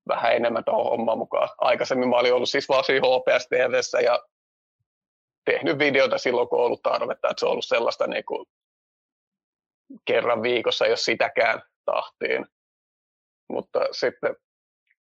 vähän 0.09 0.37
enemmän 0.37 0.65
tuohon 0.65 0.91
hommaan 0.91 1.19
mukaan. 1.19 1.49
Aikaisemmin 1.59 2.09
mä 2.09 2.17
olin 2.17 2.35
ollut 2.35 2.49
siis 2.49 2.67
siinä 2.83 3.01
HPS 3.01 3.49
TVssä 3.49 4.01
ja 4.01 4.23
tehnyt 5.45 5.79
videoita 5.79 6.19
silloin, 6.19 6.49
kun 6.49 6.59
on 6.59 6.65
ollut 6.65 6.83
tarvetta. 6.83 7.31
Että 7.31 7.41
se 7.41 7.47
on 7.47 7.53
ollut 7.53 7.65
sellaista 7.65 8.07
niin 8.07 8.25
kuin 8.25 8.47
kerran 10.05 10.43
viikossa, 10.43 10.87
jos 10.87 11.05
sitäkään 11.05 11.63
tahtiin. 11.85 12.47
Mutta 13.49 13.81
sitten 13.93 14.37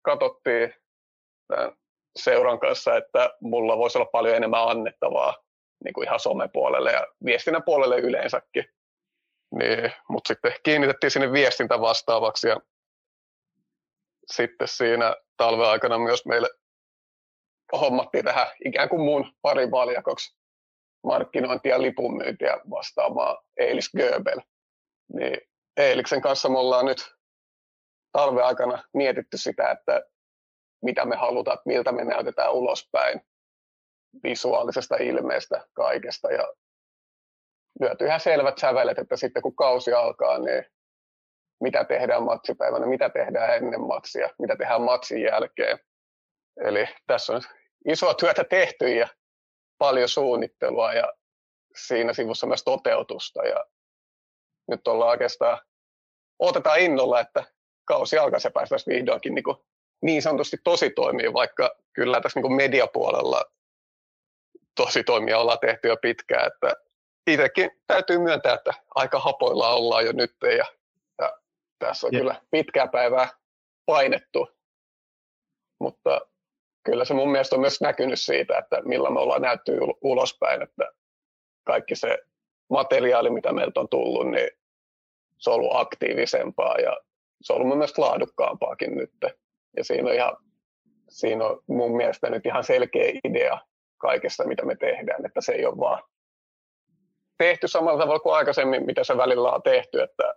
katsottiin 0.01 0.73
tämän 1.47 1.71
seuran 2.15 2.59
kanssa, 2.59 2.97
että 2.97 3.33
mulla 3.41 3.77
voisi 3.77 3.97
olla 3.97 4.09
paljon 4.11 4.35
enemmän 4.35 4.67
annettavaa 4.67 5.35
niin 5.83 5.93
kuin 5.93 6.07
ihan 6.07 6.19
somepuolelle 6.19 6.91
ja 6.91 7.07
viestinnän 7.25 7.63
puolelle 7.63 7.99
yleensäkin. 7.99 8.65
Niin, 9.51 9.93
mutta 10.09 10.27
sitten 10.27 10.53
kiinnitettiin 10.63 11.11
sinne 11.11 11.31
viestintä 11.31 11.81
vastaavaksi 11.81 12.47
ja 12.47 12.57
sitten 14.31 14.67
siinä 14.67 15.15
talven 15.37 15.67
aikana 15.67 15.97
myös 15.97 16.25
meille 16.25 16.49
hommattiin 17.71 18.25
tähän 18.25 18.47
ikään 18.65 18.89
kuin 18.89 19.01
mun 19.01 19.33
pari 19.41 19.71
valjakoksi 19.71 20.37
markkinointia 21.03 21.75
ja 21.75 21.81
lipunmyyntiä 21.81 22.57
vastaamaan 22.69 23.37
Eilis 23.57 23.89
Göbel. 23.97 24.39
Niin 25.13 25.37
Eiliksen 25.77 26.21
kanssa 26.21 26.49
me 26.49 26.57
ollaan 26.59 26.85
nyt 26.85 27.15
talven 28.11 28.45
aikana 28.45 28.83
mietitty 28.93 29.37
sitä, 29.37 29.71
että 29.71 30.01
mitä 30.83 31.05
me 31.05 31.15
halutaan, 31.15 31.59
miltä 31.65 31.91
me 31.91 32.03
näytetään 32.03 32.53
ulospäin 32.53 33.21
visuaalisesta 34.23 34.95
ilmeestä 34.95 35.67
kaikesta. 35.73 36.31
Ja 36.31 36.53
lyöty 37.81 38.05
ihan 38.05 38.19
selvät 38.19 38.57
sävelet, 38.57 38.99
että 38.99 39.15
sitten 39.17 39.41
kun 39.41 39.55
kausi 39.55 39.93
alkaa, 39.93 40.37
niin 40.37 40.65
mitä 41.61 41.83
tehdään 41.83 42.23
matsipäivänä, 42.23 42.85
mitä 42.85 43.09
tehdään 43.09 43.55
ennen 43.55 43.81
matsia, 43.81 44.29
mitä 44.39 44.55
tehdään 44.55 44.81
matsin 44.81 45.21
jälkeen. 45.21 45.79
Eli 46.63 46.85
tässä 47.07 47.33
on 47.33 47.41
isoa 47.87 48.13
työtä 48.13 48.43
tehty 48.43 48.89
ja 48.95 49.07
paljon 49.77 50.09
suunnittelua 50.09 50.93
ja 50.93 51.13
siinä 51.75 52.13
sivussa 52.13 52.47
myös 52.47 52.63
toteutusta. 52.63 53.43
Ja 53.43 53.65
nyt 54.67 54.87
ollaan 54.87 55.09
oikeastaan, 55.09 55.59
otetaan 56.39 56.79
innolla, 56.79 57.19
että 57.19 57.43
kausi 57.85 58.17
alkaa 58.17 58.39
se 58.39 58.49
päästäisiin 58.49 58.95
vihdoinkin 58.95 59.35
niin, 59.35 59.43
kuin 59.43 59.57
niin 60.01 60.21
sanotusti 60.21 60.57
tosi 60.63 60.89
toimii, 60.89 61.33
vaikka 61.33 61.75
kyllä 61.93 62.21
tässä 62.21 62.39
niin 62.39 62.53
mediapuolella 62.53 63.45
tosi 64.75 65.03
toimia 65.03 65.39
ollaan 65.39 65.59
tehty 65.59 65.87
jo 65.87 65.97
pitkään, 66.01 66.47
että 66.47 66.73
itsekin 67.27 67.71
täytyy 67.87 68.17
myöntää, 68.17 68.53
että 68.53 68.73
aika 68.95 69.19
hapoilla 69.19 69.73
ollaan 69.73 70.05
jo 70.05 70.11
nyt 70.11 70.35
ja, 70.41 70.65
ja 71.19 71.37
tässä 71.79 72.07
on 72.07 72.13
ja. 72.13 72.19
kyllä 72.19 72.41
pitkää 72.51 72.87
päivää 72.87 73.29
painettu, 73.85 74.47
mutta 75.79 76.21
kyllä 76.83 77.05
se 77.05 77.13
mun 77.13 77.31
mielestä 77.31 77.55
on 77.55 77.61
myös 77.61 77.81
näkynyt 77.81 78.19
siitä, 78.19 78.57
että 78.57 78.81
millä 78.85 79.09
me 79.09 79.19
ollaan 79.19 79.41
näytty 79.41 79.71
ulospäin, 80.01 80.61
että 80.61 80.91
kaikki 81.63 81.95
se 81.95 82.17
materiaali, 82.69 83.29
mitä 83.29 83.53
meiltä 83.53 83.79
on 83.79 83.89
tullut, 83.89 84.31
niin 84.31 84.49
se 85.37 85.49
on 85.49 85.55
ollut 85.55 85.75
aktiivisempaa 85.75 86.75
ja 86.77 86.97
se 87.41 87.53
on 87.53 87.57
ollut 87.57 87.67
mun 87.67 87.77
mielestä 87.77 88.01
laadukkaampaakin 88.01 88.95
nyt. 88.95 89.13
Ja 89.77 89.83
siinä 89.83 90.09
on, 90.09 90.15
ihan, 90.15 90.37
siinä 91.09 91.45
on 91.45 91.63
mun 91.67 91.97
mielestä 91.97 92.29
nyt 92.29 92.45
ihan 92.45 92.63
selkeä 92.63 93.11
idea 93.23 93.59
kaikesta, 93.97 94.47
mitä 94.47 94.65
me 94.65 94.75
tehdään, 94.75 95.25
että 95.25 95.41
se 95.41 95.51
ei 95.51 95.65
ole 95.65 95.77
vaan 95.77 96.03
tehty 97.39 97.67
samalla 97.67 97.99
tavalla 97.99 98.19
kuin 98.19 98.35
aikaisemmin, 98.35 98.85
mitä 98.85 99.03
se 99.03 99.17
välillä 99.17 99.51
on 99.51 99.63
tehty, 99.63 100.01
että 100.01 100.35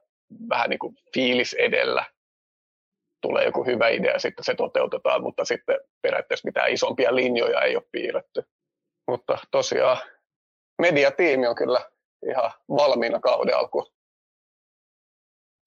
vähän 0.48 0.70
niin 0.70 0.78
kuin 0.78 0.96
fiilis 1.14 1.54
edellä 1.54 2.04
tulee 3.20 3.44
joku 3.44 3.64
hyvä 3.64 3.88
idea, 3.88 4.18
sitten 4.18 4.44
se 4.44 4.54
toteutetaan, 4.54 5.22
mutta 5.22 5.44
sitten 5.44 5.76
periaatteessa 6.02 6.48
mitään 6.48 6.72
isompia 6.72 7.14
linjoja 7.14 7.60
ei 7.60 7.76
ole 7.76 7.84
piirretty. 7.92 8.42
Mutta 9.08 9.38
tosiaan 9.50 9.98
mediatiimi 10.82 11.46
on 11.46 11.54
kyllä 11.54 11.90
ihan 12.30 12.50
valmiina 12.68 13.20
kauden 13.20 13.56
alkuun. 13.56 13.86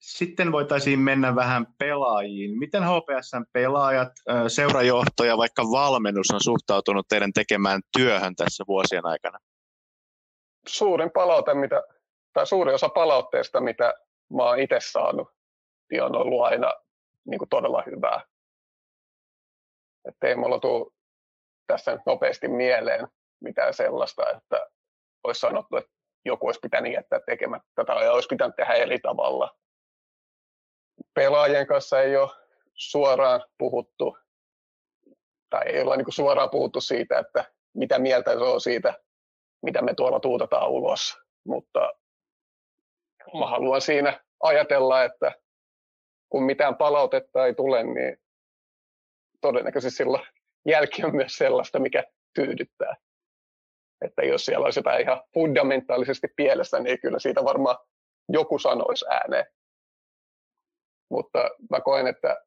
Sitten 0.01 0.51
voitaisiin 0.51 0.99
mennä 0.99 1.35
vähän 1.35 1.67
pelaajiin. 1.77 2.59
Miten 2.59 2.83
HPSn 2.83 3.45
pelaajat, 3.53 4.11
seurajohto 4.47 5.23
ja 5.23 5.37
vaikka 5.37 5.63
valmennus 5.63 6.31
on 6.33 6.41
suhtautunut 6.43 7.07
teidän 7.09 7.33
tekemään 7.33 7.81
työhön 7.97 8.35
tässä 8.35 8.63
vuosien 8.67 9.05
aikana? 9.05 9.39
Suurin 10.67 11.11
palaute, 11.11 11.53
mitä, 11.53 11.83
tai 12.33 12.47
suuri 12.47 12.73
osa 12.73 12.89
palautteesta, 12.89 13.61
mitä 13.61 13.93
mä 14.33 14.43
oon 14.43 14.59
itse 14.59 14.77
saanut, 14.79 15.29
niin 15.91 16.03
on 16.03 16.15
ollut 16.15 16.43
aina 16.43 16.73
niin 17.25 17.39
kuin 17.39 17.49
todella 17.49 17.83
hyvää. 17.85 18.21
Että 20.07 20.27
ei 20.27 20.35
mulla 20.35 20.59
tule 20.59 20.91
tässä 21.67 21.91
nyt 21.91 22.01
nopeasti 22.05 22.47
mieleen 22.47 23.07
mitään 23.39 23.73
sellaista, 23.73 24.29
että 24.29 24.67
olisi 25.23 25.39
sanottu, 25.39 25.77
että 25.77 25.91
joku 26.25 26.45
olisi 26.45 26.59
pitänyt 26.59 26.93
jättää 26.93 27.19
tekemättä 27.25 27.85
tai 27.85 28.09
olisi 28.09 28.27
pitänyt 28.27 28.55
tehdä 28.55 28.73
eri 28.73 28.99
tavalla. 28.99 29.57
Pelaajien 31.13 31.67
kanssa 31.67 32.01
ei 32.01 32.17
ole 32.17 32.31
suoraan 32.73 33.43
puhuttu, 33.57 34.17
tai 35.49 35.63
ei 35.65 35.81
olla 35.81 35.95
niin 35.95 36.13
suoraan 36.13 36.49
puhuttu 36.49 36.81
siitä, 36.81 37.19
että 37.19 37.45
mitä 37.73 37.99
mieltä 37.99 38.31
se 38.31 38.37
on 38.37 38.61
siitä, 38.61 38.93
mitä 39.65 39.81
me 39.81 39.93
tuolla 39.93 40.19
tuutetaan 40.19 40.69
ulos. 40.69 41.17
Mutta 41.47 41.93
mä 43.39 43.47
haluan 43.47 43.81
siinä 43.81 44.23
ajatella, 44.43 45.03
että 45.03 45.31
kun 46.29 46.43
mitään 46.43 46.75
palautetta 46.75 47.45
ei 47.45 47.55
tule, 47.55 47.83
niin 47.83 48.17
todennäköisesti 49.41 49.97
silloin 49.97 50.27
jälki 50.67 51.05
on 51.05 51.15
myös 51.15 51.37
sellaista, 51.37 51.79
mikä 51.79 52.03
tyydyttää. 52.35 52.95
Että 54.01 54.21
jos 54.21 54.45
siellä 54.45 54.65
olisi 54.65 54.79
jotain 54.79 55.01
ihan 55.01 55.23
fundamentaalisesti 55.33 56.27
pielessä, 56.35 56.79
niin 56.79 57.01
kyllä 57.01 57.19
siitä 57.19 57.43
varmaan 57.43 57.77
joku 58.29 58.59
sanoisi 58.59 59.05
ääneen. 59.09 59.45
Mutta 61.11 61.49
mä 61.71 61.81
koen, 61.81 62.07
että 62.07 62.45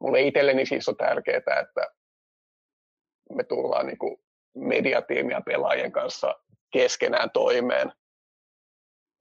mulle 0.00 0.20
itselleni 0.20 0.66
siis 0.66 0.88
on 0.88 0.96
tärkeää, 0.96 1.36
että 1.36 1.94
me 3.34 3.44
tullaan 3.44 3.86
niin 3.86 3.98
kuin 3.98 4.16
mediatiimiä 4.58 5.40
pelaajien 5.46 5.92
kanssa 5.92 6.34
keskenään 6.72 7.30
toimeen. 7.30 7.92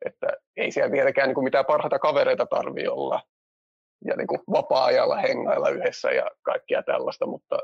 Että 0.05 0.27
ei 0.57 0.71
siellä 0.71 0.91
vieläkään 0.91 1.29
niin 1.29 1.43
mitään 1.43 1.65
parhaita 1.65 1.99
kavereita 1.99 2.45
tarvi 2.45 2.87
olla 2.87 3.21
ja 4.05 4.15
niin 4.15 4.27
kuin 4.27 4.39
vapaa-ajalla 4.51 5.15
hengailla 5.15 5.69
yhdessä 5.69 6.11
ja 6.11 6.31
kaikkia 6.41 6.83
tällaista, 6.83 7.25
mutta 7.25 7.59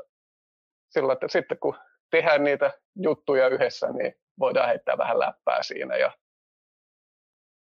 sillä 0.90 1.12
että 1.12 1.28
sitten 1.28 1.58
kun 1.58 1.76
tehdään 2.10 2.44
niitä 2.44 2.72
juttuja 2.96 3.48
yhdessä, 3.48 3.86
niin 3.92 4.14
voidaan 4.38 4.68
heittää 4.68 4.98
vähän 4.98 5.18
läppää 5.18 5.62
siinä 5.62 5.96
ja 5.96 6.12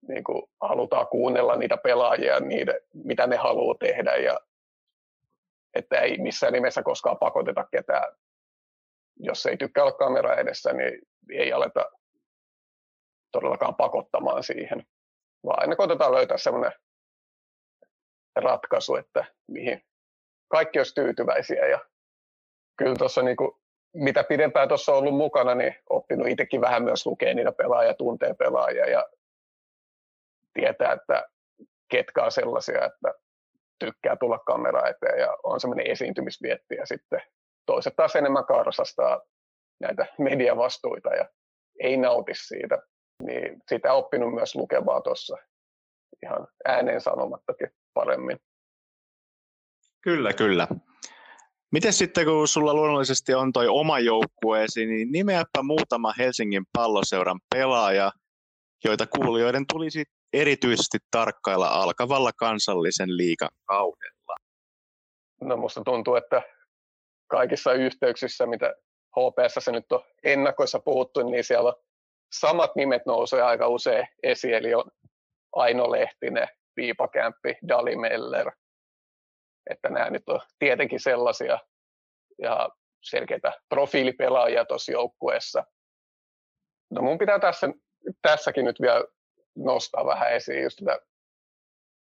niin 0.08 0.24
kuin 0.24 0.44
halutaan 0.62 1.08
kuunnella 1.08 1.56
niitä 1.56 1.78
pelaajia, 1.78 2.40
niitä, 2.40 2.74
mitä 2.94 3.28
ne 3.28 3.36
haluaa 3.36 3.76
tehdä 3.80 4.16
ja 4.16 4.40
että 5.74 6.00
ei 6.00 6.18
missään 6.18 6.54
nimessä 6.54 6.84
koskaan 6.84 7.18
pakoteta 7.18 7.66
ketään. 7.72 8.14
Jos 9.20 9.46
ei 9.46 9.58
tykkää 9.58 9.84
olla 9.84 9.98
kamera 9.98 10.36
edessä, 10.36 10.74
niin 10.74 11.00
ei 11.32 11.54
aleta 11.54 11.92
todellakaan 13.32 13.76
pakottamaan 13.76 14.44
siihen, 14.44 14.84
vaan 15.46 15.60
aina 15.60 15.76
koitetaan 15.76 16.12
löytää 16.12 16.38
sellainen 16.38 16.72
ratkaisu, 18.36 18.96
että 18.96 19.26
mihin 19.48 19.86
kaikki 20.48 20.80
olisi 20.80 20.96
tyytyväisiä. 20.96 21.68
Ja 21.68 21.80
kyllä 22.78 22.96
tuossa 22.96 23.22
niin 23.22 23.38
kuin, 23.38 23.52
mitä 23.94 24.24
pidempään 24.24 24.68
tuossa 24.68 24.92
on 24.92 24.98
ollut 24.98 25.18
mukana, 25.18 25.56
niin 25.56 25.76
oppinut 25.90 26.28
itsekin 26.28 26.62
vähän 26.62 26.84
myös 26.84 27.06
lukea 27.06 27.34
niitä 27.34 27.52
pelaajia, 27.52 27.94
tuntee 27.94 28.34
pelaajia 28.34 28.90
ja 28.90 29.10
tietää, 30.54 30.94
että 30.94 31.30
ketkä 31.90 32.24
on 32.24 32.32
sellaisia, 32.32 32.86
että 32.86 33.14
tykkää 33.80 34.16
tulla 34.16 34.40
kamera 34.40 34.90
eteen 34.90 35.20
ja 35.20 35.38
on 35.44 35.60
semmoinen 35.60 35.88
esiintymisvietti 35.88 36.76
ja 36.76 36.86
sitten 36.86 37.22
toiset 37.70 37.96
taas 37.96 38.16
enemmän 38.16 38.46
karsastaa 38.46 39.22
näitä 39.80 40.06
mediavastuita 40.20 41.10
ja 41.10 41.30
ei 41.80 41.98
nauti 41.98 42.32
siitä. 42.36 42.78
Niin 43.24 43.62
sitä 43.70 43.94
oppinut 43.94 44.34
myös 44.34 44.56
lukemaan 44.56 45.04
tuossa 45.04 45.38
ihan 46.24 46.48
ääneen 46.66 47.02
sanomattakin 47.02 47.70
paremmin. 47.94 48.38
Kyllä, 50.02 50.34
kyllä. 50.34 50.68
Miten 51.72 51.94
sitten, 51.94 52.26
kun 52.26 52.48
sulla 52.48 52.74
luonnollisesti 52.74 53.34
on 53.34 53.54
toi 53.54 53.68
oma 53.68 54.00
joukkueesi, 54.00 54.86
niin 54.86 55.12
nimeäpä 55.12 55.64
muutama 55.64 56.14
Helsingin 56.18 56.64
palloseuran 56.78 57.40
pelaaja, 57.56 58.12
joita 58.86 59.08
kuulijoiden 59.08 59.66
tulisi 59.74 60.04
erityisesti 60.34 60.98
tarkkailla 61.12 61.68
alkavalla 61.68 62.32
kansallisen 62.40 63.18
liikan 63.18 63.50
kaudella? 63.66 64.36
No 65.42 65.58
musta 65.58 65.82
tuntuu, 65.86 66.16
että 66.16 66.42
kaikissa 67.30 67.74
yhteyksissä, 67.74 68.46
mitä 68.46 68.74
HPS 69.10 69.70
nyt 69.72 69.92
on 69.92 70.04
ennakoissa 70.24 70.80
puhuttu, 70.80 71.30
niin 71.30 71.44
siellä 71.44 71.74
samat 72.34 72.76
nimet 72.76 73.06
nousee 73.06 73.42
aika 73.42 73.68
usein 73.68 74.08
esiin, 74.24 74.54
eli 74.54 74.74
on 74.74 74.92
Aino 75.56 75.92
Lehtinen, 75.92 76.48
Piipakämppi, 76.76 77.58
Dali 77.68 77.96
Meller. 77.96 78.52
Että 79.70 79.90
nämä 79.90 80.10
nyt 80.10 80.30
on 80.30 80.40
tietenkin 80.60 81.00
sellaisia 81.00 81.60
ja 82.42 82.70
selkeitä 83.04 83.54
profiilipelaajia 83.70 84.66
tuossa 84.66 84.92
joukkueessa. 84.92 85.64
No 86.92 87.02
mun 87.02 87.18
pitää 87.18 87.40
tässä, 87.40 87.68
tässäkin 88.22 88.66
nyt 88.66 88.82
vielä 88.82 89.06
nostaa 89.56 90.06
vähän 90.06 90.34
esiin 90.34 90.64
just 90.64 90.80
tätä 90.86 91.00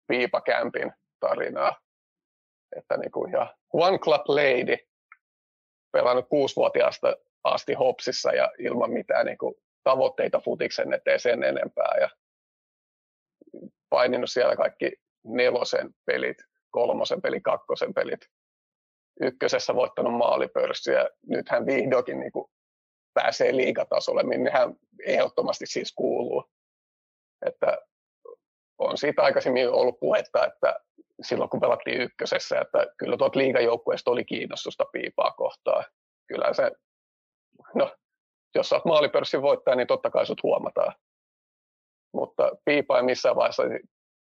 Piipakämpin 0.08 0.94
tarinaa. 1.20 1.80
Että 2.78 2.98
niin 2.98 3.12
kuin, 3.12 3.32
ja 3.32 3.56
One 3.74 3.98
Club 3.98 4.22
Lady 4.28 4.78
pelannut 5.94 6.30
kuusivuotiaasta 6.30 7.16
asti 7.44 7.74
Hopsissa 7.74 8.32
ja 8.32 8.52
ilman 8.60 8.92
mitään 8.92 9.26
niin 9.26 9.38
kuin, 9.38 9.56
tavoitteita 9.84 10.40
futiksen 10.40 10.94
eteen 10.94 11.20
sen 11.20 11.44
enempää. 11.44 11.94
Ja 12.02 12.10
paininut 13.90 14.32
siellä 14.32 14.56
kaikki 14.56 14.92
nelosen 15.24 15.90
pelit, 16.06 16.38
kolmosen 16.72 17.22
pelit, 17.22 17.44
kakkosen 17.44 17.94
pelit. 17.94 18.22
Ykkösessä 19.22 19.76
voittanut 19.76 20.14
maalipörssiä. 20.14 21.10
Nyt 21.28 21.50
hän 21.50 21.66
vihdoinkin 21.66 22.20
niin 22.20 22.32
kuin 22.32 22.52
pääsee 23.14 23.56
liigatasolle, 23.56 24.24
minne 24.24 24.52
hän 24.52 24.76
ehdottomasti 25.06 25.66
siis 25.66 25.94
kuuluu. 25.96 26.52
Että 27.46 27.78
on 28.78 28.98
siitä 28.98 29.22
aikaisemmin 29.22 29.70
ollut 29.70 30.00
puhetta, 30.00 30.48
että 30.48 30.80
silloin 31.24 31.50
kun 31.50 31.60
pelattiin 31.60 32.02
ykkösessä, 32.02 32.60
että 32.62 32.88
kyllä 32.98 33.18
tuot 33.18 33.36
liigajoukkueesta 33.36 34.12
oli 34.12 34.26
kiinnostusta 34.26 34.86
piipaa 34.92 35.32
kohtaa. 35.32 35.84
Kyllä 36.28 36.54
se, 36.54 36.72
no, 37.76 37.96
jos 38.56 38.70
saat 38.70 38.86
maalipörssin 38.86 39.42
voittaa, 39.42 39.76
niin 39.76 39.88
totta 39.88 40.10
kai 40.10 40.26
sut 40.26 40.44
huomataan. 40.44 40.96
Mutta 42.14 42.52
piipaa 42.66 42.98
ei 42.98 43.04
missään 43.04 43.36
vaiheessa 43.36 43.64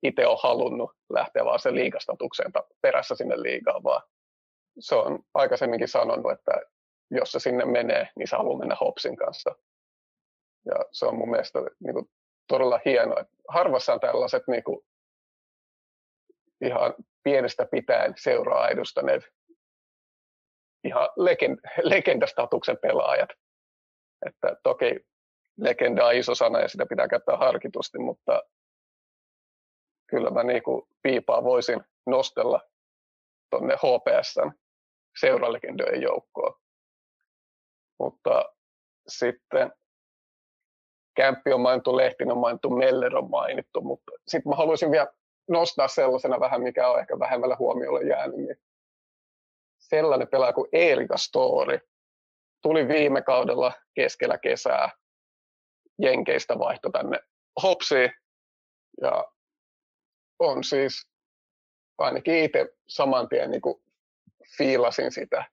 itse 0.03 0.27
ole 0.27 0.39
halunnut 0.43 0.91
lähteä 1.13 1.45
vaan 1.45 1.59
sen 1.59 1.75
liigastatukseen 1.75 2.53
perässä 2.83 3.15
sinne 3.15 3.43
liigaan, 3.43 3.83
vaan 3.83 4.03
se 4.79 4.95
on 4.95 5.19
aikaisemminkin 5.35 5.89
sanonut, 5.89 6.33
että 6.33 6.53
jos 7.11 7.33
se 7.33 7.39
sinne 7.39 7.65
menee, 7.65 8.09
niin 8.17 8.29
se 8.29 8.37
haluaa 8.37 8.59
mennä 8.59 8.77
Hopsin 8.81 9.17
kanssa. 9.17 9.55
Ja 10.65 10.75
se 10.93 11.07
on 11.07 11.19
mun 11.19 11.31
mielestä 11.31 11.59
niin 11.59 11.95
kuin, 11.95 12.11
todella 12.49 12.81
hienoa. 12.85 13.25
Harvassa 13.49 13.93
on 13.93 14.01
tällaiset 14.01 14.43
niin 14.47 14.65
kuin, 14.65 14.81
ihan 16.61 16.95
pienestä 17.23 17.67
pitäen 17.71 18.15
seuraa 18.17 18.69
edustaneet 18.69 19.23
ihan 20.85 21.09
legend, 21.17 21.59
legendastatuksen 21.83 22.79
pelaajat. 22.83 23.31
Että 24.27 24.57
toki 24.63 25.01
legenda 25.57 26.07
on 26.07 26.15
iso 26.15 26.35
sana 26.35 26.61
ja 26.61 26.69
sitä 26.69 26.87
pitää 26.87 27.09
käyttää 27.09 27.37
harkitusti, 27.37 27.99
mutta 27.99 28.43
kyllä 30.11 30.31
mä 30.31 30.43
niin 30.43 30.63
piipaa 31.03 31.45
voisin 31.45 31.81
nostella 32.07 32.61
tuonne 33.51 33.75
HPSn 33.75 34.53
seuralegendojen 35.21 36.03
joukkoon. 36.03 36.61
Mutta 37.99 38.55
sitten 39.09 39.73
Kämppi 41.17 41.53
on 41.53 41.61
mainittu, 41.61 41.97
Lehtinen 41.97 42.33
on 42.33 42.39
mainittu, 42.39 42.71
Meller 42.71 43.17
on 43.17 43.31
mainittu, 43.31 43.81
mutta 43.81 44.13
sitten 44.29 44.51
mä 44.51 44.57
haluaisin 44.57 44.91
vielä 44.91 45.13
nostaa 45.51 45.89
sellaisena 45.89 46.41
vähän, 46.41 46.63
mikä 46.63 46.89
on 46.89 47.01
ehkä 47.01 47.19
vähemmällä 47.19 47.57
huomiolle 47.59 48.03
jäänyt, 48.03 48.37
niin 48.37 48.57
sellainen 49.79 50.29
pelaaja 50.29 50.53
kuin 50.53 50.69
Erika 50.73 51.17
Story 51.17 51.79
tuli 52.63 52.89
viime 52.89 53.23
kaudella 53.23 53.73
keskellä 53.95 54.39
kesää 54.39 54.91
Jenkeistä 55.99 56.59
vaihto 56.59 56.91
tänne 56.91 57.19
Hopsiin 57.63 58.13
ja 59.01 59.25
on 60.39 60.65
siis 60.65 61.11
ainakin 61.99 62.45
itse 62.45 62.67
saman 62.89 63.29
tien 63.29 63.51
niin 63.51 63.61
kuin 63.61 63.83
fiilasin 64.59 65.13
sitä, 65.13 65.45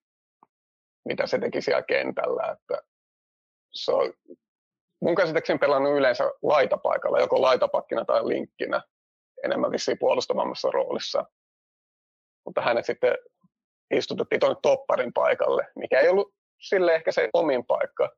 mitä 1.05 1.27
se 1.27 1.39
teki 1.39 1.61
siellä 1.61 1.83
kentällä. 1.83 2.51
Että 2.51 2.83
se 3.73 3.91
on 3.91 4.13
mun 5.01 5.15
käsittääkseni 5.15 5.59
pelannut 5.59 5.97
yleensä 5.97 6.23
laitapaikalla, 6.41 7.19
joko 7.19 7.41
laitapakkina 7.41 8.05
tai 8.05 8.27
linkkinä, 8.27 8.81
enemmän 9.43 9.71
vissiin 9.71 9.99
puolustamammassa 9.99 10.71
roolissa. 10.71 11.25
Mutta 12.45 12.61
hänet 12.61 12.85
sitten 12.85 13.17
istutettiin 13.95 14.39
tuonne 14.39 14.59
topparin 14.61 15.13
paikalle, 15.13 15.67
mikä 15.75 15.99
ei 15.99 16.09
ollut 16.09 16.33
sille 16.61 16.95
ehkä 16.95 17.11
se 17.11 17.29
omin 17.33 17.65
paikka. 17.65 18.09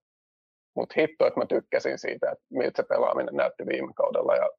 Mutta 0.76 0.96
hitto, 0.98 1.28
että 1.28 1.40
mä 1.40 1.46
tykkäsin 1.46 2.00
siitä, 2.00 2.32
että 2.32 2.46
miltä 2.50 2.82
se 2.82 2.88
pelaaminen 2.88 3.36
näytti 3.36 3.66
viime 3.66 3.94
kaudella. 3.96 4.36
Ja 4.36 4.50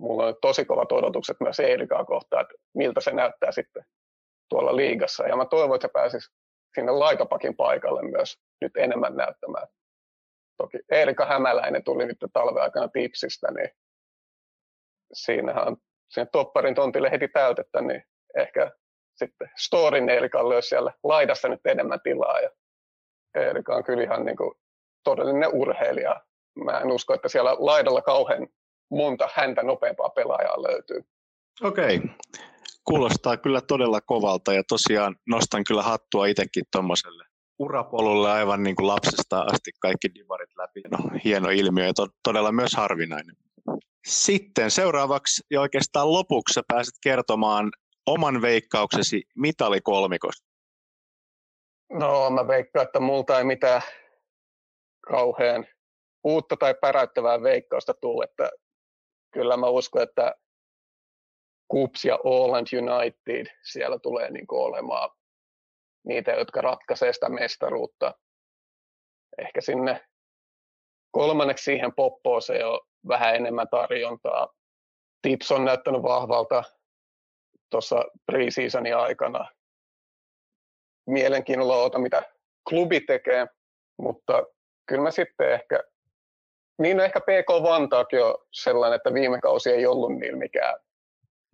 mulla 0.00 0.26
on 0.26 0.36
tosi 0.40 0.64
kovat 0.64 0.92
odotukset 0.92 1.36
myös 1.40 1.60
Eerikaa 1.60 2.04
kohtaan, 2.04 2.42
että 2.42 2.54
miltä 2.74 3.00
se 3.00 3.10
näyttää 3.10 3.52
sitten 3.52 3.84
tuolla 4.48 4.76
liigassa. 4.76 5.26
Ja 5.26 5.36
mä 5.36 5.46
toivon, 5.46 5.74
että 5.74 5.88
se 5.88 5.92
pääsisi 5.92 6.30
sinne 6.74 6.92
laitapakin 6.92 7.56
paikalle 7.56 8.02
myös 8.02 8.38
nyt 8.60 8.76
enemmän 8.76 9.16
näyttämään. 9.16 9.68
Toki 10.56 10.78
Eerika 10.90 11.26
Hämäläinen 11.26 11.84
tuli 11.84 12.06
nyt 12.06 12.18
talven 12.32 12.62
aikana 12.62 12.88
tipsistä, 12.88 13.50
niin 13.50 13.70
siinähän 15.12 15.76
sen 16.08 16.28
topparin 16.32 16.74
tontille 16.74 17.10
heti 17.10 17.28
täytettä, 17.28 17.80
niin 17.80 18.02
ehkä 18.36 18.70
sitten 19.14 19.50
Storin 19.56 20.08
Eerika 20.08 20.48
löysi 20.48 20.68
siellä 20.68 20.92
laidassa 21.04 21.48
nyt 21.48 21.66
enemmän 21.66 22.00
tilaa. 22.00 22.40
Ja 22.40 22.50
Eerika 23.34 23.74
on 23.76 23.84
kyllä 23.84 24.02
ihan 24.02 24.24
niin 24.24 24.36
kuin 24.36 24.54
todellinen 25.04 25.50
urheilija. 25.52 26.20
Mä 26.64 26.78
en 26.78 26.92
usko, 26.92 27.14
että 27.14 27.28
siellä 27.28 27.56
laidalla 27.58 28.02
kauhean 28.02 28.48
monta 28.90 29.28
häntä 29.34 29.62
nopeampaa 29.62 30.08
pelaajaa 30.08 30.62
löytyy. 30.62 31.04
Okei. 31.62 31.96
Okay. 31.96 32.08
Kuulostaa 32.84 33.36
kyllä 33.36 33.60
todella 33.60 34.00
kovalta 34.00 34.52
ja 34.52 34.62
tosiaan 34.68 35.16
nostan 35.26 35.64
kyllä 35.64 35.82
hattua 35.82 36.26
itsekin 36.26 36.64
tuommoiselle 36.72 37.24
urapolulle 37.58 38.30
aivan 38.30 38.62
niin 38.62 38.76
kuin 38.76 38.86
lapsesta 38.86 39.40
asti 39.40 39.70
kaikki 39.80 40.14
divarit 40.14 40.50
läpi. 40.56 40.82
No, 40.90 40.98
hieno 41.24 41.50
ilmiö 41.50 41.86
ja 41.86 41.94
to- 41.94 42.08
todella 42.22 42.52
myös 42.52 42.74
harvinainen. 42.76 43.36
Sitten 44.08 44.70
seuraavaksi 44.70 45.42
ja 45.50 45.60
oikeastaan 45.60 46.12
lopuksi 46.12 46.60
pääset 46.68 46.94
kertomaan 47.02 47.70
oman 48.06 48.42
veikkauksesi 48.42 49.22
mitalikolmikosta. 49.36 50.48
No 51.92 52.30
mä 52.30 52.48
veikkaan, 52.48 52.86
että 52.86 53.00
multa 53.00 53.38
ei 53.38 53.44
mitään 53.44 53.82
kauhean 55.08 55.66
uutta 56.24 56.56
tai 56.56 56.74
päräyttävää 56.80 57.42
veikkausta 57.42 57.94
tule, 57.94 58.24
että 58.24 58.50
kyllä 59.30 59.56
mä 59.56 59.66
uskon, 59.66 60.02
että 60.02 60.34
Coops 61.72 62.04
ja 62.04 62.16
Åland 62.16 62.66
United 62.78 63.46
siellä 63.72 63.98
tulee 63.98 64.30
niin 64.30 64.46
olemaan 64.50 65.10
niitä, 66.06 66.30
jotka 66.30 66.60
ratkaisee 66.60 67.12
sitä 67.12 67.28
mestaruutta. 67.28 68.14
Ehkä 69.38 69.60
sinne 69.60 70.08
kolmanneksi 71.10 71.64
siihen 71.64 71.94
poppooseen 71.94 72.66
on 72.66 72.87
vähän 73.08 73.34
enemmän 73.34 73.68
tarjontaa. 73.70 74.54
Tips 75.22 75.52
on 75.52 75.64
näyttänyt 75.64 76.02
vahvalta 76.02 76.62
tuossa 77.70 78.04
preseasonin 78.26 78.96
aikana. 78.96 79.48
Mielenkiinnolla 81.06 81.76
ota, 81.76 81.98
mitä 81.98 82.22
klubi 82.68 83.00
tekee, 83.00 83.46
mutta 83.98 84.42
kyllä 84.86 85.02
mä 85.02 85.10
sitten 85.10 85.52
ehkä, 85.52 85.82
niin 86.78 86.96
no 86.96 87.02
ehkä 87.02 87.20
PK 87.20 87.62
Vantaakin 87.62 88.24
on 88.24 88.34
sellainen, 88.52 88.96
että 88.96 89.14
viime 89.14 89.40
kausi 89.40 89.70
ei 89.70 89.86
ollut 89.86 90.18
niin 90.18 90.38
mikään, 90.38 90.80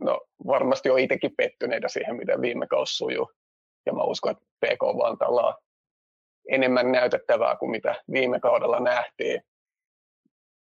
no 0.00 0.20
varmasti 0.46 0.90
on 0.90 0.98
itsekin 0.98 1.36
pettyneitä 1.36 1.88
siihen, 1.88 2.16
miten 2.16 2.42
viime 2.42 2.66
kausi 2.66 2.96
sujuu. 2.96 3.32
Ja 3.86 3.92
mä 3.92 4.02
uskon, 4.02 4.32
että 4.32 4.44
PK 4.44 4.82
Vantaalla 4.82 5.46
on 5.46 5.54
enemmän 6.48 6.92
näytettävää 6.92 7.56
kuin 7.56 7.70
mitä 7.70 7.94
viime 8.12 8.40
kaudella 8.40 8.80
nähtiin. 8.80 9.42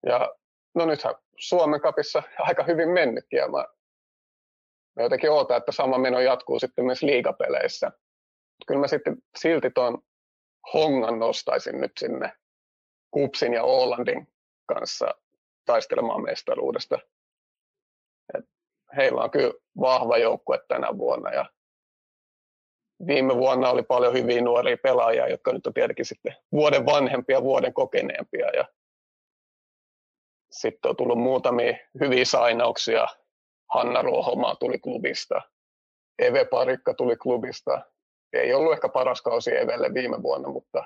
Ja 0.05 0.35
no 0.75 0.85
nythän 0.85 1.15
Suomen 1.39 1.81
kapissa 1.81 2.23
aika 2.39 2.63
hyvin 2.63 2.89
mennytkin 2.89 3.37
ja 3.37 3.47
mä, 3.47 3.65
jotenkin 5.03 5.31
ootan, 5.31 5.57
että 5.57 5.71
sama 5.71 5.97
meno 5.97 6.19
jatkuu 6.19 6.59
sitten 6.59 6.85
myös 6.85 7.03
liigapeleissä. 7.03 7.91
Kyllä 8.67 8.79
mä 8.79 8.87
sitten 8.87 9.17
silti 9.37 9.71
tuon 9.71 10.01
hongan 10.73 11.19
nostaisin 11.19 11.81
nyt 11.81 11.91
sinne 11.99 12.33
Kupsin 13.11 13.53
ja 13.53 13.63
Ålandin 13.63 14.27
kanssa 14.65 15.15
taistelemaan 15.65 16.23
mestaruudesta. 16.23 16.99
Et 18.37 18.45
heillä 18.95 19.21
on 19.21 19.31
kyllä 19.31 19.53
vahva 19.79 20.17
joukkue 20.17 20.59
tänä 20.67 20.97
vuonna 20.97 21.33
ja 21.33 21.45
viime 23.07 23.35
vuonna 23.35 23.69
oli 23.69 23.83
paljon 23.83 24.13
hyviä 24.13 24.41
nuoria 24.41 24.77
pelaajia, 24.83 25.27
jotka 25.27 25.53
nyt 25.53 25.67
on 25.67 25.73
tietenkin 25.73 26.05
sitten 26.05 26.35
vuoden 26.51 26.85
vanhempia, 26.85 27.43
vuoden 27.43 27.73
kokeneempia 27.73 28.49
ja 28.49 28.65
sitten 30.53 30.89
on 30.89 30.95
tullut 30.95 31.19
muutamia 31.19 31.77
hyviä 31.99 32.25
sainauksia. 32.25 33.07
Hanna 33.73 34.01
Ruohomaa 34.01 34.55
tuli 34.55 34.79
klubista, 34.79 35.41
Eve 36.19 36.45
Parikka 36.45 36.93
tuli 36.93 37.15
klubista. 37.15 37.81
Ei 38.33 38.53
ollut 38.53 38.73
ehkä 38.73 38.89
paras 38.89 39.21
kausi 39.21 39.57
Evelle 39.57 39.93
viime 39.93 40.23
vuonna, 40.23 40.49
mutta 40.49 40.83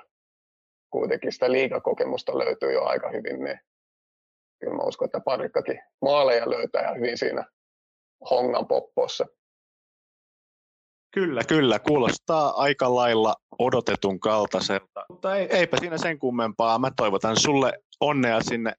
kuitenkin 0.90 1.32
sitä 1.32 1.52
liikakokemusta 1.52 2.38
löytyy 2.38 2.72
jo 2.72 2.84
aika 2.84 3.10
hyvin, 3.10 3.44
niin 3.44 3.60
kyllä 4.60 4.76
mä 4.76 4.82
uskon, 4.82 5.06
että 5.06 5.20
Parikkakin 5.20 5.80
maaleja 6.02 6.50
löytää 6.50 6.82
ja 6.82 6.94
hyvin 6.94 7.18
siinä 7.18 7.44
hongan 8.30 8.66
poppossa. 8.66 9.26
Kyllä, 11.14 11.42
kyllä. 11.48 11.78
Kuulostaa 11.78 12.52
aika 12.56 12.94
lailla 12.94 13.34
odotetun 13.58 14.20
kaltaiselta. 14.20 15.06
Mutta 15.08 15.36
ei, 15.36 15.48
eipä 15.50 15.76
siinä 15.80 15.98
sen 15.98 16.18
kummempaa. 16.18 16.78
Mä 16.78 16.90
toivotan 16.96 17.40
sulle 17.40 17.72
onnea 18.00 18.40
sinne 18.40 18.72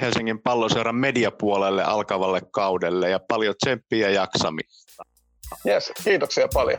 Helsingin 0.00 0.42
palloseuran 0.42 0.96
mediapuolelle 0.96 1.84
alkavalle 1.84 2.40
kaudelle 2.50 3.10
ja 3.10 3.20
paljon 3.28 3.54
tsemppiä 3.64 4.08
ja 4.08 4.14
jaksamista. 4.14 5.02
Yes, 5.66 5.92
kiitoksia 6.04 6.48
paljon. 6.54 6.78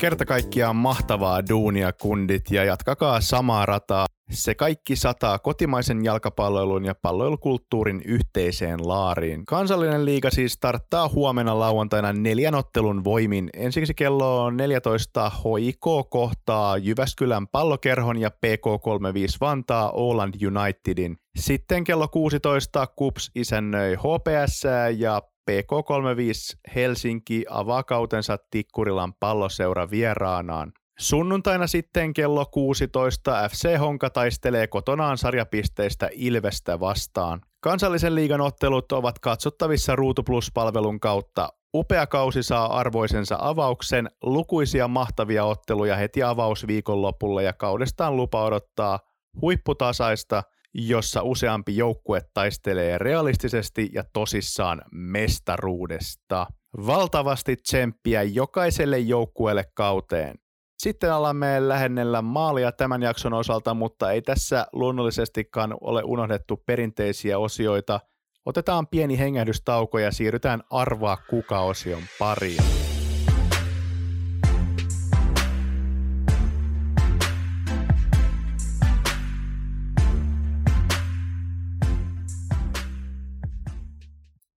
Kerta 0.00 0.24
kaikkiaan 0.24 0.76
mahtavaa 0.76 1.48
duunia 1.48 1.92
kundit 1.92 2.50
ja 2.50 2.64
jatkakaa 2.64 3.20
samaa 3.20 3.66
rataa. 3.66 4.06
Se 4.30 4.54
kaikki 4.54 4.96
sataa 4.96 5.38
kotimaisen 5.38 6.04
jalkapalloilun 6.04 6.84
ja 6.84 6.94
palloilukulttuurin 7.02 8.02
yhteiseen 8.04 8.88
laariin. 8.88 9.46
Kansallinen 9.46 10.04
liiga 10.04 10.30
siis 10.30 10.52
starttaa 10.52 11.08
huomenna 11.08 11.58
lauantaina 11.58 12.12
neljän 12.12 12.54
ottelun 12.54 13.04
voimin. 13.04 13.50
Ensiksi 13.54 13.94
kello 13.94 14.50
14 14.50 15.30
HIK 15.30 15.86
kohtaa 16.10 16.78
Jyväskylän 16.78 17.48
pallokerhon 17.48 18.20
ja 18.20 18.28
PK35 18.28 19.36
Vantaa 19.40 19.90
Oland 19.90 20.34
Unitedin. 20.46 21.16
Sitten 21.36 21.84
kello 21.84 22.08
16 22.08 22.86
KUPS 22.86 23.30
isännöi 23.34 23.94
HPS 23.94 24.62
ja 24.96 25.22
PK35 25.50 26.72
Helsinki 26.74 27.44
avaa 27.50 27.82
kautensa 27.82 28.38
Tikkurilan 28.50 29.14
palloseura 29.14 29.90
vieraanaan. 29.90 30.72
Sunnuntaina 30.98 31.66
sitten 31.66 32.12
kello 32.12 32.46
16 32.46 33.48
FC 33.48 33.78
Honka 33.78 34.10
taistelee 34.10 34.66
kotonaan 34.66 35.18
sarjapisteistä 35.18 36.08
Ilvestä 36.12 36.80
vastaan. 36.80 37.40
Kansallisen 37.60 38.14
liigan 38.14 38.40
ottelut 38.40 38.92
ovat 38.92 39.18
katsottavissa 39.18 39.96
Ruutu 39.96 40.22
Plus-palvelun 40.22 41.00
kautta. 41.00 41.48
Upea 41.74 42.06
kausi 42.06 42.42
saa 42.42 42.78
arvoisensa 42.78 43.36
avauksen, 43.40 44.10
lukuisia 44.22 44.88
mahtavia 44.88 45.44
otteluja 45.44 45.96
heti 45.96 46.22
avausviikonlopulla 46.22 47.42
ja 47.42 47.52
kaudestaan 47.52 48.16
lupa 48.16 48.44
odottaa 48.44 48.98
huipputasaista, 49.40 50.42
jossa 50.74 51.22
useampi 51.22 51.76
joukkue 51.76 52.20
taistelee 52.34 52.98
realistisesti 52.98 53.88
ja 53.92 54.04
tosissaan 54.12 54.82
mestaruudesta. 54.92 56.46
Valtavasti 56.86 57.56
tsemppiä 57.56 58.22
jokaiselle 58.22 58.98
joukkueelle 58.98 59.64
kauteen. 59.74 60.36
Sitten 60.78 61.12
alamme 61.12 61.68
lähennellä 61.68 62.22
maalia 62.22 62.72
tämän 62.72 63.02
jakson 63.02 63.32
osalta, 63.32 63.74
mutta 63.74 64.12
ei 64.12 64.22
tässä 64.22 64.66
luonnollisestikaan 64.72 65.76
ole 65.80 66.02
unohdettu 66.04 66.62
perinteisiä 66.66 67.38
osioita. 67.38 68.00
Otetaan 68.46 68.86
pieni 68.86 69.18
hengähdystauko 69.18 69.98
ja 69.98 70.10
siirrytään 70.12 70.62
arvaa 70.70 71.16
kuka-osion 71.30 72.02
pariin. 72.18 72.89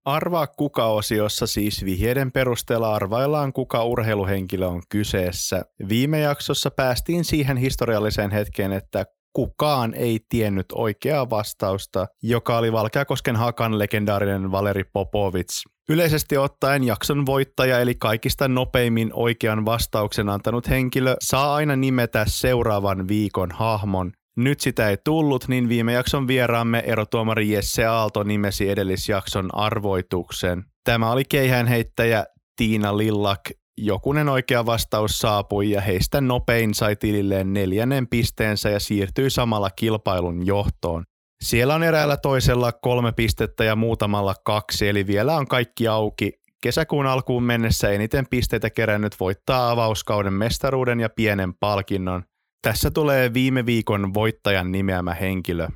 Arvaa 0.05 0.47
kuka-osiossa 0.47 1.47
siis 1.47 1.85
vihjeiden 1.85 2.31
perusteella 2.31 2.95
arvaillaan 2.95 3.53
kuka 3.53 3.83
urheiluhenkilö 3.83 4.67
on 4.67 4.81
kyseessä. 4.89 5.61
Viime 5.89 6.19
jaksossa 6.19 6.71
päästiin 6.71 7.25
siihen 7.25 7.57
historialliseen 7.57 8.31
hetkeen, 8.31 8.71
että 8.71 9.05
kukaan 9.33 9.93
ei 9.93 10.19
tiennyt 10.29 10.65
oikeaa 10.75 11.29
vastausta, 11.29 12.07
joka 12.23 12.57
oli 12.57 12.71
Valkeakosken 12.71 13.35
Hakan 13.35 13.79
legendaarinen 13.79 14.51
Valeri 14.51 14.83
Popovits. 14.83 15.63
Yleisesti 15.89 16.37
ottaen 16.37 16.83
jakson 16.83 17.25
voittaja 17.25 17.79
eli 17.79 17.95
kaikista 17.95 18.47
nopeimmin 18.47 19.09
oikean 19.13 19.65
vastauksen 19.65 20.29
antanut 20.29 20.69
henkilö 20.69 21.15
saa 21.21 21.55
aina 21.55 21.75
nimetä 21.75 22.25
seuraavan 22.27 23.07
viikon 23.07 23.51
hahmon, 23.51 24.11
nyt 24.35 24.59
sitä 24.59 24.89
ei 24.89 24.97
tullut, 25.05 25.47
niin 25.47 25.69
viime 25.69 25.93
jakson 25.93 26.27
vieraamme 26.27 26.83
erotuomari 26.85 27.51
Jesse 27.51 27.85
Aalto 27.85 28.23
nimesi 28.23 28.69
edellisjakson 28.69 29.49
arvoituksen. 29.55 30.63
Tämä 30.83 31.11
oli 31.11 31.23
keihäänheittäjä 31.29 32.25
Tiina 32.55 32.97
Lillak. 32.97 33.41
Jokunen 33.77 34.29
oikea 34.29 34.65
vastaus 34.65 35.19
saapui 35.19 35.71
ja 35.71 35.81
heistä 35.81 36.21
nopein 36.21 36.73
sai 36.73 36.95
tililleen 36.95 37.53
neljännen 37.53 38.07
pisteensä 38.07 38.69
ja 38.69 38.79
siirtyi 38.79 39.29
samalla 39.29 39.69
kilpailun 39.69 40.45
johtoon. 40.45 41.03
Siellä 41.43 41.75
on 41.75 41.83
eräällä 41.83 42.17
toisella 42.17 42.71
kolme 42.71 43.11
pistettä 43.11 43.63
ja 43.63 43.75
muutamalla 43.75 44.35
kaksi, 44.45 44.87
eli 44.87 45.07
vielä 45.07 45.37
on 45.37 45.47
kaikki 45.47 45.87
auki. 45.87 46.31
Kesäkuun 46.61 47.05
alkuun 47.05 47.43
mennessä 47.43 47.89
eniten 47.89 48.25
pisteitä 48.29 48.69
kerännyt 48.69 49.19
voittaa 49.19 49.71
avauskauden 49.71 50.33
mestaruuden 50.33 50.99
ja 50.99 51.09
pienen 51.09 51.53
palkinnon. 51.53 52.23
Tässä 52.63 52.91
tulee 52.91 53.33
viime 53.33 53.65
viikon 53.65 54.13
voittajan 54.13 54.71
nimeämä 54.71 55.13
henkilö. 55.13 55.67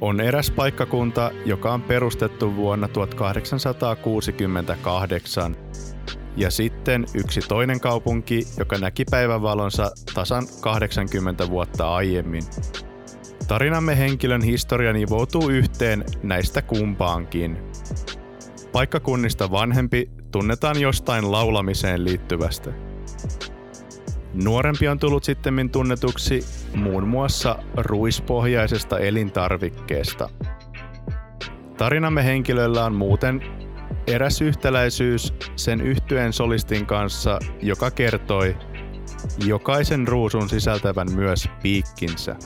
On 0.00 0.20
eräs 0.20 0.50
paikkakunta, 0.50 1.30
joka 1.44 1.72
on 1.72 1.82
perustettu 1.82 2.56
vuonna 2.56 2.88
1868. 2.88 5.56
Ja 6.36 6.50
sitten 6.50 7.04
yksi 7.14 7.40
toinen 7.40 7.80
kaupunki, 7.80 8.46
joka 8.58 8.78
näki 8.78 9.04
päivänvalonsa 9.10 9.90
tasan 10.14 10.44
80 10.60 11.50
vuotta 11.50 11.94
aiemmin. 11.94 12.42
Tarinamme 13.48 13.98
henkilön 13.98 14.42
historia 14.42 14.92
nivoutuu 14.92 15.48
yhteen 15.48 16.04
näistä 16.22 16.62
kumpaankin. 16.62 17.58
paikkakunnista 18.72 19.50
vanhempi 19.50 20.21
tunnetaan 20.32 20.80
jostain 20.80 21.32
laulamiseen 21.32 22.04
liittyvästä. 22.04 22.72
Nuorempi 24.34 24.88
on 24.88 24.98
tullut 24.98 25.24
sitten 25.24 25.70
tunnetuksi 25.70 26.44
muun 26.74 27.08
muassa 27.08 27.58
ruispohjaisesta 27.76 28.98
elintarvikkeesta. 28.98 30.28
Tarinamme 31.76 32.24
henkilöllä 32.24 32.84
on 32.84 32.94
muuten 32.94 33.42
eräs 34.06 34.40
yhtäläisyys 34.40 35.34
sen 35.56 35.80
yhtyeen 35.80 36.32
solistin 36.32 36.86
kanssa, 36.86 37.38
joka 37.62 37.90
kertoi 37.90 38.56
jokaisen 39.46 40.08
ruusun 40.08 40.48
sisältävän 40.48 41.12
myös 41.14 41.48
piikkinsä. 41.62 42.36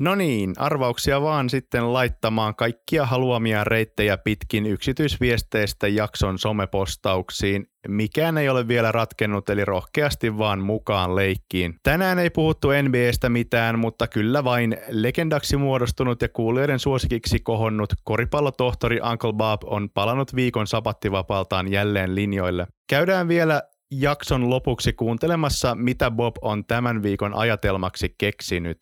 No 0.00 0.14
niin, 0.14 0.54
arvauksia 0.58 1.22
vaan 1.22 1.50
sitten 1.50 1.92
laittamaan 1.92 2.54
kaikkia 2.54 3.06
haluamia 3.06 3.64
reittejä 3.64 4.16
pitkin 4.16 4.66
yksityisviesteistä 4.66 5.88
jakson 5.88 6.38
somepostauksiin. 6.38 7.66
Mikään 7.88 8.38
ei 8.38 8.48
ole 8.48 8.68
vielä 8.68 8.92
ratkennut, 8.92 9.50
eli 9.50 9.64
rohkeasti 9.64 10.38
vaan 10.38 10.60
mukaan 10.60 11.16
leikkiin. 11.16 11.74
Tänään 11.82 12.18
ei 12.18 12.30
puhuttu 12.30 12.68
NBAstä 12.82 13.28
mitään, 13.28 13.78
mutta 13.78 14.06
kyllä 14.06 14.44
vain 14.44 14.76
legendaksi 14.88 15.56
muodostunut 15.56 16.22
ja 16.22 16.28
kuulijoiden 16.28 16.78
suosikiksi 16.78 17.40
kohonnut 17.40 17.92
koripallotohtori 18.04 19.00
Uncle 19.10 19.32
Bob 19.32 19.62
on 19.64 19.90
palannut 19.90 20.34
viikon 20.34 20.66
sapattivapaaltaan 20.66 21.72
jälleen 21.72 22.14
linjoille. 22.14 22.66
Käydään 22.88 23.28
vielä 23.28 23.62
jakson 23.90 24.50
lopuksi 24.50 24.92
kuuntelemassa, 24.92 25.74
mitä 25.74 26.10
Bob 26.10 26.36
on 26.42 26.64
tämän 26.64 27.02
viikon 27.02 27.34
ajatelmaksi 27.34 28.14
keksinyt. 28.18 28.78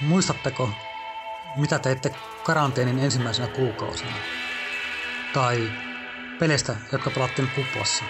Muistatteko, 0.00 0.70
mitä 1.56 1.78
teitte 1.78 2.14
karanteenin 2.42 2.98
ensimmäisenä 2.98 3.48
kuukausina? 3.48 4.16
Tai 5.32 5.72
peleistä, 6.38 6.76
jotka 6.92 7.10
pelattiin 7.10 7.48
kuplassa? 7.50 8.04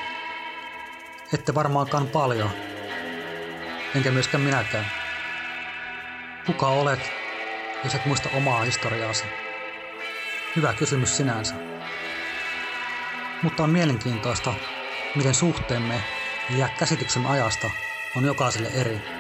Ette 1.33 1.55
varmaankaan 1.55 2.07
paljon, 2.07 2.51
enkä 3.95 4.11
myöskään 4.11 4.41
minäkään. 4.41 4.93
Kuka 6.47 6.67
olet, 6.67 7.13
jos 7.85 7.95
et 7.95 8.07
muista 8.07 8.29
omaa 8.33 8.65
historiaasi? 8.65 9.25
Hyvä 10.57 10.73
kysymys 10.73 11.17
sinänsä. 11.17 11.55
Mutta 13.43 13.63
on 13.63 13.71
mielenkiintoista, 13.71 14.55
miten 15.15 15.35
suhteemme 15.35 16.05
ja 16.51 16.69
käsityksemme 16.79 17.29
ajasta 17.29 17.71
on 18.17 18.25
jokaiselle 18.25 18.69
eri. 18.69 19.15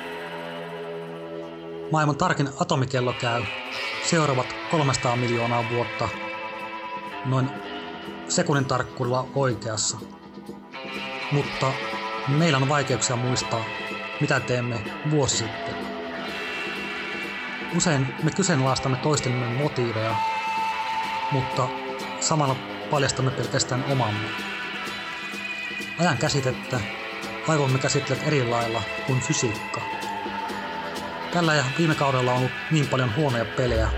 Maailman 1.92 2.16
tarkin 2.16 2.48
atomikello 2.60 3.12
käy 3.12 3.42
seuraavat 4.04 4.56
300 4.70 5.16
miljoonaa 5.16 5.64
vuotta 5.70 6.08
noin 7.24 7.50
sekunnin 8.28 8.64
tarkkuudella 8.64 9.26
oikeassa. 9.34 9.98
Mutta 11.32 11.72
meillä 12.28 12.58
on 12.58 12.68
vaikeuksia 12.68 13.16
muistaa, 13.16 13.64
mitä 14.20 14.40
teemme 14.40 14.84
vuosi 15.10 15.36
sitten. 15.36 15.74
Usein 17.76 18.14
me 18.22 18.30
kyseenalaistamme 18.30 18.96
toistemme 18.96 19.46
motiiveja, 19.46 20.16
mutta 21.32 21.68
samalla 22.20 22.56
paljastamme 22.90 23.30
pelkästään 23.30 23.84
omamme. 23.92 24.28
Ajan 26.00 26.18
käsitettä 26.18 26.80
aivomme 27.48 27.78
käsittelet 27.78 28.26
eri 28.26 28.48
lailla 28.48 28.82
kuin 29.06 29.20
fysiikka. 29.20 29.95
Tällä 31.36 31.54
ja 31.54 31.64
viime 31.78 31.94
kaudella 31.94 32.32
on 32.32 32.38
ollut 32.38 32.52
niin 32.70 32.88
paljon 32.88 33.16
huonoja 33.16 33.44
pelejä, 33.44 33.88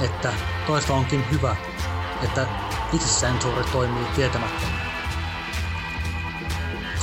että 0.00 0.32
toista 0.66 0.94
onkin 0.94 1.24
hyvä, 1.30 1.56
että 2.22 2.46
itsesensuuri 2.92 3.64
toimii 3.72 4.04
tietämättä. 4.04 4.66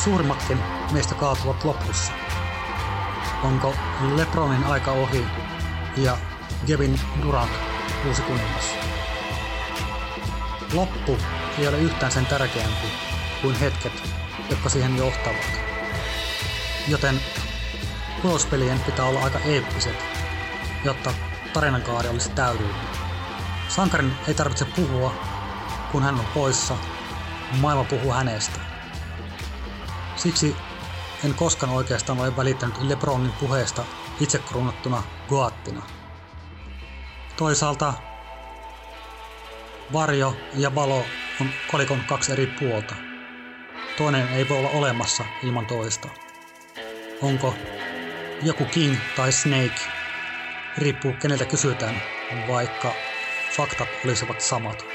Suurimmatkin 0.03 0.59
meistä 0.91 1.15
kaatuvat 1.15 1.63
lopussa. 1.63 2.11
Onko 3.43 3.75
Lebronin 4.15 4.63
aika 4.63 4.91
ohi 4.91 5.25
ja 5.97 6.17
Kevin 6.67 6.99
Durant 7.21 7.51
uusi 8.07 8.21
kuningas? 8.21 8.69
Loppu 10.73 11.17
ei 11.59 11.67
ole 11.67 11.77
yhtään 11.77 12.11
sen 12.11 12.25
tärkeämpi 12.25 12.87
kuin 13.41 13.55
hetket, 13.59 14.03
jotka 14.49 14.69
siihen 14.69 14.97
johtavat. 14.97 15.61
Joten 16.87 17.21
tulospelien 18.21 18.79
pitää 18.79 19.05
olla 19.05 19.23
aika 19.23 19.39
eeppiset, 19.39 19.95
jotta 20.83 21.13
tarinankaari 21.53 22.09
olisi 22.09 22.29
täydellinen. 22.29 22.75
Sankarin 23.67 24.13
ei 24.27 24.33
tarvitse 24.33 24.65
puhua, 24.65 25.13
kun 25.91 26.03
hän 26.03 26.19
on 26.19 26.25
poissa, 26.33 26.77
maailma 27.61 27.83
puhuu 27.83 28.11
hänestä. 28.11 28.59
Siksi 30.15 30.55
en 31.25 31.33
koskaan 31.33 31.71
oikeastaan 31.71 32.19
ole 32.19 32.37
välittänyt 32.37 32.81
Lebronin 32.81 33.31
puheesta 33.31 33.83
itse 34.19 34.39
kruunattuna 34.39 35.03
Goattina. 35.29 35.81
Toisaalta 37.37 37.93
varjo 39.93 40.35
ja 40.53 40.75
valo 40.75 41.05
on 41.41 41.49
kolikon 41.71 41.99
kaksi 41.99 42.31
eri 42.31 42.47
puolta. 42.47 42.95
Toinen 43.97 44.27
ei 44.29 44.49
voi 44.49 44.57
olla 44.57 44.69
olemassa 44.69 45.23
ilman 45.43 45.65
toista. 45.65 46.07
Onko 47.21 47.53
joku 48.45 48.65
King 48.65 48.97
tai 49.15 49.31
Snake? 49.31 49.81
Riippuu 50.77 51.13
keneltä 51.13 51.45
kysytään, 51.45 52.01
vaikka 52.47 52.93
faktat 53.51 53.87
olisivat 54.05 54.41
samat. 54.41 54.85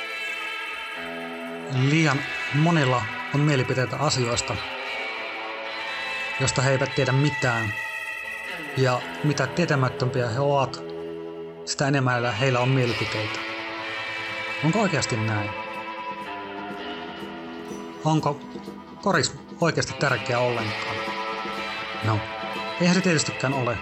Liian 1.88 2.18
monilla 2.54 3.02
on 3.34 3.40
mielipiteitä 3.40 3.96
asioista, 3.96 4.56
josta 6.40 6.62
he 6.62 6.70
eivät 6.70 6.94
tiedä 6.94 7.12
mitään. 7.12 7.74
Ja 8.76 9.00
mitä 9.24 9.46
tietämättömpiä 9.46 10.28
he 10.28 10.40
ovat, 10.40 10.82
sitä 11.64 11.88
enemmän 11.88 12.34
heillä 12.34 12.60
on 12.60 12.68
mielipiteitä. 12.68 13.38
Onko 14.64 14.80
oikeasti 14.80 15.16
näin? 15.16 15.50
Onko 18.04 18.40
koris 19.02 19.34
oikeasti 19.60 19.92
tärkeä 19.92 20.38
ollenkaan? 20.38 20.96
No, 22.04 22.20
eihän 22.80 22.94
se 22.94 23.00
tietystikään 23.00 23.54
ole, 23.54 23.78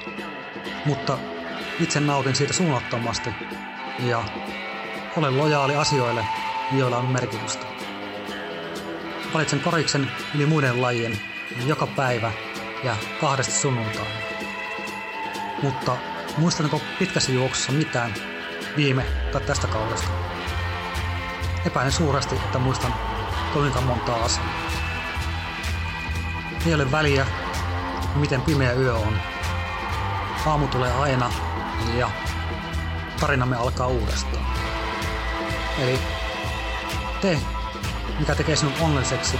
mutta 0.84 1.18
itse 1.80 2.00
nautin 2.00 2.34
siitä 2.34 2.52
suunnattomasti 2.52 3.30
ja 3.98 4.24
olen 5.16 5.38
lojaali 5.38 5.76
asioille, 5.76 6.24
joilla 6.72 6.96
on 6.98 7.06
merkitystä. 7.06 7.66
Valitsen 9.34 9.60
koriksen 9.60 10.10
yli 10.34 10.46
muiden 10.46 10.82
lajien 10.82 11.20
joka 11.66 11.86
päivä 11.86 12.32
ja 12.84 12.96
kahdesti 13.20 13.52
sunnuntaina. 13.52 14.10
Mutta 15.62 15.96
muistanko 16.36 16.80
pitkässä 16.98 17.32
juoksussa 17.32 17.72
mitään 17.72 18.14
viime 18.76 19.04
tai 19.32 19.40
tästä 19.40 19.66
kaudesta? 19.66 20.08
Epäilen 21.66 21.92
suuresti, 21.92 22.34
että 22.34 22.58
muistan 22.58 22.94
kuinka 23.52 23.80
montaa 23.80 24.24
asiaa. 24.24 24.54
Ei 26.66 26.74
ole 26.74 26.92
väliä, 26.92 27.26
miten 28.14 28.42
pimeä 28.42 28.72
yö 28.72 28.94
on. 28.94 29.18
Aamu 30.46 30.68
tulee 30.68 30.92
aina 30.92 31.32
ja 31.98 32.10
tarinamme 33.20 33.56
alkaa 33.56 33.86
uudestaan. 33.86 34.46
Eli 35.78 35.98
tee, 37.20 37.40
mikä 38.18 38.34
tekee 38.34 38.56
sinut 38.56 38.74
onnelliseksi 38.80 39.36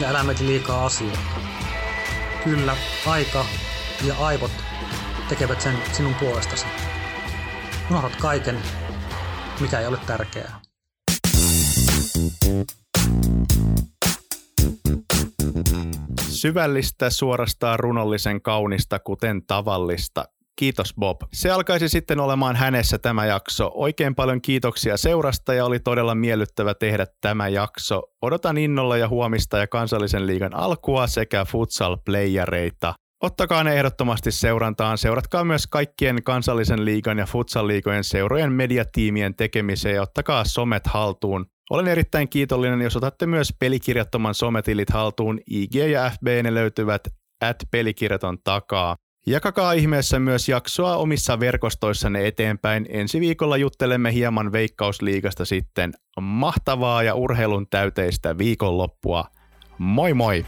ja 0.00 0.08
älä 0.08 0.24
liikaa 0.40 0.86
asioita. 0.86 1.18
Kyllä, 2.44 2.76
aika 3.06 3.44
ja 4.02 4.14
aivot 4.20 4.52
tekevät 5.28 5.60
sen 5.60 5.78
sinun 5.92 6.14
puolestasi. 6.14 6.66
Unohdat 7.90 8.16
kaiken, 8.16 8.62
mikä 9.60 9.80
ei 9.80 9.86
ole 9.86 9.98
tärkeää. 10.06 10.60
Syvällistä, 16.40 17.10
suorastaan 17.10 17.78
runollisen 17.80 18.42
kaunista, 18.42 18.98
kuten 18.98 19.42
tavallista. 19.46 20.24
Kiitos 20.56 20.94
Bob. 20.94 21.20
Se 21.32 21.50
alkaisi 21.50 21.88
sitten 21.88 22.20
olemaan 22.20 22.56
hänessä 22.56 22.98
tämä 22.98 23.26
jakso. 23.26 23.70
Oikein 23.74 24.14
paljon 24.14 24.42
kiitoksia 24.42 24.96
seurasta 24.96 25.54
ja 25.54 25.64
oli 25.64 25.80
todella 25.80 26.14
miellyttävä 26.14 26.74
tehdä 26.74 27.06
tämä 27.20 27.48
jakso. 27.48 28.02
Odotan 28.22 28.58
innolla 28.58 28.96
ja 28.96 29.08
huomista 29.08 29.58
ja 29.58 29.66
kansallisen 29.66 30.26
liigan 30.26 30.54
alkua 30.54 31.06
sekä 31.06 31.44
futsal-playereita. 31.44 32.94
Ottakaa 33.22 33.64
ne 33.64 33.74
ehdottomasti 33.74 34.32
seurantaan. 34.32 34.98
Seuratkaa 34.98 35.44
myös 35.44 35.66
kaikkien 35.66 36.22
kansallisen 36.22 36.84
liigan 36.84 37.18
ja 37.18 37.24
futsal-liigojen 37.24 38.04
seurojen 38.04 38.52
mediatiimien 38.52 39.34
tekemiseen 39.34 39.94
ja 39.94 40.02
ottakaa 40.02 40.44
somet 40.44 40.86
haltuun. 40.86 41.46
Olen 41.70 41.88
erittäin 41.88 42.28
kiitollinen, 42.28 42.80
jos 42.80 42.96
otatte 42.96 43.26
myös 43.26 43.54
pelikirjattoman 43.58 44.34
sometilit 44.34 44.90
haltuun. 44.90 45.40
IG 45.50 45.74
ja 45.74 46.10
FB 46.10 46.26
ne 46.42 46.54
löytyvät 46.54 47.08
at 47.40 47.56
pelikirjaton 47.70 48.38
takaa. 48.44 48.96
Jakakaa 49.26 49.72
ihmeessä 49.72 50.18
myös 50.18 50.48
jaksoa 50.48 50.96
omissa 50.96 51.40
verkostoissanne 51.40 52.26
eteenpäin. 52.26 52.86
Ensi 52.88 53.20
viikolla 53.20 53.56
juttelemme 53.56 54.12
hieman 54.12 54.52
Veikkausliigasta 54.52 55.44
sitten. 55.44 55.92
Mahtavaa 56.20 57.02
ja 57.02 57.14
urheilun 57.14 57.66
täyteistä 57.70 58.38
viikonloppua. 58.38 59.24
Moi 59.78 60.14
moi! 60.14 60.44